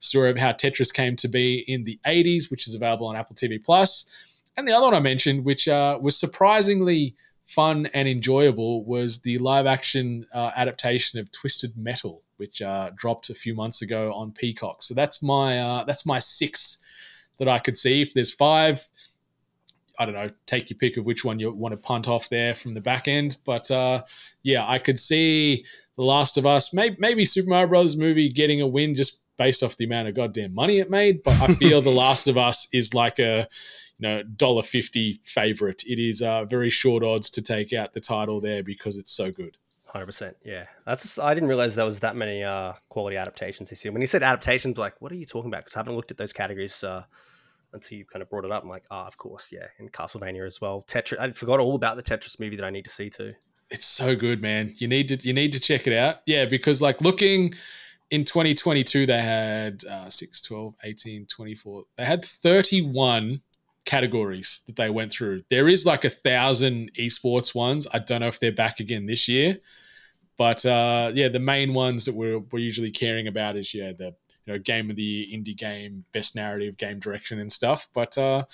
story 0.00 0.30
of 0.30 0.36
how 0.36 0.52
Tetris 0.52 0.92
came 0.92 1.16
to 1.16 1.28
be 1.28 1.64
in 1.68 1.84
the 1.84 1.98
80s, 2.04 2.50
which 2.50 2.68
is 2.68 2.74
available 2.74 3.06
on 3.06 3.16
Apple 3.16 3.36
TV 3.36 3.62
Plus. 3.62 4.10
And 4.56 4.68
the 4.68 4.72
other 4.72 4.86
one 4.86 4.94
I 4.94 5.00
mentioned, 5.00 5.44
which 5.44 5.68
uh, 5.68 5.98
was 6.00 6.16
surprisingly 6.16 7.16
fun 7.44 7.86
and 7.94 8.08
enjoyable, 8.08 8.84
was 8.84 9.20
the 9.20 9.38
live 9.38 9.66
action 9.66 10.26
uh, 10.32 10.50
adaptation 10.56 11.18
of 11.18 11.32
Twisted 11.32 11.76
Metal, 11.76 12.22
which 12.36 12.60
uh, 12.60 12.90
dropped 12.94 13.30
a 13.30 13.34
few 13.34 13.54
months 13.54 13.82
ago 13.82 14.12
on 14.12 14.32
Peacock. 14.32 14.82
So 14.82 14.94
that's 14.94 15.22
my 15.22 15.60
uh, 15.60 15.84
that's 15.84 16.04
my 16.04 16.18
six 16.18 16.78
that 17.38 17.48
I 17.48 17.58
could 17.58 17.76
see. 17.76 18.02
If 18.02 18.12
there's 18.14 18.32
five, 18.32 18.86
I 19.98 20.04
don't 20.04 20.14
know, 20.14 20.30
take 20.46 20.70
your 20.70 20.78
pick 20.78 20.96
of 20.96 21.04
which 21.04 21.24
one 21.24 21.38
you 21.38 21.50
want 21.52 21.72
to 21.72 21.76
punt 21.76 22.08
off 22.08 22.28
there 22.28 22.54
from 22.54 22.74
the 22.74 22.80
back 22.80 23.08
end. 23.08 23.38
But 23.44 23.70
uh, 23.70 24.02
yeah, 24.42 24.68
I 24.68 24.78
could 24.78 24.98
see 24.98 25.64
The 25.96 26.04
Last 26.04 26.36
of 26.36 26.46
Us, 26.46 26.74
maybe, 26.74 26.96
maybe 26.98 27.24
Super 27.24 27.50
Mario 27.50 27.68
Brothers 27.68 27.96
movie 27.96 28.28
getting 28.28 28.60
a 28.60 28.66
win 28.66 28.94
just 28.94 29.22
based 29.38 29.62
off 29.62 29.76
the 29.76 29.84
amount 29.84 30.08
of 30.08 30.14
goddamn 30.14 30.54
money 30.54 30.78
it 30.78 30.90
made. 30.90 31.22
But 31.22 31.40
I 31.40 31.54
feel 31.54 31.80
The 31.82 31.90
Last 31.90 32.28
of 32.28 32.36
Us 32.36 32.68
is 32.72 32.94
like 32.94 33.18
a 33.18 33.48
know 34.02 34.22
dollar 34.22 34.62
fifty 34.62 35.20
favorite. 35.22 35.82
It 35.86 35.98
is 35.98 36.20
uh, 36.20 36.44
very 36.44 36.70
short 36.70 37.02
odds 37.02 37.30
to 37.30 37.42
take 37.42 37.72
out 37.72 37.92
the 37.92 38.00
title 38.00 38.40
there 38.40 38.62
because 38.62 38.98
it's 38.98 39.10
so 39.10 39.30
good. 39.30 39.56
Hundred 39.86 40.06
percent. 40.06 40.36
Yeah, 40.44 40.66
that's. 40.86 41.18
I 41.18 41.34
didn't 41.34 41.48
realize 41.48 41.74
there 41.74 41.84
was 41.84 42.00
that 42.00 42.16
many 42.16 42.42
uh, 42.42 42.72
quality 42.88 43.16
adaptations 43.16 43.70
this 43.70 43.84
year. 43.84 43.92
When 43.92 44.00
you 44.00 44.06
said 44.06 44.22
adaptations, 44.22 44.78
like, 44.78 45.00
what 45.00 45.12
are 45.12 45.16
you 45.16 45.26
talking 45.26 45.50
about? 45.50 45.62
Because 45.62 45.76
I 45.76 45.80
haven't 45.80 45.96
looked 45.96 46.10
at 46.10 46.16
those 46.16 46.32
categories 46.32 46.82
uh, 46.82 47.04
until 47.72 47.98
you 47.98 48.04
kind 48.04 48.22
of 48.22 48.30
brought 48.30 48.44
it 48.44 48.52
up. 48.52 48.62
I'm 48.62 48.70
like, 48.70 48.84
ah, 48.90 49.06
of 49.06 49.18
course, 49.18 49.52
yeah, 49.52 49.66
and 49.78 49.92
Castlevania 49.92 50.46
as 50.46 50.60
well. 50.60 50.82
Tetris. 50.88 51.18
I 51.18 51.30
forgot 51.32 51.60
all 51.60 51.74
about 51.74 51.96
the 51.96 52.02
Tetris 52.02 52.40
movie 52.40 52.56
that 52.56 52.64
I 52.64 52.70
need 52.70 52.84
to 52.84 52.90
see 52.90 53.10
too. 53.10 53.32
It's 53.70 53.86
so 53.86 54.16
good, 54.16 54.42
man. 54.42 54.72
You 54.76 54.88
need 54.88 55.08
to 55.08 55.16
you 55.16 55.32
need 55.32 55.52
to 55.52 55.60
check 55.60 55.86
it 55.86 55.92
out. 55.92 56.20
Yeah, 56.26 56.46
because 56.46 56.80
like 56.80 57.00
looking 57.00 57.54
in 58.12 58.24
2022 58.24 59.06
they 59.06 59.20
had 59.20 59.84
uh, 59.86 60.08
6 60.08 60.40
12 60.42 60.74
18 60.84 61.26
24 61.26 61.84
they 61.96 62.04
had 62.04 62.24
31 62.24 63.40
categories 63.84 64.62
that 64.66 64.76
they 64.76 64.90
went 64.90 65.10
through. 65.10 65.42
There 65.50 65.68
is 65.68 65.84
like 65.86 66.04
a 66.04 66.10
thousand 66.10 66.92
esports 66.94 67.54
ones. 67.54 67.86
I 67.92 67.98
don't 67.98 68.20
know 68.20 68.28
if 68.28 68.40
they're 68.40 68.52
back 68.52 68.80
again 68.80 69.06
this 69.06 69.28
year 69.28 69.58
but 70.38 70.64
uh, 70.64 71.12
yeah 71.14 71.28
the 71.28 71.38
main 71.38 71.74
ones 71.74 72.04
that 72.04 72.14
we're, 72.14 72.38
we're 72.38 72.58
usually 72.58 72.90
caring 72.90 73.28
about 73.28 73.56
is 73.56 73.74
yeah 73.74 73.92
the 73.92 74.14
you 74.46 74.52
know 74.52 74.58
game 74.58 74.90
of 74.90 74.96
the 74.96 75.02
year 75.02 75.38
indie 75.38 75.56
game 75.56 76.04
best 76.12 76.34
narrative 76.34 76.76
game 76.76 76.98
direction 76.98 77.38
and 77.38 77.52
stuff. 77.52 77.88
But 77.92 78.16
uh, 78.18 78.44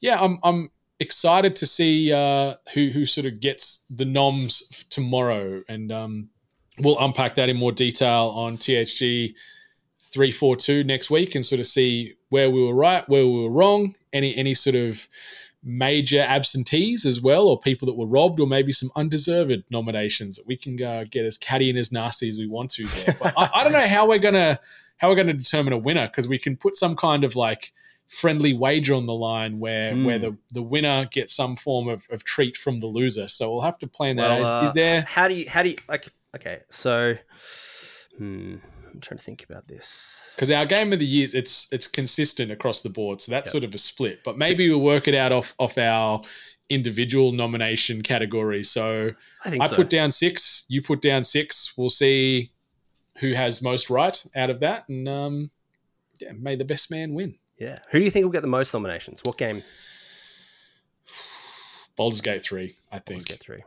yeah 0.00 0.20
i'm 0.20 0.38
i'm 0.42 0.70
excited 1.00 1.56
to 1.56 1.66
see 1.66 2.12
uh, 2.12 2.54
who 2.74 2.88
who 2.88 3.06
sort 3.06 3.26
of 3.26 3.40
gets 3.40 3.84
the 3.90 4.04
noms 4.04 4.84
tomorrow. 4.90 5.62
And 5.68 5.90
um 5.90 6.28
we'll 6.78 6.98
unpack 6.98 7.34
that 7.36 7.48
in 7.48 7.56
more 7.56 7.72
detail 7.72 8.32
on 8.34 8.56
THG 8.56 9.34
342 10.02 10.84
next 10.84 11.10
week 11.10 11.34
and 11.34 11.44
sort 11.46 11.60
of 11.60 11.66
see 11.66 12.14
where 12.28 12.50
we 12.50 12.64
were 12.64 12.74
right, 12.74 13.08
where 13.08 13.26
we 13.26 13.42
were 13.42 13.50
wrong, 13.50 13.94
any 14.12 14.34
any 14.36 14.54
sort 14.54 14.76
of 14.76 15.08
major 15.64 16.20
absentees 16.20 17.06
as 17.06 17.20
well, 17.20 17.46
or 17.46 17.58
people 17.58 17.86
that 17.86 17.94
were 17.94 18.06
robbed, 18.06 18.40
or 18.40 18.46
maybe 18.46 18.72
some 18.72 18.90
undeserved 18.96 19.62
nominations 19.70 20.36
that 20.36 20.46
we 20.46 20.56
can 20.56 20.82
uh, 20.82 21.04
get 21.08 21.24
as 21.24 21.38
catty 21.38 21.70
and 21.70 21.78
as 21.78 21.92
nasty 21.92 22.28
as 22.28 22.36
we 22.36 22.48
want 22.48 22.70
to 22.72 22.84
there. 22.84 23.16
But 23.20 23.32
I, 23.36 23.48
I 23.54 23.62
don't 23.64 23.72
know 23.72 23.86
how 23.86 24.08
we're 24.08 24.18
gonna 24.18 24.58
how 24.96 25.08
we're 25.08 25.16
gonna 25.16 25.32
determine 25.34 25.72
a 25.72 25.78
winner 25.78 26.06
because 26.08 26.26
we 26.28 26.38
can 26.38 26.56
put 26.56 26.74
some 26.74 26.96
kind 26.96 27.22
of 27.24 27.36
like 27.36 27.72
friendly 28.08 28.52
wager 28.52 28.94
on 28.94 29.06
the 29.06 29.14
line 29.14 29.58
where 29.58 29.94
Mm. 29.94 30.04
where 30.04 30.18
the, 30.18 30.36
the 30.50 30.62
winner 30.62 31.06
gets 31.10 31.32
some 31.32 31.56
form 31.56 31.88
of, 31.88 32.06
of 32.10 32.24
treat 32.24 32.56
from 32.56 32.80
the 32.80 32.86
loser. 32.86 33.26
So 33.28 33.52
we'll 33.52 33.62
have 33.62 33.78
to 33.78 33.86
plan 33.86 34.16
that. 34.16 34.28
Well, 34.28 34.44
out. 34.44 34.56
uh, 34.56 34.62
is, 34.64 34.70
is 34.70 34.74
there 34.74 35.02
How 35.02 35.28
do 35.28 35.34
you? 35.34 35.48
How 35.48 35.62
do 35.62 35.70
you? 35.70 35.76
Like, 35.88 36.08
okay, 36.36 36.60
so, 36.68 37.14
hmm, 38.18 38.56
I'm 38.92 39.00
trying 39.00 39.18
to 39.18 39.24
think 39.24 39.44
about 39.44 39.66
this. 39.68 40.32
because 40.36 40.50
our 40.50 40.66
game 40.66 40.92
of 40.92 40.98
the 40.98 41.06
year 41.06 41.28
it's 41.32 41.68
it's 41.72 41.86
consistent 41.86 42.50
across 42.50 42.82
the 42.82 42.90
board 42.90 43.20
so 43.20 43.30
that's 43.32 43.50
sort 43.50 43.64
of 43.64 43.74
a 43.74 43.78
split 43.78 44.22
but 44.24 44.36
maybe 44.38 44.68
we'll 44.68 44.80
work 44.80 45.08
it 45.08 45.14
out 45.14 45.32
off 45.32 45.54
off 45.58 45.78
our 45.78 46.22
individual 46.68 47.32
nomination 47.32 48.02
category 48.02 48.62
so 48.62 49.10
I 49.44 49.50
think 49.50 49.62
i 49.62 49.66
so. 49.66 49.76
put 49.76 49.90
down 49.90 50.10
six 50.10 50.64
you 50.68 50.80
put 50.82 51.02
down 51.02 51.24
six 51.24 51.74
we'll 51.76 51.90
see 51.90 52.52
who 53.18 53.34
has 53.34 53.62
most 53.62 53.90
right 53.90 54.24
out 54.34 54.50
of 54.50 54.60
that, 54.60 54.88
and 54.88 55.08
um, 55.08 55.50
yeah, 56.18 56.32
may 56.32 56.56
the 56.56 56.64
best 56.64 56.90
man 56.90 57.14
win. 57.14 57.36
Yeah. 57.58 57.78
Who 57.90 57.98
do 57.98 58.04
you 58.04 58.10
think 58.10 58.24
will 58.24 58.32
get 58.32 58.42
the 58.42 58.48
most 58.48 58.72
nominations? 58.74 59.20
What 59.24 59.38
game? 59.38 59.62
Baldur's 61.96 62.20
Gate 62.20 62.42
three, 62.42 62.74
I 62.90 62.98
think. 62.98 63.20
Let's 63.20 63.24
get 63.26 63.40
three. 63.40 63.62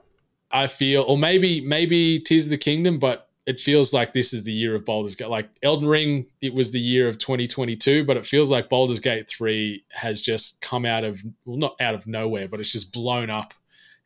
I 0.52 0.68
feel, 0.68 1.04
or 1.08 1.18
maybe 1.18 1.62
maybe 1.62 2.20
Tears 2.20 2.46
of 2.46 2.52
the 2.52 2.58
Kingdom, 2.58 2.98
but 3.00 3.30
it 3.46 3.60
feels 3.60 3.94
like 3.94 4.14
this 4.14 4.34
is 4.34 4.44
the 4.44 4.52
year 4.52 4.76
of 4.76 4.86
Baldur's 4.86 5.16
Gate. 5.16 5.30
Like 5.30 5.50
Elden 5.62 5.88
Ring, 5.88 6.26
it 6.42 6.54
was 6.54 6.72
the 6.72 6.80
year 6.80 7.08
of 7.08 7.20
2022, 7.20 8.04
but 8.04 8.18
it 8.18 8.26
feels 8.26 8.50
like 8.50 8.70
Baldur's 8.70 9.00
Gate 9.00 9.30
3 9.30 9.84
has 9.92 10.20
just 10.22 10.60
come 10.62 10.86
out 10.86 11.04
of, 11.04 11.22
well, 11.46 11.58
not 11.58 11.76
out 11.80 11.94
of 11.94 12.08
nowhere, 12.08 12.48
but 12.48 12.60
it's 12.60 12.72
just 12.72 12.92
blown 12.92 13.30
up 13.30 13.54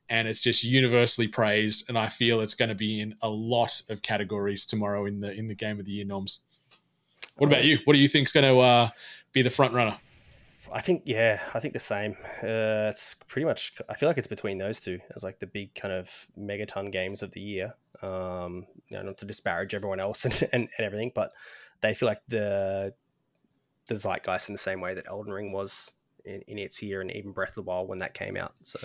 and 0.09 0.27
it's 0.27 0.41
just 0.41 0.63
universally 0.63 1.27
praised. 1.27 1.85
And 1.87 1.97
I 1.97 2.07
feel 2.07 2.41
it's 2.41 2.53
going 2.53 2.69
to 2.69 2.75
be 2.75 2.99
in 2.99 3.15
a 3.21 3.29
lot 3.29 3.81
of 3.89 4.01
categories 4.01 4.65
tomorrow 4.65 5.05
in 5.05 5.21
the 5.21 5.31
in 5.31 5.47
the 5.47 5.55
Game 5.55 5.79
of 5.79 5.85
the 5.85 5.91
Year 5.91 6.05
noms. 6.05 6.41
What 7.37 7.47
about 7.47 7.63
you? 7.63 7.79
What 7.85 7.93
do 7.93 7.99
you 7.99 8.07
think 8.07 8.27
is 8.27 8.33
going 8.33 8.53
to 8.53 8.59
uh, 8.59 8.89
be 9.31 9.41
the 9.41 9.49
front 9.49 9.73
runner? 9.73 9.95
I 10.71 10.81
think 10.81 11.03
yeah, 11.05 11.39
I 11.53 11.59
think 11.59 11.73
the 11.73 11.79
same. 11.79 12.17
Uh, 12.43 12.89
it's 12.91 13.15
pretty 13.27 13.45
much. 13.45 13.73
I 13.87 13.93
feel 13.93 14.09
like 14.09 14.17
it's 14.17 14.27
between 14.27 14.57
those 14.57 14.79
two 14.79 14.99
as 15.15 15.23
like 15.23 15.39
the 15.39 15.47
big 15.47 15.73
kind 15.73 15.93
of 15.93 16.27
megaton 16.37 16.91
games 16.91 17.23
of 17.23 17.31
the 17.31 17.39
year. 17.39 17.75
Um, 18.01 18.65
you 18.89 18.97
know, 18.97 19.03
not 19.03 19.17
to 19.19 19.25
disparage 19.25 19.75
everyone 19.75 19.99
else 19.99 20.25
and, 20.25 20.49
and, 20.53 20.69
and 20.77 20.85
everything, 20.85 21.11
but 21.13 21.33
they 21.81 21.93
feel 21.93 22.07
like 22.07 22.21
the 22.27 22.93
the 23.87 23.95
zeitgeist 23.95 24.49
in 24.49 24.53
the 24.53 24.59
same 24.59 24.81
way 24.81 24.93
that 24.93 25.05
Elden 25.07 25.33
Ring 25.33 25.51
was 25.51 25.91
in, 26.23 26.41
in 26.47 26.57
its 26.57 26.81
year, 26.81 27.01
and 27.01 27.11
even 27.11 27.31
Breath 27.31 27.49
of 27.49 27.55
the 27.55 27.61
Wild 27.63 27.89
when 27.89 27.99
that 27.99 28.13
came 28.13 28.37
out. 28.37 28.53
So 28.61 28.79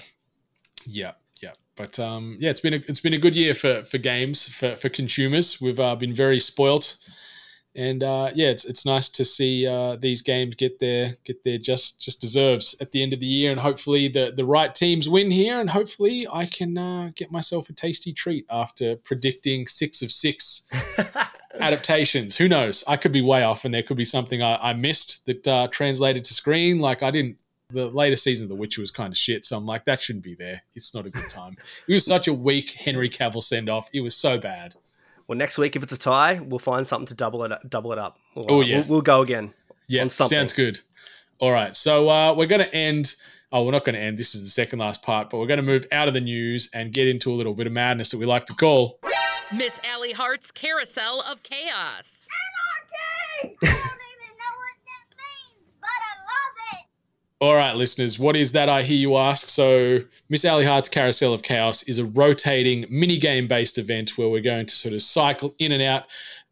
yeah, 0.86 1.12
yeah, 1.42 1.52
but 1.76 1.98
um, 1.98 2.36
yeah, 2.40 2.50
it's 2.50 2.60
been 2.60 2.74
a 2.74 2.82
it's 2.88 3.00
been 3.00 3.14
a 3.14 3.18
good 3.18 3.36
year 3.36 3.54
for 3.54 3.82
for 3.84 3.98
games 3.98 4.48
for 4.48 4.76
for 4.76 4.88
consumers. 4.88 5.60
We've 5.60 5.80
uh, 5.80 5.96
been 5.96 6.14
very 6.14 6.40
spoilt 6.40 6.96
and 7.76 8.02
uh, 8.02 8.30
yeah, 8.34 8.48
it's 8.48 8.64
it's 8.64 8.86
nice 8.86 9.08
to 9.10 9.24
see 9.24 9.66
uh, 9.66 9.96
these 9.96 10.22
games 10.22 10.54
get 10.54 10.78
their 10.78 11.14
get 11.24 11.42
their 11.42 11.58
just 11.58 12.00
just 12.00 12.20
deserves 12.20 12.74
at 12.80 12.92
the 12.92 13.02
end 13.02 13.12
of 13.12 13.20
the 13.20 13.26
year, 13.26 13.50
and 13.50 13.60
hopefully 13.60 14.08
the 14.08 14.32
the 14.36 14.44
right 14.44 14.74
teams 14.74 15.08
win 15.08 15.30
here, 15.30 15.60
and 15.60 15.68
hopefully 15.68 16.26
I 16.32 16.46
can 16.46 16.78
uh, 16.78 17.10
get 17.14 17.32
myself 17.32 17.68
a 17.68 17.72
tasty 17.72 18.12
treat 18.12 18.46
after 18.48 18.96
predicting 18.96 19.66
six 19.66 20.02
of 20.02 20.12
six 20.12 20.62
adaptations. 21.60 22.36
Who 22.36 22.48
knows? 22.48 22.84
I 22.86 22.96
could 22.96 23.12
be 23.12 23.22
way 23.22 23.42
off, 23.42 23.64
and 23.64 23.74
there 23.74 23.82
could 23.82 23.96
be 23.96 24.04
something 24.04 24.40
I, 24.40 24.70
I 24.70 24.72
missed 24.72 25.26
that 25.26 25.46
uh, 25.46 25.68
translated 25.68 26.24
to 26.26 26.34
screen. 26.34 26.78
Like 26.78 27.02
I 27.02 27.10
didn't. 27.10 27.38
The 27.70 27.88
later 27.88 28.14
season 28.14 28.44
of 28.44 28.50
The 28.50 28.54
Witcher 28.54 28.82
was 28.82 28.92
kind 28.92 29.10
of 29.10 29.16
shit, 29.16 29.44
so 29.44 29.56
I'm 29.56 29.66
like, 29.66 29.86
that 29.86 30.00
shouldn't 30.00 30.22
be 30.22 30.34
there. 30.34 30.62
It's 30.74 30.94
not 30.94 31.06
a 31.06 31.10
good 31.10 31.28
time. 31.28 31.56
it 31.88 31.94
was 31.94 32.04
such 32.04 32.28
a 32.28 32.32
weak 32.32 32.70
Henry 32.70 33.08
Cavill 33.08 33.42
send 33.42 33.68
off. 33.68 33.88
It 33.92 34.00
was 34.00 34.14
so 34.14 34.38
bad. 34.38 34.76
Well, 35.26 35.38
next 35.38 35.56
week 35.58 35.74
if 35.76 35.82
it's 35.82 35.92
a 35.92 35.98
tie, 35.98 36.40
we'll 36.40 36.58
find 36.58 36.86
something 36.86 37.06
to 37.06 37.14
double 37.14 37.44
it 37.44 37.52
double 37.68 37.92
it 37.92 37.98
up. 37.98 38.18
We'll, 38.34 38.46
Oh, 38.50 38.60
yeah. 38.60 38.78
we'll, 38.80 38.86
we'll 38.88 39.02
go 39.02 39.22
again. 39.22 39.54
Yeah, 39.86 40.02
on 40.02 40.10
something. 40.10 40.36
sounds 40.38 40.52
good. 40.52 40.80
All 41.38 41.50
right, 41.50 41.74
so 41.74 42.08
uh, 42.08 42.32
we're 42.34 42.46
going 42.46 42.60
to 42.62 42.74
end. 42.74 43.16
Oh, 43.52 43.64
we're 43.64 43.72
not 43.72 43.84
going 43.84 43.94
to 43.94 44.00
end. 44.00 44.18
This 44.18 44.34
is 44.34 44.42
the 44.42 44.48
second 44.50 44.78
last 44.80 45.02
part, 45.02 45.30
but 45.30 45.38
we're 45.38 45.46
going 45.46 45.58
to 45.58 45.62
move 45.64 45.86
out 45.92 46.08
of 46.08 46.14
the 46.14 46.20
news 46.20 46.68
and 46.74 46.92
get 46.92 47.06
into 47.08 47.30
a 47.32 47.34
little 47.34 47.54
bit 47.54 47.66
of 47.66 47.72
madness 47.72 48.10
that 48.10 48.18
we 48.18 48.26
like 48.26 48.46
to 48.46 48.54
call. 48.54 48.98
Miss 49.52 49.78
Allie 49.84 50.12
Hart's 50.12 50.50
Carousel 50.50 51.22
of 51.30 51.42
Chaos. 51.42 52.26
All 57.40 57.56
right, 57.56 57.74
listeners, 57.74 58.16
what 58.16 58.36
is 58.36 58.52
that? 58.52 58.68
I 58.68 58.82
hear 58.82 58.96
you 58.96 59.16
ask. 59.16 59.48
So, 59.48 59.98
Miss 60.28 60.44
Ali 60.44 60.64
Hart's 60.64 60.88
Carousel 60.88 61.34
of 61.34 61.42
Chaos 61.42 61.82
is 61.82 61.98
a 61.98 62.04
rotating 62.04 62.86
mini 62.88 63.18
game 63.18 63.48
based 63.48 63.76
event 63.76 64.16
where 64.16 64.28
we're 64.28 64.40
going 64.40 64.66
to 64.66 64.74
sort 64.74 64.94
of 64.94 65.02
cycle 65.02 65.52
in 65.58 65.72
and 65.72 65.82
out 65.82 66.04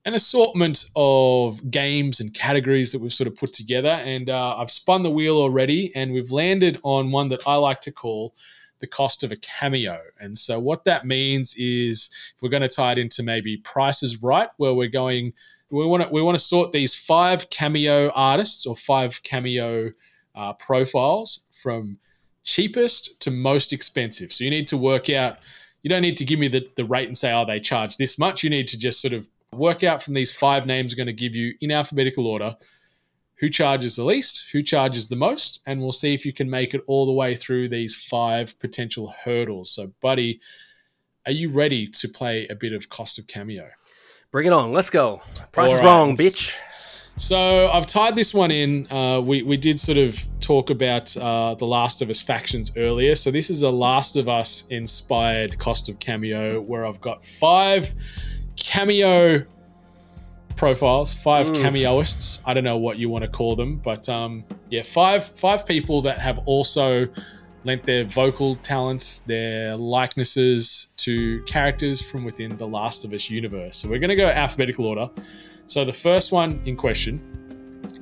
an 0.05 0.15
assortment 0.15 0.87
of 0.97 1.71
games 1.71 2.19
and 2.21 2.35
categories 2.35 2.91
that 2.91 3.01
we've 3.01 3.13
sort 3.13 3.29
of 3.29 3.37
put 3.37 3.53
together. 3.53 4.01
And 4.05 4.29
uh, 4.29 4.57
I've 4.57 4.73
spun 4.73 5.05
the 5.05 5.11
wheel 5.11 5.37
already, 5.37 5.95
and 5.95 6.13
we've 6.13 6.33
landed 6.33 6.81
on 6.83 7.13
one 7.13 7.29
that 7.29 7.47
I 7.47 7.55
like 7.55 7.81
to 7.83 7.93
call 7.93 8.35
the 8.81 8.89
cost 8.89 9.23
of 9.23 9.31
a 9.31 9.37
cameo. 9.37 10.01
And 10.21 10.37
so, 10.37 10.59
what 10.59 10.85
that 10.85 11.07
means 11.07 11.55
is 11.57 12.11
if 12.35 12.43
we're 12.43 12.49
going 12.49 12.63
to 12.63 12.69
tie 12.69 12.91
it 12.91 12.99
into 12.99 13.23
maybe 13.23 13.57
prices 13.59 14.21
right, 14.21 14.49
where 14.57 14.75
we're 14.75 14.89
going, 14.89 15.33
we 15.71 15.87
want 15.87 16.03
to 16.03 16.09
we 16.09 16.23
want 16.23 16.37
to 16.37 16.45
sort 16.45 16.73
these 16.73 16.93
five 16.93 17.49
cameo 17.51 18.11
artists 18.17 18.67
or 18.67 18.75
five 18.75 19.23
cameo 19.23 19.93
uh, 20.35 20.53
profiles 20.55 21.45
from 21.53 21.99
cheapest 22.45 23.21
to 23.21 23.31
most 23.31 23.73
expensive. 23.73 24.33
So 24.33 24.45
you 24.45 24.51
need 24.51 24.67
to 24.69 24.77
work 24.77 25.11
out. 25.11 25.39
You 25.83 25.91
don't 25.91 26.03
need 26.03 26.17
to 26.17 26.25
give 26.25 26.39
me 26.39 26.49
the, 26.49 26.69
the 26.77 26.85
rate 26.85 27.09
and 27.09 27.17
say, 27.17 27.33
oh, 27.33 27.45
they 27.45 27.61
charge 27.61 27.97
this 27.97 28.19
much. 28.19 28.43
You 28.43 28.51
need 28.51 28.69
to 28.69 28.79
just 28.79 29.01
sort 29.01 29.15
of 29.15 29.29
work 29.53 29.85
out 29.85 30.03
from 30.03 30.15
these 30.15 30.35
five 30.35 30.67
names. 30.67 30.93
are 30.93 30.97
going 30.97 31.07
to 31.07 31.13
give 31.13 31.37
you 31.37 31.55
in 31.61 31.71
alphabetical 31.71 32.27
order 32.27 32.57
who 33.37 33.51
charges 33.51 33.97
the 33.97 34.05
least, 34.05 34.45
who 34.53 34.63
charges 34.63 35.09
the 35.09 35.17
most, 35.17 35.61
and 35.67 35.81
we'll 35.81 35.91
see 35.91 36.15
if 36.15 36.25
you 36.25 36.33
can 36.33 36.49
make 36.49 36.75
it 36.75 36.81
all 36.87 37.07
the 37.07 37.13
way 37.13 37.35
through 37.35 37.69
these 37.69 37.97
five 37.97 38.57
potential 38.61 39.13
hurdles. 39.25 39.73
So, 39.73 39.93
buddy, 40.01 40.41
are 41.27 41.33
you 41.33 41.51
ready 41.51 41.89
to 41.89 42.09
play 42.09 42.47
a 42.47 42.55
bit 42.55 42.73
of 42.73 42.89
cost 42.89 43.19
of 43.19 43.27
cameo? 43.27 43.69
Bring 44.31 44.47
it 44.47 44.53
on. 44.53 44.73
Let's 44.73 44.91
go. 44.91 45.23
Price 45.51 45.71
All 45.71 45.75
is 45.75 45.81
right. 45.81 45.87
wrong, 45.87 46.17
bitch. 46.17 46.57
So 47.17 47.71
I've 47.71 47.87
tied 47.87 48.17
this 48.17 48.33
one 48.33 48.51
in. 48.51 48.91
Uh, 48.91 49.21
we 49.21 49.43
we 49.43 49.57
did 49.57 49.79
sort 49.79 49.99
of 49.99 50.19
talk 50.41 50.71
about 50.71 51.17
uh, 51.17 51.55
the 51.55 51.67
Last 51.67 52.03
of 52.03 52.11
Us 52.11 52.21
factions 52.21 52.73
earlier. 52.77 53.15
So 53.15 53.31
this 53.31 53.51
is 53.51 53.63
a 53.63 53.71
Last 53.71 54.17
of 54.17 54.29
Us 54.29 54.65
inspired 54.71 55.59
cost 55.59 55.89
of 55.89 55.99
cameo, 55.99 56.61
where 56.61 56.87
I've 56.87 57.01
got 57.01 57.23
five 57.25 57.95
cameo 58.57 59.45
profiles, 60.57 61.13
five 61.13 61.49
cameoists. 61.49 62.41
I 62.45 62.55
don't 62.55 62.65
know 62.65 62.79
what 62.79 62.99
you 62.99 63.09
want 63.09 63.25
to 63.25 63.31
call 63.31 63.57
them, 63.57 63.77
but 63.77 64.09
um, 64.09 64.45
yeah, 64.71 64.83
five 64.83 65.25
five 65.25 65.67
people 65.67 66.01
that 66.03 66.19
have 66.19 66.39
also 66.47 67.07
lent 67.65 67.83
their 67.85 68.05
vocal 68.05 68.57
talents, 68.57 69.21
their 69.21 69.77
likenesses 69.77 70.89
to 70.97 71.43
characters 71.45 72.01
from 72.03 72.25
within 72.25 72.57
the 72.57 72.67
Last 72.67 73.05
of 73.05 73.13
Us 73.13 73.31
universe. 73.31 73.77
So 73.77 73.89
we're 73.89 74.01
going 74.01 74.11
to 74.11 74.17
go 74.17 74.29
alphabetical 74.29 74.87
order. 74.87 75.09
So 75.67 75.85
the 75.85 75.93
first 75.93 76.33
one 76.33 76.61
in 76.65 76.77
question 76.77 77.21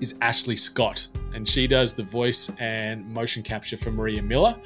is 0.01 0.15
Ashley 0.21 0.57
Scott, 0.57 1.09
and 1.35 1.49
she 1.49 1.67
does 1.67 1.93
the 1.93 2.03
voice 2.03 2.51
and 2.59 3.07
motion 3.13 3.43
capture 3.43 3.77
for 3.77 3.91
Maria 3.91 4.23
Miller. 4.23 4.57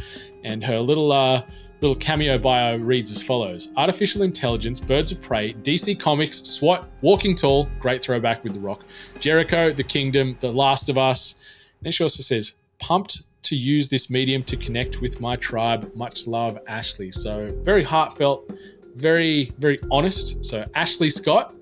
And 0.44 0.64
her 0.64 0.78
little 0.78 1.12
uh, 1.12 1.42
little 1.80 1.96
cameo 1.96 2.38
bio 2.38 2.76
reads 2.76 3.10
as 3.10 3.22
follows: 3.22 3.70
Artificial 3.76 4.22
intelligence, 4.22 4.80
Birds 4.80 5.12
of 5.12 5.20
Prey, 5.20 5.54
DC 5.54 5.98
Comics, 5.98 6.42
SWAT, 6.42 6.88
Walking 7.02 7.34
Tall, 7.34 7.68
great 7.78 8.02
throwback 8.02 8.44
with 8.44 8.54
The 8.54 8.60
Rock, 8.60 8.84
Jericho, 9.18 9.72
The 9.72 9.84
Kingdom, 9.84 10.36
The 10.40 10.52
Last 10.52 10.88
of 10.88 10.98
Us. 10.98 11.36
Then 11.82 11.92
she 11.92 12.02
also 12.02 12.22
says, 12.22 12.54
pumped 12.78 13.24
to 13.42 13.56
use 13.56 13.88
this 13.88 14.08
medium 14.08 14.42
to 14.44 14.56
connect 14.56 15.00
with 15.00 15.20
my 15.20 15.36
tribe. 15.36 15.94
Much 15.94 16.26
love, 16.26 16.58
Ashley. 16.66 17.10
So 17.10 17.50
very 17.62 17.82
heartfelt, 17.82 18.50
very 18.94 19.52
very 19.58 19.78
honest. 19.90 20.44
So 20.44 20.64
Ashley 20.74 21.10
Scott 21.10 21.54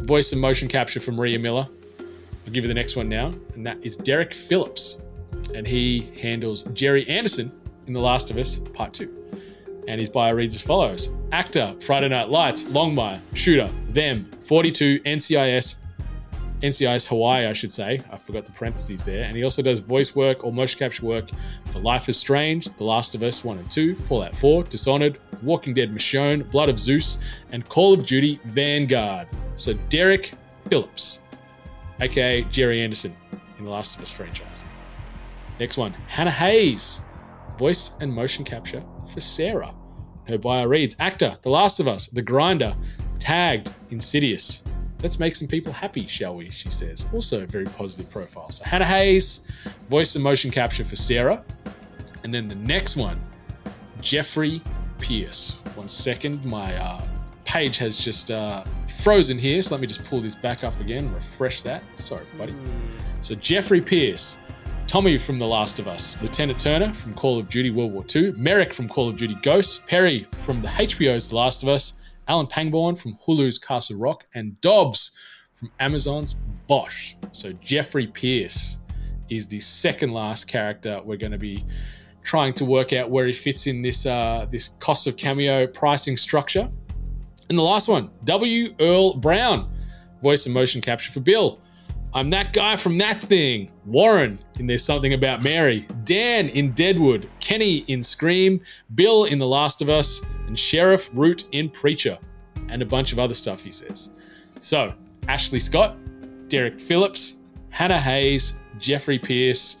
voice 0.00 0.32
and 0.32 0.40
motion 0.40 0.68
capture 0.68 1.00
from 1.00 1.16
Maria 1.16 1.38
Miller. 1.38 1.66
I'll 1.98 2.52
give 2.52 2.64
you 2.64 2.68
the 2.68 2.74
next 2.74 2.96
one 2.96 3.08
now, 3.08 3.32
and 3.54 3.66
that 3.66 3.78
is 3.82 3.96
Derek 3.96 4.34
Phillips. 4.34 5.00
And 5.54 5.66
he 5.66 6.10
handles 6.20 6.62
Jerry 6.74 7.08
Anderson 7.08 7.52
in 7.86 7.92
The 7.92 8.00
Last 8.00 8.30
of 8.30 8.36
Us 8.36 8.58
Part 8.58 8.92
2. 8.92 9.42
And 9.88 10.00
his 10.00 10.08
bio 10.08 10.32
reads 10.32 10.54
as 10.54 10.62
follows 10.62 11.10
Actor, 11.32 11.76
Friday 11.80 12.08
Night 12.08 12.28
Lights, 12.30 12.64
Longmire, 12.64 13.20
Shooter, 13.34 13.70
Them, 13.90 14.30
42, 14.40 15.00
NCIS, 15.00 15.76
NCIS 16.62 17.06
Hawaii, 17.08 17.46
I 17.46 17.52
should 17.52 17.70
say. 17.70 18.00
I 18.10 18.16
forgot 18.16 18.46
the 18.46 18.52
parentheses 18.52 19.04
there. 19.04 19.24
And 19.24 19.36
he 19.36 19.44
also 19.44 19.60
does 19.60 19.80
voice 19.80 20.16
work 20.16 20.44
or 20.44 20.52
motion 20.52 20.78
capture 20.78 21.04
work 21.04 21.28
for 21.66 21.80
Life 21.80 22.08
is 22.08 22.16
Strange, 22.16 22.74
The 22.76 22.84
Last 22.84 23.14
of 23.14 23.22
Us 23.22 23.44
1 23.44 23.58
and 23.58 23.70
2, 23.70 23.94
Fallout 23.94 24.34
4, 24.34 24.64
Dishonored, 24.64 25.18
Walking 25.44 25.74
Dead 25.74 25.94
Michonne, 25.94 26.48
Blood 26.50 26.68
of 26.68 26.78
Zeus, 26.78 27.18
and 27.52 27.68
Call 27.68 27.92
of 27.92 28.06
Duty 28.06 28.40
Vanguard. 28.44 29.28
So 29.56 29.74
Derek 29.88 30.32
Phillips, 30.68 31.20
aka 32.00 32.42
Jerry 32.44 32.80
Anderson 32.80 33.16
in 33.58 33.64
the 33.64 33.70
Last 33.70 33.96
of 33.96 34.02
Us 34.02 34.10
franchise. 34.10 34.64
Next 35.60 35.76
one, 35.76 35.92
Hannah 36.08 36.30
Hayes, 36.30 37.00
voice 37.58 37.92
and 38.00 38.12
motion 38.12 38.44
capture 38.44 38.82
for 39.12 39.20
Sarah. 39.20 39.74
Her 40.26 40.38
bio 40.38 40.64
reads 40.64 40.96
Actor, 40.98 41.36
The 41.42 41.50
Last 41.50 41.80
of 41.80 41.86
Us, 41.86 42.08
The 42.08 42.22
Grinder, 42.22 42.74
Tagged, 43.18 43.72
Insidious. 43.90 44.62
Let's 45.02 45.18
make 45.18 45.36
some 45.36 45.46
people 45.46 45.72
happy, 45.72 46.06
shall 46.06 46.34
we? 46.34 46.48
She 46.48 46.70
says. 46.70 47.04
Also, 47.12 47.44
very 47.44 47.66
positive 47.66 48.10
profile. 48.10 48.50
So, 48.50 48.64
Hannah 48.64 48.86
Hayes, 48.86 49.42
voice 49.90 50.14
and 50.14 50.24
motion 50.24 50.50
capture 50.50 50.84
for 50.84 50.96
Sarah. 50.96 51.44
And 52.24 52.32
then 52.32 52.48
the 52.48 52.54
next 52.54 52.96
one, 52.96 53.22
Jeffrey 54.00 54.62
Pierce. 55.04 55.58
One 55.74 55.86
second, 55.86 56.42
my 56.46 56.74
uh, 56.76 56.98
page 57.44 57.76
has 57.76 57.98
just 57.98 58.30
uh, 58.30 58.64
frozen 59.02 59.36
here. 59.36 59.60
So, 59.60 59.74
let 59.74 59.82
me 59.82 59.86
just 59.86 60.02
pull 60.06 60.22
this 60.22 60.34
back 60.34 60.64
up 60.64 60.80
again, 60.80 61.12
refresh 61.12 61.60
that. 61.60 61.82
Sorry, 61.94 62.24
buddy. 62.38 62.54
So, 63.20 63.34
Jeffrey 63.34 63.82
Pierce, 63.82 64.38
Tommy 64.86 65.18
from 65.18 65.38
The 65.38 65.46
Last 65.46 65.78
of 65.78 65.88
Us, 65.88 66.20
Lieutenant 66.22 66.58
Turner 66.58 66.90
from 66.94 67.12
Call 67.12 67.38
of 67.38 67.50
Duty 67.50 67.70
World 67.70 67.92
War 67.92 68.02
II, 68.16 68.32
Merrick 68.32 68.72
from 68.72 68.88
Call 68.88 69.10
of 69.10 69.18
Duty 69.18 69.36
Ghosts, 69.42 69.82
Perry 69.86 70.26
from 70.38 70.62
the 70.62 70.68
HBO's 70.68 71.28
The 71.28 71.36
Last 71.36 71.62
of 71.62 71.68
Us, 71.68 71.98
Alan 72.26 72.46
Pangborn 72.46 72.96
from 72.96 73.14
Hulu's 73.16 73.58
Castle 73.58 73.98
Rock, 73.98 74.24
and 74.34 74.58
Dobbs 74.62 75.12
from 75.52 75.70
Amazon's 75.80 76.36
Bosch. 76.66 77.14
So 77.32 77.52
Jeffrey 77.60 78.06
Pierce 78.06 78.78
is 79.28 79.46
the 79.48 79.60
second 79.60 80.14
last 80.14 80.46
character 80.46 81.02
we're 81.04 81.18
going 81.18 81.32
to 81.32 81.38
be 81.38 81.62
trying 82.24 82.54
to 82.54 82.64
work 82.64 82.92
out 82.92 83.10
where 83.10 83.26
he 83.26 83.32
fits 83.32 83.68
in 83.68 83.82
this 83.82 84.06
uh, 84.06 84.46
this 84.50 84.70
cost 84.80 85.06
of 85.06 85.16
cameo 85.16 85.66
pricing 85.66 86.16
structure. 86.16 86.68
And 87.48 87.58
the 87.58 87.62
last 87.62 87.86
one, 87.88 88.10
W. 88.24 88.74
Earl 88.80 89.14
Brown, 89.14 89.70
voice 90.22 90.46
and 90.46 90.54
motion 90.54 90.80
capture 90.80 91.12
for 91.12 91.20
Bill. 91.20 91.60
I'm 92.14 92.30
that 92.30 92.52
guy 92.52 92.76
from 92.76 92.96
that 92.98 93.20
thing. 93.20 93.72
Warren 93.84 94.38
in 94.60 94.68
There's 94.68 94.84
Something 94.84 95.14
About 95.14 95.42
Mary. 95.42 95.86
Dan 96.04 96.48
in 96.50 96.70
Deadwood. 96.70 97.28
Kenny 97.40 97.78
in 97.88 98.04
Scream. 98.04 98.60
Bill 98.94 99.24
in 99.24 99.40
The 99.40 99.46
Last 99.46 99.82
of 99.82 99.90
Us. 99.90 100.22
And 100.46 100.56
Sheriff 100.56 101.10
Root 101.12 101.46
in 101.50 101.68
Preacher. 101.68 102.16
And 102.68 102.82
a 102.82 102.86
bunch 102.86 103.12
of 103.12 103.18
other 103.18 103.34
stuff, 103.34 103.62
he 103.62 103.72
says. 103.72 104.10
So, 104.60 104.94
Ashley 105.26 105.58
Scott, 105.58 105.96
Derek 106.48 106.80
Phillips, 106.80 107.38
Hannah 107.70 108.00
Hayes, 108.00 108.54
Jeffrey 108.78 109.18
Pierce, 109.18 109.78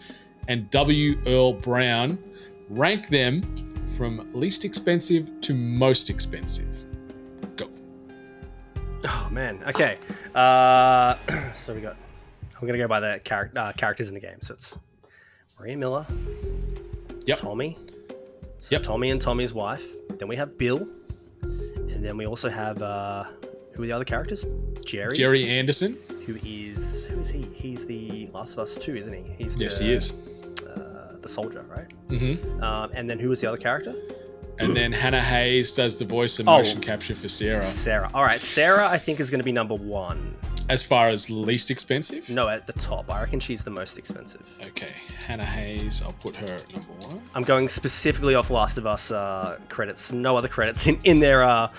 and 0.48 0.68
W. 0.70 1.20
Earl 1.26 1.52
Brown. 1.52 2.18
Rank 2.68 3.08
them 3.08 3.42
from 3.96 4.30
least 4.34 4.64
expensive 4.64 5.30
to 5.42 5.54
most 5.54 6.10
expensive. 6.10 6.66
Go. 7.56 7.68
Oh 9.04 9.28
man. 9.30 9.62
Okay. 9.66 9.98
Uh, 10.34 11.14
so 11.52 11.74
we 11.74 11.80
got. 11.80 11.96
I'm 12.60 12.66
gonna 12.66 12.78
go 12.78 12.88
by 12.88 13.00
the 13.00 13.20
char- 13.24 13.50
uh, 13.56 13.72
characters 13.72 14.08
in 14.08 14.14
the 14.14 14.20
game. 14.20 14.40
So 14.40 14.54
it's 14.54 14.78
Maria 15.58 15.76
Miller, 15.76 16.06
Yep. 17.26 17.38
Tommy. 17.38 17.76
So 18.58 18.68
Yep. 18.76 18.82
Tommy 18.82 19.10
and 19.10 19.20
Tommy's 19.20 19.52
wife. 19.52 19.84
Then 20.18 20.28
we 20.28 20.36
have 20.36 20.56
Bill, 20.56 20.88
and 21.42 22.02
then 22.04 22.16
we 22.16 22.26
also 22.26 22.48
have 22.48 22.80
uh, 22.82 23.24
who 23.72 23.82
are 23.82 23.86
the 23.86 23.92
other 23.92 24.04
characters? 24.04 24.46
Jerry. 24.84 25.14
Jerry 25.16 25.46
Anderson. 25.48 25.98
Who 26.26 26.38
is 26.44 27.08
who 27.08 27.18
is 27.20 27.28
he? 27.28 27.42
He's 27.54 27.84
the 27.84 28.28
Last 28.32 28.54
of 28.54 28.60
Us 28.60 28.76
Two, 28.76 28.96
isn't 28.96 29.12
he? 29.12 29.22
He's 29.36 29.60
Yes, 29.60 29.78
he 29.78 29.92
is. 29.92 30.14
The 31.24 31.30
soldier, 31.30 31.64
right? 31.74 31.90
hmm 32.10 32.62
Um, 32.62 32.90
and 32.92 33.08
then 33.08 33.18
who 33.18 33.30
was 33.30 33.40
the 33.40 33.48
other 33.48 33.56
character? 33.56 33.94
And 34.58 34.76
then 34.76 34.92
Hannah 34.92 35.22
Hayes 35.22 35.72
does 35.72 35.98
the 35.98 36.04
voice 36.04 36.38
and 36.38 36.46
Oh. 36.46 36.58
motion 36.58 36.82
capture 36.82 37.14
for 37.14 37.28
Sarah. 37.28 37.62
Sarah. 37.62 38.10
All 38.12 38.22
right, 38.24 38.42
Sarah. 38.42 38.86
I 38.86 38.98
think 38.98 39.20
is 39.20 39.30
going 39.30 39.38
to 39.40 39.44
be 39.44 39.50
number 39.50 39.74
one. 39.74 40.36
As 40.68 40.82
far 40.84 41.08
as 41.08 41.30
least 41.30 41.70
expensive? 41.70 42.28
No, 42.28 42.48
at 42.48 42.66
the 42.66 42.74
top. 42.74 43.10
I 43.10 43.20
reckon 43.20 43.40
she's 43.40 43.64
the 43.64 43.70
most 43.70 43.96
expensive. 43.98 44.42
Okay, 44.66 44.90
Hannah 45.26 45.46
Hayes. 45.46 46.02
I'll 46.04 46.12
put 46.12 46.36
her 46.36 46.56
at 46.56 46.72
number 46.74 46.92
one. 47.06 47.22
I'm 47.34 47.42
going 47.42 47.68
specifically 47.70 48.34
off 48.34 48.50
Last 48.50 48.76
of 48.76 48.86
Us 48.86 49.10
uh, 49.10 49.58
credits. 49.70 50.12
No 50.12 50.36
other 50.36 50.48
credits 50.48 50.86
in, 50.86 50.98
in 51.04 51.20
their 51.20 51.42
uh, 51.42 51.72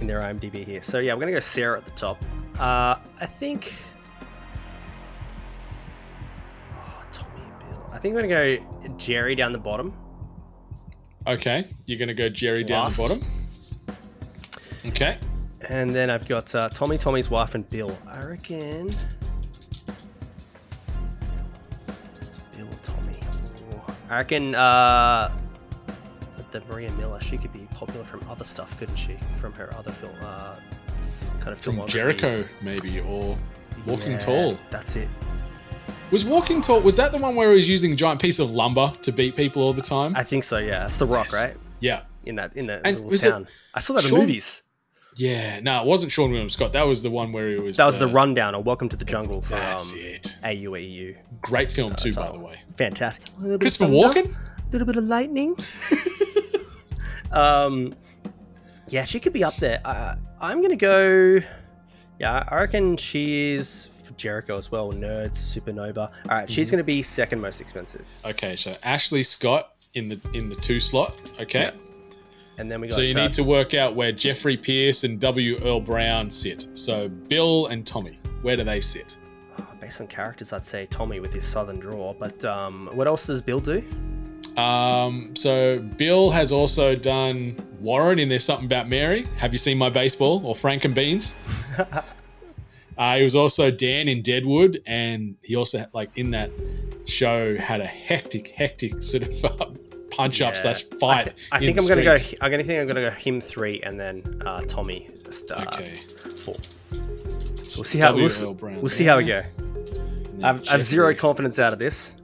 in 0.00 0.06
their 0.06 0.20
IMDb 0.22 0.64
here. 0.64 0.80
So 0.80 1.00
yeah, 1.00 1.12
we're 1.12 1.20
gonna 1.20 1.32
go 1.32 1.40
Sarah 1.40 1.76
at 1.78 1.84
the 1.84 1.90
top. 1.92 2.16
Uh, 2.58 2.96
I 3.20 3.26
think. 3.26 3.74
I 7.96 7.98
think 7.98 8.14
we're 8.14 8.22
gonna 8.22 8.58
go 8.58 8.88
Jerry 8.98 9.34
down 9.34 9.52
the 9.52 9.58
bottom. 9.58 9.94
Okay, 11.26 11.64
you're 11.86 11.98
going 11.98 12.08
to 12.08 12.14
go 12.14 12.28
Jerry 12.28 12.62
down 12.62 12.88
the 12.88 12.96
bottom. 12.96 13.20
Okay. 14.86 15.18
And 15.68 15.90
then 15.90 16.08
I've 16.08 16.28
got 16.28 16.54
uh, 16.54 16.68
Tommy, 16.68 16.98
Tommy's 16.98 17.28
wife, 17.28 17.56
and 17.56 17.68
Bill. 17.68 17.98
I 18.06 18.24
reckon. 18.24 18.94
Bill, 22.56 22.68
Tommy. 22.84 23.16
Ooh. 23.72 23.82
I 24.08 24.18
reckon 24.18 24.54
uh, 24.54 25.36
the 26.52 26.60
Maria 26.68 26.92
Miller. 26.92 27.20
She 27.20 27.36
could 27.36 27.52
be 27.52 27.66
popular 27.72 28.04
from 28.04 28.20
other 28.30 28.44
stuff, 28.44 28.78
couldn't 28.78 28.94
she? 28.94 29.16
From 29.34 29.52
her 29.54 29.74
other 29.74 29.90
film, 29.90 30.14
uh, 30.22 30.54
kind 31.40 31.48
of 31.48 31.58
From. 31.58 31.84
Jericho, 31.88 32.44
maybe, 32.62 33.00
or 33.00 33.36
Walking 33.84 34.12
Yeah, 34.12 34.18
Tall. 34.18 34.58
That's 34.70 34.94
it. 34.94 35.08
Was 36.12 36.24
Walking 36.24 36.60
Tall, 36.60 36.80
was 36.80 36.96
that 36.96 37.10
the 37.12 37.18
one 37.18 37.34
where 37.34 37.50
he 37.50 37.56
was 37.56 37.68
using 37.68 37.92
a 37.92 37.96
giant 37.96 38.20
piece 38.22 38.38
of 38.38 38.52
lumber 38.52 38.92
to 39.02 39.10
beat 39.12 39.34
people 39.34 39.62
all 39.62 39.72
the 39.72 39.82
time? 39.82 40.14
I 40.16 40.22
think 40.22 40.44
so. 40.44 40.58
Yeah, 40.58 40.84
it's 40.84 40.96
The 40.98 41.06
Rock, 41.06 41.26
Nice. 41.32 41.34
right? 41.34 41.56
yeah. 41.80 42.02
In 42.24 42.34
that 42.36 42.56
in 42.56 42.66
that 42.66 42.80
And 42.84 42.96
little 42.96 43.10
was 43.10 43.22
it 43.24 43.30
town. 43.30 43.46
I 43.74 43.78
saw 43.80 43.94
that 43.94 44.04
in 44.04 44.10
movies. 44.12 44.62
Yeah, 45.16 45.60
no, 45.60 45.80
it 45.80 45.86
wasn't 45.86 46.12
Seann 46.12 46.30
William 46.30 46.50
Scott. 46.50 46.72
That 46.72 46.86
was 46.86 47.02
the 47.02 47.10
one 47.10 47.32
where 47.32 47.48
he 47.48 47.56
was. 47.56 47.76
That 47.76 47.86
was 47.86 47.98
the 47.98 48.08
rundown 48.08 48.54
or 48.54 48.62
Welcome 48.62 48.88
to 48.90 48.96
the 48.96 49.04
Jungle 49.04 49.40
for 49.42 49.50
That's 49.54 49.92
um, 49.92 49.98
it. 50.00 50.36
AUEU. 50.42 51.16
Great 51.40 51.70
film, 51.72 51.94
too, 51.94 52.12
by 52.12 52.30
the 52.32 52.38
way. 52.38 52.58
Fantastic. 52.76 53.28
Christopher 53.60 53.90
Walken? 53.90 54.26
A 54.34 54.70
little 54.72 54.86
bit 54.86 54.96
of 54.96 55.04
lightning. 55.04 55.56
um, 57.32 57.94
yeah, 58.88 59.04
she 59.04 59.20
could 59.20 59.32
be 59.32 59.42
up 59.44 59.54
there. 59.56 59.80
Uh, 59.84 60.16
I'm 60.40 60.60
gonna 60.62 60.76
go. 60.76 61.38
Yeah, 62.18 62.44
I 62.48 62.56
reckon 62.56 62.96
she's 62.96 63.86
for 64.06 64.14
Jericho 64.14 64.56
as 64.56 64.70
well. 64.70 64.92
Nerds, 64.92 65.36
Supernova. 65.36 65.98
All 65.98 66.12
right, 66.28 66.50
she's 66.50 66.70
gonna 66.70 66.84
be 66.84 67.02
second 67.02 67.40
most 67.40 67.60
expensive. 67.60 68.06
Okay, 68.24 68.56
so 68.56 68.74
Ashley 68.82 69.22
Scott 69.22 69.74
in 69.94 70.08
the 70.08 70.20
in 70.34 70.48
the 70.48 70.56
two 70.56 70.80
slot. 70.80 71.20
Okay. 71.40 71.60
Yeah. 71.60 71.70
And 72.58 72.70
then 72.70 72.80
we 72.80 72.88
got. 72.88 72.94
So 72.94 73.00
you 73.02 73.14
uh, 73.14 73.22
need 73.22 73.32
to 73.34 73.44
work 73.44 73.74
out 73.74 73.94
where 73.94 74.12
Jeffrey 74.12 74.56
Pierce 74.56 75.04
and 75.04 75.20
W. 75.20 75.58
Earl 75.62 75.80
Brown 75.80 76.30
sit. 76.30 76.68
So 76.72 77.08
Bill 77.08 77.66
and 77.66 77.86
Tommy, 77.86 78.18
where 78.40 78.56
do 78.56 78.64
they 78.64 78.80
sit? 78.80 79.16
uh, 79.58 79.62
based 79.80 80.00
on 80.00 80.06
characters, 80.06 80.52
I'd 80.52 80.64
say 80.64 80.86
Tommy 80.86 81.20
with 81.20 81.32
his 81.32 81.44
southern 81.44 81.78
draw. 81.78 82.14
But 82.14 82.44
um, 82.44 82.88
what 82.92 83.06
else 83.06 83.26
does 83.26 83.42
Bill 83.42 83.60
do? 83.60 83.82
Um, 84.56 85.36
so 85.36 85.78
Bill 85.78 86.30
has 86.30 86.50
also 86.50 86.96
done 86.96 87.56
Warren 87.80 88.18
in 88.18 88.28
There's 88.28 88.44
Something 88.44 88.66
About 88.66 88.88
Mary. 88.88 89.26
Have 89.36 89.52
you 89.52 89.58
seen 89.58 89.76
my 89.76 89.90
baseball 89.90 90.44
or 90.44 90.54
Frank 90.54 90.84
and 90.84 90.94
Beans? 90.94 91.34
uh, 92.98 93.16
he 93.16 93.24
was 93.24 93.34
also 93.34 93.70
Dan 93.70 94.08
in 94.08 94.22
Deadwood, 94.22 94.80
and 94.86 95.36
he 95.42 95.54
also 95.56 95.78
had, 95.78 95.88
like 95.92 96.10
in 96.16 96.30
that 96.32 96.50
show 97.04 97.56
had 97.56 97.80
a 97.80 97.86
hectic, 97.86 98.48
hectic 98.48 99.00
sort 99.02 99.22
of 99.24 99.44
uh, 99.44 99.66
punch 100.10 100.40
up 100.40 100.54
Yeah. 100.54 100.60
slash 100.60 100.84
I, 100.92 100.96
fight. 100.98 101.34
I 101.52 101.58
think 101.58 101.78
I'm 101.78 101.86
gonna 101.86 102.02
go. 102.02 102.16
I'm 102.40 102.50
gonna 102.50 102.64
think 102.64 102.80
I'm 102.80 102.86
gonna 102.86 103.00
go 103.02 103.10
him 103.10 103.40
three 103.40 103.80
and 103.82 103.98
then 104.00 104.22
uh, 104.46 104.60
Tommy 104.62 105.08
just 105.24 105.50
uh, 105.50 105.64
Okay. 105.74 106.00
four. 106.36 106.56
We'll 106.92 107.84
see 107.84 107.98
how 107.98 108.14
we'll, 108.14 108.30
we'll 108.80 108.88
see 108.88 109.04
how 109.04 109.18
we 109.18 109.24
go. 109.24 109.42
I've, 110.42 110.66
I've 110.68 110.82
zero 110.82 111.14
confidence 111.14 111.58
out 111.58 111.72
of 111.72 111.78
this. 111.78 112.14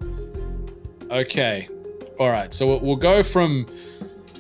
Okay. 1.11 1.69
All 2.19 2.31
right. 2.31 2.53
So 2.55 2.67
we'll- 2.67 2.81
we'll 2.81 2.97
go 2.97 3.23
from 3.23 3.67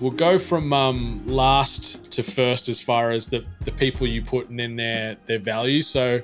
we'll 0.02 0.10
go 0.10 0.36
from 0.36 0.72
um, 0.72 1.22
last 1.26 2.10
to 2.10 2.24
first 2.24 2.68
as 2.68 2.80
far 2.80 3.12
as 3.12 3.28
the 3.28 3.44
the 3.64 3.70
people 3.72 4.06
you 4.06 4.20
put 4.20 4.48
and 4.48 4.58
then 4.58 4.76
their 4.76 5.16
their 5.26 5.38
value. 5.38 5.80
So 5.80 6.20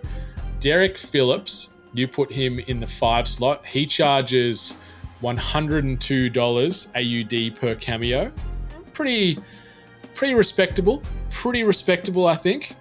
Derek 0.60 0.98
Phillips, 0.98 1.70
you 1.94 2.08
put 2.08 2.30
him 2.30 2.58
in 2.58 2.80
the 2.80 2.86
five 2.86 3.28
slot. 3.28 3.64
He 3.64 3.86
charges 3.86 4.76
one 5.20 5.36
hundred 5.36 5.84
and 5.84 6.00
two 6.00 6.28
dollars 6.28 6.88
AUD 6.96 7.56
per 7.56 7.76
cameo. 7.76 8.32
Pretty 8.92 9.38
pretty 10.14 10.34
respectable. 10.34 11.02
Pretty 11.30 11.62
respectable, 11.62 12.26
I 12.26 12.34
think. 12.34 12.74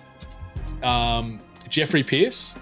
Um, 0.81 1.39
Jeffrey 1.69 2.03
Pierce, 2.03 2.55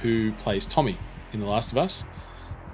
who 0.00 0.32
plays 0.32 0.66
Tommy 0.66 0.96
in 1.32 1.40
The 1.40 1.46
Last 1.46 1.72
of 1.72 1.78
Us, 1.78 2.04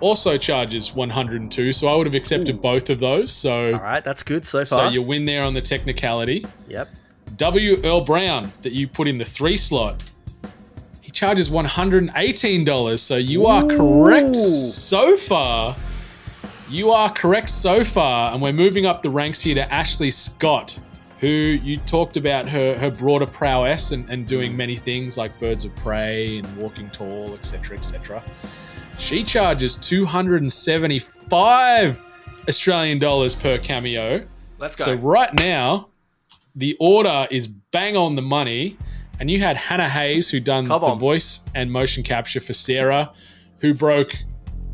also 0.00 0.38
charges 0.38 0.94
102. 0.94 1.72
So 1.72 1.88
I 1.88 1.94
would 1.96 2.06
have 2.06 2.14
accepted 2.14 2.60
both 2.62 2.90
of 2.90 2.98
those. 3.00 3.32
So, 3.32 3.72
All 3.74 3.80
right, 3.80 4.02
that's 4.04 4.22
good 4.22 4.46
so 4.46 4.64
far. 4.64 4.64
so 4.64 4.88
you 4.88 5.02
win 5.02 5.24
there 5.24 5.42
on 5.44 5.54
the 5.54 5.60
technicality. 5.62 6.44
Yep. 6.68 6.88
W. 7.36 7.80
Earl 7.84 8.00
Brown, 8.02 8.52
that 8.62 8.72
you 8.72 8.88
put 8.88 9.06
in 9.06 9.18
the 9.18 9.24
three 9.24 9.56
slot, 9.56 10.02
he 11.02 11.10
charges 11.10 11.48
$118. 11.50 12.98
So 12.98 13.16
you 13.16 13.46
are 13.46 13.66
correct 13.66 14.36
so 14.36 15.16
far. 15.16 15.74
You 16.70 16.90
are 16.90 17.10
correct 17.10 17.50
so 17.50 17.84
far. 17.84 18.32
And 18.32 18.42
we're 18.42 18.52
moving 18.52 18.86
up 18.86 19.02
the 19.02 19.10
ranks 19.10 19.40
here 19.40 19.54
to 19.54 19.72
Ashley 19.72 20.10
Scott, 20.10 20.78
who 21.20 21.26
you 21.26 21.78
talked 21.78 22.16
about 22.16 22.46
her, 22.48 22.76
her 22.78 22.90
broader 22.90 23.26
prowess 23.26 23.92
and, 23.92 24.08
and 24.10 24.26
doing 24.26 24.56
many 24.56 24.76
things 24.76 25.16
like 25.16 25.38
Birds 25.40 25.64
of 25.64 25.74
Prey 25.76 26.38
and 26.38 26.56
Walking 26.56 26.90
Tall, 26.90 27.34
etc., 27.34 27.76
etc. 27.76 28.22
She 28.98 29.24
charges 29.24 29.76
275 29.76 32.02
Australian 32.48 32.98
dollars 32.98 33.34
per 33.34 33.58
cameo. 33.58 34.26
Let's 34.58 34.76
go. 34.76 34.84
So 34.84 34.94
right 34.94 35.32
now, 35.34 35.88
the 36.54 36.76
order 36.80 37.26
is 37.30 37.48
bang 37.48 37.96
on 37.96 38.16
the 38.16 38.22
money. 38.22 38.76
And 39.20 39.30
you 39.30 39.40
had 39.40 39.56
Hannah 39.56 39.88
Hayes, 39.88 40.28
who 40.28 40.40
done 40.40 40.66
the 40.66 40.94
voice 40.94 41.40
and 41.54 41.72
motion 41.72 42.02
capture 42.02 42.40
for 42.40 42.52
Sarah, 42.52 43.12
who 43.58 43.74
broke 43.74 44.12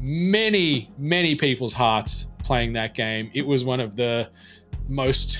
many, 0.00 0.90
many 0.98 1.34
people's 1.34 1.72
hearts 1.72 2.30
playing 2.42 2.74
that 2.74 2.94
game. 2.94 3.30
It 3.34 3.46
was 3.46 3.64
one 3.64 3.80
of 3.80 3.96
the 3.96 4.28
most 4.86 5.38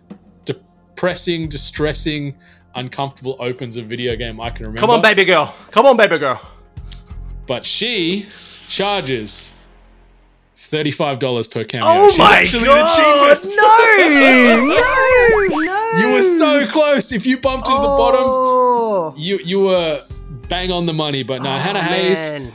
depressing, 0.44 1.48
distressing, 1.48 2.36
uncomfortable 2.74 3.36
opens 3.38 3.76
of 3.76 3.86
video 3.86 4.16
game 4.16 4.40
I 4.40 4.50
can 4.50 4.64
remember. 4.64 4.80
Come 4.80 4.90
on, 4.90 5.02
baby 5.02 5.26
girl. 5.26 5.54
Come 5.70 5.84
on, 5.84 5.96
baby 5.96 6.18
girl. 6.18 6.40
But 7.48 7.64
she 7.66 8.26
charges 8.68 9.54
$35 10.56 11.50
per 11.50 11.64
cameo. 11.64 11.86
Oh 11.88 12.10
She's 12.10 12.18
my 12.18 12.36
actually 12.40 12.64
god! 12.66 13.26
the 13.26 13.34
cheapest. 13.34 13.56
No, 13.56 13.96
no, 13.98 14.66
no. 14.66 15.64
You 15.98 16.12
were 16.14 16.22
so 16.22 16.66
close. 16.66 17.10
If 17.10 17.24
you 17.26 17.38
bumped 17.40 17.66
into 17.66 17.80
the 17.80 17.88
bottom, 17.88 18.20
Oh, 18.22 19.14
you 19.16 19.40
you 19.42 19.60
were 19.60 20.02
bang 20.48 20.70
on 20.70 20.84
the 20.86 20.92
money. 20.92 21.22
But 21.22 21.42
no, 21.42 21.54
Oh, 21.54 21.58
Hannah 21.58 21.82
Hayes, 21.82 22.18
man. 22.18 22.52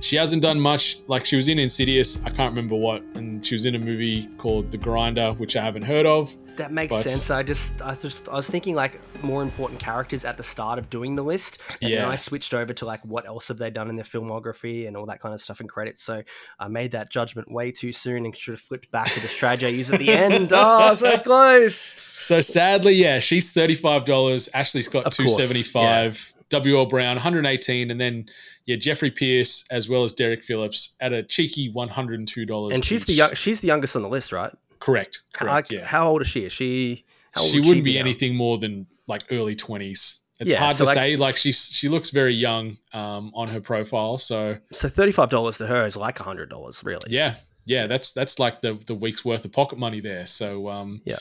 She 0.00 0.16
hasn't 0.16 0.42
done 0.42 0.60
much. 0.60 0.98
Like 1.06 1.24
she 1.24 1.36
was 1.36 1.48
in 1.48 1.58
Insidious, 1.58 2.22
I 2.24 2.30
can't 2.30 2.50
remember 2.54 2.76
what, 2.76 3.02
and 3.14 3.44
she 3.44 3.54
was 3.54 3.64
in 3.64 3.74
a 3.74 3.78
movie 3.78 4.26
called 4.36 4.70
The 4.70 4.76
Grinder, 4.78 5.32
which 5.34 5.56
I 5.56 5.62
haven't 5.64 5.82
heard 5.84 6.04
of. 6.06 6.36
That 6.56 6.72
makes 6.72 6.90
But- 6.90 7.02
sense. 7.10 7.30
I 7.30 7.42
just, 7.42 7.80
I 7.82 7.94
just, 7.94 8.28
I 8.28 8.34
was 8.34 8.48
thinking 8.48 8.74
like 8.74 8.98
more 9.22 9.42
important 9.42 9.80
characters 9.80 10.24
at 10.24 10.36
the 10.36 10.42
start 10.42 10.78
of 10.78 10.88
doing 10.90 11.14
the 11.16 11.22
list, 11.22 11.58
and 11.82 11.90
then 11.92 11.98
Yeah. 12.02 12.08
I 12.08 12.16
switched 12.16 12.52
over 12.54 12.72
to 12.74 12.84
like 12.84 13.04
what 13.04 13.26
else 13.26 13.48
have 13.48 13.58
they 13.58 13.70
done 13.70 13.88
in 13.90 13.96
their 13.96 14.04
filmography 14.04 14.86
and 14.86 14.96
all 14.96 15.06
that 15.06 15.20
kind 15.20 15.34
of 15.34 15.40
stuff 15.40 15.60
and 15.60 15.68
credits. 15.68 16.02
So 16.02 16.22
I 16.58 16.68
made 16.68 16.92
that 16.92 17.10
judgment 17.10 17.50
way 17.50 17.72
too 17.72 17.92
soon 17.92 18.24
and 18.26 18.36
should 18.36 18.52
have 18.52 18.60
flipped 18.60 18.90
back 18.90 19.10
to 19.12 19.20
the 19.20 19.28
strategy 19.28 19.66
I 19.66 19.70
use 19.70 19.90
at 19.90 19.98
the 19.98 20.10
end. 20.10 20.52
Oh, 20.58 20.94
so 20.94 21.18
close. 21.18 21.74
So 22.18 22.40
sadly, 22.40 22.92
yeah, 22.94 23.18
she's 23.18 23.50
thirty-five 23.52 24.04
dollars. 24.04 24.48
Ashley 24.54 24.82
Scott 24.82 25.04
Of 25.04 25.14
two 25.14 25.24
course, 25.24 25.42
seventy-five. 25.42 26.34
W. 26.48 26.76
Earl 26.76 26.86
Brown 26.86 27.16
one 27.16 27.22
hundred 27.22 27.44
eighteen, 27.46 27.90
and 27.90 28.00
then 28.00 28.26
yeah, 28.66 28.76
Jeffrey 28.76 29.10
Pierce 29.10 29.64
as 29.70 29.88
well 29.88 30.04
as 30.04 30.12
Derek 30.12 30.42
Phillips 30.42 30.94
at 31.00 31.12
a 31.12 31.22
cheeky 31.22 31.70
one 31.70 31.88
hundred 31.88 32.18
and 32.18 32.28
two 32.28 32.44
dollars. 32.44 32.74
And 32.74 32.84
she's 32.84 33.06
the 33.06 33.14
young, 33.14 33.34
she's 33.34 33.60
the 33.60 33.68
youngest 33.68 33.96
on 33.96 34.02
the 34.02 34.08
list, 34.08 34.32
right? 34.32 34.52
correct. 34.78 35.22
Correct. 35.32 35.70
Like, 35.72 35.80
yeah, 35.80 35.86
How 35.86 36.08
old 36.08 36.20
is 36.20 36.28
she? 36.28 36.44
Is 36.44 36.52
she? 36.52 37.04
How 37.32 37.40
old 37.42 37.50
she 37.50 37.58
would 37.60 37.66
wouldn't 37.68 37.84
be 37.84 37.94
now? 37.94 38.00
anything 38.00 38.34
more 38.36 38.58
than 38.58 38.86
like 39.06 39.22
early 39.30 39.56
twenties. 39.56 40.20
It's 40.38 40.52
Yeah, 40.52 40.58
hard 40.58 40.72
so, 40.72 40.84
to 40.84 40.88
like, 40.88 40.96
say. 40.96 41.16
Like 41.16 41.34
she's 41.34 41.64
she 41.66 41.88
looks 41.88 42.10
very 42.10 42.34
young 42.34 42.76
um, 42.92 43.32
on 43.34 43.48
her 43.48 43.60
profile. 43.60 44.18
So 44.18 44.58
So 44.72 44.88
thirty-five 44.88 45.30
dollars 45.30 45.56
to 45.58 45.66
her 45.66 45.86
is 45.86 45.96
like 45.96 46.18
hundred 46.18 46.50
dollars, 46.50 46.84
really. 46.84 47.08
yeah, 47.10 47.36
yeah, 47.64 47.86
that's 47.86 48.12
that's 48.12 48.38
like 48.38 48.60
the 48.60 48.78
the 48.86 48.94
week's 48.94 49.24
worth 49.24 49.44
of 49.46 49.52
pocket 49.52 49.78
money 49.78 50.00
there. 50.00 50.26
So 50.26 50.68
um, 50.68 51.00
Yeah. 51.06 51.16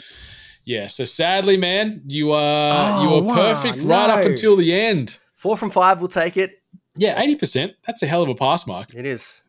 yeah. 0.66 0.88
So 0.88 1.06
sadly, 1.06 1.56
man, 1.56 2.02
you 2.06 2.34
are 2.34 3.04
you 3.04 3.10
Oh, 3.10 3.20
are 3.20 3.24
wow, 3.24 3.36
perfect 3.36 3.84
right 3.84 4.10
up 4.10 4.26
until 4.26 4.58
the 4.58 4.74
end. 4.74 5.18
Four 5.34 5.56
from 5.58 5.70
five, 5.70 6.02
we'll 6.02 6.10
take 6.10 6.36
it. 6.38 6.62
Yeah, 6.96 7.22
eighty 7.22 7.36
percent. 7.36 7.74
That's 7.86 8.02
a 8.04 8.08
hell 8.08 8.24
of 8.24 8.30
a 8.30 8.36
pass 8.36 8.66
mark. 8.68 8.94
It 8.96 9.06
is. 9.06 9.42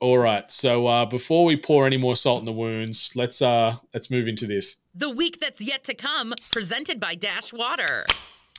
All 0.00 0.18
right. 0.18 0.48
So 0.50 0.86
uh, 0.86 1.06
before 1.06 1.44
we 1.44 1.56
pour 1.56 1.84
any 1.86 1.96
more 1.96 2.14
salt 2.16 2.38
in 2.40 2.44
the 2.44 2.52
wounds, 2.52 3.10
let's 3.14 3.42
uh 3.42 3.76
let's 3.94 4.10
move 4.10 4.28
into 4.28 4.46
this. 4.46 4.76
The 4.94 5.10
week 5.10 5.40
that's 5.40 5.60
yet 5.60 5.84
to 5.84 5.94
come, 5.94 6.34
presented 6.50 6.98
by 7.00 7.14
Dash 7.14 7.52
Water. 7.52 8.04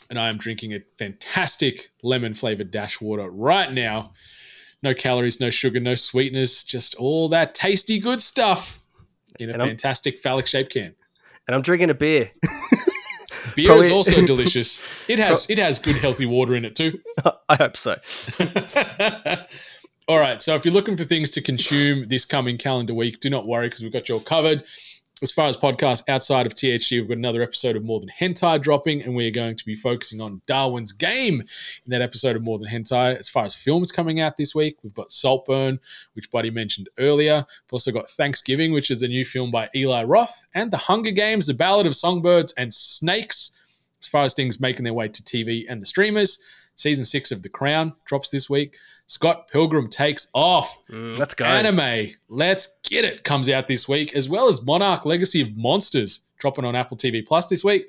And 0.09 0.17
I 0.17 0.29
am 0.29 0.37
drinking 0.37 0.73
a 0.73 0.79
fantastic 0.97 1.91
lemon 2.01 2.33
flavored 2.33 2.71
dash 2.71 2.99
water 2.99 3.29
right 3.29 3.71
now. 3.71 4.13
No 4.81 4.93
calories, 4.95 5.39
no 5.39 5.49
sugar, 5.51 5.79
no 5.79 5.93
sweeteners, 5.93 6.63
just 6.63 6.95
all 6.95 7.27
that 7.29 7.53
tasty 7.53 7.99
good 7.99 8.19
stuff 8.21 8.79
in 9.39 9.49
a 9.49 9.53
And 9.53 9.61
I'm- 9.61 9.69
fantastic 9.69 10.17
phallic 10.17 10.47
shaped 10.47 10.71
can. 10.73 10.95
And 11.47 11.55
I'm 11.55 11.61
drinking 11.61 11.89
a 11.91 11.93
beer. 11.93 12.31
Beer 13.61 13.67
Probably- 13.69 13.87
is 13.87 13.93
also 13.93 14.25
delicious. 14.25 14.81
It 15.07 15.19
has 15.19 15.45
it 15.49 15.57
has 15.57 15.79
good 15.79 15.95
healthy 15.97 16.25
water 16.25 16.55
in 16.55 16.65
it 16.65 16.75
too. 16.75 16.99
I 17.49 17.55
hope 17.55 17.75
so. 17.77 17.97
All 20.07 20.17
right. 20.19 20.41
So 20.41 20.55
if 20.55 20.65
you're 20.65 20.73
looking 20.73 20.97
for 20.97 21.03
things 21.03 21.29
to 21.31 21.41
consume 21.41 22.07
this 22.07 22.25
coming 22.25 22.57
calendar 22.57 22.93
week, 22.95 23.19
do 23.19 23.29
not 23.29 23.45
worry 23.45 23.67
because 23.67 23.81
we've 23.83 23.93
got 23.93 24.09
you 24.09 24.15
all 24.15 24.21
covered. 24.21 24.63
As 25.21 25.33
far 25.33 25.47
as 25.47 25.57
podcasts 25.57 26.07
outside 26.07 26.45
of 26.45 26.55
THG, 26.55 26.91
we've 26.91 27.09
got 27.09 27.17
another 27.17 27.41
episode 27.41 27.75
of 27.75 27.83
More 27.83 27.99
Than 27.99 28.07
Hentai 28.07 28.61
dropping, 28.61 29.01
and 29.01 29.13
we 29.13 29.27
are 29.27 29.31
going 29.31 29.57
to 29.57 29.65
be 29.65 29.75
focusing 29.75 30.21
on 30.21 30.41
Darwin's 30.45 30.93
Game 30.93 31.41
in 31.41 31.89
that 31.89 32.01
episode 32.01 32.37
of 32.37 32.41
More 32.41 32.57
Than 32.57 32.69
Hentai. 32.69 33.17
As 33.17 33.27
far 33.27 33.43
as 33.43 33.53
films 33.53 33.91
coming 33.91 34.21
out 34.21 34.37
this 34.37 34.55
week, 34.55 34.77
we've 34.81 34.93
got 34.93 35.11
Saltburn, 35.11 35.77
which 36.13 36.31
Buddy 36.31 36.49
mentioned 36.49 36.87
earlier. 36.99 37.45
We've 37.65 37.73
also 37.73 37.91
got 37.91 38.09
Thanksgiving, 38.09 38.71
which 38.71 38.89
is 38.89 39.01
a 39.01 39.09
new 39.09 39.25
film 39.25 39.51
by 39.51 39.69
Eli 39.75 40.03
Roth, 40.03 40.45
and 40.53 40.71
The 40.71 40.77
Hunger 40.77 41.11
Games, 41.11 41.47
The 41.47 41.53
Ballad 41.53 41.85
of 41.85 41.97
Songbirds 41.97 42.53
and 42.53 42.73
Snakes. 42.73 43.51
As 44.01 44.07
far 44.07 44.23
as 44.23 44.35
things 44.35 44.61
making 44.61 44.85
their 44.85 44.93
way 44.93 45.09
to 45.09 45.23
TV 45.23 45.65
and 45.67 45.81
the 45.81 45.85
streamers, 45.85 46.41
season 46.77 47.03
six 47.03 47.29
of 47.31 47.43
The 47.43 47.49
Crown 47.49 47.93
drops 48.05 48.29
this 48.29 48.49
week. 48.49 48.77
Scott 49.09 49.47
Pilgrim 49.47 49.89
takes 49.89 50.29
off. 50.35 50.83
Mm, 50.87 51.17
let's 51.17 51.33
go. 51.33 51.43
Anime, 51.43 52.11
let's 52.29 52.75
get 52.87 53.03
it, 53.03 53.23
comes 53.23 53.49
out 53.49 53.67
this 53.67 53.89
week, 53.89 54.13
as 54.13 54.29
well 54.29 54.47
as 54.47 54.61
Monarch 54.61 55.03
Legacy 55.03 55.41
of 55.41 55.57
Monsters 55.57 56.21
dropping 56.37 56.63
on 56.63 56.75
Apple 56.75 56.95
TV 56.95 57.25
Plus 57.25 57.49
this 57.49 57.63
week. 57.63 57.87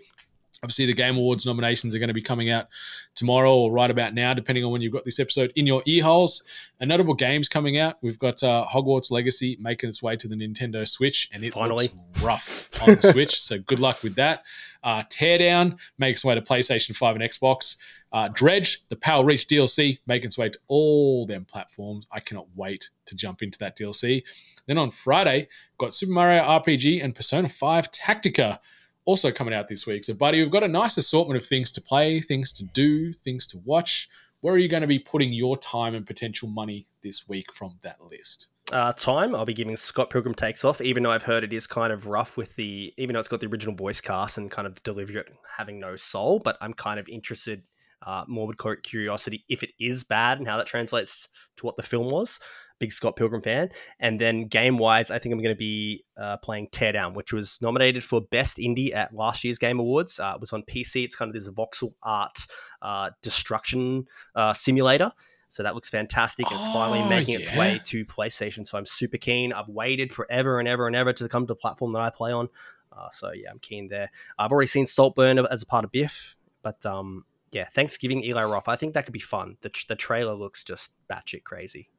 Obviously, 0.62 0.84
the 0.84 0.92
Game 0.92 1.16
Awards 1.16 1.46
nominations 1.46 1.94
are 1.94 1.98
going 1.98 2.08
to 2.08 2.14
be 2.14 2.20
coming 2.20 2.50
out 2.50 2.66
tomorrow 3.14 3.54
or 3.54 3.72
right 3.72 3.90
about 3.90 4.12
now, 4.12 4.34
depending 4.34 4.62
on 4.62 4.70
when 4.70 4.82
you've 4.82 4.92
got 4.92 5.06
this 5.06 5.18
episode 5.18 5.52
in 5.56 5.66
your 5.66 5.82
ear 5.86 6.04
holes. 6.04 6.44
And 6.80 6.88
notable 6.88 7.14
games 7.14 7.48
coming 7.48 7.78
out. 7.78 7.96
We've 8.02 8.18
got 8.18 8.42
uh, 8.42 8.66
Hogwarts 8.70 9.10
Legacy 9.10 9.56
making 9.58 9.88
its 9.88 10.02
way 10.02 10.16
to 10.16 10.28
the 10.28 10.34
Nintendo 10.34 10.86
Switch, 10.86 11.30
and 11.32 11.42
it 11.42 11.54
Finally. 11.54 11.88
looks 11.88 12.22
rough 12.22 12.82
on 12.82 12.94
the 12.96 13.12
Switch. 13.12 13.40
So 13.40 13.58
good 13.58 13.78
luck 13.78 14.02
with 14.02 14.16
that. 14.16 14.42
Uh, 14.82 15.02
Teardown 15.04 15.78
makes 15.98 16.18
its 16.20 16.24
way 16.26 16.34
to 16.34 16.42
PlayStation 16.42 16.94
5 16.94 17.16
and 17.16 17.24
Xbox. 17.24 17.76
Uh, 18.12 18.28
Dredge, 18.28 18.82
the 18.88 18.96
Pale 18.96 19.24
Reach 19.24 19.46
DLC, 19.46 19.98
making 20.06 20.26
its 20.26 20.36
way 20.36 20.50
to 20.50 20.58
all 20.68 21.24
them 21.26 21.46
platforms. 21.46 22.06
I 22.12 22.20
cannot 22.20 22.46
wait 22.54 22.90
to 23.06 23.14
jump 23.14 23.42
into 23.42 23.58
that 23.60 23.78
DLC. 23.78 24.22
Then 24.66 24.76
on 24.76 24.90
Friday, 24.90 25.48
got 25.78 25.94
Super 25.94 26.12
Mario 26.12 26.42
RPG 26.42 27.02
and 27.02 27.14
Persona 27.14 27.48
5 27.48 27.90
Tactica 27.90 28.58
also 29.04 29.30
coming 29.30 29.54
out 29.54 29.68
this 29.68 29.86
week. 29.86 30.04
So, 30.04 30.14
buddy, 30.14 30.40
we've 30.40 30.50
got 30.50 30.62
a 30.62 30.68
nice 30.68 30.96
assortment 30.96 31.36
of 31.40 31.46
things 31.46 31.72
to 31.72 31.80
play, 31.80 32.20
things 32.20 32.52
to 32.54 32.64
do, 32.64 33.12
things 33.12 33.46
to 33.48 33.58
watch. 33.64 34.08
Where 34.40 34.54
are 34.54 34.58
you 34.58 34.68
going 34.68 34.82
to 34.82 34.86
be 34.86 34.98
putting 34.98 35.32
your 35.32 35.56
time 35.58 35.94
and 35.94 36.06
potential 36.06 36.48
money 36.48 36.86
this 37.02 37.28
week 37.28 37.52
from 37.52 37.78
that 37.82 38.00
list? 38.00 38.48
uh, 38.72 38.92
time, 38.92 39.34
I'll 39.34 39.44
be 39.44 39.54
giving 39.54 39.76
Scott 39.76 40.10
Pilgrim 40.10 40.34
Takes 40.34 40.64
Off, 40.64 40.80
even 40.80 41.02
though 41.02 41.10
I've 41.10 41.22
heard 41.22 41.44
it 41.44 41.52
is 41.52 41.66
kind 41.66 41.92
of 41.92 42.06
rough 42.06 42.36
with 42.36 42.54
the, 42.56 42.92
even 42.96 43.14
though 43.14 43.20
it's 43.20 43.28
got 43.28 43.40
the 43.40 43.46
original 43.46 43.74
voice 43.74 44.00
cast 44.00 44.38
and 44.38 44.50
kind 44.50 44.66
of 44.66 44.74
the 44.74 44.80
delivery 44.82 45.22
having 45.56 45.80
no 45.80 45.96
soul, 45.96 46.38
but 46.38 46.56
I'm 46.60 46.74
kind 46.74 47.00
of 47.00 47.08
interested, 47.08 47.62
uh, 48.06 48.24
morbid 48.28 48.58
cur- 48.58 48.76
curiosity, 48.76 49.44
if 49.48 49.62
it 49.62 49.70
is 49.78 50.04
bad 50.04 50.38
and 50.38 50.46
how 50.46 50.56
that 50.56 50.66
translates 50.66 51.28
to 51.56 51.66
what 51.66 51.76
the 51.76 51.82
film 51.82 52.10
was. 52.10 52.40
Big 52.80 52.92
Scott 52.92 53.14
Pilgrim 53.14 53.42
fan. 53.42 53.70
And 54.00 54.20
then 54.20 54.46
game 54.46 54.76
wise, 54.78 55.12
I 55.12 55.20
think 55.20 55.32
I'm 55.32 55.40
going 55.40 55.54
to 55.54 55.58
be 55.58 56.04
uh, 56.16 56.38
playing 56.38 56.68
Teardown, 56.68 57.14
which 57.14 57.32
was 57.32 57.60
nominated 57.62 58.02
for 58.02 58.20
Best 58.20 58.56
Indie 58.58 58.92
at 58.92 59.14
last 59.14 59.44
year's 59.44 59.58
Game 59.58 59.78
Awards. 59.78 60.18
Uh, 60.18 60.32
it 60.34 60.40
was 60.40 60.52
on 60.52 60.64
PC. 60.64 61.04
It's 61.04 61.14
kind 61.14 61.28
of 61.28 61.34
this 61.34 61.48
voxel 61.48 61.94
art 62.02 62.46
uh, 62.82 63.10
destruction 63.22 64.06
uh, 64.34 64.52
simulator. 64.52 65.12
So 65.48 65.62
that 65.64 65.74
looks 65.74 65.90
fantastic. 65.90 66.46
It's 66.50 66.64
finally 66.66 67.00
Oh, 67.00 67.08
making 67.08 67.34
its 67.34 67.52
way 67.54 67.80
to 67.84 68.04
PlayStation. 68.04 68.66
So 68.66 68.78
I'm 68.78 68.86
super 68.86 69.18
keen. 69.18 69.52
I've 69.52 69.68
waited 69.68 70.12
forever 70.12 70.58
and 70.60 70.68
ever 70.68 70.86
and 70.86 70.94
ever 70.94 71.12
to 71.12 71.28
come 71.28 71.42
to 71.42 71.46
the 71.48 71.56
platform 71.56 71.92
that 71.92 72.02
I 72.02 72.10
play 72.10 72.32
on. 72.32 72.48
Uh, 72.92 73.08
so 73.10 73.32
yeah, 73.32 73.50
I'm 73.50 73.58
keen 73.58 73.88
there. 73.88 74.10
I've 74.38 74.52
already 74.52 74.68
seen 74.68 74.86
Saltburn 74.86 75.38
as 75.38 75.62
a 75.62 75.66
part 75.66 75.84
of 75.84 75.90
Biff, 75.92 76.36
but 76.62 76.84
um, 76.86 77.24
yeah, 77.50 77.68
Thanksgiving 77.68 78.22
Eli 78.22 78.44
Roth. 78.44 78.68
I 78.68 78.76
think 78.76 78.94
that 78.94 79.04
could 79.06 79.12
be 79.12 79.18
fun. 79.18 79.56
The, 79.60 79.72
the 79.88 79.96
trailer 79.96 80.34
looks 80.34 80.62
just 80.62 80.92
batshit 81.10 81.42
crazy. 81.42 81.90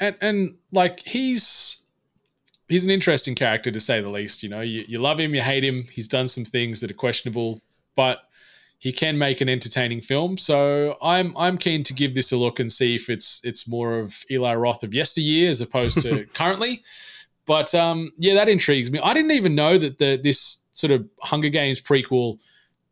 And 0.00 0.16
and 0.20 0.56
like 0.72 1.00
he's 1.00 1.82
he's 2.68 2.84
an 2.84 2.90
interesting 2.90 3.34
character 3.34 3.70
to 3.70 3.80
say 3.80 4.00
the 4.00 4.10
least. 4.10 4.42
You 4.42 4.48
know, 4.48 4.60
you, 4.60 4.84
you 4.86 4.98
love 4.98 5.18
him, 5.18 5.34
you 5.34 5.40
hate 5.40 5.64
him. 5.64 5.84
He's 5.84 6.08
done 6.08 6.28
some 6.28 6.44
things 6.44 6.80
that 6.80 6.90
are 6.90 6.94
questionable, 6.94 7.60
but 7.96 8.20
he 8.78 8.92
can 8.92 9.18
make 9.18 9.40
an 9.40 9.48
entertaining 9.48 10.00
film. 10.00 10.38
So 10.38 10.96
I'm 11.02 11.36
I'm 11.36 11.58
keen 11.58 11.82
to 11.84 11.94
give 11.94 12.14
this 12.14 12.32
a 12.32 12.36
look 12.36 12.60
and 12.60 12.72
see 12.72 12.94
if 12.94 13.08
it's 13.08 13.40
it's 13.42 13.68
more 13.68 13.98
of 13.98 14.24
Eli 14.30 14.54
Roth 14.54 14.82
of 14.82 14.94
yesteryear 14.94 15.50
as 15.50 15.60
opposed 15.60 16.00
to 16.02 16.24
currently. 16.34 16.82
But 17.46 17.74
um, 17.74 18.12
yeah, 18.18 18.34
that 18.34 18.48
intrigues 18.48 18.90
me. 18.90 19.00
I 19.02 19.14
didn't 19.14 19.32
even 19.32 19.54
know 19.54 19.78
that 19.78 19.98
the 19.98 20.20
this 20.22 20.62
sort 20.72 20.92
of 20.92 21.08
Hunger 21.22 21.48
Games 21.48 21.80
prequel 21.80 22.38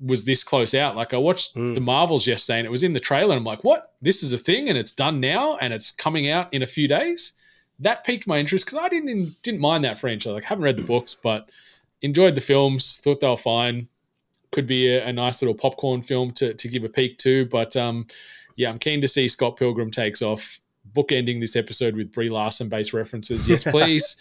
was 0.01 0.25
this 0.25 0.45
close 0.45 0.75
out. 0.75 0.95
Like 0.97 1.15
I 1.15 1.17
watched 1.19 1.55
Mm. 1.57 1.75
the 1.75 1.81
Marvels 1.81 2.27
yesterday 2.27 2.59
and 2.59 2.67
it 2.67 2.71
was 2.71 2.83
in 2.83 2.93
the 2.93 3.01
trailer. 3.01 3.33
And 3.33 3.39
I'm 3.41 3.45
like, 3.45 3.65
what? 3.65 3.95
This 4.03 4.23
is 4.23 4.33
a 4.33 4.39
thing 4.39 4.69
and 4.69 4.77
it's 4.77 4.93
done 4.93 5.21
now 5.21 5.57
and 5.57 5.73
it's 5.73 5.91
coming 5.91 6.29
out 6.29 6.53
in 6.53 6.63
a 6.63 6.67
few 6.67 6.87
days. 6.87 7.33
That 7.79 8.05
piqued 8.05 8.27
my 8.27 8.39
interest 8.39 8.67
because 8.67 8.79
I 8.81 8.89
didn't 8.89 9.43
didn't 9.43 9.61
mind 9.61 9.85
that 9.85 9.99
franchise. 9.99 10.33
Like 10.35 10.45
I 10.45 10.49
haven't 10.49 10.65
read 10.65 10.77
the 10.79 10.83
books, 10.85 11.15
but 11.15 11.51
enjoyed 12.03 12.35
the 12.35 12.41
films. 12.41 12.99
Thought 12.99 13.21
they 13.21 13.29
were 13.29 13.37
fine. 13.37 13.89
Could 14.53 14.67
be 14.67 14.89
a, 14.95 15.07
a 15.07 15.13
nice 15.13 15.43
little 15.43 15.55
popcorn 15.55 16.03
film 16.03 16.31
to 16.33 16.55
to 16.55 16.69
give 16.69 16.85
a 16.85 16.89
peek 16.89 17.19
to. 17.19 17.47
But 17.47 17.77
um, 17.77 18.07
yeah, 18.57 18.69
I'm 18.71 18.79
keen 18.79 19.01
to 19.03 19.09
see 19.09 19.29
Scott 19.29 19.57
Pilgrim 19.57 19.91
takes 19.91 20.23
off. 20.23 20.61
Bookending 20.95 21.41
this 21.41 21.57
episode 21.57 21.95
with 21.97 22.13
Brie 22.13 22.29
Larson 22.31 22.69
based 22.71 22.95
references. 22.95 23.47
Yes, 23.49 23.65
please. 23.71 24.17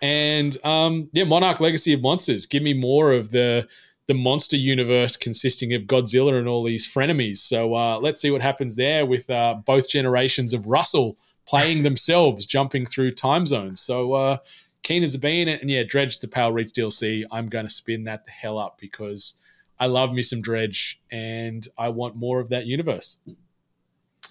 and 0.00 0.56
um, 0.64 1.08
yeah, 1.12 1.24
Monarch 1.24 1.60
Legacy 1.60 1.92
of 1.92 2.00
Monsters. 2.00 2.46
Give 2.46 2.62
me 2.62 2.72
more 2.74 3.12
of 3.12 3.30
the 3.30 3.66
the 4.06 4.14
monster 4.14 4.56
universe 4.56 5.16
consisting 5.16 5.74
of 5.74 5.82
Godzilla 5.82 6.38
and 6.38 6.46
all 6.48 6.62
these 6.62 6.86
frenemies. 6.86 7.38
So 7.38 7.74
uh, 7.74 7.98
let's 7.98 8.20
see 8.20 8.30
what 8.30 8.42
happens 8.42 8.76
there 8.76 9.04
with 9.04 9.28
uh, 9.28 9.54
both 9.64 9.88
generations 9.88 10.52
of 10.52 10.66
Russell 10.66 11.18
playing 11.46 11.82
themselves, 11.82 12.46
jumping 12.46 12.86
through 12.86 13.12
time 13.12 13.46
zones. 13.46 13.80
So 13.80 14.12
uh, 14.12 14.36
keen 14.82 15.02
as 15.02 15.14
a 15.14 15.18
bean, 15.18 15.48
and 15.48 15.68
yeah, 15.68 15.82
Dredge 15.82 16.20
the 16.20 16.28
Pale 16.28 16.52
Reach 16.52 16.72
DLC. 16.72 17.24
I'm 17.30 17.48
going 17.48 17.66
to 17.66 17.70
spin 17.70 18.04
that 18.04 18.24
the 18.24 18.30
hell 18.32 18.58
up 18.58 18.78
because 18.78 19.34
I 19.78 19.86
love 19.86 20.12
me 20.12 20.22
some 20.22 20.40
Dredge, 20.40 21.00
and 21.10 21.66
I 21.76 21.88
want 21.88 22.14
more 22.14 22.40
of 22.40 22.48
that 22.50 22.66
universe. 22.66 23.18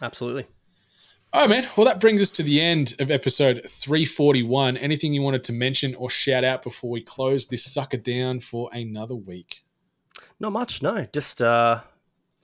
Absolutely. 0.02 0.48
All 1.34 1.42
right, 1.42 1.50
man. 1.50 1.68
Well, 1.76 1.86
that 1.86 2.00
brings 2.00 2.22
us 2.22 2.30
to 2.32 2.44
the 2.44 2.62
end 2.62 2.96
of 3.00 3.12
episode 3.12 3.62
341. 3.68 4.78
Anything 4.78 5.14
you 5.14 5.22
wanted 5.22 5.44
to 5.44 5.54
mention 5.54 5.94
or 5.96 6.10
shout 6.10 6.46
out 6.46 6.64
before 6.64 6.90
we 6.90 7.02
close 7.02 7.48
this 7.48 7.66
sucker 7.66 7.98
down 7.98 8.40
for 8.40 8.70
another 8.72 9.16
week? 9.16 9.65
Not 10.40 10.52
much, 10.52 10.82
no. 10.82 11.06
Just 11.12 11.42
uh, 11.42 11.82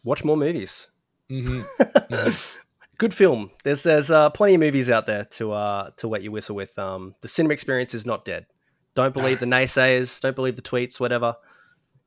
watch 0.03 0.23
more 0.23 0.38
movies. 0.38 0.89
Mm-hmm. 1.30 2.57
Good 2.98 3.14
film. 3.14 3.52
There's 3.64 3.84
there's 3.84 4.11
uh, 4.11 4.30
plenty 4.30 4.56
of 4.56 4.60
movies 4.60 4.89
out 4.89 5.07
there 5.07 5.26
to 5.26 5.53
uh, 5.53 5.89
to 5.98 6.07
wet 6.07 6.22
your 6.22 6.31
whistle 6.31 6.56
with. 6.56 6.77
Um, 6.77 7.15
the 7.22 7.27
cinema 7.27 7.53
experience 7.53 7.93
is 7.93 8.06
not 8.06 8.26
dead. 8.26 8.45
Don't 8.93 9.14
believe 9.14 9.39
the 9.39 9.45
naysayers. 9.45 10.22
Don't 10.22 10.35
believe 10.35 10.56
the 10.56 10.61
tweets. 10.61 10.99
Whatever. 10.99 11.35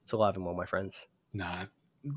It's 0.03 0.13
alive 0.13 0.37
and 0.37 0.45
well, 0.45 0.55
my 0.55 0.67
friends. 0.67 1.07
Nah, 1.33 1.65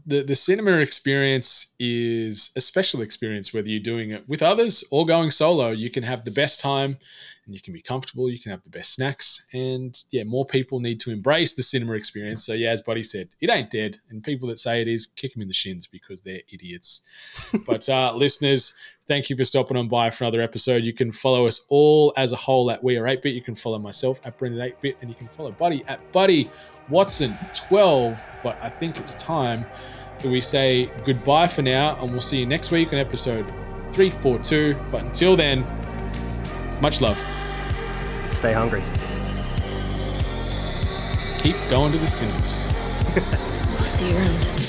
the 0.06 0.22
the 0.22 0.36
cinema 0.36 0.72
experience 0.78 1.68
is 1.80 2.52
a 2.56 2.62
special 2.62 3.02
experience 3.02 3.54
whether 3.54 3.70
you're 3.70 3.80
doing 3.80 4.12
it 4.12 4.28
with 4.28 4.42
others 4.42 4.84
or 4.92 5.06
going 5.06 5.32
solo. 5.32 5.70
You 5.70 5.90
can 5.90 6.04
have 6.04 6.26
the 6.26 6.32
best 6.32 6.60
time 6.60 6.98
and 7.46 7.56
you 7.56 7.62
can 7.62 7.74
be 7.74 7.82
comfortable. 7.82 8.30
You 8.30 8.40
can 8.40 8.52
have 8.52 8.64
the 8.64 8.70
best 8.70 8.94
snacks. 8.94 9.46
And 9.54 9.98
yeah 10.12 10.24
more 10.24 10.46
people 10.46 10.80
need 10.80 11.00
to 11.02 11.12
embrace 11.12 11.56
the 11.56 11.64
cinema 11.64 11.94
experience. 11.94 12.46
So 12.46 12.54
yeah 12.54 12.72
as 12.72 12.82
buddy 12.82 13.04
said 13.04 13.30
it 13.40 13.50
ain't 13.50 13.72
dead. 13.72 14.00
And 14.10 14.24
people 14.24 14.50
that 14.50 14.60
say 14.60 14.82
it 14.82 14.88
is 14.88 15.08
kick 15.08 15.34
them 15.34 15.42
in 15.42 15.48
the 15.48 15.54
shins 15.54 15.88
because 15.88 16.22
they're 16.22 16.42
idiots. 16.52 17.04
But 17.66 17.88
uh 17.88 18.14
listeners 18.16 18.76
thank 19.08 19.30
you 19.30 19.38
for 19.38 19.46
stopping 19.46 19.78
on 19.78 19.88
by 19.88 20.10
for 20.10 20.24
another 20.24 20.42
episode 20.42 20.84
you 20.84 20.94
can 20.94 21.12
follow 21.12 21.48
us 21.48 21.66
all 21.70 22.14
as 22.18 22.32
a 22.32 22.36
whole 22.36 22.70
at 22.72 22.84
we 22.84 22.98
are 22.98 23.06
8bit 23.06 23.34
you 23.34 23.42
can 23.42 23.56
follow 23.56 23.80
myself 23.80 24.20
at 24.26 24.38
brendan 24.38 24.60
8bit 24.60 24.96
and 25.02 25.10
you 25.10 25.16
can 25.16 25.28
follow 25.28 25.52
buddy 25.52 25.84
at 25.88 26.12
buddy 26.12 26.50
Watson 26.90 27.38
12, 27.54 28.24
but 28.44 28.58
I 28.62 28.70
think 28.70 28.98
it's 28.98 29.14
time 29.16 29.66
that 30.20 30.30
we 30.30 30.42
say 30.42 30.90
goodbye 31.04 31.48
for 31.48 31.62
now, 31.62 32.02
and 32.02 32.12
we'll 32.12 32.22
see 32.22 32.40
you 32.40 32.46
next 32.46 32.72
week 32.72 32.94
on 32.94 33.00
episode 33.00 33.46
342. 33.92 34.76
But 34.92 35.04
until 35.04 35.36
then, 35.36 35.66
much 36.82 37.02
love. 37.02 37.18
Stay 38.30 38.54
hungry. 38.54 38.84
Keep 41.40 41.56
going 41.70 41.92
to 41.92 41.98
the 41.98 42.08
cinemas. 42.08 42.66
I'll 43.80 43.86
see 43.86 44.10
you 44.10 44.18
around. 44.18 44.67